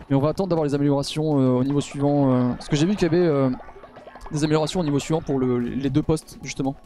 [0.08, 2.52] Mais on va attendre d'avoir les améliorations euh, au niveau suivant.
[2.54, 3.50] parce que j'ai vu qu'il y avait
[4.30, 6.76] des améliorations au niveau suivant pour le- les deux postes, justement.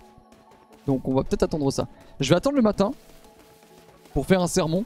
[0.86, 1.88] Donc, on va peut-être attendre ça.
[2.20, 2.92] Je vais attendre le matin
[4.14, 4.84] pour faire un sermon.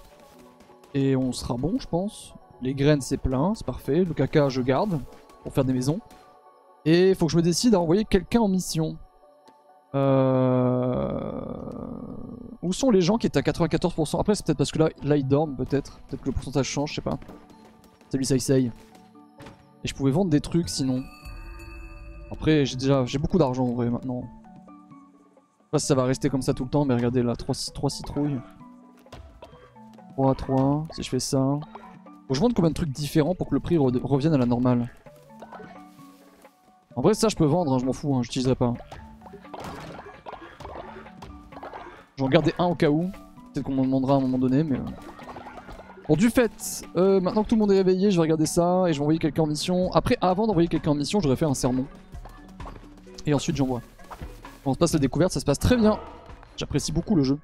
[0.94, 2.34] Et on sera bon, je pense.
[2.62, 4.04] Les graines, c'est plein, c'est parfait.
[4.04, 5.00] Le caca, je garde
[5.42, 6.00] pour faire des maisons.
[6.84, 8.96] Et il faut que je me décide à envoyer quelqu'un en mission.
[9.94, 11.40] Euh...
[12.62, 15.16] Où sont les gens qui étaient à 94% Après, c'est peut-être parce que là, là
[15.16, 16.00] ils dorment, peut-être.
[16.08, 17.18] Peut-être que le pourcentage change, je sais pas.
[18.10, 18.70] Salut, ça essaye.
[19.82, 21.02] Et je pouvais vendre des trucs sinon.
[22.30, 24.22] Après, j'ai déjà j'ai beaucoup d'argent en vrai maintenant.
[24.22, 27.34] Je sais pas si ça va rester comme ça tout le temps, mais regardez là,
[27.34, 28.38] 3, 3 citrouilles.
[30.12, 31.58] 3 à 3, si je fais ça.
[32.30, 34.38] Faut que je vende combien de trucs différents pour que le prix re- revienne à
[34.38, 34.88] la normale
[36.94, 38.72] En vrai, ça je peux vendre, hein, je m'en fous, hein, j'utiliserai pas.
[42.18, 43.10] J'en gardais un au cas où.
[43.52, 44.76] Peut-être qu'on m'en demandera à un moment donné, mais.
[44.76, 44.82] euh.
[46.08, 48.84] Bon, du fait, euh, maintenant que tout le monde est réveillé, je vais regarder ça
[48.86, 49.90] et je vais envoyer quelqu'un en mission.
[49.92, 51.84] Après, avant d'envoyer quelqu'un en mission, j'aurais fait un sermon.
[53.26, 53.80] Et ensuite, j'envoie.
[54.64, 55.98] On se passe la découverte, ça se passe très bien.
[56.56, 57.38] J'apprécie beaucoup le jeu.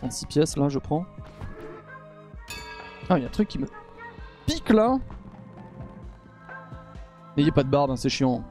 [0.00, 1.06] 36 pièces là, je prends.
[3.08, 3.66] Ah, il y a un truc qui me
[4.46, 4.98] pique là.
[7.36, 8.44] N'ayez pas de barbe, hein, c'est chiant.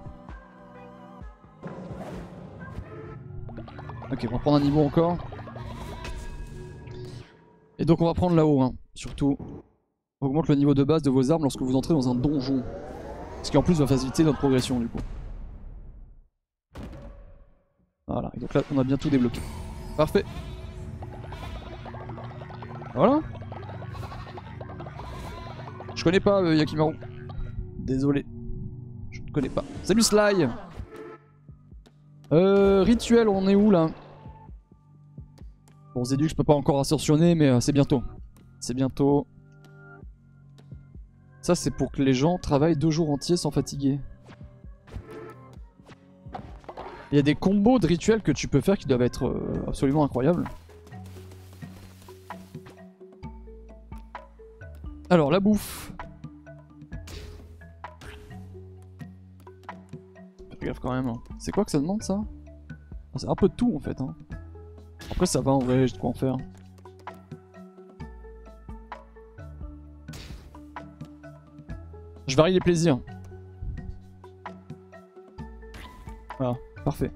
[4.12, 5.18] Ok, on va prendre un niveau encore.
[7.80, 8.74] Et donc on va prendre là-haut, hein.
[8.94, 9.38] surtout.
[10.20, 12.64] Augmente le niveau de base de vos armes lorsque vous entrez dans un donjon.
[13.42, 15.00] Ce qui en plus va faciliter notre progression du coup.
[18.06, 19.42] Voilà, et donc là on a bien tout débloqué.
[19.98, 20.26] Parfait.
[22.94, 23.22] Voilà.
[26.02, 26.96] Je connais pas euh, Yakimaru.
[27.78, 28.26] Désolé.
[29.12, 29.64] Je ne connais pas.
[29.84, 30.48] Salut Sly
[32.32, 33.88] Euh, rituel, on est où là?
[35.94, 38.02] Bon, Zeduk, je peux pas encore ascensionner, mais euh, c'est bientôt.
[38.60, 39.28] C'est bientôt.
[41.44, 44.00] Ça, c'est pour que les gens travaillent deux jours entiers sans fatiguer.
[47.12, 49.66] Il y a des combos de rituels que tu peux faire qui doivent être euh,
[49.68, 50.46] absolument incroyables.
[55.12, 55.92] Alors, la bouffe.
[60.58, 61.08] Fais gaffe quand même.
[61.10, 61.22] hein.
[61.38, 62.20] C'est quoi que ça demande ça?
[62.70, 64.00] Ah, C'est un peu de tout en fait.
[64.00, 64.16] Hein.
[65.12, 66.38] Après ça va en vrai, j'ai de quoi en faire.
[72.28, 73.00] Je varie les plaisirs.
[76.38, 77.12] Voilà, parfait.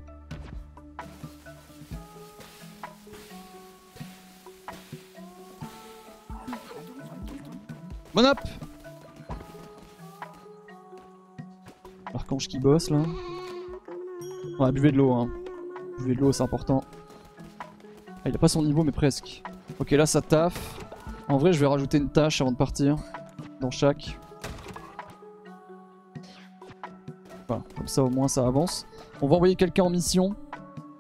[8.16, 8.40] Bon up
[12.14, 13.02] L'archange qui bosse là.
[14.58, 15.30] Ouais, buvez de l'eau hein.
[16.00, 16.82] Buvez de l'eau, c'est important.
[18.08, 19.44] Ah, il a pas son niveau, mais presque.
[19.80, 20.80] Ok, là ça taffe.
[21.28, 22.96] En vrai, je vais rajouter une tâche avant de partir.
[23.60, 24.18] Dans chaque.
[27.50, 28.88] Voilà, comme ça au moins ça avance.
[29.22, 30.34] On va envoyer quelqu'un en mission.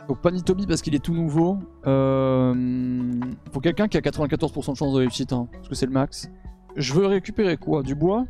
[0.09, 1.59] Donc pas Nitobi parce qu'il est tout nouveau.
[1.87, 3.21] Euh...
[3.53, 6.29] Faut quelqu'un qui a 94% de chance de réussite, hein, parce que c'est le max.
[6.75, 7.83] Je veux récupérer quoi?
[7.83, 8.25] Du bois?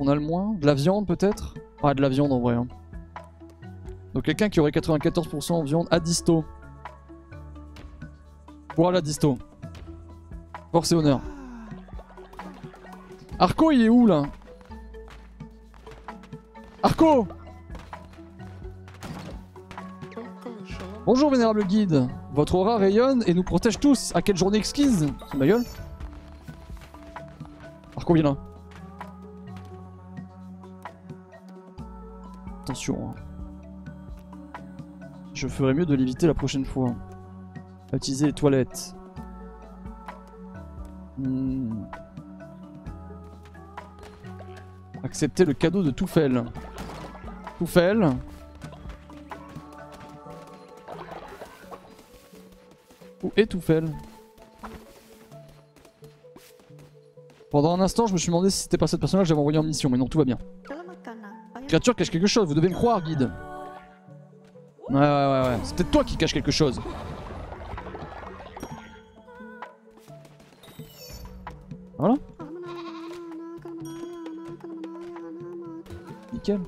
[0.00, 0.54] On a le moins?
[0.54, 1.54] De la viande peut-être?
[1.82, 2.54] Ah, de la viande en vrai.
[2.54, 2.66] hein.
[4.14, 6.44] Donc quelqu'un qui aurait 94% en viande à disto.
[8.76, 9.38] Voilà disto.
[10.72, 11.20] Force et honneur.
[13.38, 14.22] Arco il est où là?
[16.82, 17.26] Arco
[21.04, 22.08] Bonjour vénérable guide.
[22.32, 24.12] Votre aura rayonne et nous protège tous.
[24.14, 25.06] À quelle journée exquise?
[25.30, 25.62] C'est ma gueule.
[28.14, 28.36] Viens là.
[32.62, 33.10] Attention.
[33.10, 33.14] hein.
[35.34, 36.94] Je ferais mieux de l'éviter la prochaine fois.
[37.92, 38.94] Utiliser les toilettes.
[41.18, 41.84] Hmm.
[45.02, 46.44] Accepter le cadeau de Toufel.
[47.58, 48.10] Toufel.
[53.22, 53.46] Où est
[57.50, 59.58] Pendant un instant, je me suis demandé si c'était pas cette personne-là que j'avais envoyé
[59.58, 60.38] en mission, mais non, tout va bien.
[61.68, 63.30] Créature cache quelque chose, vous devez me croire, guide.
[64.88, 65.58] Ouais, ouais, ouais, ouais.
[65.62, 66.80] C'est peut-être toi qui cache quelque chose.
[71.98, 72.14] Voilà.
[76.32, 76.60] Nickel.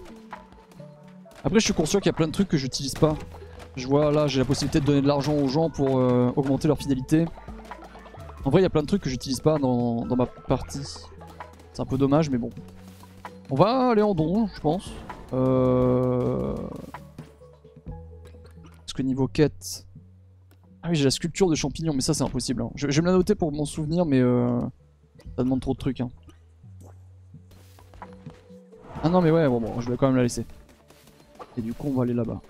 [1.45, 3.15] Après, je suis conscient qu'il y a plein de trucs que j'utilise pas.
[3.77, 6.67] Je vois là, j'ai la possibilité de donner de l'argent aux gens pour euh, augmenter
[6.67, 7.27] leur fidélité.
[8.49, 10.81] En vrai, il y a plein de trucs que j'utilise pas dans, ma partie.
[10.83, 12.49] C'est un peu dommage, mais bon.
[13.51, 14.91] On va aller en don, je pense.
[15.35, 16.55] Euh...
[17.85, 19.87] Parce que niveau quête...
[20.83, 22.63] Ah oui, j'ai la sculpture de champignons, mais ça c'est impossible.
[22.63, 22.71] hein.
[22.75, 24.59] Je, vais me la noter pour mon souvenir, mais euh...
[25.37, 26.01] ça demande trop de trucs.
[26.01, 26.09] Hein.
[29.03, 30.47] Ah non, mais ouais, bon, bon, je vais quand même la laisser.
[31.59, 32.41] Et du coup, on va aller là-bas.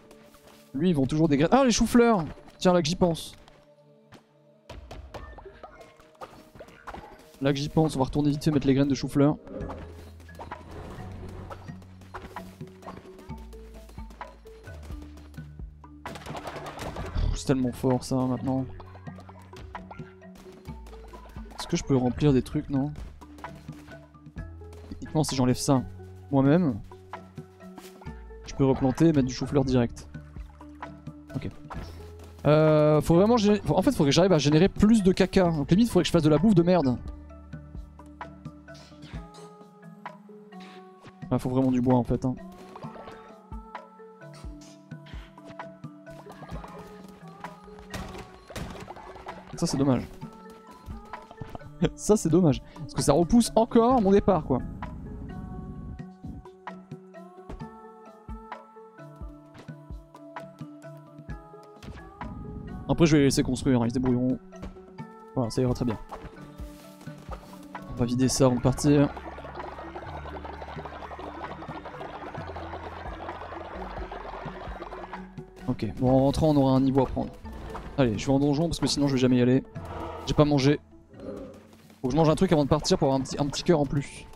[0.74, 1.50] Lui, ils vont toujours des graines.
[1.50, 2.24] Ah, les choux-fleurs
[2.58, 3.34] Tiens, là que j'y pense.
[7.40, 9.36] Là que j'y pense, on va retourner vite fait mettre les graines de chou-fleur.
[17.34, 18.66] C'est tellement fort ça maintenant.
[21.58, 22.92] Est-ce que je peux remplir des trucs, non?
[24.90, 25.82] Techniquement, si j'enlève ça
[26.30, 26.80] moi-même,
[28.46, 30.08] je peux replanter et mettre du chou-fleur direct.
[31.36, 31.48] Ok.
[32.46, 33.36] Euh, faut vraiment.
[33.36, 35.50] En fait, faudrait que j'arrive à générer plus de caca.
[35.50, 36.98] Donc limite, faudrait que je fasse de la bouffe de merde.
[41.30, 42.24] Ah, faut vraiment du bois en fait.
[42.24, 42.34] Hein.
[49.56, 50.06] Ça c'est dommage.
[51.96, 52.62] ça c'est dommage.
[52.78, 54.60] Parce que ça repousse encore mon départ quoi.
[62.88, 64.38] Après je vais les laisser construire, hein, ils se débrouilleront.
[65.34, 65.98] Voilà, ça ira très bien.
[67.92, 69.08] On va vider ça avant de partir.
[75.80, 77.30] Ok, bon en rentrant on aura un niveau à prendre.
[77.98, 79.62] Allez, je vais en donjon parce que sinon je vais jamais y aller.
[80.26, 80.80] J'ai pas mangé.
[82.02, 83.62] Faut que je mange un truc avant de partir pour avoir un petit, un petit
[83.62, 84.26] cœur en plus.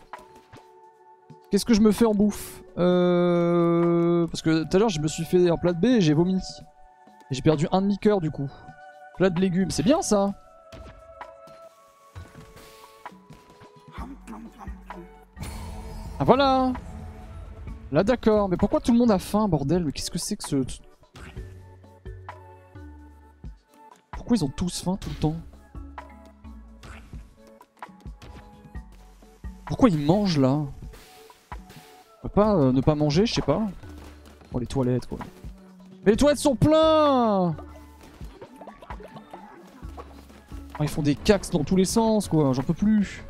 [1.51, 4.25] Qu'est-ce que je me fais en bouffe euh...
[4.29, 6.15] Parce que tout à l'heure je me suis fait un plat de baie et j'ai
[6.15, 6.37] vomi.
[6.37, 8.49] Et j'ai perdu un demi-cœur du coup.
[9.17, 10.33] Plat de légumes, c'est bien ça
[16.21, 16.73] Ah voilà
[17.91, 19.85] Là d'accord, mais pourquoi tout le monde a faim bordel?
[19.85, 20.65] Mais qu'est-ce que c'est que ce...
[24.35, 25.36] Ils ont tous faim tout le temps
[29.67, 30.51] Pourquoi ils mangent là?
[30.51, 30.69] On
[32.23, 33.62] peut pas euh, ne pas manger, je sais pas.
[34.52, 35.19] Oh les toilettes quoi.
[36.05, 37.55] Mais les toilettes sont pleins oh,
[40.81, 43.23] Ils font des cax dans tous les sens quoi, j'en peux plus.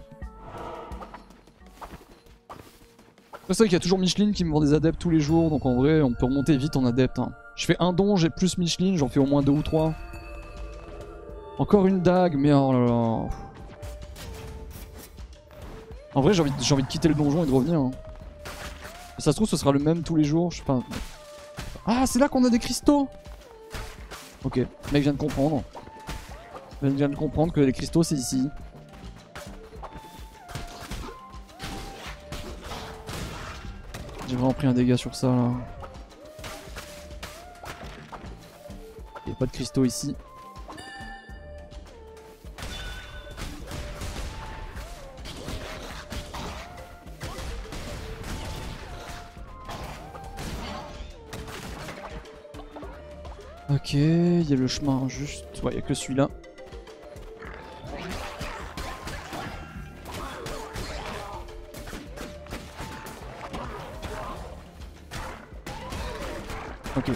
[3.48, 5.50] C'est vrai qu'il y a toujours Micheline qui me vend des adeptes tous les jours,
[5.50, 7.18] donc en vrai on peut remonter vite en adepte.
[7.18, 7.32] Hein.
[7.54, 9.94] Je fais un don, j'ai plus Micheline, j'en fais au moins deux ou trois.
[11.62, 13.28] Encore une dague, mais oh là là.
[16.12, 16.50] En vrai, j'ai envie,
[16.82, 17.78] de- quitter le donjon et de revenir.
[17.78, 17.92] hein.
[19.18, 20.50] Ça se trouve, ce sera le même tous les jours.
[20.50, 20.80] Je sais pas.
[21.86, 23.08] Ah, c'est là qu'on a des cristaux
[24.42, 25.62] Ok, le mec vient de comprendre.
[26.80, 28.48] Le mec vient de comprendre que les cristaux, c'est ici.
[34.28, 35.50] J'ai vraiment pris un dégât sur ça là.
[39.24, 40.16] Il n'y a pas de cristaux ici.
[53.92, 55.44] Ok, il y a le chemin juste.
[55.62, 56.30] Ouais, il y a que celui-là.
[66.96, 67.10] Ok.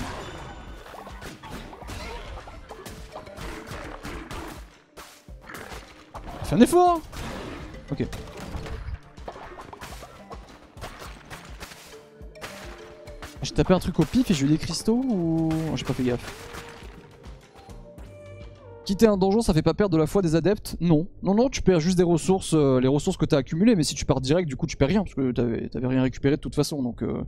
[6.44, 7.00] Fais un effort
[7.90, 8.04] Ok.
[13.40, 15.50] J'ai tapé un truc au pif et j'ai eu des cristaux ou...
[15.74, 16.55] J'ai pas fait gaffe.
[18.86, 20.76] Quitter un donjon, ça fait pas perdre de la foi des adeptes?
[20.80, 21.08] Non.
[21.22, 23.94] Non, non, tu perds juste des ressources, euh, les ressources que t'as accumulées, mais si
[23.96, 26.54] tu pars direct, du coup, tu perds rien, parce que t'avais rien récupéré de toute
[26.54, 27.02] façon, donc...
[27.02, 27.24] euh,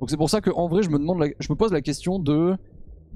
[0.00, 1.80] Donc c'est pour ça que en vrai, je me, demande la- je me pose la
[1.80, 2.56] question de...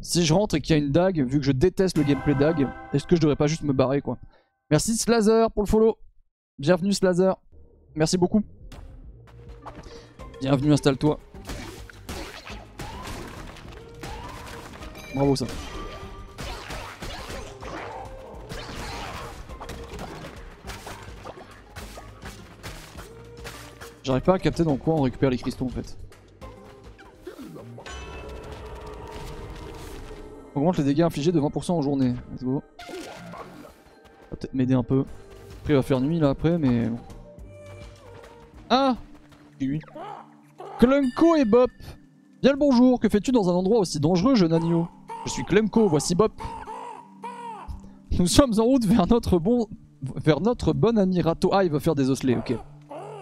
[0.03, 2.35] Si je rentre et qu'il y a une dague, vu que je déteste le gameplay
[2.35, 4.17] dague, est-ce que je devrais pas juste me barrer, quoi?
[4.71, 5.99] Merci Slazer pour le follow.
[6.59, 7.37] Bienvenue Slazer.
[7.97, 8.41] Merci beaucoup.
[10.41, 11.19] Bienvenue, installe-toi.
[15.15, 15.47] Bravo ça.
[24.03, 25.97] J'arrive pas à capter dans quoi on récupère les cristaux en fait.
[30.55, 32.15] Augmente les dégâts infligés de 20% en journée.
[32.33, 32.63] Let's go.
[34.31, 35.05] Va peut-être m'aider un peu.
[35.61, 36.91] Après il va faire nuit là après mais.
[38.69, 38.97] Ah
[39.61, 39.81] Oui.
[40.79, 41.71] Klunko et Bop
[42.43, 44.89] Bien le bonjour, que fais-tu dans un endroit aussi dangereux, jeune agneau?
[45.27, 46.33] Je suis Klemko, voici Bop.
[48.19, 49.67] Nous sommes en route vers notre bon...
[50.01, 51.51] vers notre bon ami Rato.
[51.53, 52.55] Ah, il va faire des osselets, ok.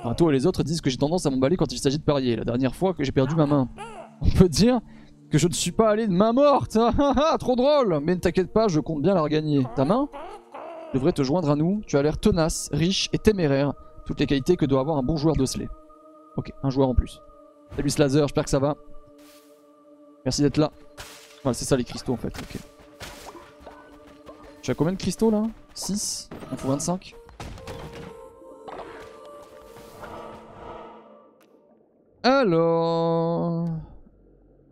[0.01, 2.05] Enfin, toi et les autres disent que j'ai tendance à m'emballer quand il s'agit de
[2.05, 2.37] parier.
[2.37, 3.69] La dernière fois que j'ai perdu ma main.
[4.21, 4.81] On peut dire
[5.31, 6.77] que je ne suis pas allé de main morte.
[6.99, 8.01] Ah, ah, trop drôle.
[8.03, 9.65] Mais ne t'inquiète pas, je compte bien la regagner.
[9.75, 10.09] Ta main
[10.95, 11.83] devrait te joindre à nous.
[11.87, 13.73] Tu as l'air tenace, riche et téméraire.
[14.07, 15.69] Toutes les qualités que doit avoir un bon joueur d'Osley.
[16.37, 17.21] Ok, un joueur en plus.
[17.77, 18.77] Salut Slazer, j'espère que ça va.
[20.25, 20.71] Merci d'être là.
[21.43, 22.29] Voilà, c'est ça les cristaux en fait.
[22.29, 22.59] Ok.
[24.63, 25.45] Tu as combien de cristaux là?
[25.75, 27.15] 6 On faut 25
[32.29, 33.67] Alors...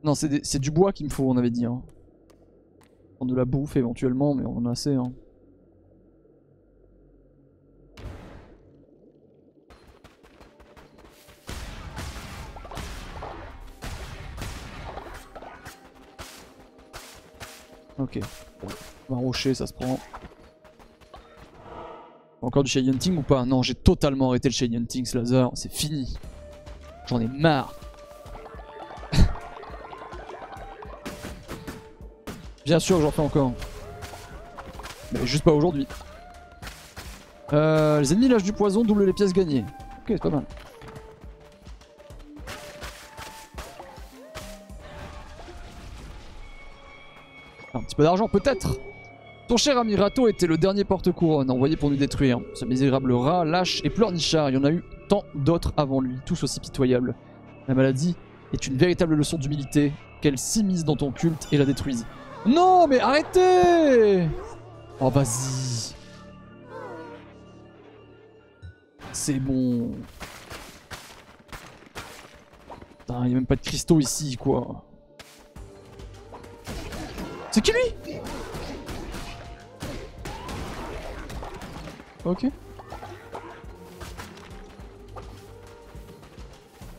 [0.04, 1.64] Non, c'est du bois qu'il me faut, on avait dit.
[1.64, 1.82] Hein.
[3.22, 4.94] De la bouffe éventuellement, mais on en a assez.
[4.94, 5.10] Hein.
[17.98, 18.20] Ok.
[19.10, 19.98] un rocher, ça se prend.
[22.42, 23.46] Encore du shade hunting ou pas?
[23.46, 25.50] Non, j'ai totalement arrêté le shade hunting, Slazer.
[25.54, 26.18] C'est fini.
[27.06, 27.74] J'en ai marre.
[32.64, 33.52] Bien sûr, j'en fais encore.
[35.12, 35.86] Mais juste pas aujourd'hui.
[37.52, 39.64] Euh, les ennemis lâchent du poison, double les pièces gagnées.
[39.98, 40.44] Ok, c'est pas mal.
[47.74, 48.78] Un petit peu d'argent peut-être
[49.48, 52.40] ton cher ami Rato était le dernier porte-couronne envoyé pour nous détruire.
[52.54, 56.16] Ce misérable rat, lâche et pleurnichard, il y en a eu tant d'autres avant lui,
[56.26, 57.14] tous aussi pitoyables.
[57.68, 58.16] La maladie
[58.52, 62.06] est une véritable leçon d'humilité, qu'elle s'immisce dans ton culte et la détruise.
[62.44, 64.28] Non, mais arrêtez
[65.00, 65.94] Oh, vas-y
[69.12, 69.90] C'est bon.
[73.00, 74.84] Putain, il n'y a même pas de cristaux ici, quoi.
[77.50, 78.14] C'est qui lui?
[82.26, 82.42] Ok.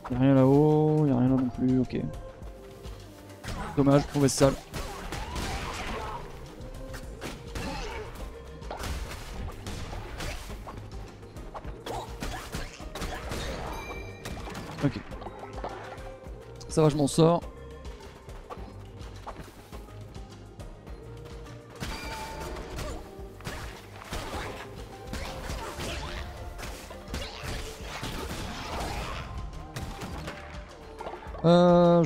[0.10, 1.98] Y'a rien là-haut, y'a rien là non plus, ok.
[3.76, 4.54] Dommage, mauvaise salle.
[14.86, 14.94] Ok.
[16.70, 17.42] Ça va, je m'en sors.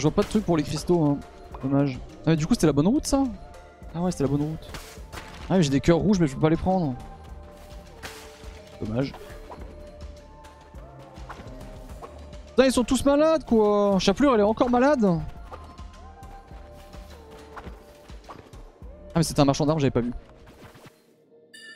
[0.02, 1.20] Je vois pas de truc pour les cristaux, hein.
[1.62, 2.00] Dommage.
[2.26, 3.24] Ah mais du coup c'était la bonne route ça?
[3.94, 4.68] Ah ouais c'était la bonne route.
[5.48, 6.96] Ah mais j'ai des cœurs rouges mais je peux pas les prendre.
[8.82, 9.14] Dommage.
[12.48, 15.06] Putain ils sont tous malades quoi Chapelure elle est encore malade
[19.14, 20.14] Ah mais c'était un marchand d'armes j'avais pas vu.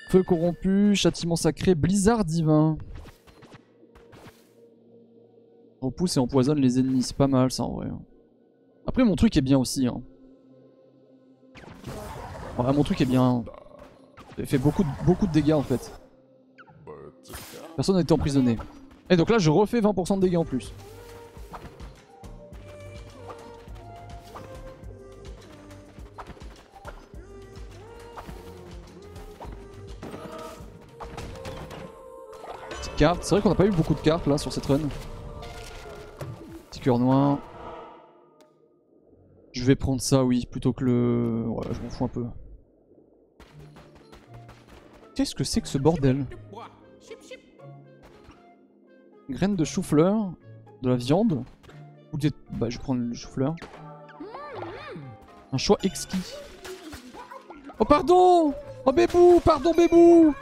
[0.10, 2.76] Feu corrompu, châtiment sacré, blizzard divin.
[5.80, 7.88] Repousse et empoisonne les ennemis, c'est pas mal ça en vrai.
[8.88, 9.88] Après mon truc est bien aussi.
[9.88, 10.02] Hein.
[12.58, 13.44] Ouais, mon truc est bien.
[14.38, 15.92] Il fait beaucoup de, beaucoup de dégâts en fait.
[17.76, 18.58] Personne n'a été emprisonné.
[19.10, 20.72] Et donc là je refais 20% de dégâts en plus.
[32.70, 34.80] Petite carte, c'est vrai qu'on n'a pas eu beaucoup de cartes là sur cette run
[36.94, 37.40] noir.
[39.66, 41.44] Je vais prendre ça, oui, plutôt que le...
[41.48, 42.26] Ouais, je m'en fous un peu.
[45.16, 46.24] Qu'est-ce que c'est que ce bordel?
[49.28, 50.34] Graines de chou-fleur,
[50.84, 51.44] de la viande,
[52.14, 52.30] ou des...
[52.52, 53.56] Bah, je vais prendre le chou-fleur.
[55.52, 56.36] Un choix exquis.
[57.80, 58.54] Oh, pardon
[58.86, 60.36] Oh, bébou Pardon, bébou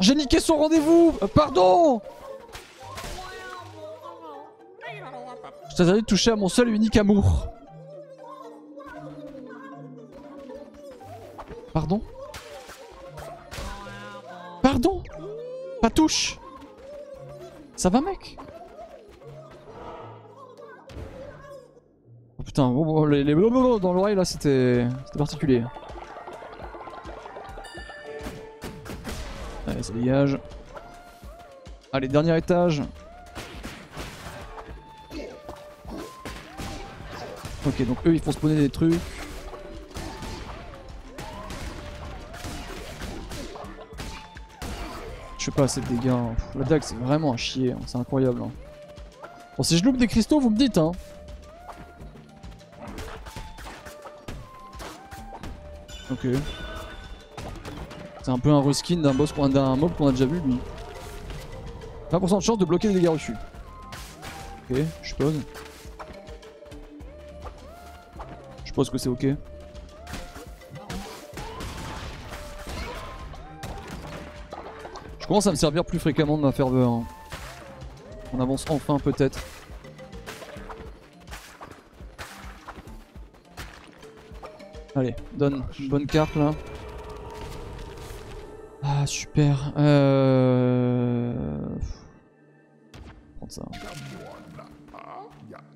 [0.00, 2.00] J'ai niqué son rendez-vous euh, Pardon
[5.70, 7.46] Je t'ai de toucher à mon seul et unique amour.
[11.72, 12.02] Pardon?
[14.62, 15.02] Pardon?
[15.80, 16.38] Pas touche
[17.76, 18.36] Ça va mec?
[22.38, 22.74] Oh putain,
[23.08, 25.64] les, les dans l'oreille là c'était particulier.
[29.66, 30.38] Allez ça dégage.
[31.92, 32.82] Allez dernier étage.
[37.66, 38.94] Ok, donc eux ils font spawner des trucs.
[45.38, 46.08] Je sais pas, assez de dégâts.
[46.08, 46.34] Hein.
[46.54, 47.78] la dague c'est vraiment un chier, hein.
[47.86, 48.42] c'est incroyable.
[48.42, 48.50] Hein.
[49.56, 50.92] Bon, si je loupe des cristaux, vous me dites hein.
[56.10, 56.26] Ok.
[58.22, 60.58] C'est un peu un reskin d'un boss d'un mob qu'on a déjà vu lui.
[62.10, 63.34] 20% de chance de bloquer les dégâts reçus.
[64.70, 65.34] Ok, je suppose.
[68.80, 69.26] Suppose que c'est ok.
[75.18, 76.88] Je commence à me servir plus fréquemment de ma ferveur.
[76.88, 77.04] hein.
[78.32, 79.38] On avance enfin peut-être.
[84.96, 86.52] Allez, donne une bonne carte là.
[88.82, 89.74] Ah super.
[89.76, 91.34] Euh...
[93.36, 93.62] Prendre ça.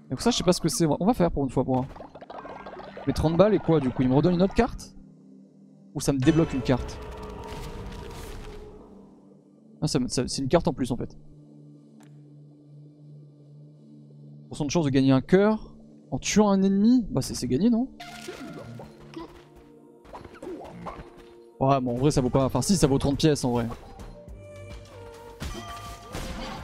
[0.08, 0.86] Donc ça je sais pas ce que c'est.
[0.86, 1.86] On va faire pour une fois pour un.
[3.07, 4.94] Mais 30 balles et quoi du coup Il me redonne une autre carte
[5.94, 6.99] Ou ça me débloque une carte
[9.83, 11.16] Ah ça c'est une carte en plus en fait.
[14.49, 15.74] Pourcent de chance de gagner un cœur
[16.10, 17.89] en tuant un ennemi Bah c'est gagné non
[21.60, 22.44] Ouais bon en vrai ça vaut pas...
[22.44, 23.66] Enfin si ça vaut 30 pièces en vrai.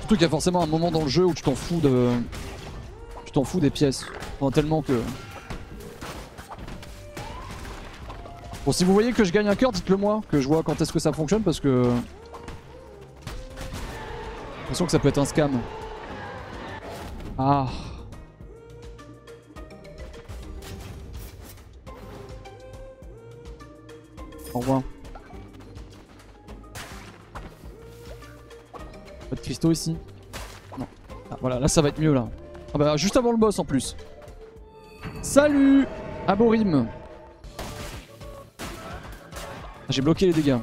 [0.01, 2.11] Surtout qu'il y a forcément un moment dans le jeu où tu t'en fous de...
[3.25, 4.05] Tu t'en fous des pièces.
[4.41, 5.01] Enfin, tellement que...
[8.71, 10.81] Bon si vous voyez que je gagne un cœur dites-le moi, que je vois quand
[10.81, 11.83] est-ce que ça fonctionne parce que...
[13.27, 15.51] J'ai l'impression que ça peut être un scam.
[17.37, 17.67] Ah.
[24.55, 24.83] Au revoir.
[29.31, 29.97] Pas de cristaux ici
[30.79, 30.87] Non.
[31.29, 32.29] Ah, voilà, là ça va être mieux là.
[32.73, 33.97] Ah bah juste avant le boss en plus.
[35.23, 35.89] Salut
[36.29, 36.87] Aborim
[39.91, 40.57] J'ai bloqué les dégâts.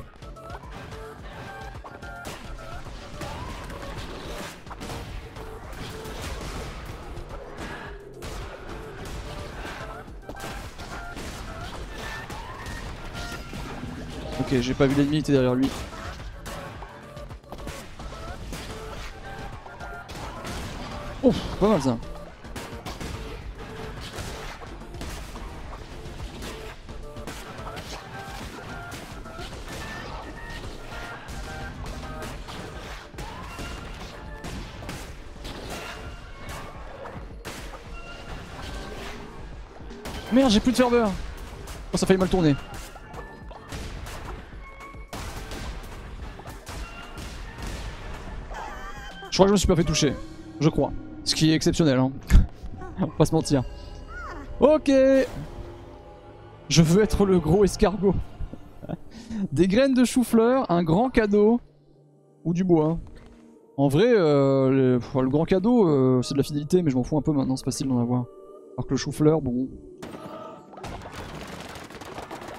[14.39, 15.69] Ok, j'ai pas vu l'ennemi, était derrière lui.
[21.21, 21.97] Ouf, pas mal ça.
[40.33, 41.09] Merde, j'ai plus de ferveur.
[41.93, 42.55] Oh, ça failli mal tourner.
[49.31, 50.13] Je crois que je me suis pas fait toucher.
[50.59, 50.91] Je crois.
[51.23, 52.11] Ce qui est exceptionnel, hein.
[52.99, 53.63] On va pas se mentir.
[54.59, 54.91] Ok
[56.69, 58.15] Je veux être le gros escargot.
[59.51, 61.61] Des graines de chou-fleur, un grand cadeau.
[62.43, 62.97] Ou du bois.
[63.77, 67.17] En vrai, euh, le grand cadeau, euh, c'est de la fidélité, mais je m'en fous
[67.17, 68.25] un peu maintenant, c'est facile d'en avoir.
[68.75, 69.67] Alors que le chou-fleur, bon...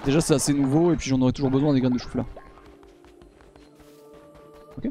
[0.09, 2.25] Déjà c'est assez nouveau, et puis j'en aurais toujours besoin des graines de chou-fleur.
[4.78, 4.91] Ok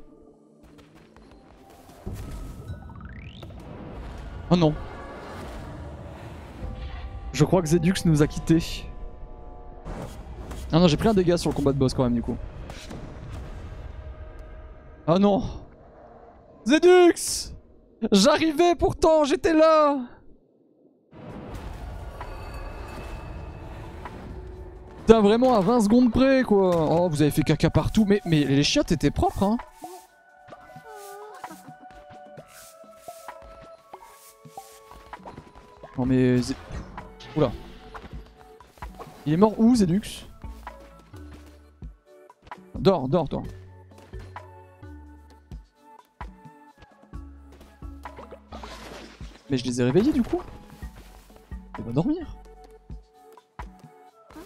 [4.51, 4.75] Oh non.
[7.33, 8.85] Je crois que Zedux nous a quittés.
[10.71, 12.37] Ah non, j'ai pris un dégât sur le combat de boss quand même du coup.
[15.07, 15.41] Ah non.
[16.67, 17.55] Zedux
[18.11, 19.97] J'arrivais pourtant, j'étais là
[25.07, 26.85] Putain, vraiment à 20 secondes près quoi.
[26.91, 29.57] Oh, vous avez fait caca partout, mais, mais les chiottes étaient propres hein.
[35.97, 36.41] Non mais...
[37.37, 37.53] Oula.
[39.25, 40.27] Il est mort où Zedux
[42.77, 43.43] Dors, dors toi.
[49.49, 50.41] Mais je les ai réveillés du coup.
[51.79, 52.35] Il va dormir.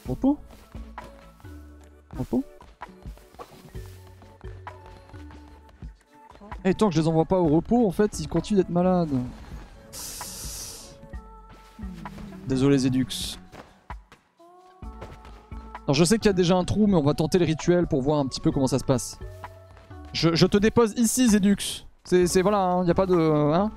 [0.07, 0.37] Repos.
[6.63, 9.09] Et tant que je les envoie pas au repos, en fait, ils continuent d'être malades.
[12.47, 13.39] Désolé Zedux.
[15.83, 17.87] Alors je sais qu'il y a déjà un trou, mais on va tenter le rituel
[17.87, 19.17] pour voir un petit peu comment ça se passe.
[20.13, 21.85] Je, te dépose ici Zedux.
[22.03, 23.15] C'est voilà, il n'y a pas de...
[23.15, 23.71] Hein?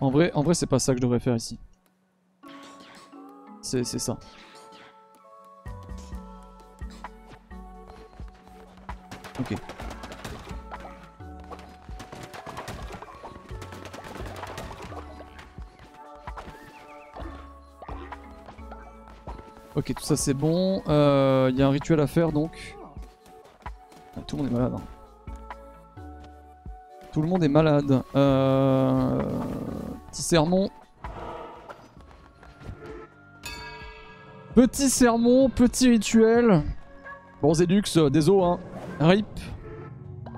[0.00, 1.58] En vrai, en vrai c'est pas ça que je devrais faire ici.
[3.62, 4.16] C'est ça.
[9.40, 9.54] Ok.
[19.74, 20.82] Ok, tout ça c'est bon.
[20.88, 22.76] Euh, Il y a un rituel à faire donc.
[24.16, 24.72] Ah, tout le monde est malade.
[24.76, 24.95] hein.
[27.16, 28.02] Tout le monde est malade.
[28.14, 29.22] Euh...
[30.10, 30.68] Petit sermon.
[34.54, 36.62] Petit sermon, petit rituel.
[37.40, 38.58] Bon, Zedux, euh, désolé, hein.
[39.00, 39.24] Rip.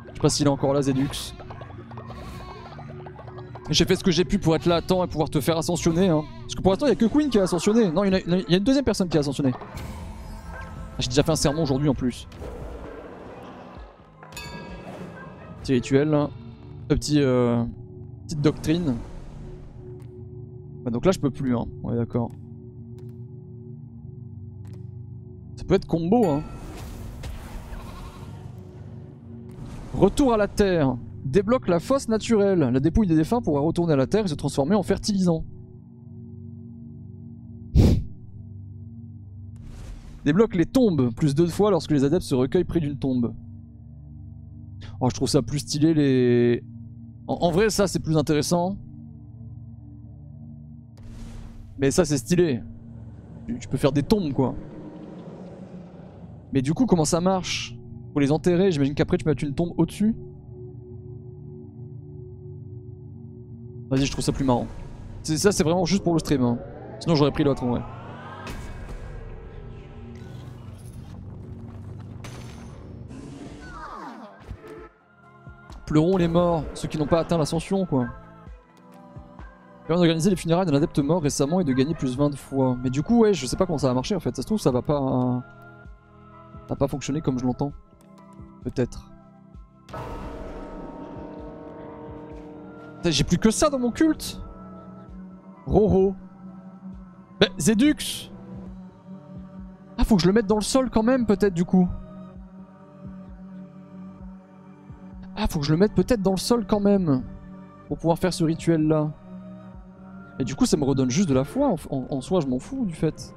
[0.07, 1.35] Je sais pas s'il est encore là, Zedux.
[3.71, 5.59] J'ai fait ce que j'ai pu pour être là à temps et pouvoir te faire
[5.59, 6.11] ascensionner.
[6.11, 6.23] Hein.
[6.43, 7.91] Parce que pour l'instant, il y a que Queen qui a ascensionné.
[7.91, 9.53] Non, il y, a, une deuxième personne qui a ascensionné.
[11.01, 12.29] J'ai déjà fait un sermon aujourd'hui en plus.
[15.65, 16.29] Petit rituel.
[16.91, 17.65] Euh,
[18.25, 18.95] petite doctrine.
[20.85, 21.67] Bah, donc là, je peux plus, hein.
[21.93, 22.31] Est d'accord.
[25.57, 26.43] Ça peut être combo, hein.
[29.95, 30.97] Retour à la terre.
[31.25, 32.61] Débloque la fosse naturelle.
[32.61, 35.45] La dépouille des défunts pourra retourner à la terre et se transformer en fertilisant.
[40.25, 43.35] Débloque les tombes, plus deux fois lorsque les adeptes se recueillent près d'une tombe.
[45.01, 46.65] Oh, je trouve ça plus stylé les...
[47.29, 48.77] En, vrai, ça c'est plus intéressant.
[51.79, 52.63] Mais ça c'est stylé.
[53.61, 54.55] Tu, peux faire des tombes quoi.
[56.53, 57.77] Mais du coup, comment ça marche?
[58.15, 60.17] Faut les enterrer, j'imagine qu'après tu peux mettre une tombe au-dessus.
[63.91, 64.67] Vas-y, je trouve ça plus marrant.
[65.23, 66.43] Ça, c'est vraiment juste pour le stream.
[66.43, 66.59] Hein.
[67.01, 67.83] Sinon, j'aurais pris l'autre en vrai.
[75.89, 78.09] Pleurons les morts, ceux qui n'ont pas atteint l'ascension, quoi.
[79.87, 82.77] Permet d'organiser les funérailles d'un adepte mort récemment et de gagner plus 20 fois.
[82.83, 84.37] Mais du coup, ouais, je sais pas comment ça va marcher en fait.
[84.37, 85.43] Ça se trouve, ça va pas.
[86.61, 87.73] Ça va pas fonctionner comme je l'entends.
[88.65, 89.11] Peut-être.
[93.07, 94.43] J'ai plus que ça dans mon culte
[95.65, 96.15] Roro.
[97.41, 98.31] Bah, Zedux
[99.97, 101.89] Ah, faut que je le mette dans le sol quand même, peut-être, du coup.
[105.41, 107.23] Ah, faut que je le mette peut-être dans le sol quand même.
[107.87, 109.13] Pour pouvoir faire ce rituel-là.
[110.41, 111.77] Et du coup, ça me redonne juste de la foi.
[111.91, 113.35] En, soi, je m'en fous, du fait.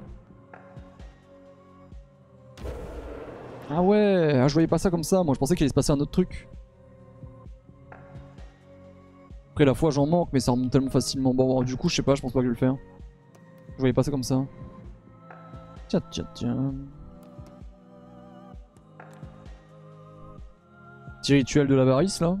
[3.70, 5.22] Ah ouais, ah, je voyais pas ça comme ça.
[5.22, 6.48] Moi, je pensais qu'il allait se passer un autre truc.
[9.52, 11.34] Après la foi j'en manque mais ça remonte tellement facilement.
[11.34, 12.74] Bon du coup je sais pas, je pense pas que je vais le faire.
[13.74, 14.46] Je voyais pas ça comme ça.
[15.88, 16.72] Tiens tiens tiens.
[21.22, 22.36] Petit rituel de l'avarice là.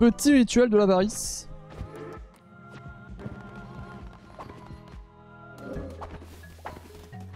[0.00, 1.48] Petit rituel de l'avarice.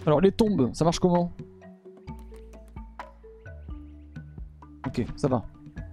[0.05, 1.31] Alors les tombes, ça marche comment?
[4.89, 5.45] Ok, ça va.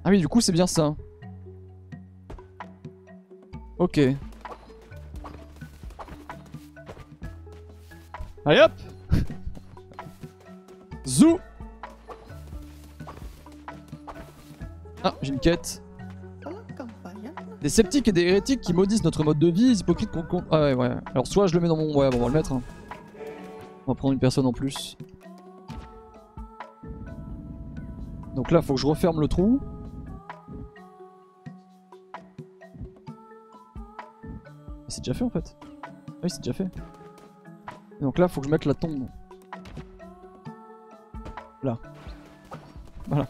[0.04, 0.96] Ah oui, du coup, c'est bien ça.
[3.78, 4.00] Ok.
[8.44, 8.72] Allez hop
[11.06, 11.40] Zou
[15.04, 15.84] Ah, j'ai une quête.
[17.62, 20.44] Des sceptiques et des hérétiques qui maudissent notre mode de vie, les hypocrites qu'on...
[20.52, 20.92] Ah ouais, ouais.
[21.14, 21.96] Alors soit je le mets dans mon...
[21.96, 22.52] Ouais, bon, on va le mettre.
[22.52, 22.62] Hein.
[23.88, 24.98] On va prendre une personne en plus.
[28.36, 29.60] Donc là, faut que je referme le trou.
[34.94, 35.58] c'est déjà fait en fait.
[35.64, 36.70] Ah oui, c'est déjà fait.
[38.00, 39.08] donc là, faut que je mette la tombe.
[41.64, 41.80] Là.
[43.08, 43.28] Voilà.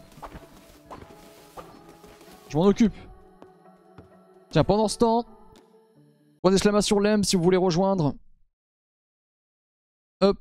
[2.54, 2.94] Je m'en occupe.
[4.50, 5.24] Tiens, pendant ce temps,
[6.40, 8.14] prenez sur l'em si vous voulez rejoindre.
[10.20, 10.38] Hop.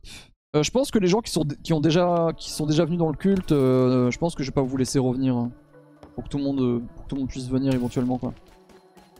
[0.55, 2.27] Euh, je pense que les gens qui sont, ont déjà,
[2.67, 5.35] déjà venus dans le culte, euh, je pense que je vais pas vous laisser revenir.
[5.35, 5.49] Hein.
[6.13, 8.19] pour, que tout le monde, puisse venir éventuellement.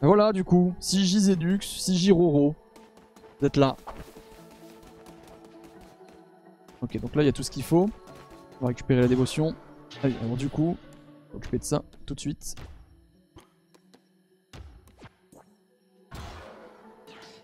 [0.03, 2.53] voilà, du coup, si Zedux, si Roro,
[3.39, 3.75] vous êtes là.
[6.83, 7.89] Ok, donc là, il y a tout ce qu'il faut.
[8.61, 9.55] On va récupérer la dévotion.
[10.03, 10.77] Allez, alors du coup,
[11.30, 12.55] on va occuper de ça tout de suite.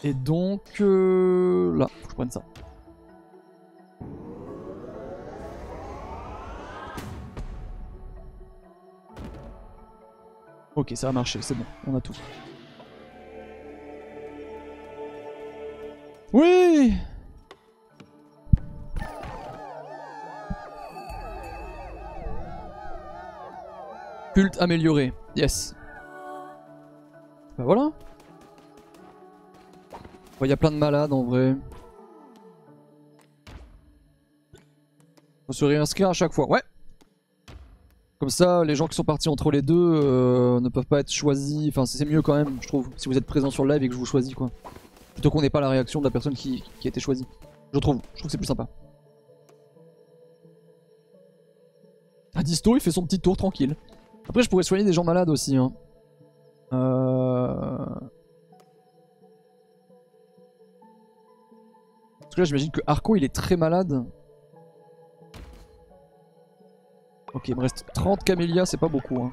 [0.03, 2.41] Et donc, euh, là, je prenne ça.
[10.75, 12.15] Ok, ça a marché, c'est bon, on a tout.
[16.31, 16.93] Oui
[24.33, 25.75] Culte amélioré, yes.
[27.57, 27.91] Bah voilà.
[30.41, 31.55] Il y a plein de malades en vrai.
[35.47, 36.61] Faut se réinscrire à chaque fois, ouais.
[38.19, 41.11] Comme ça, les gens qui sont partis entre les deux euh, ne peuvent pas être
[41.11, 41.69] choisis.
[41.69, 43.87] Enfin, c'est mieux quand même, je trouve, si vous êtes présent sur le live et
[43.87, 44.49] que je vous choisis quoi.
[45.13, 47.25] Plutôt qu'on n'ait pas la réaction de la personne qui, a été choisie.
[47.73, 48.67] Je trouve, je trouve que c'est plus sympa.
[52.35, 53.75] À disto, il fait son petit tour tranquille.
[54.27, 55.57] Après, je pourrais soigner des gens malades aussi.
[55.57, 55.73] Hein.
[56.71, 57.85] Euh...
[62.45, 64.05] j'imagine que Arco, il est très malade.
[67.33, 69.21] Ok, il me reste 30 camélias, c'est pas beaucoup.
[69.21, 69.31] Hein.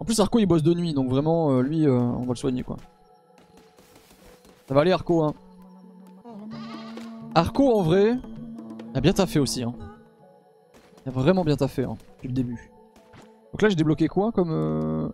[0.00, 2.36] En plus, Arco, il bosse de nuit, donc vraiment, euh, lui, euh, on va le
[2.36, 2.76] soigner, quoi.
[4.68, 5.34] Ça va aller, Arco, hein.
[7.34, 8.16] Arco, en vrai,
[8.90, 9.74] il a bien taffé aussi, hein.
[11.04, 12.70] Il a vraiment bien taffé, hein, depuis le début.
[13.52, 15.08] Donc là, j'ai débloqué quoi comme euh,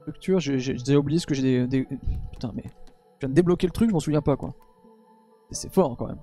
[0.00, 0.40] structure?
[0.40, 1.86] J'ai oublié ce que j'ai des,
[2.32, 2.64] Putain, mais...
[2.64, 4.54] Je viens de débloquer le truc, je m'en souviens pas, quoi.
[5.50, 6.20] C'est fort, quand même.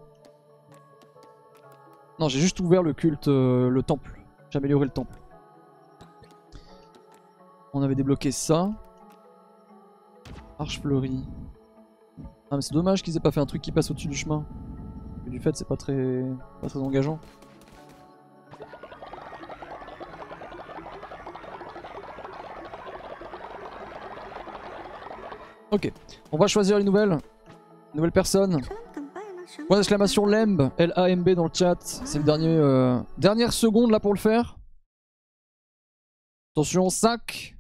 [2.20, 4.22] Non, j'ai juste ouvert le culte, euh, le temple.
[4.50, 5.20] J'ai amélioré le temple.
[7.74, 8.72] On avait débloqué ça.
[10.60, 11.28] Arche fleurie.
[12.50, 14.46] Ah mais c'est dommage qu'ils aient pas fait un truc qui passe au-dessus du chemin.
[15.26, 16.24] du fait c'est pas très,
[16.62, 17.20] pas très engageant.
[25.72, 25.92] Ok,
[26.32, 27.18] on va choisir les nouvelles.
[27.94, 28.62] Nouvelle personne.
[29.68, 31.78] Point d'exclamation LAMB, L-A-M-B dans le chat.
[31.82, 34.58] C'est le dernier, euh, dernière seconde là pour le faire.
[36.54, 37.56] Attention, 5,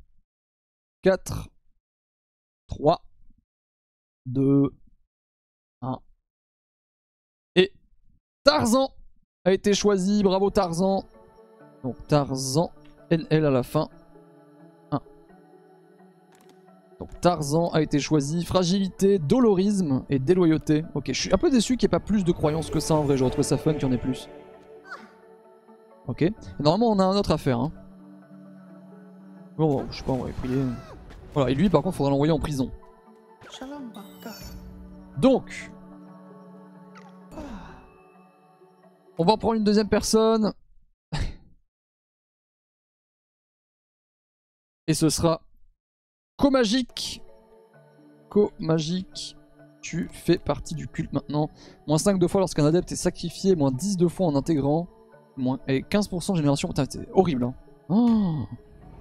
[1.01, 1.49] 4,
[2.67, 3.01] 3,
[4.25, 4.69] 2,
[5.81, 5.99] 1.
[7.55, 7.73] Et
[8.43, 8.89] Tarzan
[9.43, 10.23] a été choisi.
[10.23, 11.03] Bravo Tarzan.
[11.83, 12.71] Donc Tarzan,
[13.11, 13.89] NL à la fin.
[16.99, 18.45] Donc Tarzan a été choisi.
[18.45, 20.85] Fragilité, dolorisme et déloyauté.
[20.93, 22.95] Ok, je suis un peu déçu qu'il n'y ait pas plus de croyances que ça
[22.95, 23.17] en vrai.
[23.17, 24.29] J'aurais trouvé ça fun qu'il y en ait plus.
[26.07, 26.23] Ok.
[26.59, 27.59] normalement, on a un autre à faire.
[27.59, 27.71] Hein.
[29.57, 30.61] Bon, je sais pas, on va prier.
[31.33, 32.71] Voilà, et lui, par contre, faudra l'envoyer en prison.
[35.17, 35.71] Donc.
[39.17, 40.53] On va en prendre une deuxième personne.
[44.87, 45.41] Et ce sera
[46.37, 47.21] Co-Magique.
[48.29, 49.37] Co-Magique.
[49.81, 51.49] Tu fais partie du culte maintenant.
[51.87, 53.55] Moins 5 de fois lorsqu'un adepte est sacrifié.
[53.55, 54.87] Moins 10 de fois en intégrant.
[55.37, 55.59] Moins...
[55.67, 56.69] Et 15% de génération.
[57.13, 57.45] Horrible.
[57.45, 57.53] Hein.
[57.89, 58.45] Oh,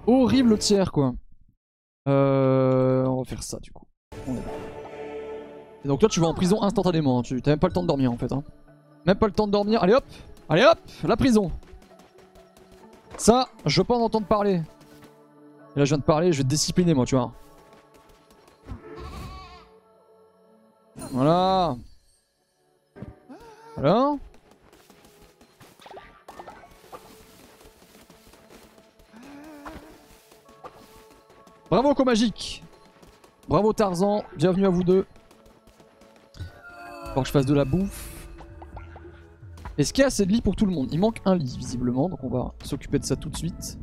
[0.07, 1.15] horrible le tiers, quoi.
[2.07, 3.87] Euh, on va faire ça, du coup.
[5.85, 7.19] Et donc toi, tu vas en prison instantanément.
[7.19, 7.23] Hein.
[7.23, 8.33] Tu n'as même pas le temps de dormir, en fait.
[8.33, 8.43] Hein.
[9.07, 9.83] Même pas le temps de dormir.
[9.83, 10.05] Allez, hop
[10.49, 11.51] Allez, hop La prison
[13.17, 14.61] Ça, je pas en entendre parler.
[15.77, 17.33] Et là, je viens de parler, je vais te discipliner, moi, tu vois.
[21.11, 21.77] Voilà.
[23.75, 24.17] Voilà.
[31.69, 32.63] Bravo Comagique
[33.49, 35.07] Bravo Tarzan, bienvenue à vous deux.
[37.15, 38.29] Faut que je fasse de la bouffe.
[39.77, 40.89] Est-ce qu'il y a assez de lits pour tout le monde?
[40.93, 43.77] Il manque un lit visiblement, donc on va s'occuper de ça tout de suite.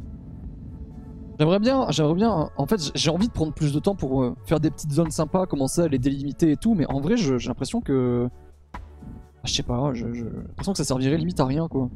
[1.41, 4.35] J'aimerais bien, j'aimerais bien, en fait j'ai envie de prendre plus de temps pour euh,
[4.45, 7.35] faire des petites zones sympas, commencer à les délimiter et tout, mais en vrai j'ai
[7.47, 8.29] l'impression que...
[8.75, 8.77] Ah,
[9.45, 11.89] je sais pas, j'ai l'impression que ça servirait limite à rien quoi.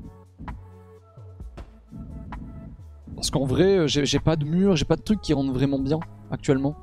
[3.13, 5.77] Parce qu'en vrai euh, j'ai pas de mur, j'ai pas de trucs qui rendent vraiment
[5.77, 5.99] bien
[6.31, 6.73] actuellement.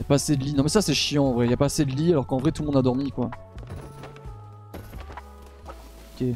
[0.00, 1.84] Y'a pas assez de lits, non mais ça c'est chiant en vrai, y'a pas assez
[1.84, 3.30] de lits alors qu'en vrai tout le monde a dormi quoi.
[6.20, 6.26] Ok.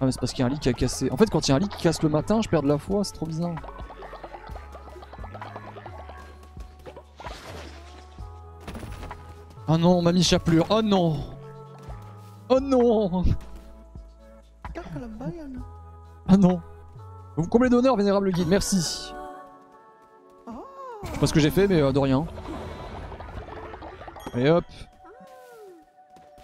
[0.00, 1.10] Ah mais c'est parce qu'il y a un lit qui a cassé.
[1.10, 2.68] En fait quand il y a un lit qui casse le matin je perds de
[2.68, 3.54] la foi, c'est trop bizarre.
[9.68, 10.66] Oh non, mamie chapelure.
[10.70, 11.18] Oh non.
[12.48, 13.22] Oh non.
[16.26, 16.60] Ah non.
[17.36, 18.48] Vous comblez d'honneur, vénérable guide.
[18.48, 19.12] Merci.
[21.04, 22.26] Je sais pas ce que j'ai fait, mais euh, de rien.
[24.32, 24.64] Allez hop.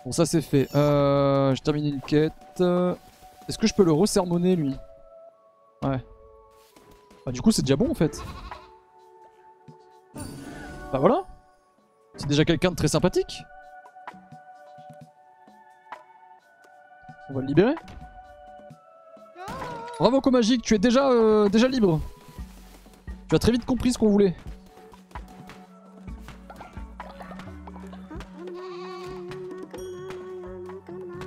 [0.04, 0.68] Bon, ça c'est fait.
[0.74, 2.60] Euh, j'ai terminé une quête.
[2.60, 4.76] Est-ce que je peux le resermonner lui?
[5.82, 6.04] Ouais.
[7.24, 8.22] Bah, du coup, c'est déjà bon en fait.
[10.14, 11.24] Bah voilà.
[12.16, 13.42] C'est déjà quelqu'un de très sympathique.
[17.30, 17.74] On va le libérer.
[19.98, 22.00] Bravo Comagique, tu es déjà, euh, déjà libre.
[23.28, 24.34] Tu as très vite compris ce qu'on voulait.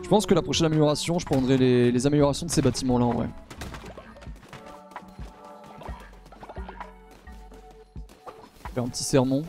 [0.03, 3.05] Je pense que la prochaine amélioration, je prendrai les, les améliorations de ces bâtiments là
[3.05, 3.29] en vrai.
[8.73, 9.43] Faire un petit sermon.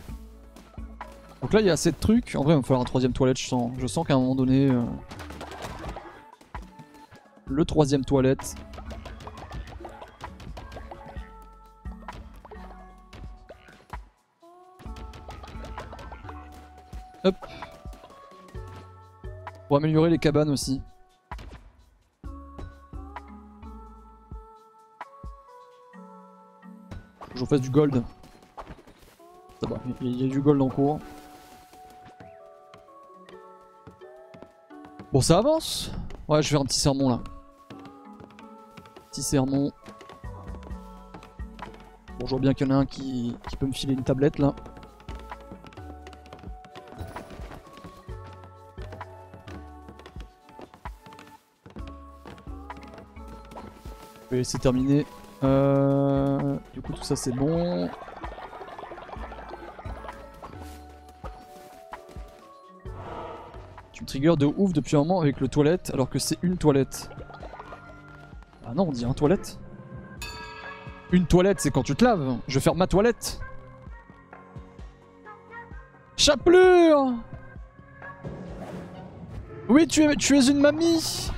[1.41, 2.35] Donc là il y a assez de trucs.
[2.35, 3.73] En vrai il va me falloir un troisième toilette je sens.
[3.79, 4.71] Je sens qu'à un moment donné...
[4.71, 4.83] Euh,
[7.51, 8.55] le troisième toilette.
[17.25, 17.35] Hop.
[19.67, 20.81] Pour améliorer les cabanes aussi.
[27.35, 28.03] Je fasse du gold.
[29.61, 30.99] Ça va, il y a du gold en cours.
[35.11, 35.91] Bon, ça avance.
[36.29, 37.21] Ouais, je vais un petit sermon là.
[39.11, 39.73] Petit sermon.
[42.19, 44.03] Bon, je vois bien qu'il y en a un qui, qui peut me filer une
[44.03, 44.55] tablette là.
[54.25, 55.07] Je vais laisser terminer.
[55.43, 57.89] Euh, du coup, tout ça c'est bon.
[64.09, 67.11] Triggers de ouf depuis un moment avec le toilette alors que c'est une toilette.
[68.67, 69.59] Ah non, on dit un toilette.
[71.13, 72.39] Une toilette, c'est quand tu te laves.
[72.49, 73.39] Je vais faire ma toilette.
[76.17, 77.17] Chapelure
[79.69, 81.31] Oui, tu es, tu es une mamie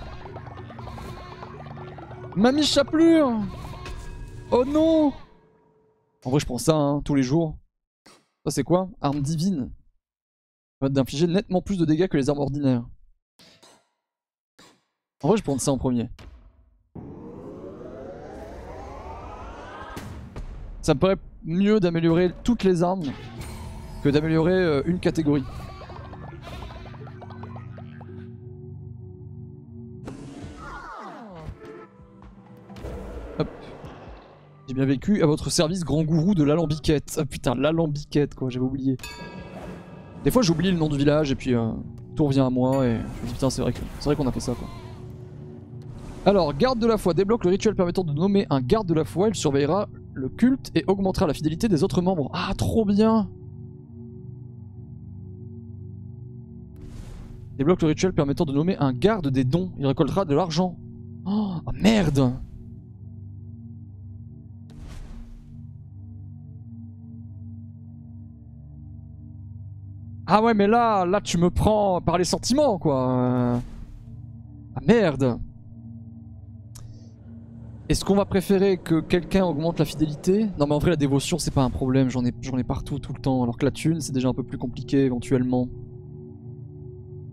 [2.37, 3.33] Mamie chapelure
[4.53, 5.13] Oh non
[6.25, 7.57] En vrai, je prends ça hein, tous les jours.
[8.45, 8.89] Ça, c'est quoi?
[9.01, 9.73] Arme divine.
[10.83, 12.89] D'infliger nettement plus de dégâts que les armes ordinaires.
[15.23, 16.09] En vrai, je prends ça en premier.
[20.81, 23.13] Ça me paraît mieux d'améliorer toutes les armes
[24.03, 25.45] que d'améliorer euh, une catégorie.
[33.39, 33.49] Hop.
[34.67, 37.19] J'ai bien vécu à votre service, grand gourou de l'alambiquette.
[37.21, 38.97] Ah putain, l'alambiquette quoi, j'avais oublié.
[40.25, 41.71] Des fois j'oublie le nom du village et puis euh,
[42.15, 43.73] tout revient à moi et je me dis putain c'est vrai
[44.05, 44.69] vrai qu'on a fait ça quoi.
[46.27, 49.05] Alors, garde de la foi débloque le rituel permettant de nommer un garde de la
[49.05, 49.29] foi.
[49.29, 52.31] Il surveillera le culte et augmentera la fidélité des autres membres.
[52.35, 53.31] Ah, trop bien
[57.57, 59.71] Débloque le rituel permettant de nommer un garde des dons.
[59.79, 60.79] Il récoltera de l'argent.
[61.25, 62.35] Oh, merde
[70.33, 73.61] Ah ouais mais là, tu me prends par les sentiments quoi.
[74.77, 75.41] Ah merde
[77.89, 80.47] est-ce qu'on va préférer que quelqu'un augmente la fidélité?
[80.57, 83.13] Non mais en vrai la dévotion c'est pas un problème, j'en ai, ai partout tout
[83.13, 85.67] le temps, alors que la thune c'est déjà un peu plus compliqué éventuellement.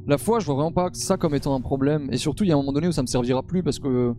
[0.08, 2.52] La foi je vois vraiment pas ça comme étant un problème, et surtout il y
[2.52, 4.16] a un moment donné où ça me servira plus parce que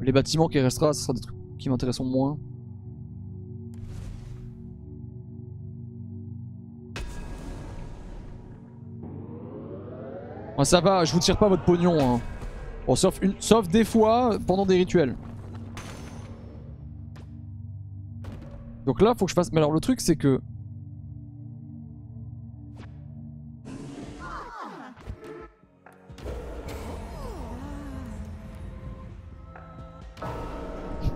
[0.00, 2.38] les bâtiments qui restera ce sera des trucs qui m'intéresseront moins.
[10.64, 12.20] Ça va, je vous tire pas votre pognon hein.
[12.86, 13.20] Bon, sauf,
[13.68, 15.16] des fois pendant des rituels.
[18.84, 19.50] Donc là, faut que je fasse...
[19.50, 20.40] Mais alors le truc, c'est que...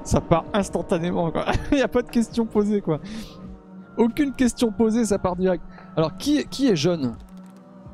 [0.02, 1.46] Ça part instantanément, quoi.
[1.72, 3.00] Il a pas de question posée, quoi.
[3.96, 5.62] Aucune question posée, ça part direct.
[5.96, 7.16] Alors, qui, qui est jeune?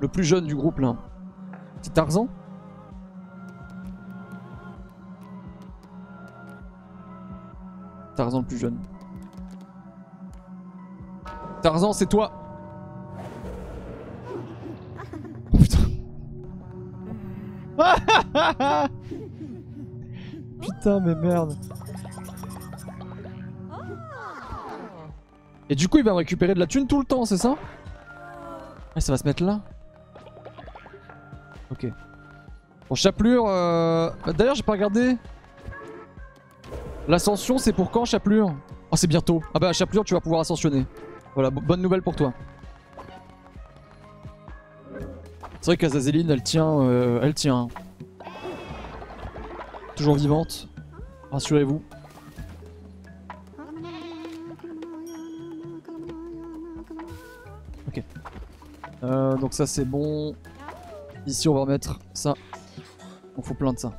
[0.00, 0.97] Le plus jeune du groupe, là?
[1.86, 2.26] C'est Tarzan.
[8.16, 8.76] Tarzan le plus jeune.
[11.62, 12.32] Tarzan, c'est toi.
[15.52, 15.78] Oh putain.
[20.60, 21.56] Putain mais merde.
[25.68, 27.55] Et du coup il va me récupérer de la thune tout le temps c'est ça?
[28.97, 29.60] Ah ça va se mettre là
[31.70, 31.86] Ok
[32.89, 34.11] Bon chapelure euh...
[34.36, 35.17] D'ailleurs j'ai pas regardé
[37.09, 38.53] L'ascension, c'est pour quand, Chapelure?
[38.91, 39.41] Oh, c'est bientôt.
[39.55, 40.85] Ah bah, Chapelure, tu vas pouvoir ascensionner.
[41.35, 42.33] Voilà, bonne nouvelle pour toi.
[45.61, 47.69] C'est vrai qu'Azazeline, elle tient, euh, elle tient.
[49.95, 50.69] Toujours vivante.
[51.31, 51.83] Rassurez-vous.
[57.89, 58.03] Ok.
[59.03, 60.35] Euh, donc ça c'est bon.
[61.26, 62.34] Ici on va remettre ça.
[63.36, 63.90] On faut plein de ça.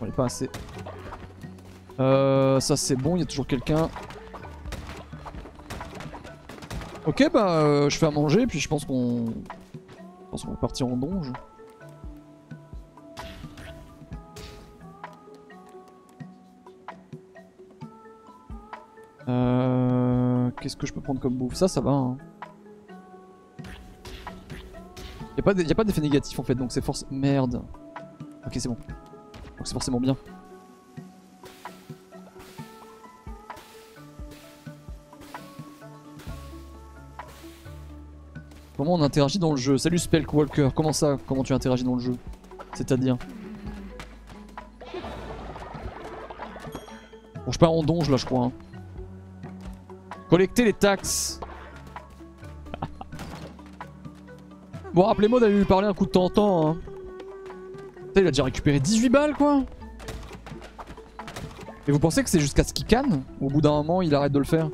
[0.00, 0.50] On est pas assez.
[2.00, 3.88] Euh, ça c'est bon, il y a toujours quelqu'un.
[7.06, 9.26] Ok bah euh, je fais à manger puis je pense qu'on...
[9.26, 11.32] Je pense qu'on va partir en donge.
[19.28, 20.50] Euh...
[20.60, 21.54] Qu'est-ce que je peux prendre comme bouffe?
[21.54, 21.92] Ça, ça va.
[21.92, 22.16] Hein.
[25.36, 25.42] Y'a
[25.74, 27.04] pas d'effet négatif en fait, donc c'est force...
[27.10, 27.62] Merde.
[28.46, 28.76] Ok, c'est bon.
[28.76, 30.16] Donc c'est forcément bien.
[38.76, 39.78] Comment on interagit dans le jeu?
[39.78, 41.16] Salut Spellwalker, comment ça?
[41.26, 42.12] Comment tu interagis dans le jeu?
[42.74, 43.16] C'est-à-dire?
[47.44, 48.46] Bon je pars en donge là je crois.
[48.46, 48.52] Hein.
[50.28, 51.40] Collecter les taxes
[54.96, 56.68] Bon, rappelez-moi d'aller lui parler un coup de temps en temps.
[56.68, 56.76] Hein.
[58.16, 59.62] Il a déjà récupéré 18 balles, quoi.
[61.86, 64.32] Et vous pensez que c'est jusqu'à ce qu'il canne Au bout d'un moment, il arrête
[64.32, 64.70] de le faire?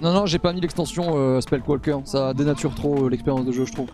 [0.00, 1.98] Non, non, j'ai pas mis l'extension euh, Spellwalker.
[2.06, 3.90] Ça dénature trop euh, l'expérience de jeu, je trouve.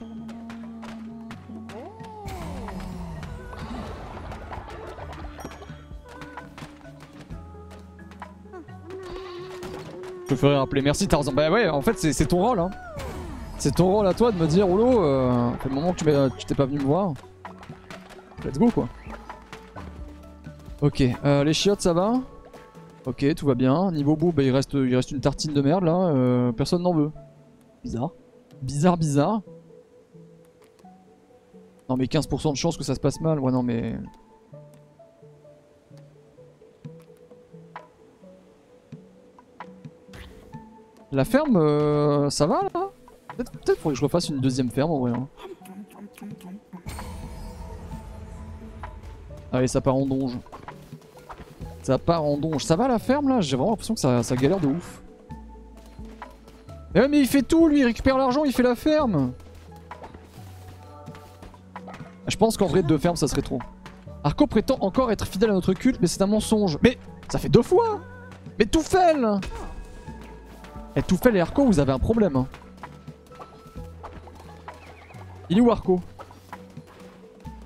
[10.38, 10.82] Ferai rappeler.
[10.82, 11.32] Merci Tarzan.
[11.32, 12.58] Bah ouais, en fait, c'est ton rôle.
[12.58, 12.70] Hein.
[13.58, 16.44] C'est ton rôle à toi de me dire, Olo, euh, fait le moment que tu
[16.44, 17.12] t'es pas venu me voir.
[18.44, 18.88] Let's go, quoi.
[20.80, 22.20] Ok, euh, les chiottes, ça va?
[23.04, 23.90] Ok, tout va bien.
[23.90, 25.96] Niveau bout, bah, il, reste, il reste une tartine de merde, là.
[25.96, 27.10] Euh, personne n'en veut.
[27.82, 28.12] Bizarre.
[28.62, 29.40] Bizarre, bizarre.
[31.88, 33.40] Non mais 15% de chance que ça se passe mal.
[33.40, 33.96] Ouais, non mais...
[41.10, 42.90] La ferme, euh, ça va là
[43.36, 45.12] Peut-être peut faudrait que je refasse une deuxième ferme en vrai.
[45.12, 45.28] Hein.
[49.52, 50.36] Allez, ça part en donge.
[51.82, 52.64] Ça part en donge.
[52.64, 55.02] Ça va la ferme là J'ai vraiment l'impression que ça, galère de ouf.
[56.94, 59.32] Eh mais il fait tout lui, il récupère l'argent, il fait la ferme
[62.26, 63.60] Je pense qu'en vrai deux fermes ça serait trop.
[64.24, 66.78] Arco prétend encore être fidèle à notre culte mais c'est un mensonge.
[66.82, 68.00] Mais ça fait deux fois
[68.58, 69.14] Mais tout fait
[71.02, 72.36] tout fait les Arco, vous avez un problème.
[72.36, 72.46] Hein.
[75.50, 76.00] Il est où Arco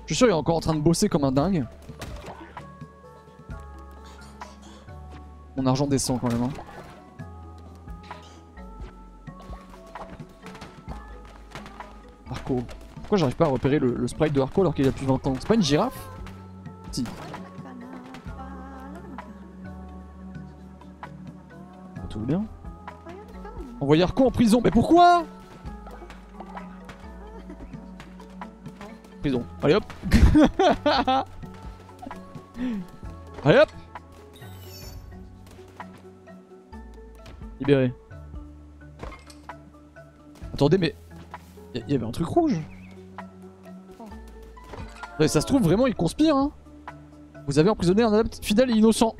[0.01, 1.65] Je suis sûr il est encore en train de bosser comme un dingue.
[5.55, 6.43] Mon argent descend quand même.
[6.43, 6.49] Hein.
[12.45, 15.33] Pourquoi j'arrive pas à repérer le, sprite de Arco alors qu'il a plus 20 ans?
[15.39, 16.09] C'est pas une girafe?
[16.91, 17.03] Si.
[22.09, 22.45] Tout bien
[23.83, 24.61] Envoyer Arco en prison.
[24.63, 25.25] Mais pourquoi
[29.19, 29.43] Prison.
[29.61, 29.83] Allez hop
[33.43, 33.69] Allez hop
[37.59, 37.93] Libéré.
[40.53, 40.95] Attendez, mais...
[41.75, 42.57] Il y, avait un truc rouge.
[45.19, 46.53] ça se trouve, vraiment, il conspire, hein.
[47.47, 49.17] Vous avez emprisonné un adepte fidèle et innocent.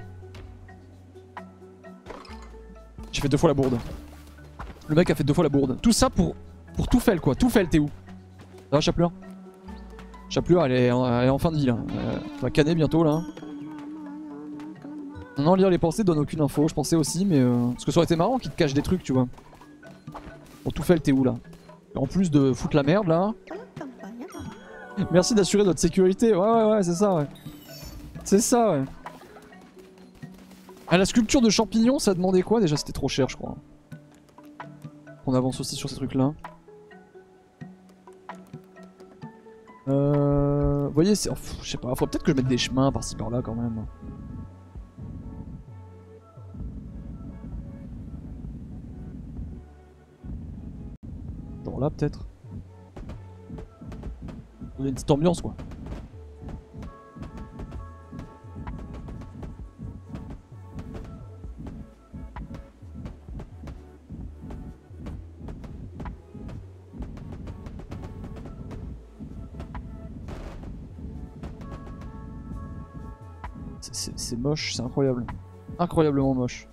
[3.11, 3.77] J'ai fait deux fois la bourde.
[4.87, 5.77] Le mec a fait deux fois la bourde.
[5.81, 6.35] Tout ça pour,
[6.75, 7.35] pour tout fait quoi.
[7.35, 7.87] Tout fait, t'es où?
[8.69, 9.11] Ça va, Chapleur?
[10.29, 11.77] Chapleur, elle est, en fin de vie là.
[11.77, 13.21] Euh, va canner bientôt là.
[15.37, 17.39] Non, lire les pensées donne aucune info, je pensais aussi, mais.
[17.39, 17.69] Euh...
[17.71, 19.27] Parce que ça aurait été marrant qu'il te cache des trucs, tu vois.
[20.63, 21.35] Bon, tout fait, t'es où là?
[21.95, 23.33] En plus de foutre la merde là.
[25.11, 26.35] Merci d'assurer notre sécurité.
[26.35, 27.25] Ouais, ouais, ouais, c'est ça, ouais.
[28.23, 28.83] C'est ça, ouais.
[30.87, 33.55] Ah, la sculpture de champignons, ça demandait quoi Déjà, c'était trop cher, je crois.
[35.25, 36.33] On avance aussi sur ces trucs là.
[39.87, 40.87] Euh...
[40.87, 41.29] Vous voyez, c'est...
[41.61, 43.85] je sais pas, faudrait peut-être que je mette des chemins par-ci par-là quand même.
[51.65, 52.27] Genre là peut-être.
[54.77, 55.55] Donner une petite ambiance quoi.
[74.33, 75.27] C'est moche, c'est incroyable.
[75.77, 76.67] Incroyablement moche.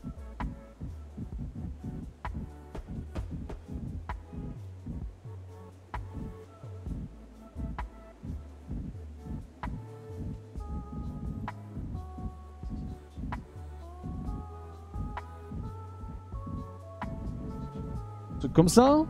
[18.54, 19.04] comme ça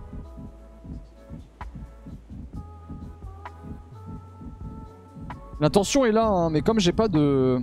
[5.60, 7.62] L'intention est là, hein, mais comme j'ai pas de...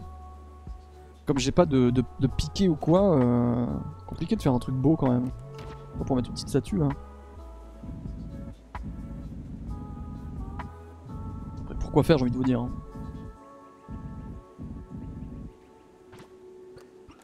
[1.27, 3.67] Comme j'ai pas de, de, piqué ou quoi, euh...
[4.07, 5.29] compliqué de faire un truc beau quand même.
[5.99, 6.87] Pas pour mettre une petite statue là.
[11.79, 12.61] pourquoi faire j'ai envie de vous dire.
[12.61, 12.71] Hein.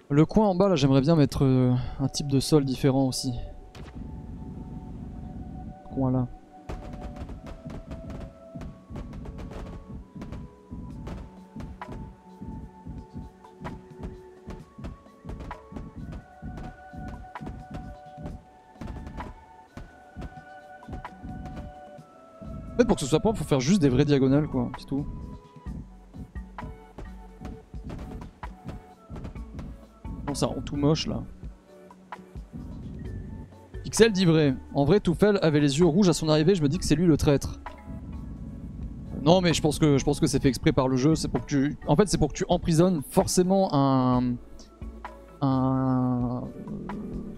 [0.09, 3.33] Le coin en bas là j'aimerais bien mettre euh, un type de sol différent aussi.
[5.93, 6.27] Coin là.
[22.95, 25.05] Que ce soit propre, faut faire juste des vraies diagonales, quoi, c'est tout.
[30.27, 31.23] Non, ça rend tout moche, là.
[33.83, 34.55] Pixel dit vrai.
[34.73, 36.95] En vrai, Toufel avait les yeux rouges à son arrivée, je me dis que c'est
[36.95, 37.59] lui le traître.
[39.21, 41.15] Non, mais je pense que je pense que c'est fait exprès par le jeu.
[41.15, 44.35] C'est pour que tu, en fait, c'est pour que tu emprisonnes forcément un,
[45.41, 46.43] un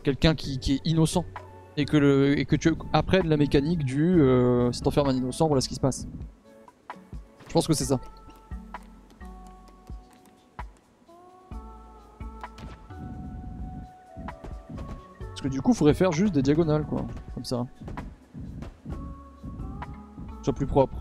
[0.03, 1.25] quelqu'un qui, qui est innocent
[1.77, 5.47] et que le et que tu apprennes la mécanique du euh, si t'enfermes un innocent,
[5.47, 6.07] voilà ce qui se passe.
[7.47, 7.99] Je pense que c'est ça.
[15.19, 17.65] Parce que du coup, faudrait faire juste des diagonales, quoi, comme ça.
[20.41, 20.97] Soit plus propre.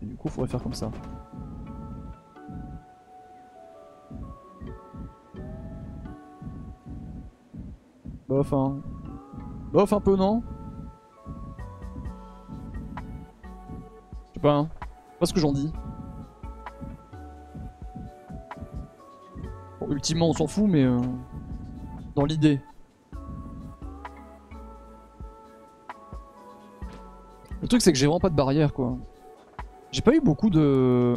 [0.00, 0.90] Et du coup, faudrait faire comme ça.
[8.28, 8.76] Bof, hein.
[9.72, 10.42] Bof un peu, non
[14.28, 14.68] Je sais pas, hein.
[15.20, 15.72] Pas ce que j'en dis.
[19.88, 20.82] Ultimement, on s'en fout, mais...
[20.82, 20.98] euh,
[22.14, 22.60] dans l'idée.
[27.60, 28.96] Le truc, c'est que j'ai vraiment pas de barrière, quoi.
[29.90, 31.16] J'ai pas eu beaucoup de...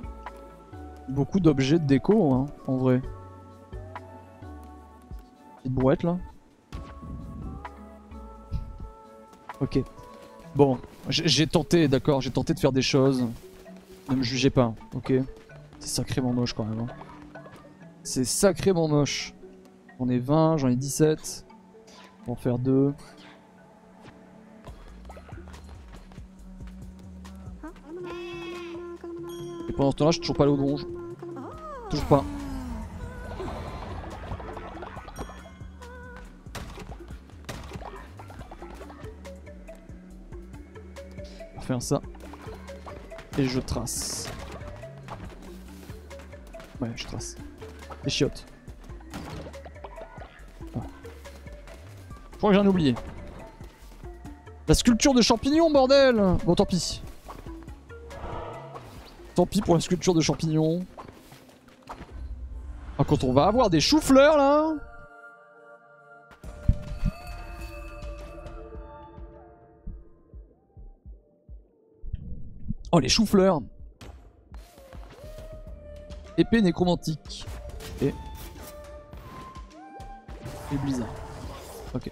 [1.10, 3.02] Beaucoup d'objets de déco, hein, en vrai.
[5.58, 6.18] Petite brouette, là.
[9.62, 9.80] Ok.
[10.56, 10.78] Bon,
[11.10, 13.26] j'ai tenté, d'accord, j'ai tenté de faire des choses.
[14.10, 15.14] Ne me jugez pas, ok
[15.80, 16.80] C'est sacrément moche quand même.
[16.80, 17.40] hein.
[18.04, 19.34] C'est sacrément moche.
[20.00, 21.46] J'en ai 20, j'en ai 17.
[22.22, 22.94] On va en faire deux.
[29.70, 30.88] Et pendant ce temps-là, je suis toujours pas allé au donjon.
[31.90, 32.24] Toujours pas.
[41.80, 42.02] Ça.
[43.38, 44.30] Et je trace.
[46.80, 47.36] Ouais, je trace.
[48.04, 48.46] Les chiottes.
[50.76, 50.80] Ah.
[52.32, 52.96] Je crois que j'en ai oublié.
[54.68, 57.02] La sculpture de champignons, bordel Bon, tant pis.
[59.36, 60.86] Tant pis pour la sculpture de champignons.
[63.00, 64.74] Ah, quand on va avoir des choux-fleurs, là
[72.92, 73.60] Oh, les choux-fleurs
[76.38, 77.46] Épée nécromantique.
[78.02, 78.14] Et...
[80.72, 81.08] Et blizzard.
[81.94, 82.12] Ok.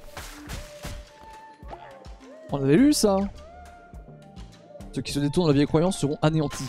[2.52, 3.18] On avait lu ça
[4.94, 6.68] Ceux qui se détournent de la vieille croyance seront anéantis.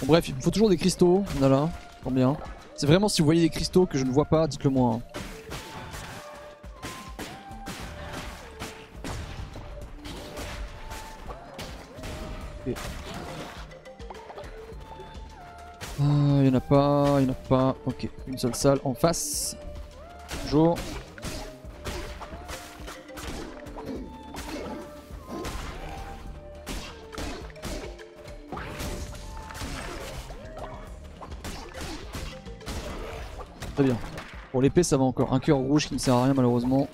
[0.00, 1.24] Bon, bref, il me faut toujours des cristaux.
[1.36, 1.70] Voilà,
[2.04, 2.36] tant bien.
[2.74, 4.94] C'est vraiment si vous voyez des cristaux que je ne vois pas, dites-le moi.
[4.94, 5.00] hein.
[16.42, 17.76] Il y en a pas, il y en a pas.
[17.86, 19.56] Ok, une seule salle en face.
[20.44, 20.76] Bonjour.
[33.74, 33.96] Très bien.
[34.50, 35.32] Pour l'épée, ça va encore.
[35.32, 36.88] Un cœur rouge qui ne sert à rien malheureusement.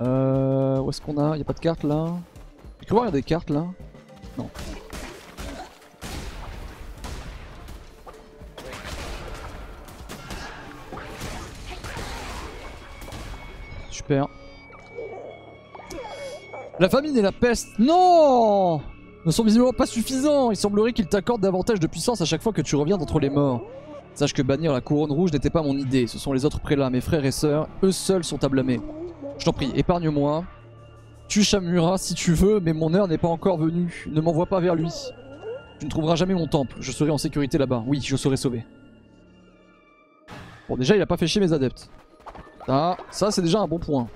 [0.00, 1.36] Euh, où est-ce qu'on a?
[1.36, 2.08] Il a pas de carte là?
[2.80, 3.64] J'ai cru voir il y a des cartes là?
[16.78, 17.78] La famine et la peste.
[17.78, 18.80] Non
[19.24, 20.50] Ne sont visiblement pas suffisants.
[20.50, 23.30] Il semblerait qu'ils t'accordent davantage de puissance à chaque fois que tu reviens d'entre les
[23.30, 23.62] morts.
[24.14, 26.06] Sache que bannir la couronne rouge n'était pas mon idée.
[26.06, 27.68] Ce sont les autres prélats, mes frères et sœurs.
[27.82, 28.80] Eux seuls sont à blâmer.
[29.38, 30.44] Je t'en prie, épargne-moi.
[31.28, 34.06] Tu Shamura si tu veux, mais mon heure n'est pas encore venue.
[34.10, 34.90] Ne m'envoie pas vers lui.
[35.78, 36.76] Tu ne trouveras jamais mon temple.
[36.80, 37.84] Je serai en sécurité là-bas.
[37.86, 38.64] Oui, je serai sauvé.
[40.68, 41.90] Bon, déjà, il a pas fait chier mes adeptes.
[42.66, 44.08] Ça, ça c'est déjà un bon point.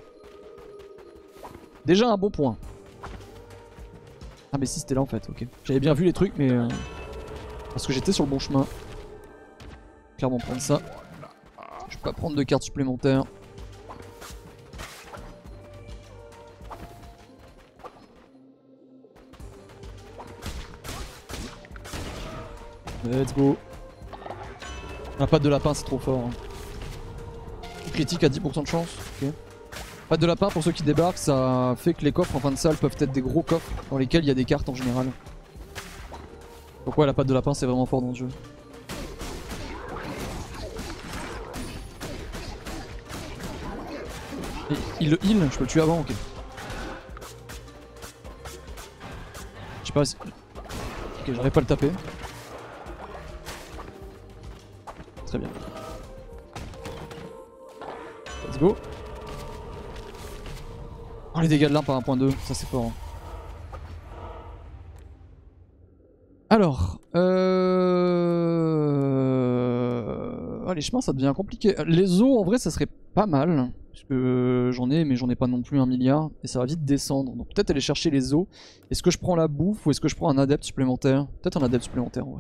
[1.85, 2.57] Déjà un bon point.
[4.53, 5.47] Ah mais si c'était là en fait, ok.
[5.65, 6.51] J'avais bien vu les trucs mais...
[6.51, 6.67] euh,
[7.71, 8.67] Parce que j'étais sur le bon chemin.
[10.19, 10.81] Clairement prendre ça.
[11.89, 13.25] Je peux pas prendre de cartes supplémentaires.
[23.05, 23.57] Let's go.
[25.19, 26.21] La patte de lapin c'est trop fort.
[26.27, 26.50] hein.
[27.93, 28.89] Critique à 10% de chance.
[29.23, 29.29] Ok.
[30.09, 32.57] Patte de lapin pour ceux qui débarquent, ça fait que les coffres en fin de
[32.57, 35.07] salle peuvent être des gros coffres dans lesquels il y a des cartes en général.
[36.85, 38.29] Pourquoi la patte de lapin c'est vraiment fort dans le jeu.
[45.01, 46.13] Il le heal, je peux le tuer avant, ok.
[49.83, 50.17] Je sais pas si...
[50.17, 51.91] Ok, j'arrive pas à le taper.
[55.27, 55.49] Très bien.
[58.63, 58.77] Oh
[61.41, 62.87] les dégâts de l'un par 1.2, ça c'est fort.
[62.87, 62.93] hein.
[66.51, 67.21] Alors, euh...
[70.67, 71.75] ah, les chemins ça devient compliqué.
[71.87, 75.37] Les eaux en vrai ça serait pas mal, parce que j'en ai mais j'en ai
[75.37, 77.35] pas non plus un milliard, et ça va vite descendre.
[77.37, 78.49] Donc peut-être aller chercher les eaux.
[78.91, 81.27] Est-ce que je prends la bouffe ou est-ce que je prends un adepte supplémentaire?
[81.41, 82.33] Peut-être un adepte supplémentaire en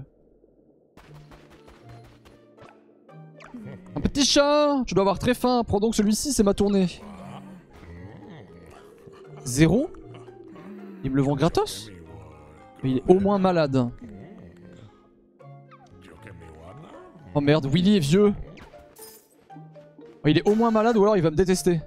[3.97, 6.89] Un petit chat Tu dois avoir très faim, prends donc celui-ci, c'est ma tournée.
[9.44, 9.91] Zéro
[11.05, 11.91] Il me le vend gratos
[12.83, 13.91] il est au moins malade.
[17.35, 18.35] Oh merde, Willy est vieux.
[20.25, 21.81] Oh, il est au moins malade ou alors il va me détester.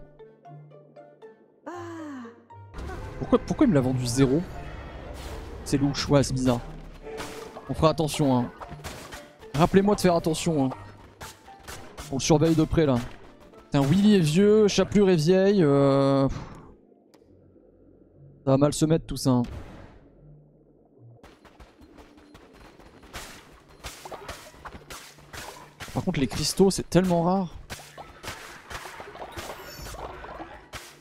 [3.20, 4.42] Pourquoi, pourquoi il me l'a vendu zéro?
[5.66, 6.60] C'est louche, ouais c'est bizarre.
[7.70, 8.52] On fera attention hein.
[9.56, 10.70] Rappelez-moi de faire attention hein.
[12.14, 12.98] On le surveille de près là.
[13.64, 15.64] Putain, Willy est vieux, Chaplure est vieille.
[15.64, 16.30] Euh...
[18.46, 19.32] Ça va mal se mettre tout ça.
[19.32, 19.42] hein.
[25.96, 27.56] Par contre les cristaux c'est tellement rare.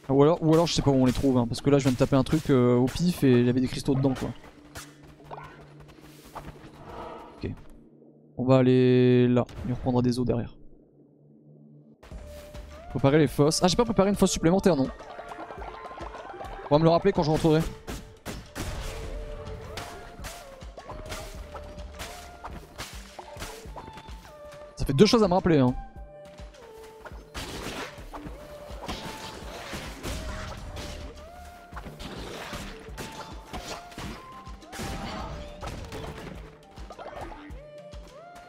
[0.08, 1.68] Ah, Ou alors, ou alors je sais pas où on les trouve hein, parce que
[1.68, 3.68] là je viens de taper un truc euh, au pif et il y avait des
[3.68, 4.30] cristaux dedans quoi.
[7.36, 7.50] Ok.
[8.38, 10.54] On va aller là, on reprendra des os derrière.
[12.92, 13.60] Préparer les fosses.
[13.62, 14.86] Ah j'ai pas préparé une fosse supplémentaire non.
[16.70, 17.60] On va me le rappeler quand je rentrerai.
[24.76, 25.74] Ça fait deux choses à me rappeler hein.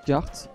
[0.05, 0.52] Carte.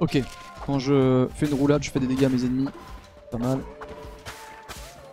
[0.00, 0.22] Ok,
[0.64, 2.68] quand je fais une roulade, je fais des dégâts à mes ennemis.
[3.30, 3.60] Pas mal.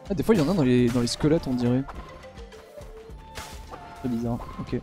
[0.09, 1.83] Ah, des fois, il y en a dans les, squelettes, on dirait.
[4.01, 4.79] C'est bizarre, ok.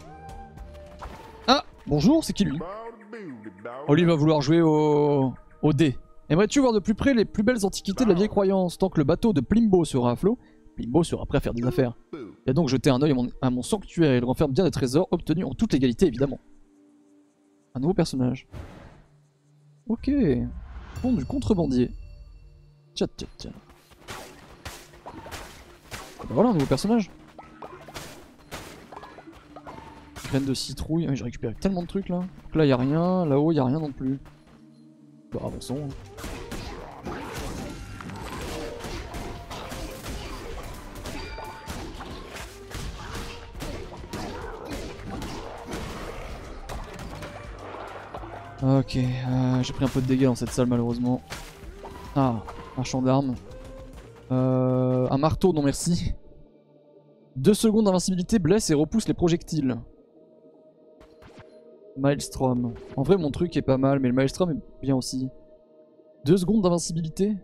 [1.47, 2.59] Ah Bonjour, c'est qui lui?
[3.89, 5.97] Oh, lui va vouloir jouer au, au dé.
[6.29, 8.77] Aimerais-tu voir de plus près les plus belles antiquités de la vieille croyance?
[8.77, 10.39] Tant que le bateau de Plimbo sera à flot,
[10.77, 11.95] Plimbo sera prêt à faire des affaires.
[12.13, 14.17] Il a donc jeté un œil à mon, à mon sanctuaire.
[14.17, 16.41] Il renferme bien des trésors obtenus en toute légalité, évidemment.
[17.75, 18.47] Un nouveau personnage.
[19.89, 20.11] Ok.
[21.03, 21.91] Bon, du contrebandier.
[22.95, 23.49] Tcha tcha tcha.
[25.07, 27.11] Ah bah voilà, un nouveau personnage.
[30.29, 31.07] Graine de citrouille.
[31.09, 32.19] Ah j'ai récupéré tellement de trucs là.
[32.19, 33.27] Donc là, y a rien.
[33.27, 34.19] Là-haut, y a rien non plus.
[35.33, 35.79] Bah, avançons.
[35.85, 36.34] hein.
[48.67, 51.21] Ok, euh, j'ai pris un peu de dégâts dans cette salle malheureusement.
[52.17, 52.43] Ah,
[52.79, 53.35] marchand d'armes.
[54.33, 56.15] Euh, un marteau, non merci.
[57.37, 59.77] Deux secondes d'invincibilité blesse et repousse les projectiles.
[61.99, 62.73] Maelstrom.
[62.97, 65.29] En vrai, mon truc est pas mal, mais le Maelstrom est bien aussi.
[66.25, 67.37] Deux secondes d'invincibilité.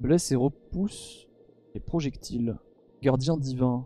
[0.00, 1.28] Blesse et repousse
[1.74, 2.56] les projectiles.
[3.02, 3.84] Gardien divin.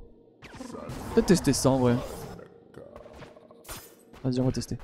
[1.15, 1.97] Peut-être tester ça en vrai.
[4.23, 4.79] Vas-y, on va tester.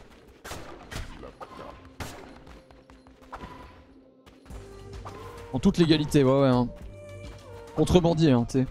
[5.55, 6.49] En toute légalité, ouais, ouais.
[6.49, 6.69] Hein.
[7.77, 8.67] Contrebandier, hein, tu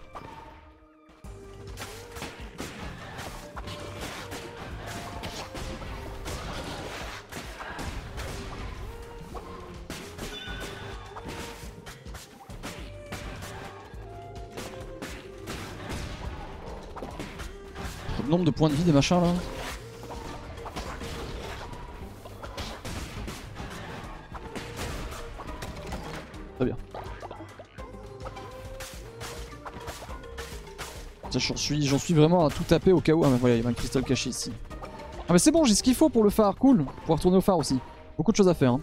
[18.28, 19.32] nombre de points de vie des machins là.
[31.64, 33.24] Suis, j'en suis vraiment à tout taper au cas où.
[33.24, 34.52] Ah mais voilà, il y avait un cristal caché ici.
[35.28, 36.84] Ah mais c'est bon, j'ai ce qu'il faut pour le phare, cool.
[36.84, 37.78] Pouvoir retourner au phare aussi.
[38.16, 38.72] Beaucoup de choses à faire.
[38.72, 38.80] Hein.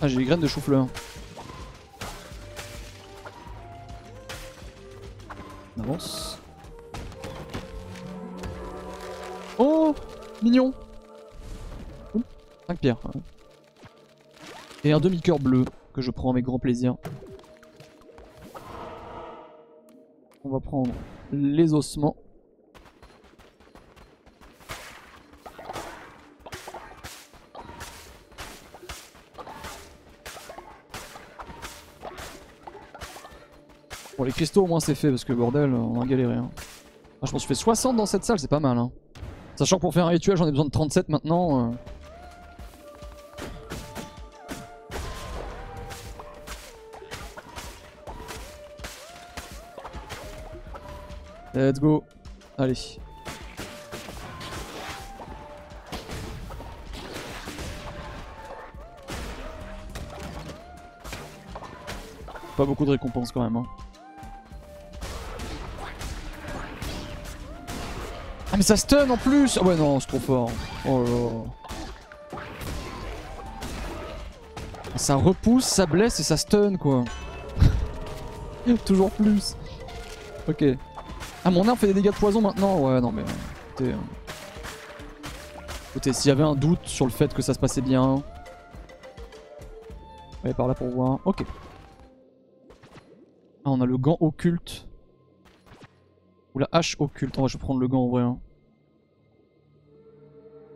[0.00, 0.86] Ah j'ai les graines de chou-fleur.
[5.76, 6.38] On avance.
[9.58, 9.94] Oh
[10.42, 10.72] Mignon
[12.68, 12.98] 5 pierres.
[14.84, 16.96] Et un demi-cœur bleu que je prends avec grand plaisir.
[20.44, 20.92] On va prendre
[21.32, 22.16] les ossements.
[34.16, 36.34] Bon, les cristaux au moins c'est fait parce que bordel, on a galéré.
[36.34, 36.50] Hein.
[37.22, 38.78] Ah, je m'en suis fait 60 dans cette salle, c'est pas mal.
[38.78, 38.90] Hein.
[39.56, 41.72] Sachant que pour faire un rituel, j'en ai besoin de 37 maintenant.
[41.72, 41.74] euh.
[51.58, 52.04] Let's go.
[52.56, 53.00] Allez.
[62.56, 63.56] Pas beaucoup de récompenses quand même.
[63.56, 63.66] Hein.
[68.52, 70.52] Ah mais ça stun en plus Ah ouais non, c'est trop fort.
[70.86, 72.38] Oh là
[74.94, 77.04] Ça repousse, ça blesse et ça stun quoi.
[78.86, 79.56] Toujours plus.
[80.46, 80.64] Ok.
[81.48, 83.22] Ah mon arme fait des dégâts de poison maintenant Ouais non mais...
[83.70, 83.96] Écoutez, euh,
[85.92, 88.22] écoutez s'il y avait un doute sur le fait que ça se passait bien...
[90.44, 91.20] Ouais par là pour voir.
[91.24, 91.46] Ok.
[93.64, 94.86] Ah, on a le gant occulte.
[96.54, 97.34] Ou la hache occulte.
[97.46, 98.24] je vais prendre le gant en vrai.
[98.24, 98.38] Hein.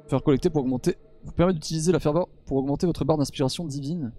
[0.07, 0.97] Faire collecter pour augmenter.
[1.23, 4.10] Vous permet d'utiliser la ferveur pour augmenter votre barre d'inspiration divine.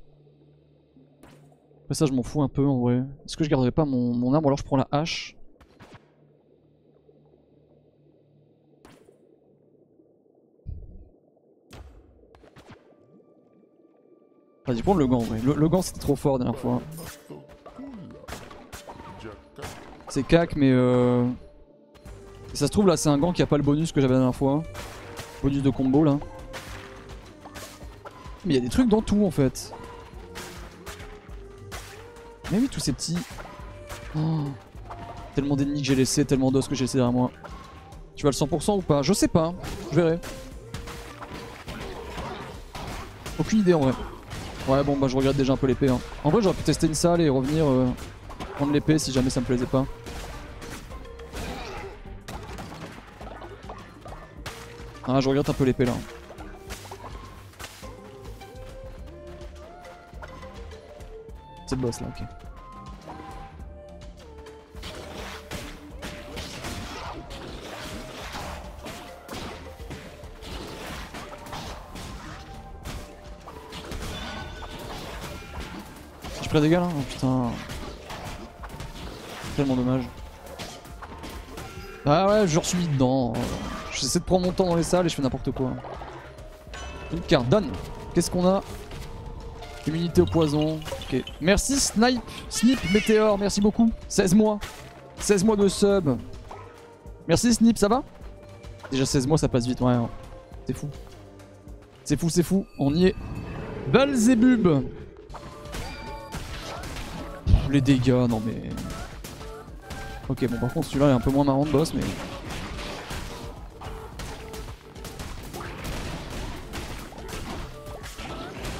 [1.85, 3.01] Après ça, je m'en fous un peu en vrai.
[3.25, 5.35] Est-ce que je garderai pas mon, mon arme ou alors je prends la hache?
[14.65, 15.23] Vas-y, prends le gant.
[15.43, 16.81] Le, le gant c'était trop fort la dernière fois.
[20.07, 21.25] C'est cac, mais euh...
[22.53, 24.19] ça se trouve là, c'est un gant qui a pas le bonus que j'avais la
[24.19, 24.63] dernière fois.
[25.41, 26.17] Bonus de combo là.
[28.45, 29.73] Mais il y a des trucs dans tout en fait.
[32.51, 33.17] Mais oui, tous ces petits...
[34.15, 34.43] Oh.
[35.33, 37.31] Tellement d'ennemis que j'ai laissé, tellement d'os que j'ai laissé derrière moi.
[38.15, 39.01] Tu vas le 100% ou pas?
[39.01, 39.53] Je sais pas,
[39.91, 40.19] je verrai.
[43.39, 43.93] Aucune idée en vrai.
[44.67, 45.89] Ouais bon bah je regrette déjà un peu l'épée.
[45.89, 45.99] Hein.
[46.23, 47.87] En vrai j'aurais pu tester une salle et revenir euh,
[48.55, 49.85] prendre l'épée si jamais ça me plaisait pas.
[55.05, 55.91] Ah, je regrette un peu l'épée là.
[61.67, 62.25] C'est le boss là, ok.
[76.53, 77.49] Prends des dégâts là putain.
[79.55, 80.03] Tellement dommage.
[82.05, 83.33] Ah ouais, je suis dedans.
[83.91, 85.71] J'essaie de prendre mon temps dans les salles et je fais n'importe quoi.
[87.11, 87.71] Une carte, donne
[88.13, 88.61] Qu'est-ce qu'on a?
[89.87, 90.79] Immunité au poison.
[91.01, 91.23] Ok.
[91.41, 93.89] Merci Snipe, Snip Météor, merci beaucoup.
[94.07, 94.59] 16 mois.
[95.21, 96.17] 16 mois de sub.
[97.27, 98.03] Merci Snip, ça va?
[98.91, 99.93] Déjà 16 mois ça passe vite, ouais.
[99.93, 100.07] Hein.
[100.67, 100.87] C'est fou.
[102.03, 102.63] C'est fou, c'est fou.
[102.77, 103.15] On y est.
[103.91, 104.83] Balzébub
[107.73, 108.69] Les dégâts, non mais...
[110.29, 112.01] Ok, bon par contre celui-là est un peu moins marrant de boss, mais...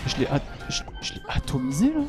[0.05, 0.27] Je l'ai
[0.69, 2.01] je, atomisé là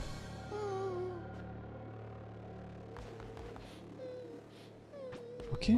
[5.55, 5.71] Ok.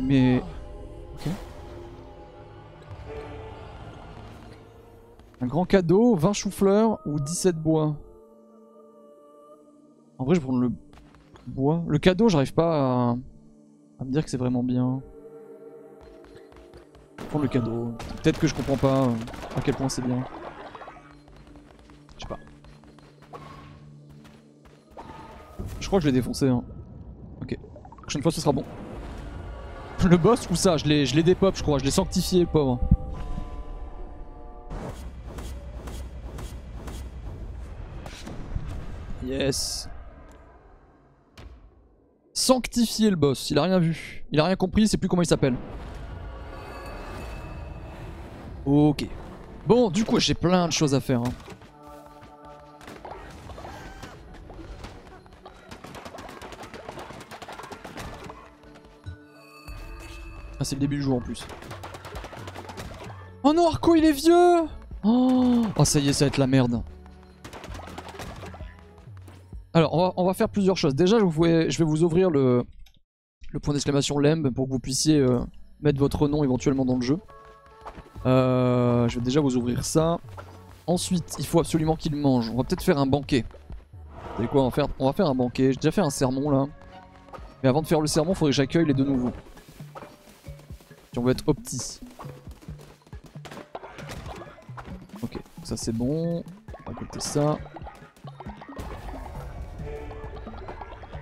[0.00, 0.40] Mais...
[1.14, 1.32] Ok.
[5.40, 7.96] Un grand cadeau, 20 choux-fleurs ou 17 bois.
[10.18, 10.72] En vrai je vais prendre le
[11.46, 11.82] bois.
[11.86, 13.12] Le cadeau j'arrive pas
[14.00, 14.04] à...
[14.04, 15.00] me dire que c'est vraiment bien.
[17.18, 17.92] Je prendre le cadeau.
[18.22, 19.14] Peut-être que je comprends pas euh,
[19.56, 20.24] à quel point c'est bien.
[25.80, 26.46] Je crois que je l'ai défoncé.
[26.46, 26.62] Hein.
[27.40, 27.56] Ok.
[28.02, 28.64] Prochaine fois ce sera bon.
[30.04, 31.78] Le boss ou ça Je l'ai dépop je crois.
[31.78, 32.78] Je l'ai sanctifié pauvre.
[39.24, 39.88] Yes.
[42.48, 43.50] Sanctifié le boss.
[43.50, 44.24] Il a rien vu.
[44.32, 44.80] Il a rien compris.
[44.80, 45.54] Il sait plus comment il s'appelle.
[48.64, 49.06] Ok.
[49.66, 51.20] Bon, du coup, j'ai plein de choses à faire.
[51.20, 51.32] Hein.
[60.58, 61.46] Ah, c'est le début du jour en plus.
[63.42, 64.62] Oh non, Arco, il est vieux
[65.04, 66.82] oh, oh, ça y est, ça va être la merde.
[69.78, 70.96] Alors, on va, faire plusieurs choses.
[70.96, 72.64] Déjà, je, vais vous ouvrir le,
[73.62, 75.38] point d'exclamation LEMB pour que vous puissiez euh,
[75.80, 77.18] mettre votre nom éventuellement dans le jeu.
[78.26, 80.18] Euh, je vais déjà vous ouvrir ça.
[80.88, 82.50] Ensuite, il faut absolument qu'il mange.
[82.50, 83.44] On va peut-être faire un banquet.
[84.10, 84.68] Vous savez quoi on
[85.06, 85.70] va, faire, un banquet.
[85.70, 86.66] J'ai déjà fait un sermon là.
[87.62, 89.32] Mais avant de faire le sermon, il faudrait que j'accueille les deux nouveaux
[91.16, 92.00] on veut être opti.
[95.22, 96.44] Ok, ça c'est bon.
[96.86, 97.58] On va goûter ça.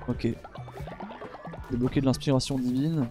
[0.09, 0.29] Ok.
[1.71, 3.07] Débloquer de l'inspiration divine.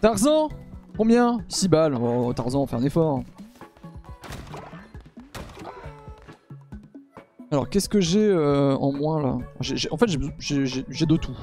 [0.00, 0.48] Tarzan
[0.96, 1.38] Combien?
[1.48, 1.94] 6 balles.
[1.94, 3.22] Oh, Tarzan, fais un effort.
[7.50, 9.38] Alors, qu'est-ce que j'ai euh, en moins là?
[9.90, 10.06] En fait,
[10.38, 11.36] j'ai de tout.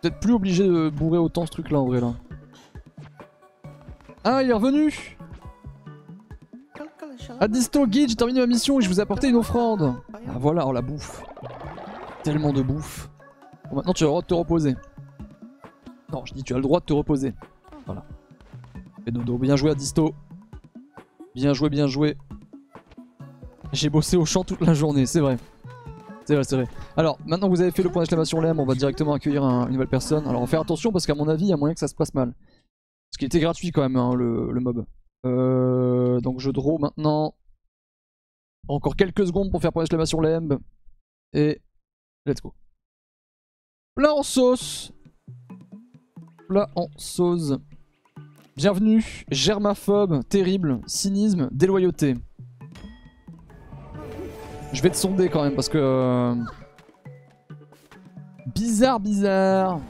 [0.00, 2.14] Peut-être plus obligé de bourrer autant ce truc là en vrai là.
[4.24, 5.16] Ah, il est revenu
[7.40, 9.94] Adisto Guide, j'ai terminé ma mission et je vous ai apporté une offrande.
[10.12, 11.22] Ah voilà, oh la bouffe.
[12.26, 13.08] Tellement de bouffe.
[13.70, 14.74] Bon, maintenant tu as le droit de te reposer.
[16.12, 17.32] Non, je dis tu as le droit de te reposer.
[17.86, 18.04] Voilà.
[19.06, 20.12] Et dodo, bien joué Adisto.
[21.36, 22.16] Bien joué, bien joué.
[23.72, 25.36] J'ai bossé au champ toute la journée, c'est vrai.
[26.24, 26.66] C'est vrai, c'est vrai.
[26.96, 29.66] Alors, maintenant que vous avez fait le point d'exclamation LEM, on va directement accueillir un-
[29.68, 30.26] une nouvelle personne.
[30.26, 31.86] Alors, on va faire attention parce qu'à mon avis, il y a moyen que ça
[31.86, 32.32] se passe mal.
[32.32, 34.84] Parce qu'il était gratuit quand même, hein, le, mob.
[35.26, 37.36] Euh, donc, je draw maintenant.
[38.66, 40.58] Encore quelques secondes pour faire point d'exclamation LEM.
[41.32, 41.60] Et
[42.26, 42.52] let's go.
[43.94, 44.92] Plat en sauce.
[46.48, 47.54] Plat en sauce.
[48.56, 52.14] Bienvenue, germaphobe, terrible, cynisme, déloyauté.
[54.72, 55.78] Je vais te sonder quand même parce que...
[55.78, 56.34] euh,
[58.54, 59.80] Bizarre, bizarre.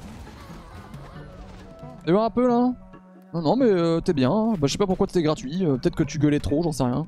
[2.05, 2.73] T'es voir un peu là?
[3.35, 4.53] Non, non, mais euh, t'es bien.
[4.53, 5.65] Bah, je sais pas pourquoi t'étais gratuit.
[5.65, 7.07] euh, Peut-être que tu gueulais trop, j'en sais rien.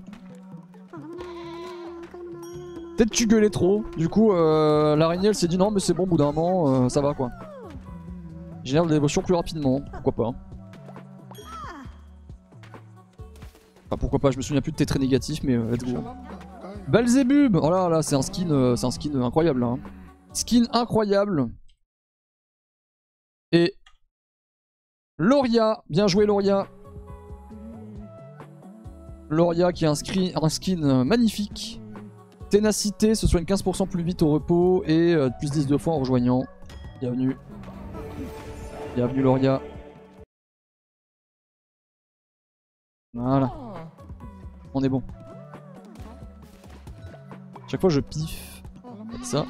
[2.99, 3.85] Peut-être tu gueulais trop.
[3.97, 6.86] Du coup, euh, l'araignée elle s'est dit non, mais c'est bon, au bout d'un moment,
[6.86, 7.31] euh, ça va quoi.
[8.65, 9.81] Génère de la dévotion plus rapidement.
[9.93, 10.39] Pourquoi pas
[13.86, 16.02] Enfin, pourquoi pas, je me souviens plus de tes traits négatifs, mais euh, let's go.
[16.89, 19.67] Belzebub Oh là là, c'est un skin, euh, c'est un skin incroyable là.
[19.68, 19.78] hein.
[20.33, 21.49] Skin incroyable.
[23.52, 23.75] Et
[25.18, 26.67] Loria, bien joué Loria.
[29.31, 29.94] Loria qui a un,
[30.49, 31.81] skin magnifique.
[32.51, 35.99] Ténacité, ce soigne 15% plus vite au repos et euh, plus 10 deux fois en
[35.99, 36.44] rejoignant.
[37.01, 37.36] Bienvenue.
[38.94, 39.60] Bienvenue Loria.
[43.12, 43.52] Voilà,
[44.73, 45.02] on est bon.
[47.67, 48.62] Chaque fois je piffe.
[49.10, 49.44] Comme ça.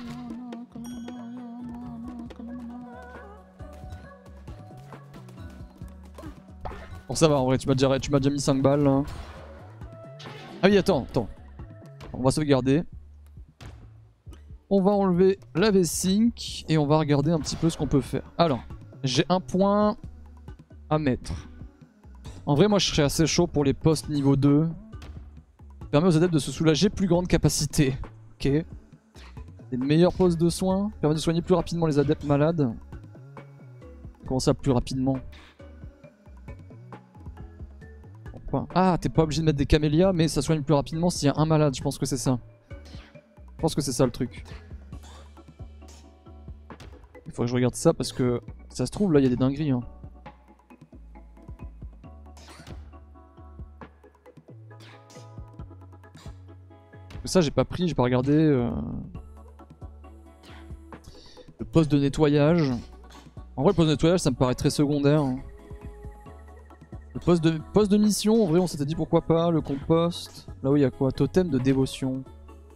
[7.06, 9.02] Bon ça va en vrai, tu m'as déjà, tu m'as déjà mis 5 balles là.
[10.62, 11.28] Ah oui attends, attends.
[12.12, 12.82] On va sauvegarder.
[14.70, 18.00] On va enlever la V-Sync et on va regarder un petit peu ce qu'on peut
[18.00, 18.22] faire.
[18.36, 18.60] Alors,
[19.02, 19.96] j'ai un point
[20.90, 21.48] à mettre.
[22.44, 24.68] En vrai moi je serais assez chaud pour les postes niveau 2.
[25.90, 27.94] Permet aux adeptes de se soulager plus grande capacité.
[28.34, 28.50] Ok.
[29.70, 30.90] Des meilleurs postes de soins.
[31.00, 32.74] Permet de soigner plus rapidement les adeptes malades.
[34.26, 35.18] Comment ça plus rapidement?
[38.74, 41.30] Ah, t'es pas obligé de mettre des camélias, mais ça soigne plus rapidement s'il y
[41.30, 41.74] a un malade.
[41.76, 42.38] Je pense que c'est ça.
[42.70, 44.44] Je pense que c'est ça le truc.
[47.26, 49.30] Il faut que je regarde ça parce que ça se trouve là il y a
[49.30, 49.70] des dingueries.
[49.70, 49.80] Hein.
[57.24, 58.32] Ça j'ai pas pris, j'ai pas regardé.
[58.32, 58.70] euh,
[61.58, 62.70] Le poste de nettoyage.
[63.56, 65.20] En vrai le poste de nettoyage ça me paraît très secondaire.
[65.20, 65.38] hein.
[67.18, 69.50] Le poste de, poste de mission, en vrai on s'était dit pourquoi pas.
[69.50, 70.46] Le compost.
[70.62, 72.22] Là où il y a quoi Totem de dévotion.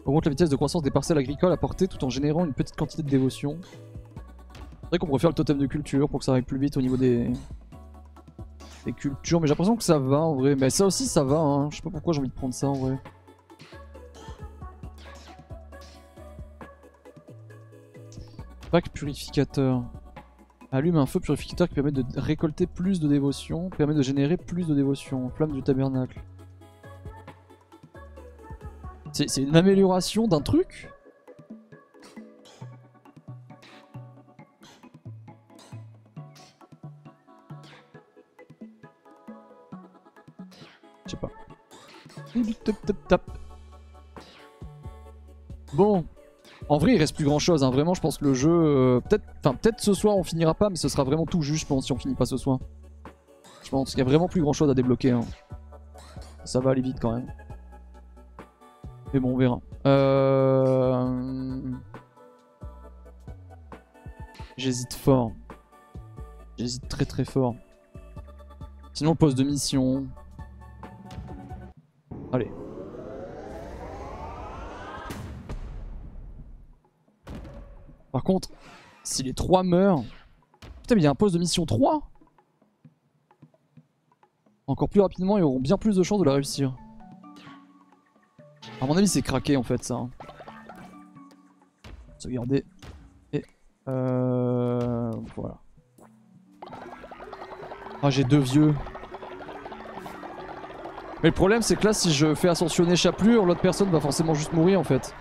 [0.05, 3.05] Augmente la vitesse de croissance des parcelles agricoles apportées tout en générant une petite quantité
[3.05, 3.57] de dévotion.
[3.63, 6.77] C'est vrai qu'on pourrait faire le totem de culture pour que ça aille plus vite
[6.77, 7.33] au niveau des,
[8.85, 10.57] des cultures, mais j'ai l'impression que ça va en vrai.
[10.57, 11.71] Mais ça aussi ça va, hein.
[11.71, 12.99] je sais pas pourquoi j'ai envie de prendre ça en vrai.
[18.73, 19.85] Pack purificateur.
[20.75, 24.67] Allume un feu purificateur qui permet de récolter plus de dévotion, permet de générer plus
[24.67, 25.29] de dévotion.
[25.29, 26.23] Flamme du tabernacle.
[29.13, 30.89] C'est une amélioration d'un truc?
[41.05, 41.31] Je sais pas.
[45.75, 46.07] Bon,
[46.69, 47.65] en vrai, il reste plus grand chose.
[47.65, 48.51] Vraiment, je pense que le jeu.
[48.51, 51.67] euh, peut-être peut-être ce soir on finira pas, mais ce sera vraiment tout juste, je
[51.67, 52.59] pense, si on finit pas ce soir.
[53.63, 55.11] Je pense qu'il y a vraiment plus grand chose à débloquer.
[55.11, 55.21] hein.
[56.45, 57.33] Ça va aller vite quand même.
[59.13, 59.61] Mais bon, on verra.
[59.87, 61.61] Euh...
[64.57, 65.33] J'hésite fort.
[66.59, 67.55] J'hésite très très fort.
[68.93, 70.07] Sinon, poste de mission.
[72.33, 72.51] Allez.
[78.13, 78.51] Par contre,
[79.03, 80.05] si les trois meurent...
[80.83, 82.03] Putain, mais il y a un poste de mission 3
[84.67, 86.77] Encore plus rapidement, ils auront bien plus de chances de la réussir.
[88.81, 89.95] À mon avis, c'est craqué en fait, ça.
[89.95, 90.11] hein.
[92.19, 92.65] Sauvegarder.
[93.89, 95.11] Euh...
[95.37, 95.59] Voilà.
[98.03, 98.75] Ah, j'ai deux vieux.
[101.23, 104.35] Mais le problème, c'est que là, si je fais ascensionner Chapelure, l'autre personne va forcément
[104.35, 105.15] juste mourir en fait.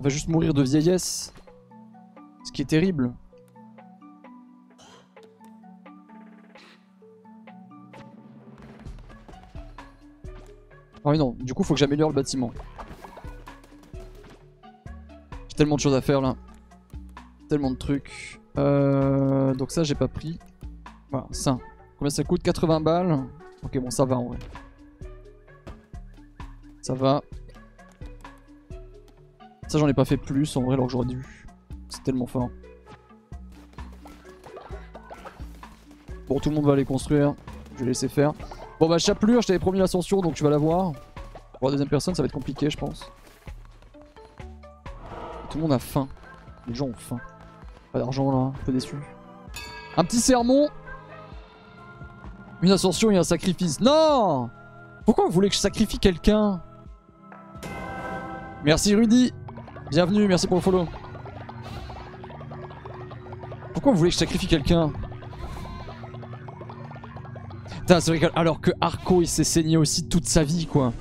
[0.00, 1.30] On va juste mourir de vieillesse.
[2.46, 3.12] Ce qui est terrible.
[11.04, 12.50] Ah oui non, du coup faut que j'améliore le bâtiment.
[15.48, 16.34] J'ai tellement de choses à faire là.
[17.50, 18.40] Tellement de trucs.
[18.56, 20.38] Euh, donc ça j'ai pas pris.
[21.10, 21.58] Voilà, ça.
[21.98, 22.42] Combien ça coûte?
[22.42, 23.18] 80 balles?
[23.62, 24.38] Ok bon ça va en vrai.
[26.80, 27.20] Ça va.
[29.70, 31.24] Ça j'en ai pas fait plus en vrai alors que j'aurais dû.
[31.90, 32.50] C'est tellement fort.
[36.26, 37.34] Bon tout le monde va aller construire.
[37.76, 38.32] Je vais laisser faire.
[38.80, 40.90] Bon bah Chapelure, je t'avais promis l'ascension donc tu vas la voir.
[41.60, 43.12] Pour la deuxième personne ça va être compliqué je pense.
[45.50, 46.08] Tout le monde a faim.
[46.66, 47.20] Les gens ont faim.
[47.92, 48.96] Pas d'argent là, un peu déçu.
[49.96, 50.68] Un petit sermon.
[52.60, 53.80] Une ascension et un sacrifice.
[53.80, 54.50] Non
[55.06, 56.60] Pourquoi vous voulez que je sacrifie quelqu'un?
[58.64, 59.32] Merci Rudy.
[59.90, 60.86] Bienvenue, merci pour le follow.
[63.72, 64.92] Pourquoi vous voulez que je sacrifie quelqu'un?
[67.80, 70.92] Putain, c'est que, alors que Arco il s'est saigné aussi toute sa vie quoi.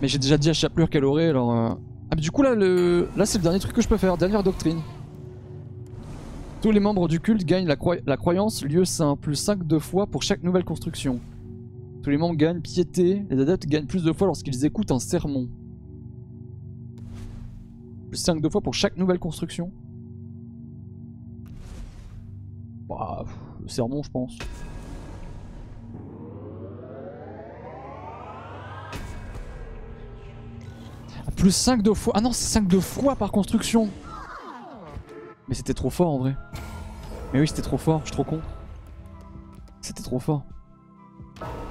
[0.00, 1.52] Mais j'ai déjà dit à Chapelure qu'elle aurait alors...
[1.52, 1.68] Euh...
[2.10, 3.10] Ah mais du coup là, le...
[3.18, 4.80] là c'est le dernier truc que je peux faire, dernière doctrine.
[6.62, 7.76] Tous les membres du culte gagnent la,
[8.06, 11.20] la croyance lieu saint, plus 5 de fois pour chaque nouvelle construction.
[12.06, 15.48] Tous les membres gagnent piété, les adeptes gagnent plus de fois lorsqu'ils écoutent un sermon.
[18.10, 19.72] Plus 5 de fois pour chaque nouvelle construction.
[22.88, 23.24] Bah,
[23.60, 24.38] le sermon je pense.
[31.34, 32.12] Plus 5 de fois.
[32.14, 33.90] Ah non, c'est 5 de fois par construction.
[35.48, 36.36] Mais c'était trop fort en vrai.
[37.32, 38.40] Mais oui, c'était trop fort, je suis trop con.
[39.80, 40.44] C'était trop fort.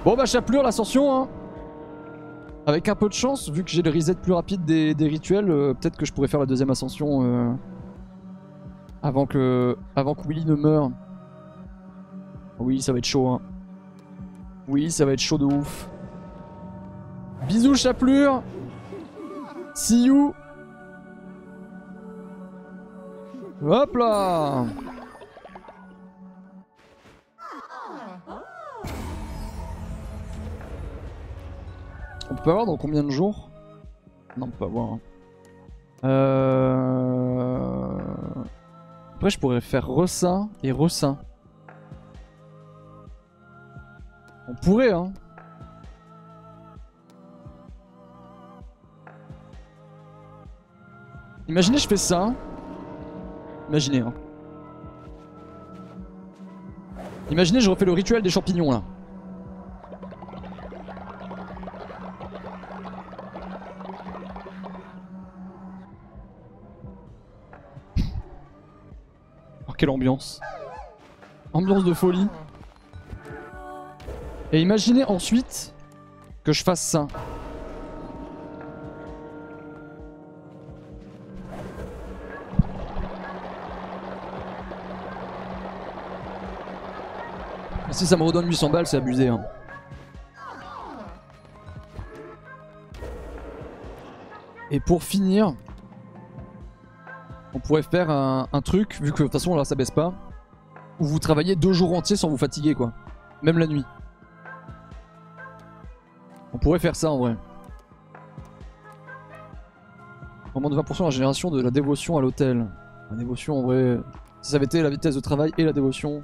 [0.06, 1.28] Bon bah Chapelure, l'ascension hein.
[2.68, 5.74] Avec un peu de chance, vu que j'ai le reset plus rapide des, rituels, euh,
[5.74, 7.52] peut-être que je pourrais faire la deuxième ascension euh,
[9.02, 10.92] avant que avant que Willy ne meure.
[12.60, 13.42] Oui, ça va être chaud hein.
[14.68, 15.90] Oui, ça va être chaud de ouf.
[17.48, 18.44] Bisous Chapelure
[19.74, 20.36] See you
[23.64, 24.66] Hop là
[32.32, 33.50] On peut avoir dans combien de jours?
[34.38, 34.94] Non, on peut pas avoir.
[34.94, 35.00] Hein.
[36.04, 37.98] Euh...
[39.16, 41.18] Après, je pourrais faire resin et resin.
[44.48, 45.12] On pourrait, hein.
[51.48, 52.34] Imaginez je fais ça.
[53.70, 54.14] Imaginez hein.
[57.30, 58.82] Imaginez je refais le rituel des champignons là.
[69.76, 70.42] Quelle ambiance.
[71.54, 72.28] Ambiance de folie.
[74.52, 75.74] Et imaginez ensuite
[76.44, 77.08] que je fasse ça.
[87.92, 89.30] Si ça me redonne 800 balles, c'est abusé.
[89.30, 89.42] Hein.
[94.70, 95.54] Et pour finir,
[97.56, 100.14] on pourrait faire un, truc, vu que de toute façon là ça baisse pas,
[101.00, 102.92] où vous travaillez deux jours entiers sans vous fatiguer quoi.
[103.42, 103.86] Même la nuit.
[106.54, 107.38] On pourrait faire ça en vrai.
[110.54, 112.68] Moins de 20% la génération de la dévotion à l'hôtel.
[113.12, 114.00] La dévotion en vrai,
[114.42, 116.24] ça avait été la vitesse de travail et la dévotion,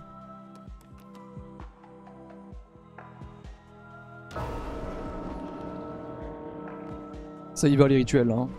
[7.53, 8.50] Ça y va les rituels hein.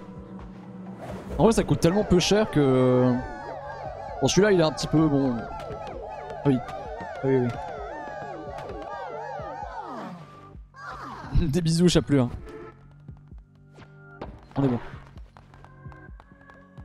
[1.39, 3.15] En vrai ça coûte tellement peu cher que...
[4.21, 5.37] Bon celui-là il est un petit peu bon...
[6.47, 6.57] Oui.
[7.25, 7.49] Oui oui.
[11.49, 12.29] Des bisous Chapelure.
[14.57, 14.79] On est bon.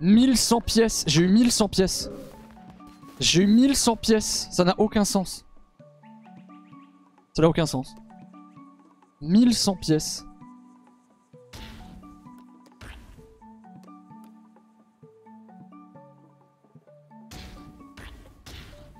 [0.01, 1.03] 1100 pièces.
[1.07, 2.09] J'ai eu 1100 pièces.
[3.19, 4.47] J'ai eu 1100 pièces.
[4.51, 5.45] Ça n'a aucun sens.
[7.33, 7.95] Ça n'a aucun sens.
[9.21, 10.26] 1100 pièces.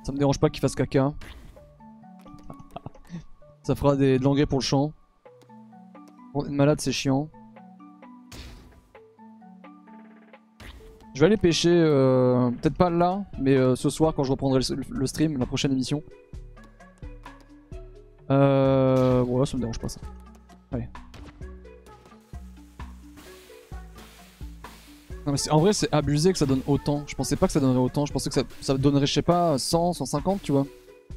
[0.07, 1.13] Ça me dérange pas qu'il fasse caca.
[3.61, 4.93] Ça fera des, de l'engrais pour le champ.
[6.33, 7.27] Est malade, c'est chiant.
[11.13, 14.61] Je vais aller pêcher, euh, peut-être pas là, mais euh, ce soir quand je reprendrai
[14.89, 16.01] le, stream, la prochaine émission.
[18.31, 19.25] Euh...
[19.25, 19.99] Bon là ça me dérange pas ça.
[20.71, 20.87] Allez.
[25.27, 27.03] Non mais en vrai c'est abusé que ça donne autant.
[27.05, 28.05] Je pensais pas que ça donnerait autant.
[28.05, 30.65] Je pensais que ça, ça donnerait je sais pas 100, 150 tu vois.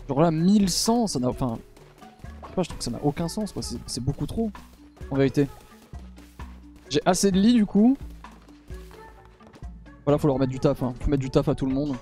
[0.09, 1.29] Genre là 1100 ça n'a...
[1.29, 1.59] Enfin...
[2.59, 3.63] Je trouve que ça n'a aucun sens quoi.
[3.87, 4.51] C'est beaucoup trop.
[5.13, 5.47] En vérité.
[6.89, 7.97] J'ai assez de lits du coup.
[10.05, 10.83] Voilà faut leur mettre du taf.
[10.83, 10.93] Hein.
[11.01, 11.95] Faut mettre du taf à tout le monde.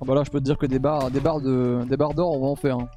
[0.00, 2.14] Ah bah là je peux te dire que des barres, des barres de, des barres
[2.14, 2.78] d'or on va en faire.
[2.78, 2.88] hein.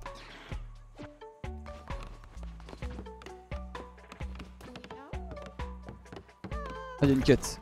[7.02, 7.60] Ah, y a une quête.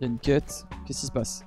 [0.00, 0.66] Il y a une quête.
[0.86, 1.44] Qu'est-ce qui se passe?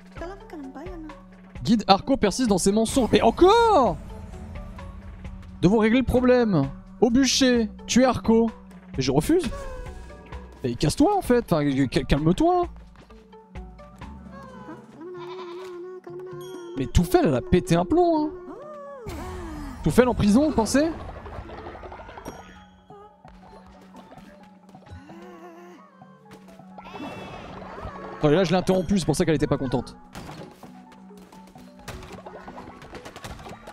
[1.64, 3.10] Guide Arco persiste dans ses mensonges.
[3.12, 3.98] Mais encore
[5.62, 6.70] Devons régler le problème.
[7.02, 8.50] Au bûcher, tuer Arco.
[8.98, 9.44] Mais je refuse.
[10.64, 11.52] Mais casse-toi en fait.
[11.52, 12.68] Enfin, cal- calme-toi.
[16.78, 18.28] Mais Toufel, elle a pété un plomb.
[18.28, 19.12] Hein.
[19.84, 20.90] Toufel en prison, vous pensez?
[28.22, 29.96] Là je l'ai interrompu, c'est pour ça qu'elle était pas contente.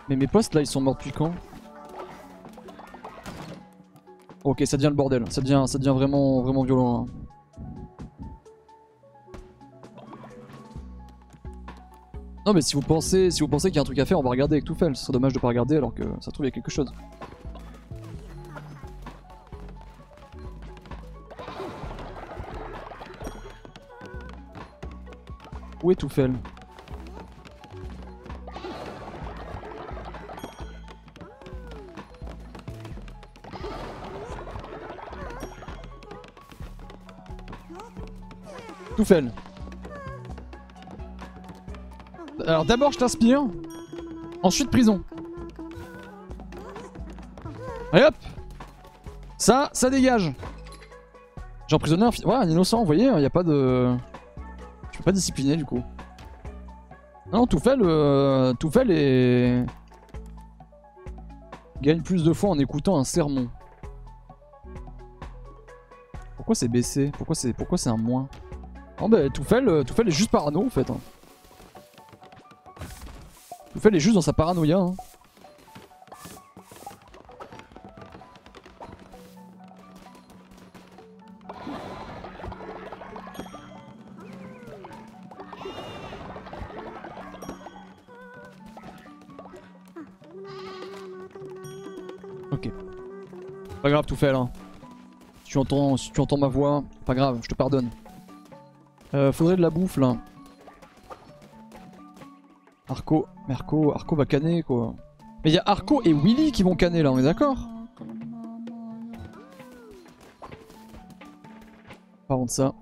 [0.09, 1.31] Mais mes postes là ils sont morts depuis quand?
[4.43, 7.05] Ok ça devient le bordel, ça devient, ça devient vraiment, vraiment violent.
[7.05, 7.11] hein.
[12.45, 14.17] Non mais si vous pensez, si vous pensez qu'il y a un truc à faire,
[14.17, 14.87] on va regarder avec tout fait.
[14.95, 16.71] Ce serait dommage de pas regarder alors que ça se trouve il y a quelque
[16.71, 16.89] chose.
[25.87, 26.33] Où est Toufel
[38.97, 39.31] Toufel.
[42.45, 43.45] Alors d'abord je t'inspire,
[44.43, 45.01] ensuite prison.
[47.93, 48.15] Allez hop
[49.37, 50.33] Ça, ça dégage
[51.69, 53.95] J'ai emprisonné un, ouais, un innocent, vous voyez, il n'y a pas de...
[55.07, 55.81] Pas discipliner du coup.
[57.31, 59.65] Non, Toufel, euh, Toufel est...
[61.81, 63.47] Gagne plus de fois en écoutant un sermon.
[66.35, 68.27] Pourquoi c'est baissé Pourquoi c'est pourquoi c'est un moins?
[68.99, 70.89] Non bah Toufel, euh, Toufel est juste parano en fait.
[70.89, 70.97] hein.
[73.71, 74.77] Toufel est juste dans sa paranoïa.
[74.79, 74.93] hein.
[94.07, 94.35] Grave, Toufel.
[94.35, 94.49] Hein.
[95.43, 97.89] Si, tu entends, tu entends ma voix, pas grave, je te pardonne.
[99.13, 100.17] Euh, faudrait de la bouffe là.
[102.89, 104.95] Arco, mais Arco, va canner quoi.
[105.43, 107.67] Mais il y a Arco et Willy qui vont canner là, on est d'accord?
[112.27, 112.73] Par contre ça.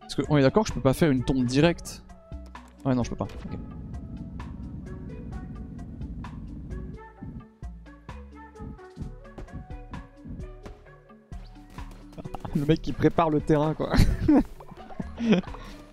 [0.00, 2.04] Parce que on est d'accord je peux pas faire une tombe directe.
[2.84, 3.28] Ouais non je peux pas.
[12.60, 13.90] Le mec qui prépare le terrain quoi.
[15.20, 15.40] le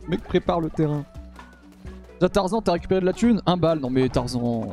[0.07, 1.05] mec prépare le terrain.
[2.19, 3.79] Là Tarzan t'as récupéré de la thune Un balle.
[3.79, 4.67] Non mais Tarzan...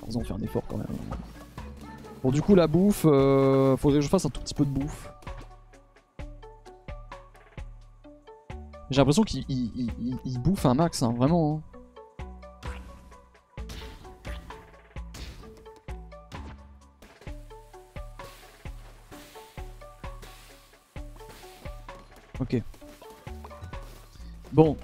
[0.00, 0.86] Tarzan fait un effort quand même.
[2.22, 4.70] Bon du coup la bouffe, euh, faudrait que je fasse un tout petit peu de
[4.70, 5.08] bouffe.
[8.90, 11.62] J'ai l'impression qu'il il- il- il- il bouffe un max, hein, vraiment.
[11.64, 11.71] hein.
[22.40, 22.60] Ok.
[24.52, 24.76] Bon,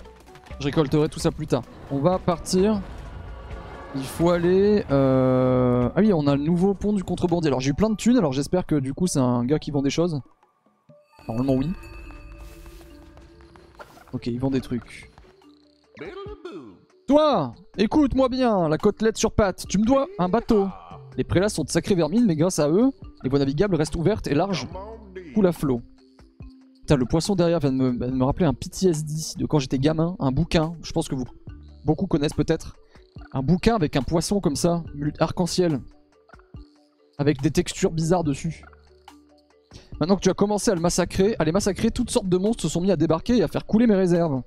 [0.60, 1.62] je récolterai tout ça plus tard.
[1.90, 2.80] On va partir.
[3.94, 4.84] Il faut aller...
[4.90, 7.48] euh, Ah oui, on a le nouveau pont du contrebandier.
[7.48, 9.70] Alors j'ai eu plein de thunes, alors j'espère que du coup c'est un gars qui
[9.70, 10.20] vend des choses.
[11.26, 11.70] Normalement oui.
[14.12, 15.10] Ok, il vend des trucs.
[17.06, 20.68] Toi Écoute-moi bien, la côtelette sur pattes, tu me dois un bateau.
[21.16, 22.90] Les prélats sont de sacrées vermines, mais grâce à eux,
[23.22, 24.68] les voies navigables restent ouvertes et larges,
[25.34, 25.80] coulent à flot.
[26.88, 30.32] Putain, le poisson derrière vient de me, rappeler un PTSD de quand j'étais gamin, un
[30.32, 31.26] bouquin, je pense que vous
[31.84, 32.76] beaucoup connaissent peut-être.
[33.34, 34.82] Un bouquin avec un poisson comme ça,
[35.18, 35.80] arc-en-ciel,
[37.18, 38.64] avec des textures bizarres dessus.
[40.00, 42.62] Maintenant que tu as commencé à le massacrer, à les massacrer, toutes sortes de monstres
[42.62, 44.40] se sont mis à débarquer et à faire couler mes réserves.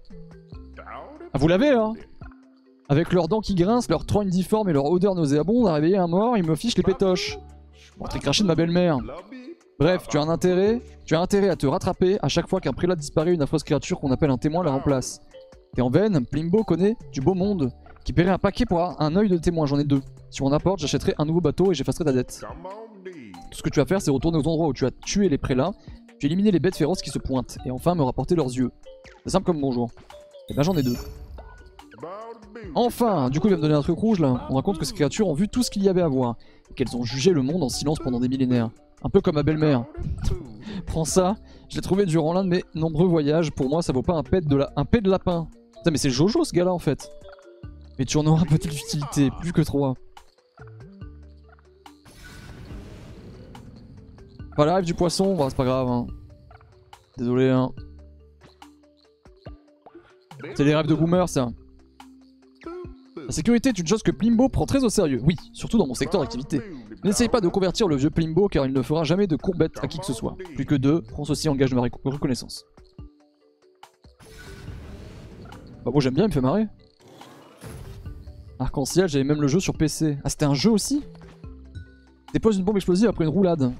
[0.80, 1.94] Ah, vous l'avez, hein?
[2.90, 6.08] Avec leurs dents qui grincent, leur trogne difforme et leur odeur nauséabonde, à réveiller un
[6.08, 7.38] mort, ils me fichent les pétoches.
[8.00, 8.98] Bon, t'es craché de ma belle-mère.
[9.82, 12.72] Bref, tu as un intérêt, tu as intérêt à te rattraper à chaque fois qu'un
[12.72, 15.22] prélat disparaît, une affreuse créature qu'on appelle un témoin la remplace.
[15.74, 17.72] T'es en veine, Plimbo connaît du beau monde,
[18.06, 20.04] qui paierait un paquet pour un œil de témoin, j'en ai deux.
[20.30, 22.46] Si on apporte, j'achèterai un nouveau bateau et j'effacerai ta dette.
[23.50, 25.40] Tout ce que tu vas faire, c'est retourner aux endroits où tu as tué les
[25.40, 25.72] prélats,
[26.20, 28.70] tu éliminer les bêtes féroces qui se pointent, et enfin me rapporter leurs yeux.
[29.24, 29.90] C'est simple comme bonjour.
[30.50, 30.98] Et ben j'en ai deux.
[32.76, 34.46] Enfin Du coup, il va me donner un truc rouge là.
[34.52, 36.36] On raconte que ces créatures ont vu tout ce qu'il y avait à voir,
[36.70, 38.70] et qu'elles ont jugé le monde en silence pendant des millénaires.
[39.04, 39.86] Un peu comme ma belle-mère.
[40.86, 41.36] Prends ça,
[41.70, 43.52] je l'ai trouvé durant l'un de mes nombreux voyages.
[43.52, 44.72] Pour moi, ça vaut pas un pet de, la...
[44.76, 45.48] un pet de lapin.
[45.78, 47.10] Putain, mais c'est Jojo ce gars-là en fait.
[47.98, 49.96] Mais tu en auras petite utilité, plus que trois.
[54.56, 55.88] Voilà, rêve du poisson, c'est pas grave.
[55.88, 56.08] Hein.
[57.18, 57.50] Désolé.
[57.50, 57.72] Hein.
[60.56, 61.50] C'est les rêves de boomer ça.
[63.32, 65.94] La sécurité est une chose que Plimbo prend très au sérieux, oui, surtout dans mon
[65.94, 66.60] secteur d'activité.
[67.06, 69.88] N'essaye pas de convertir le vieux Plimbo car il ne fera jamais de courbette à
[69.88, 70.36] qui que ce soit.
[70.56, 72.66] Plus que deux, prends ceci en gage de ma reconnaissance.
[75.86, 76.68] Bah moi j'aime bien, il me fait marrer.
[78.60, 80.18] Arc-en-ciel, j'avais même le jeu sur PC.
[80.26, 81.02] Ah c'était un jeu aussi?
[82.34, 83.72] Dépose une bombe explosive après une roulade.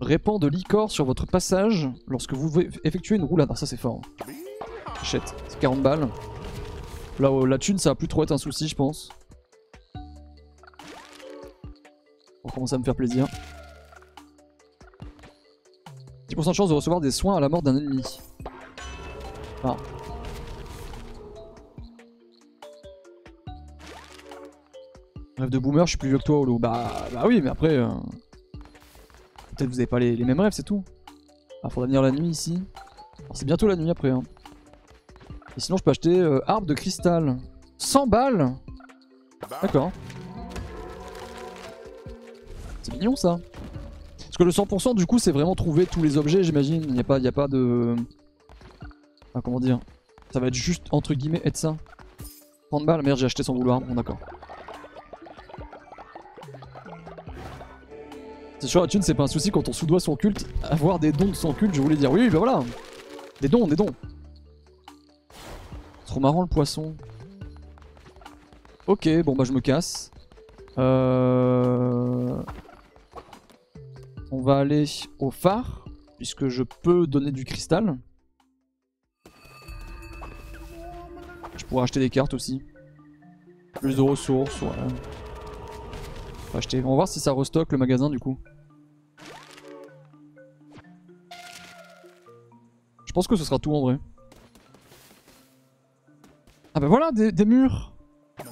[0.00, 3.48] Répand de licor sur votre passage lorsque vous effectuez une roulade.
[3.50, 4.02] Ah ça c'est fort.
[5.02, 6.08] C'est 40 balles.
[7.20, 9.10] Là, la thune, ça va plus trop être un souci, je pense.
[12.42, 13.26] On commence à me faire plaisir.
[16.30, 18.18] 10% de chance de recevoir des soins à la mort d'un ennemi.
[19.62, 19.76] Ah.
[25.36, 26.58] Rêve de boomer, je suis plus vieux que toi, Olo.
[26.58, 27.76] Bah, bah oui, mais après...
[27.76, 27.88] Euh,
[29.56, 30.82] peut-être vous avez pas les, mêmes rêves, c'est tout.
[31.62, 32.62] Ah, faudra venir la nuit ici.
[33.34, 34.08] C'est bientôt la nuit après.
[34.08, 34.22] Hein.
[35.56, 37.36] Et sinon, je peux acheter euh, arbre de cristal.
[37.78, 38.54] 100 balles
[39.62, 39.90] D'accord.
[42.82, 43.38] C'est mignon ça.
[44.18, 46.82] Parce que le 100% du coup c'est vraiment trouver tous les objets j'imagine.
[46.86, 47.96] Il n'y a, pas, a pas de...
[49.34, 49.80] Ah comment dire
[50.32, 51.76] Ça va être juste entre guillemets être ça.
[52.70, 53.80] 30 balles, merde j'ai acheté sans vouloir.
[53.80, 54.18] Bon d'accord.
[58.60, 60.46] C'est sûr la thune c'est pas un souci quand on sous-doit son culte.
[60.64, 62.12] Avoir des dons de son culte je voulais dire.
[62.12, 62.62] Oui bah voilà
[63.40, 63.86] Des dons, des dons
[66.10, 66.96] Trop marrant le poisson.
[68.88, 70.10] Ok, bon bah je me casse.
[70.76, 72.42] Euh...
[74.32, 74.86] On va aller
[75.20, 75.84] au phare,
[76.16, 77.96] puisque je peux donner du cristal.
[81.56, 82.60] Je pourrais acheter des cartes aussi.
[83.74, 84.62] Plus de ressources.
[84.62, 86.82] On va, acheter.
[86.82, 88.36] On va voir si ça restock le magasin du coup.
[93.06, 94.00] Je pense que ce sera tout en vrai.
[96.74, 97.92] Ah bah voilà, des, murs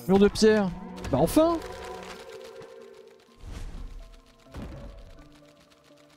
[0.08, 0.70] Murs de pierre
[1.10, 1.56] Bah enfin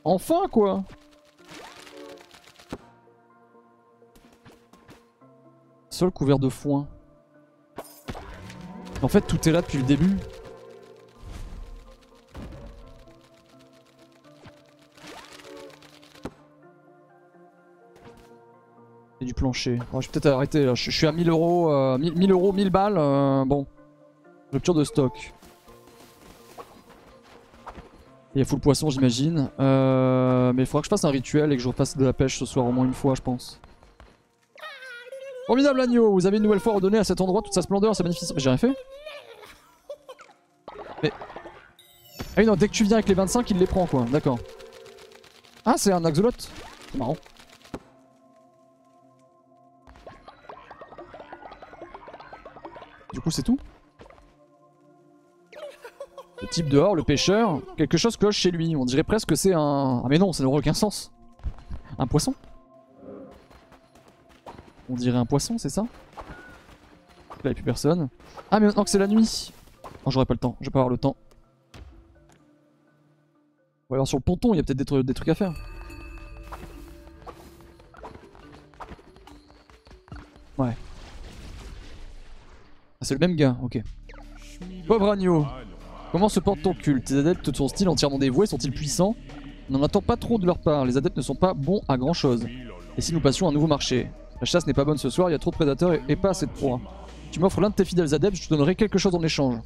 [0.03, 0.83] Enfin quoi
[5.89, 6.87] Sol couvert de foin.
[9.03, 10.17] En fait tout est là depuis le début.
[19.25, 19.79] Du plancher.
[19.93, 20.75] je vais peut-être arrêter là.
[20.75, 22.97] Je, suis à 1000 euros, 1000 euh, euros, 1000 balles.
[22.97, 23.65] Euh, bon.
[24.51, 25.33] Rupture de stock.
[28.33, 29.49] Il y a full poisson, j'imagine.
[29.59, 32.13] Euh, mais il faudra que je fasse un rituel et que je refasse de la
[32.13, 33.59] pêche ce soir au moins une fois, je pense.
[35.47, 38.03] Formidable agneau, vous avez une nouvelle fois redonné à cet endroit toute sa splendeur, sa
[38.03, 38.33] magnificence.
[38.33, 38.73] Mais j'ai rien fait.
[41.03, 41.11] Mais.
[42.19, 44.39] Ah oui, non, dès que tu viens avec les 25, il les prend quoi, d'accord.
[45.65, 46.31] Ah, c'est un axolot.
[46.37, 47.17] C'est marrant.
[53.13, 53.59] Du coup, c'est tout
[56.41, 58.75] Le type dehors, le pêcheur, quelque chose cloche chez lui.
[58.75, 60.01] On dirait presque que c'est un...
[60.03, 61.11] Ah mais non, ça n'aurait aucun sens.
[61.99, 62.33] Un poisson
[64.89, 65.81] On dirait un poisson, c'est ça?
[65.81, 65.87] Là,
[67.43, 68.09] il n'y a plus personne.
[68.49, 69.51] Ah mais maintenant que c'est la nuit
[70.05, 71.15] Non, j'aurais pas le temps, je vais pas avoir le temps.
[73.89, 75.53] Ou alors sur le ponton, il y a peut-être des trucs à faire.
[80.57, 80.75] Ouais.
[83.01, 83.81] Ah, c'est le même gars, ok.
[84.85, 85.47] Pauvre agneau.
[86.11, 87.05] Comment se porte ton culte?
[87.05, 89.15] Tes adeptes sont-ils entièrement dévoués Sont-ils puissants?
[89.69, 90.85] On n'en attend pas trop de leur part.
[90.85, 92.45] Les adeptes ne sont pas bons à grand chose.
[92.97, 94.11] Et si nous passions un nouveau marché?
[94.39, 96.29] La chasse n'est pas bonne ce soir, il y a trop de prédateurs et, pas
[96.29, 96.79] assez de proies.
[97.31, 99.59] Tu m'offres l'un de tes fidèles adeptes, je te donnerai quelque chose en échange.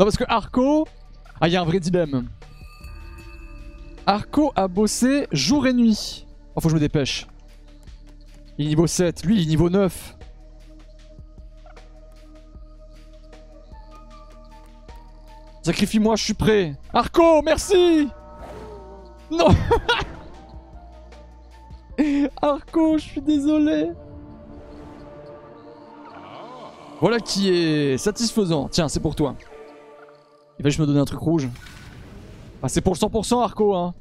[0.00, 0.88] Non, parce que Arco.
[1.42, 2.26] Ah, il y a un vrai dilemme.
[4.06, 6.26] Arco a bossé jour et nuit.
[6.54, 7.26] Oh, faut que je me dépêche.
[8.56, 9.22] Il est niveau 7.
[9.26, 10.16] Lui, il est niveau 9.
[15.64, 16.76] Sacrifie-moi, je suis prêt.
[16.94, 18.08] Arco, merci
[19.30, 19.48] Non
[22.40, 23.90] Arco, je suis désolé.
[27.02, 28.66] Voilà qui est satisfaisant.
[28.70, 29.36] Tiens, c'est pour toi.
[30.60, 31.48] Il va juste me donner un truc rouge.
[32.62, 33.94] Ah, c'est pour le 100% Arco, hein.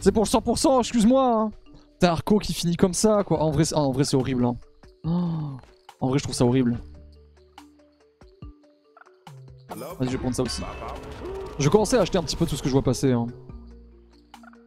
[0.00, 1.34] C'est pour le 100%, excuse-moi.
[1.34, 1.50] Hein.
[1.98, 3.42] T'as Arco qui finit comme ça, quoi.
[3.42, 4.44] En vrai, c'est horrible.
[4.44, 4.54] Hein.
[5.02, 5.56] Oh.
[5.98, 6.78] En vrai, je trouve ça horrible.
[9.70, 10.62] Vas-y, je vais prendre ça aussi.
[11.58, 13.10] Je commencer à acheter un petit peu tout ce que je vois passer.
[13.10, 13.26] Hein.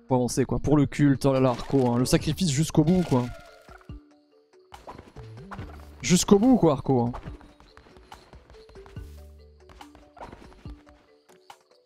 [0.09, 0.59] Pour avancer, quoi.
[0.59, 1.87] Pour le culte, oh là là, Arco.
[1.87, 1.99] Hein.
[1.99, 3.23] Le sacrifice jusqu'au bout, quoi.
[6.01, 6.99] Jusqu'au bout, quoi, Arco.
[6.99, 7.13] Hein.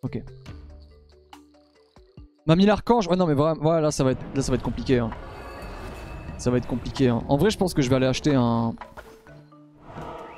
[0.01, 0.21] Ok.
[2.45, 4.99] Mamie l'archange Ouais, non, mais voilà, là, ça va être, là, ça va être compliqué.
[4.99, 5.11] Hein.
[6.37, 7.09] Ça va être compliqué.
[7.09, 7.21] Hein.
[7.27, 8.73] En vrai, je pense que je vais aller acheter un...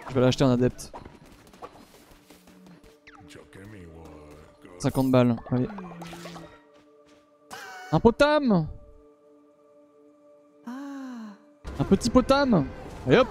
[0.10, 0.92] Je vais aller acheter un adepte.
[4.80, 5.68] 50 balles, allez.
[7.92, 8.68] Un potam
[10.68, 12.66] Un petit potam
[13.10, 13.28] Et hop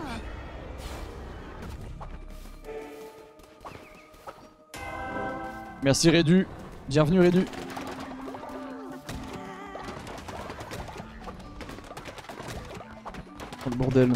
[5.83, 6.47] Merci Rédu.
[6.91, 7.47] Bienvenue Rédu.
[13.65, 14.12] Oh le bordel.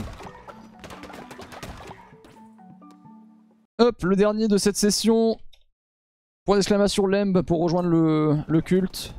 [3.79, 5.39] Hop, le dernier de cette session.
[6.45, 9.15] Point d'exclamation Lemb pour rejoindre le, le culte.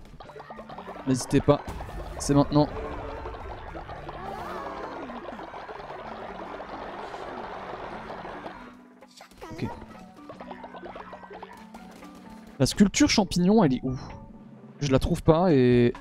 [1.07, 1.61] N'hésitez pas,
[2.19, 2.67] c'est maintenant.
[12.57, 13.97] La sculpture champignon, elle est où?
[14.79, 15.93] Je la trouve pas et...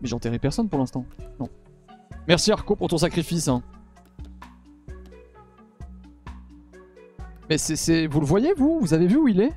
[0.00, 1.06] Mais j'ai enterré personne pour l'instant.
[1.40, 1.48] Non.
[2.28, 3.48] Merci Arco pour ton sacrifice.
[3.48, 3.62] Hein.
[7.48, 8.06] Mais c'est...
[8.06, 8.80] Vous le voyez vous?
[8.80, 9.52] Vous avez vu où il est?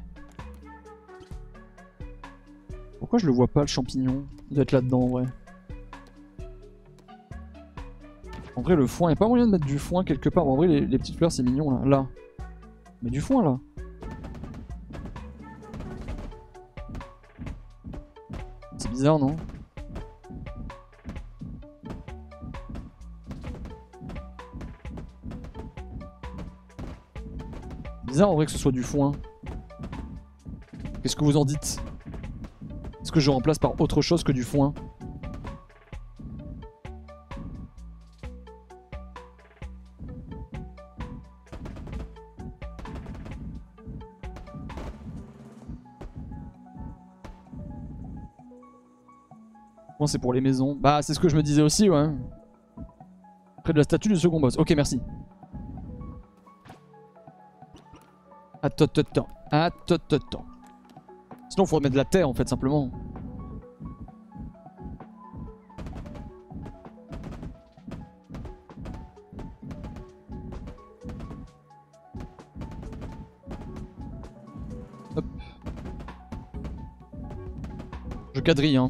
[3.00, 4.26] Pourquoi je le vois pas le champignon?
[4.50, 5.26] Il doit là-dedans en vrai.
[8.56, 10.48] En vrai le foin, il a pas moyen de mettre du foin quelque part.
[10.48, 11.86] En vrai les, les petites fleurs c'est mignon là.
[11.86, 12.08] Là.
[13.02, 13.60] Mais du foin là.
[18.98, 19.36] Bizarre non
[28.08, 29.12] bizarre en vrai que ce soit du foin.
[31.04, 31.80] Qu'est-ce que vous en dites?
[33.04, 34.74] Est-ce que je remplace par autre chose que du foin?
[50.08, 50.76] C'est pour les maisons.
[50.80, 52.10] Bah, c'est ce que je me disais aussi, ouais.
[53.64, 54.58] Près de la statue du second boss.
[54.58, 55.02] Ok, merci.
[58.62, 60.46] Attends, attends, attends, attends.
[61.50, 62.90] Sinon, faut remettre de la terre en fait, simplement.
[75.16, 75.26] Hop.
[78.34, 78.90] Je quadrille, hein.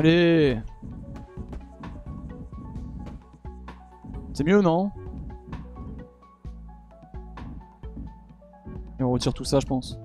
[0.00, 0.58] Allez
[4.32, 4.90] C'est mieux, non
[8.98, 9.98] Et on retire tout ça, je pense.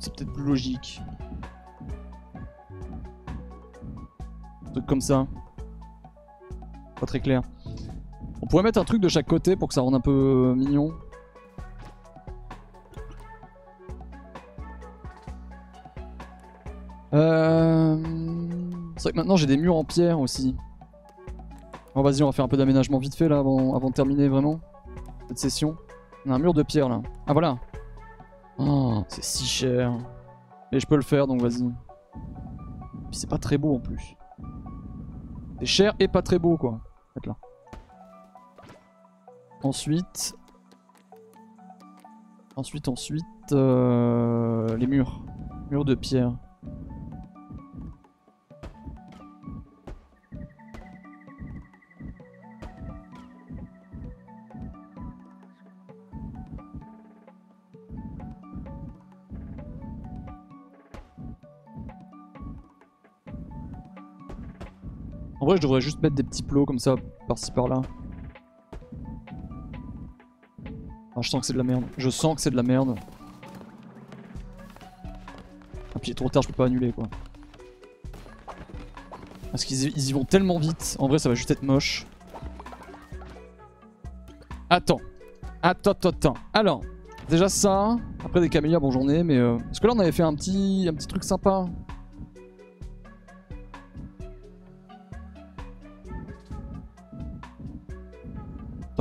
[0.00, 1.00] C'est peut-être plus logique.
[4.66, 5.28] Un truc comme ça.
[6.98, 7.42] Pas très clair.
[8.42, 10.92] On pourrait mettre un truc de chaque côté pour que ça rende un peu mignon.
[19.14, 20.56] Maintenant j'ai des murs en pierre aussi.
[21.94, 24.28] Bon vas-y on va faire un peu d'aménagement vite fait là avant, avant de terminer
[24.28, 24.60] vraiment
[25.28, 25.76] cette session.
[26.26, 27.02] On a un mur de pierre là.
[27.26, 27.58] Ah voilà.
[28.58, 29.92] Oh, c'est si cher.
[30.72, 31.68] Mais je peux le faire donc vas-y.
[33.12, 34.16] C'est pas très beau en plus.
[35.60, 36.80] C'est cher et pas très beau quoi.
[39.62, 40.36] Ensuite...
[42.56, 43.24] Ensuite, ensuite...
[43.52, 45.20] Euh, les murs.
[45.70, 46.32] Murs de pierre.
[65.58, 66.94] Je devrais juste mettre des petits plots comme ça,
[67.26, 67.82] par-ci par-là.
[71.16, 71.84] Ah, je sens que c'est de la merde.
[71.96, 72.94] Je sens que c'est de la merde.
[75.94, 77.08] Ah, puis trop tard, je peux pas annuler quoi.
[79.50, 80.96] Parce qu'ils y vont tellement vite.
[81.00, 82.06] En vrai, ça va juste être moche.
[84.70, 85.00] Attends.
[85.60, 86.34] Attends, attends, attends.
[86.52, 86.82] Alors,
[87.28, 87.96] déjà ça.
[88.24, 89.38] Après des camélias, bon j'en ai, mais...
[89.38, 89.56] Euh...
[89.58, 91.64] Parce que là, on avait fait un petit, un petit truc sympa.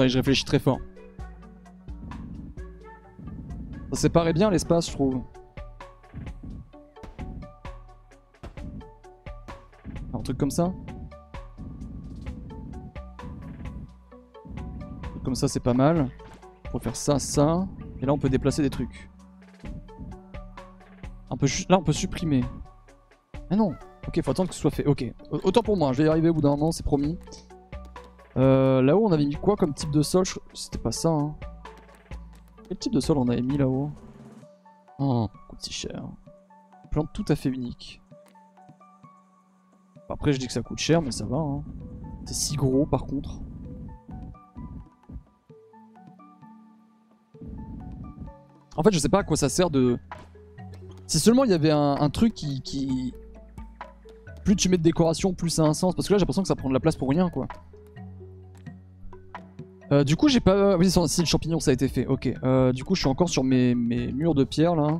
[0.05, 0.79] Je réfléchis très fort.
[3.93, 5.23] Ça séparait bien l'espace, je trouve.
[10.13, 10.71] Un truc comme ça.
[15.23, 16.09] Comme ça, c'est pas mal.
[16.69, 17.67] Pour faire ça, ça.
[17.99, 19.09] Et là, on peut déplacer des trucs.
[21.69, 22.43] Là, on peut supprimer.
[23.49, 23.73] Ah non
[24.07, 24.85] Ok, faut attendre que ce soit fait.
[24.85, 25.05] Ok.
[25.31, 27.17] Autant pour moi, je vais y arriver au bout d'un moment, c'est promis.
[28.37, 30.23] Euh, là-haut, on avait mis quoi comme type de sol?
[30.53, 31.35] C'était pas ça, hein.
[32.67, 33.89] Quel type de sol on avait mis là-haut?
[34.99, 36.03] Oh, coûte si cher.
[36.91, 38.01] Plante tout à fait unique.
[40.09, 41.63] Après, je dis que ça coûte cher, mais ça va, hein.
[42.25, 43.39] C'est si gros, par contre.
[48.75, 49.97] En fait, je sais pas à quoi ça sert de...
[51.07, 53.13] Si seulement il y avait un, truc qui, qui...
[54.43, 55.95] Plus tu mets de décoration, plus ça a un sens.
[55.95, 57.47] Parce que là, j'ai l'impression que ça prend de la place pour rien, quoi.
[59.91, 60.75] Euh, du coup, j'ai pas...
[60.77, 62.05] Oui, si le champignon, ça a été fait.
[62.05, 62.31] Ok.
[62.43, 64.99] Euh, du coup, je suis encore sur mes, murs de pierre, là.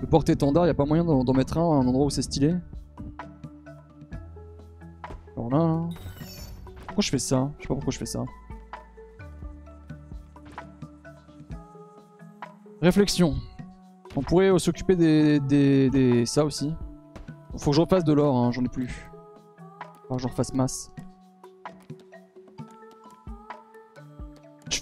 [0.00, 2.54] Le porte-étendard, y a pas moyen d'en mettre un à un endroit où c'est stylé
[5.36, 5.88] Alors là.
[6.86, 7.50] Pourquoi je fais ça?
[7.58, 8.24] Je sais pas pourquoi je fais ça.
[12.82, 13.34] Réflexion.
[14.16, 16.74] On pourrait s'occuper des, des, ça aussi.
[17.56, 19.10] Faut que je refasse de l'or, hein, j'en ai plus.
[20.08, 20.92] Faut que je refasse masse.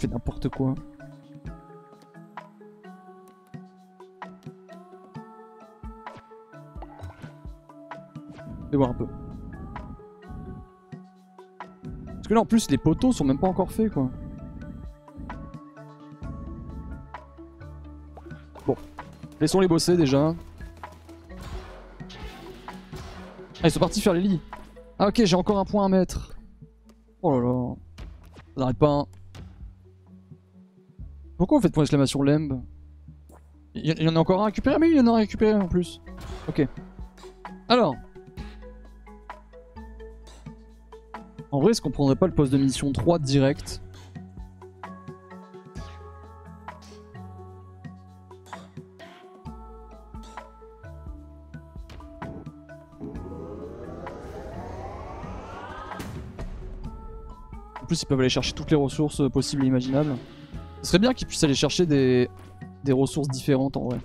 [0.03, 0.75] Fais n'importe quoi.
[8.71, 9.07] Vais voir un peu.
[12.07, 14.11] Parce que là en plus les poteaux sont même pas encore faits quoi.
[18.67, 18.77] Bon.
[19.41, 20.35] Laissons-les bosser déjà.
[23.63, 24.41] Ah ils sont partis faire les lits.
[24.99, 26.35] Ah ok j'ai encore un point à mettre.
[27.21, 27.75] Oh là là.
[28.55, 28.89] Ça n'arrête pas.
[28.89, 29.07] Hein.
[31.37, 32.63] Pourquoi vous faites point d'exclamation lemb
[33.75, 35.67] il y, en a encore un récupéré Mais il y en a un récupéré en
[35.67, 36.01] plus.
[36.49, 36.67] Ok.
[37.69, 37.95] Alors.
[41.51, 43.83] En vrai, est-ce qu'on prendrait pas le poste de mission 3 direct?
[57.81, 60.15] En plus, ils peuvent aller chercher toutes les ressources possibles et imaginables.
[60.83, 62.29] Ce serait bien qu'ils puissent aller chercher des,
[62.85, 63.99] des ressources différentes en vrai.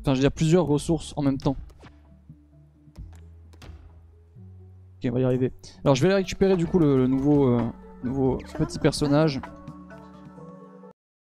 [0.00, 1.56] Enfin, je veux dire plusieurs ressources en même temps.
[4.96, 5.52] Ok, on va y arriver.
[5.84, 7.62] Alors, je vais récupérer du coup le, nouveau, euh,
[8.04, 9.40] nouveau petit personnage.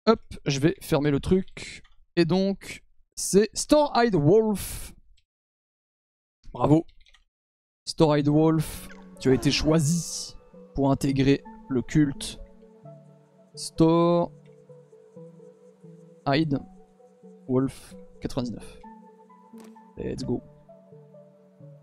[0.06, 1.82] Hop, je vais fermer le truc.
[2.16, 2.82] Et donc,
[3.14, 4.92] c'est Store-Eyed Wolf.
[6.52, 6.84] Bravo.
[7.86, 8.88] Store-Eyed Wolf,
[9.20, 10.36] tu as été choisi
[10.74, 12.40] pour intégrer le culte.
[13.54, 14.32] Store
[16.26, 16.58] Hyde,
[17.48, 18.80] Wolf, 99.
[19.98, 20.40] Let's go.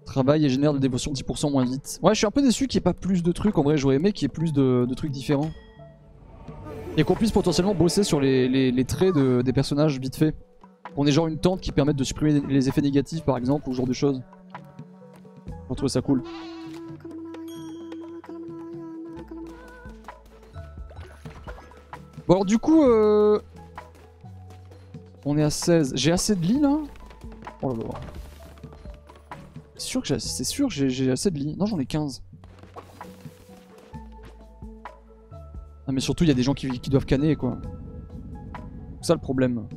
[0.05, 1.99] Travail et génère de dévotion 10% moins vite.
[2.01, 3.57] Ouais, je suis un peu déçu qu'il n'y ait pas plus de trucs.
[3.57, 5.51] En vrai, j'aurais aimé qu'il y ait plus de, trucs différents.
[6.95, 10.33] Et qu'on puisse potentiellement bosser sur les, traits des personnages vite fait.
[10.95, 13.73] On est genre une tente qui permette de supprimer les effets négatifs par exemple, ou
[13.73, 14.23] ce genre de choses.
[15.69, 16.23] Je trouve ça cool.
[22.27, 23.39] Bon alors du coup, euh,
[25.27, 25.93] on est à 16.
[25.95, 26.77] J'ai assez de lits là?
[27.61, 27.99] Oh là là.
[29.75, 31.55] C'est sûr que j'ai assez de lits.
[31.57, 32.23] Non, j'en ai 15.
[35.89, 37.57] Ah mais surtout il y a des gens qui, doivent canner quoi.
[39.01, 39.67] C'est ça le problème.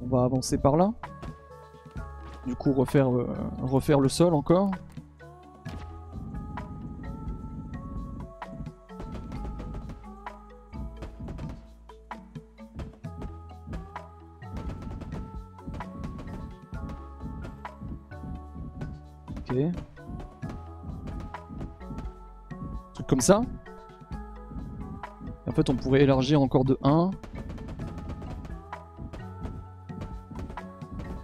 [0.00, 0.92] On va avancer par là.
[2.46, 3.28] Du coup refaire, euh,
[3.62, 4.70] refaire le sol encore.
[22.94, 23.42] Truc comme ça.
[25.46, 27.10] en fait, on pourrait élargir encore de 1.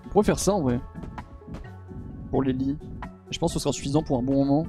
[0.04, 0.80] On pourrait faire ça en vrai.
[2.30, 2.78] pour les lits.
[3.30, 4.66] Je pense que ce sera suffisant pour un bon moment.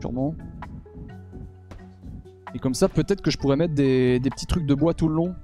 [0.00, 0.34] Sûrement.
[2.54, 5.08] Et comme ça, peut-être que je pourrais mettre des, des petits trucs de bois tout
[5.08, 5.34] le long.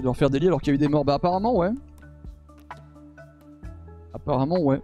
[0.00, 1.04] Tu dois refaire des lits alors qu'il y a eu des morts.
[1.04, 1.68] Bah apparemment ouais.
[4.14, 4.80] Apparemment ouais.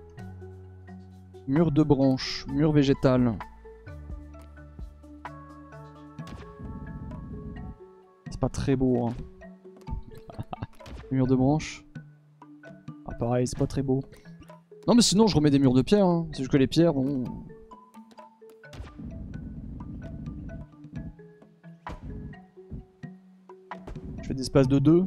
[1.49, 3.33] Mur de branches, mur végétal.
[8.29, 9.07] C'est pas très beau.
[9.07, 9.15] Hein.
[11.11, 11.87] mur de branches.
[13.07, 14.03] Ah pareil, c'est pas très beau.
[14.87, 16.05] Non mais sinon je remets des murs de pierre.
[16.05, 16.27] Hein.
[16.33, 17.25] C'est juste que les pierres, bon...
[24.27, 25.07] Je fais des espaces de 2.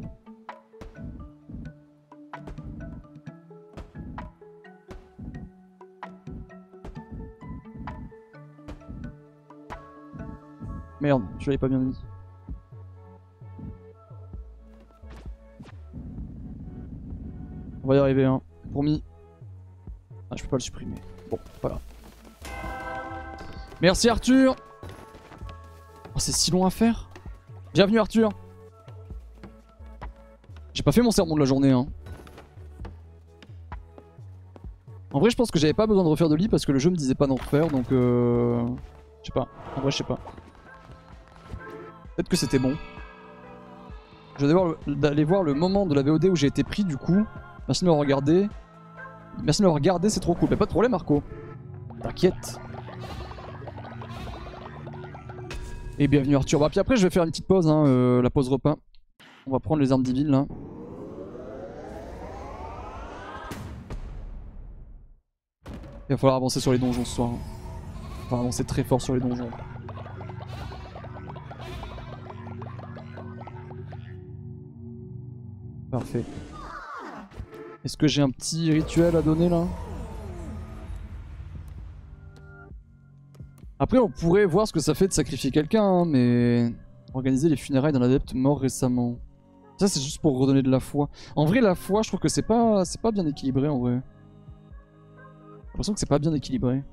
[11.02, 11.98] Merde, je l'avais pas bien mis.
[17.84, 18.42] On va y arriver, hein.
[18.72, 19.04] Promis.
[20.32, 20.96] Ah, je peux pas le supprimer.
[21.30, 21.82] Bon, voilà.
[23.82, 24.56] Merci Arthur
[26.16, 27.10] Oh, c'est si long à faire
[27.74, 28.30] Bienvenue Arthur
[30.80, 31.88] J'ai pas fait mon sermon de la journée, hein.
[35.12, 36.80] En vrai, je pense que j'avais pas besoin de refaire de lit parce que le
[36.80, 38.66] jeu me disait pas d'en refaire, donc euh...
[39.22, 39.50] Je sais pas.
[39.76, 40.18] En vrai, je sais pas.
[42.16, 42.78] Peut-être que c'était bon.
[44.38, 47.26] Je vais aller voir le moment de la VOD où j'ai été pris du coup.
[47.68, 48.48] Merci de m'avoir regardé.
[49.44, 50.48] Merci de m'avoir regardé, c'est trop cool.
[50.50, 51.22] Mais pas de problème Marco.
[52.02, 52.58] T'inquiète.
[55.98, 56.62] Et bienvenue Arthur.
[56.62, 58.78] Bah puis après je vais faire une petite pause, hein, euh, la pause repas.
[59.46, 60.46] On va prendre les armes divines là.
[66.10, 67.30] Il va falloir avancer sur les donjons ce soir.
[68.32, 69.52] Va avancer très fort sur les donjons.
[75.92, 76.24] Parfait.
[77.86, 79.66] Est-ce que j'ai un petit rituel à donner là?
[83.78, 86.74] Après on pourrait voir ce que ça fait de sacrifier quelqu'un, hein, mais...
[87.14, 89.18] Organiser les funérailles d'un adepte mort récemment.
[89.78, 91.10] Ça c'est juste pour redonner de la foi.
[91.36, 94.02] En vrai la foi je trouve que c'est pas, c'est pas bien équilibré en vrai.
[95.80, 96.84] L'impression que c'est pas bien équilibré.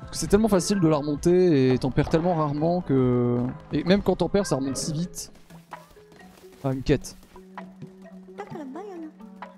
[0.00, 3.38] Parce que c'est tellement facile de la remonter et t'en perds tellement rarement que...
[3.72, 5.32] Et même quand t'en perds ça remonte si vite.
[6.62, 7.16] Ah, une quête.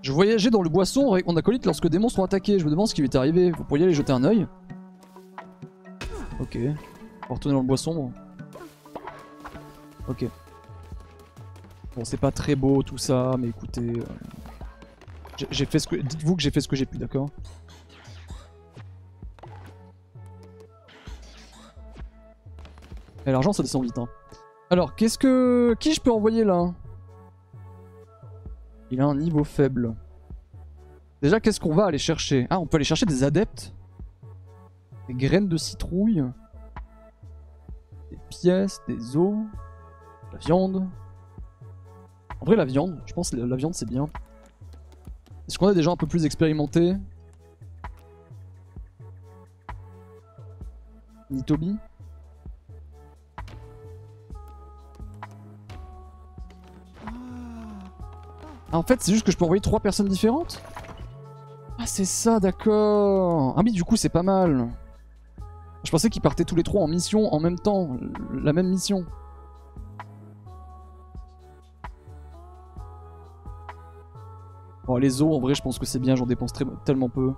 [0.02, 2.60] Je voyageais dans le boisson avec mon acolyte lorsque des monstres ont attaqué.
[2.60, 3.50] Je me demande ce qui lui est arrivé.
[3.50, 4.46] Vous pourriez aller jeter un oeil
[6.38, 6.56] Ok.
[6.56, 8.12] On va retourner dans le boisson.
[10.06, 10.26] Ok.
[11.96, 13.98] Bon, c'est pas très beau tout ça, mais écoutez.
[13.98, 14.04] Euh,
[15.50, 15.96] j'ai fait ce que.
[15.96, 17.28] Dites-vous que j'ai fait ce que j'ai pu, d'accord
[23.24, 24.08] Et l'argent, ça descend vite, hein.
[24.70, 25.74] Alors, qu'est-ce que.
[25.78, 26.72] Qui je peux envoyer là?
[28.90, 29.94] Il a un niveau faible.
[31.22, 32.46] Déjà, qu'est-ce qu'on va aller chercher?
[32.50, 33.72] Ah, on peut aller chercher des adeptes.
[35.08, 36.24] Des graines de citrouille.
[38.10, 39.36] Des pièces, des os.
[40.32, 40.88] La viande.
[42.40, 44.08] En vrai, la viande, je pense que la viande c'est bien.
[45.52, 46.94] Est-ce qu'on a des gens un peu plus expérimentés
[51.30, 51.76] Nitobi
[57.06, 60.62] Ah, en fait, c'est juste que je peux envoyer trois personnes différentes
[61.78, 63.52] Ah, c'est ça, d'accord.
[63.58, 64.70] Ah oui, du coup, c'est pas mal.
[65.84, 67.98] Je pensais qu'ils partaient tous les trois en mission en même temps.
[68.32, 69.04] La même mission.
[74.86, 76.16] Bon, les os, en vrai, je pense que c'est bien.
[76.16, 76.52] J'en dépense
[76.84, 77.32] tellement peu.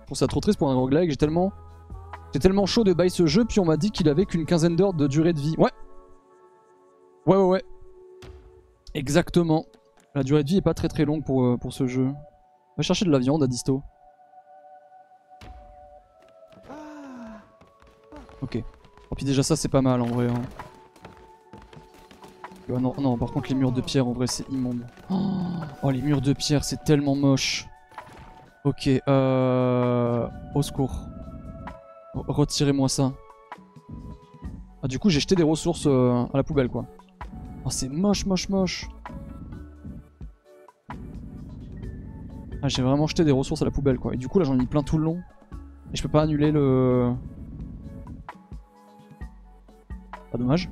[0.00, 1.10] Je trouve ça trop triste pour un roguelike.
[1.10, 1.52] J'ai tellement...
[2.32, 4.76] J'ai tellement chaud de bail ce jeu, puis on m'a dit qu'il avait qu'une quinzaine
[4.76, 5.54] d'heures de durée de vie.
[5.56, 5.70] Ouais.
[7.26, 7.64] Ouais, ouais, ouais.
[8.94, 9.64] Exactement.
[10.14, 12.10] La durée de vie est pas très très longue pour, euh, ce jeu.
[12.76, 13.82] Va chercher de la viande à disto.
[18.42, 18.62] Ok.
[19.10, 20.28] Oh, puis déjà ça c'est pas mal en vrai.
[20.28, 20.42] Hein.
[22.68, 24.84] Non, non, par contre les murs de pierre en vrai c'est immonde.
[25.10, 27.66] Oh, les murs de pierre c'est tellement moche.
[28.64, 30.28] Ok, euh...
[30.54, 31.06] Au secours.
[32.14, 33.12] Retirez-moi ça.
[34.82, 36.84] Ah du coup j'ai jeté des ressources euh, à la poubelle quoi.
[37.64, 38.88] Oh, c'est moche, moche, moche.
[42.60, 44.14] Ah, j'ai vraiment jeté des ressources à la poubelle, quoi.
[44.14, 45.22] Et du coup, là, j'en ai mis plein tout le long.
[45.92, 47.12] Et je peux pas annuler le...
[50.32, 50.68] Pas dommage.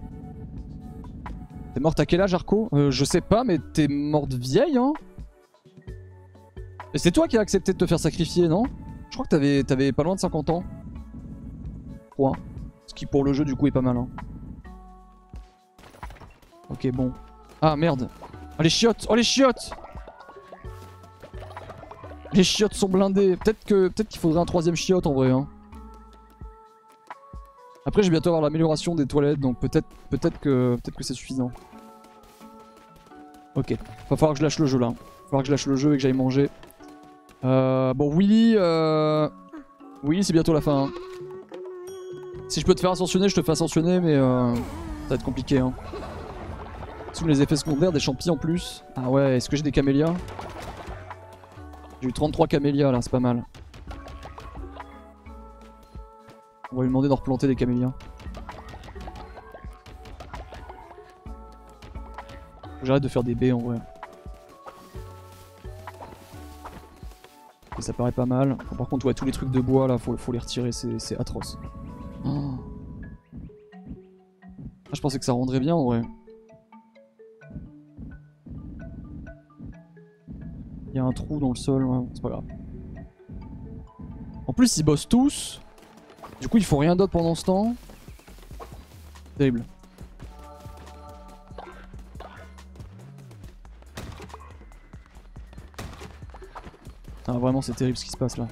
[1.77, 4.95] T'es morte à quel âge, Arco euh, Je sais pas, mais t'es morte vieille, hein
[6.95, 8.63] Et c'est toi qui as accepté de te faire sacrifier, non
[9.11, 10.65] Je crois que t'avais pas loin de 50 ans.
[12.17, 12.33] Quoi
[12.95, 13.99] qui pour le jeu du coup est pas mal.
[13.99, 14.09] Hein.
[16.71, 17.13] Ok, bon.
[17.61, 18.09] Ah merde.
[18.59, 19.71] Oh les chiottes Oh les chiottes
[22.33, 23.37] Les chiottes sont blindées.
[23.37, 25.31] Peut-être qu'il faudrait un troisième chiotte en vrai.
[25.31, 25.47] Hein.
[27.87, 31.15] Après, je vais bientôt avoir l'amélioration des toilettes, donc peut-être peut-être que peut-être que c'est
[31.15, 31.53] suffisant.
[33.55, 33.75] Ok,
[34.11, 34.89] va falloir que je lâche le jeu là.
[34.89, 34.95] Va
[35.27, 36.51] falloir que je lâche le jeu et que j'aille manger.
[37.45, 39.29] Euh, bon, Willy, euh...
[40.03, 40.85] Willy, c'est bientôt la fin.
[40.85, 40.91] Hein.
[42.49, 44.61] Si je peux te faire ascensionner, je te fais ascensionner, mais euh, ça
[45.11, 45.59] va être compliqué.
[45.59, 45.73] Hein.
[47.13, 48.85] Sous les effets secondaires, des champis en plus.
[48.97, 50.13] Ah ouais, est-ce que j'ai des camélias?
[52.03, 53.45] J'ai eu 33 camélias là, c'est pas mal.
[56.77, 57.95] On va lui demander de replanter des camélias.
[62.83, 63.79] J'arrête de faire des baies en vrai.
[67.79, 68.59] Et ça paraît pas mal.
[68.77, 71.59] par contre, ouais, tous les trucs de bois là, faut, faut les retirer, c'est atroce.
[72.27, 72.59] Ah,
[74.93, 76.03] je pensais que ça rendrait bien en vrai.
[80.89, 82.45] Il y a un trou dans le sol, ouais, c'est pas grave.
[84.47, 85.63] En plus, ils bossent tous.
[86.41, 87.75] Du coup, il faut rien d'autre pendant ce temps.
[89.39, 89.65] Terrible.
[97.29, 98.47] Ah, vraiment, c'est terrible ce qui se passe là.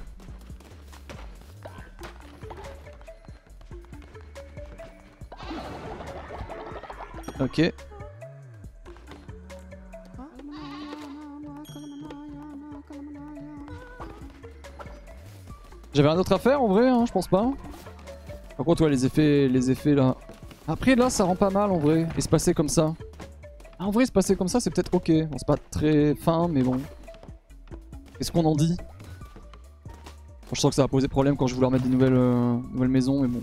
[7.39, 7.73] Ok.
[15.93, 17.49] J'avais un autre à faire en vrai, hein, je pense pas.
[18.57, 20.15] Par contre, ouais, les effets, les effets là.
[20.67, 22.07] Après, là, ça rend pas mal en vrai.
[22.17, 22.93] Et se passer comme ça.
[23.77, 25.11] Ah, en vrai, se passer comme ça, c'est peut-être ok.
[25.29, 26.79] Bon, c'est pas très fin, mais bon.
[28.17, 28.77] Qu'est-ce qu'on en dit?
[30.53, 32.89] Je sens que ça va poser problème quand je voulais remettre des nouvelles, euh, nouvelles
[32.89, 33.41] maisons, mais bon.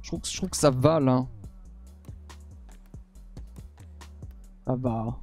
[0.00, 1.26] Je trouve, que, je trouve que ça va là.
[4.66, 5.18] Ça va.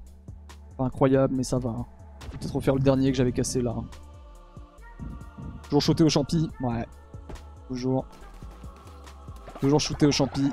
[0.77, 1.75] Pas incroyable, mais ça va.
[2.31, 3.75] Peut-être refaire le dernier que j'avais cassé là.
[5.63, 6.49] Toujours shooter au champi.
[6.61, 6.85] Ouais.
[7.67, 8.05] Toujours.
[9.59, 10.49] Toujours shooter au champi.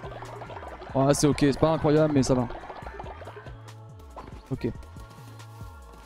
[0.95, 1.39] Ouais, c'est ok.
[1.41, 2.49] C'est pas incroyable, mais ça va.
[4.51, 4.69] Ok.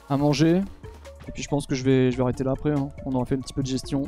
[0.08, 0.62] À manger.
[1.28, 2.72] Et puis je pense que je vais, je vais arrêter là après.
[2.72, 2.88] Hein.
[3.06, 4.04] On aura fait un petit peu de gestion.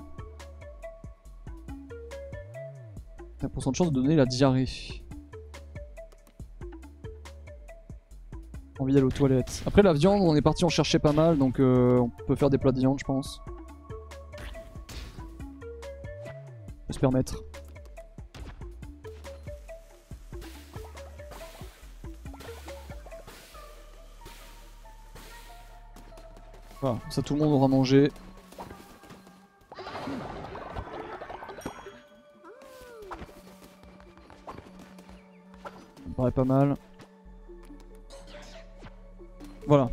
[3.43, 4.69] 1% de chance de donner la diarrhée.
[8.79, 9.63] Envie d'aller aux toilettes.
[9.67, 12.51] Après la viande, on est parti en chercher pas mal, donc euh, on peut faire
[12.51, 13.41] des plats de viande, je pense.
[16.69, 17.45] On peut se permettre.
[26.83, 28.11] Voilà, ça tout le monde aura mangé.
[29.77, 29.83] Ça
[36.09, 36.77] me paraît pas mal.
[39.69, 39.91] Voilà.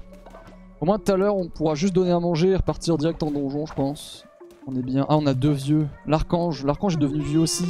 [0.81, 3.29] Au moins tout à l'heure on pourra juste donner à manger et repartir direct en
[3.29, 4.25] donjon je pense.
[4.65, 5.05] On est bien.
[5.09, 5.87] Ah on a deux vieux.
[6.07, 6.65] L'archange.
[6.65, 7.67] L'archange est devenu vieux aussi.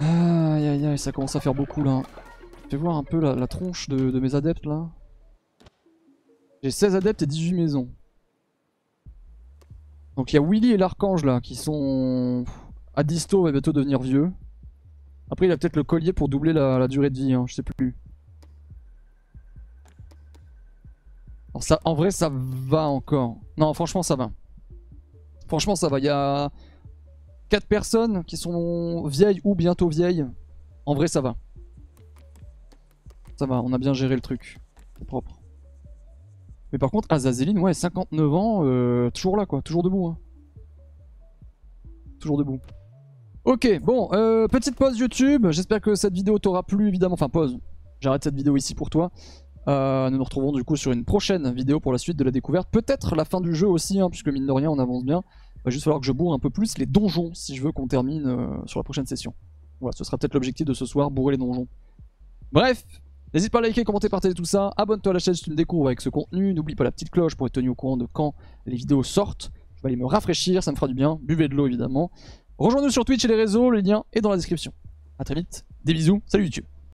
[0.00, 2.02] Aïe aïe aïe ça commence à faire beaucoup là.
[2.70, 4.88] Fais voir un peu la, tronche de mes adeptes là.
[6.64, 7.90] J'ai 16 adeptes et 18 maisons.
[10.16, 12.46] Donc il y a Willy et l'archange là qui sont
[12.94, 14.32] à disto va bientôt devenir vieux.
[15.30, 17.62] Après il a peut-être le collier pour doubler la, durée de vie, hein, je sais
[17.62, 17.94] plus.
[21.60, 23.36] ça, en vrai ça va encore.
[23.58, 24.30] Non franchement ça va.
[25.48, 25.98] Franchement ça va.
[25.98, 26.50] Il y a
[27.50, 30.24] 4 personnes qui sont vieilles ou bientôt vieilles.
[30.86, 31.36] En vrai ça va.
[33.36, 34.56] Ça va, on a bien géré le truc.
[34.96, 35.43] C'est propre.
[36.74, 40.08] Mais par contre, Azazeline, ouais, 59 ans, euh, toujours là, quoi, toujours debout.
[40.08, 40.18] Hein.
[42.18, 42.58] Toujours debout.
[43.44, 45.46] Ok, bon, euh, petite pause YouTube.
[45.50, 47.14] J'espère que cette vidéo t'aura plu, évidemment.
[47.14, 47.60] Enfin, pause.
[48.00, 49.12] J'arrête cette vidéo ici pour toi.
[49.68, 52.32] Euh, nous nous retrouvons du coup sur une prochaine vidéo pour la suite de la
[52.32, 52.68] découverte.
[52.72, 55.22] Peut-être la fin du jeu aussi, hein, puisque mine de rien, on avance bien.
[55.58, 57.70] Il va juste falloir que je bourre un peu plus les donjons si je veux
[57.70, 59.32] qu'on termine sur la prochaine session.
[59.80, 61.68] Voilà, ce sera peut-être l'objectif de ce soir, bourrer les donjons.
[62.50, 62.84] Bref,
[63.34, 64.72] N'hésite pas à liker, commenter, partager tout ça.
[64.76, 66.54] Abonne-toi à la chaîne si tu me découvres avec ce contenu.
[66.54, 68.32] N'oublie pas la petite cloche pour être tenu au courant de quand
[68.64, 69.50] les vidéos sortent.
[69.74, 71.18] Je vais aller me rafraîchir, ça me fera du bien.
[71.20, 72.12] Buvez de l'eau évidemment.
[72.58, 74.72] Rejoins-nous sur Twitch et les réseaux, le lien est dans la description.
[75.18, 76.73] A très vite, des bisous, salut YouTube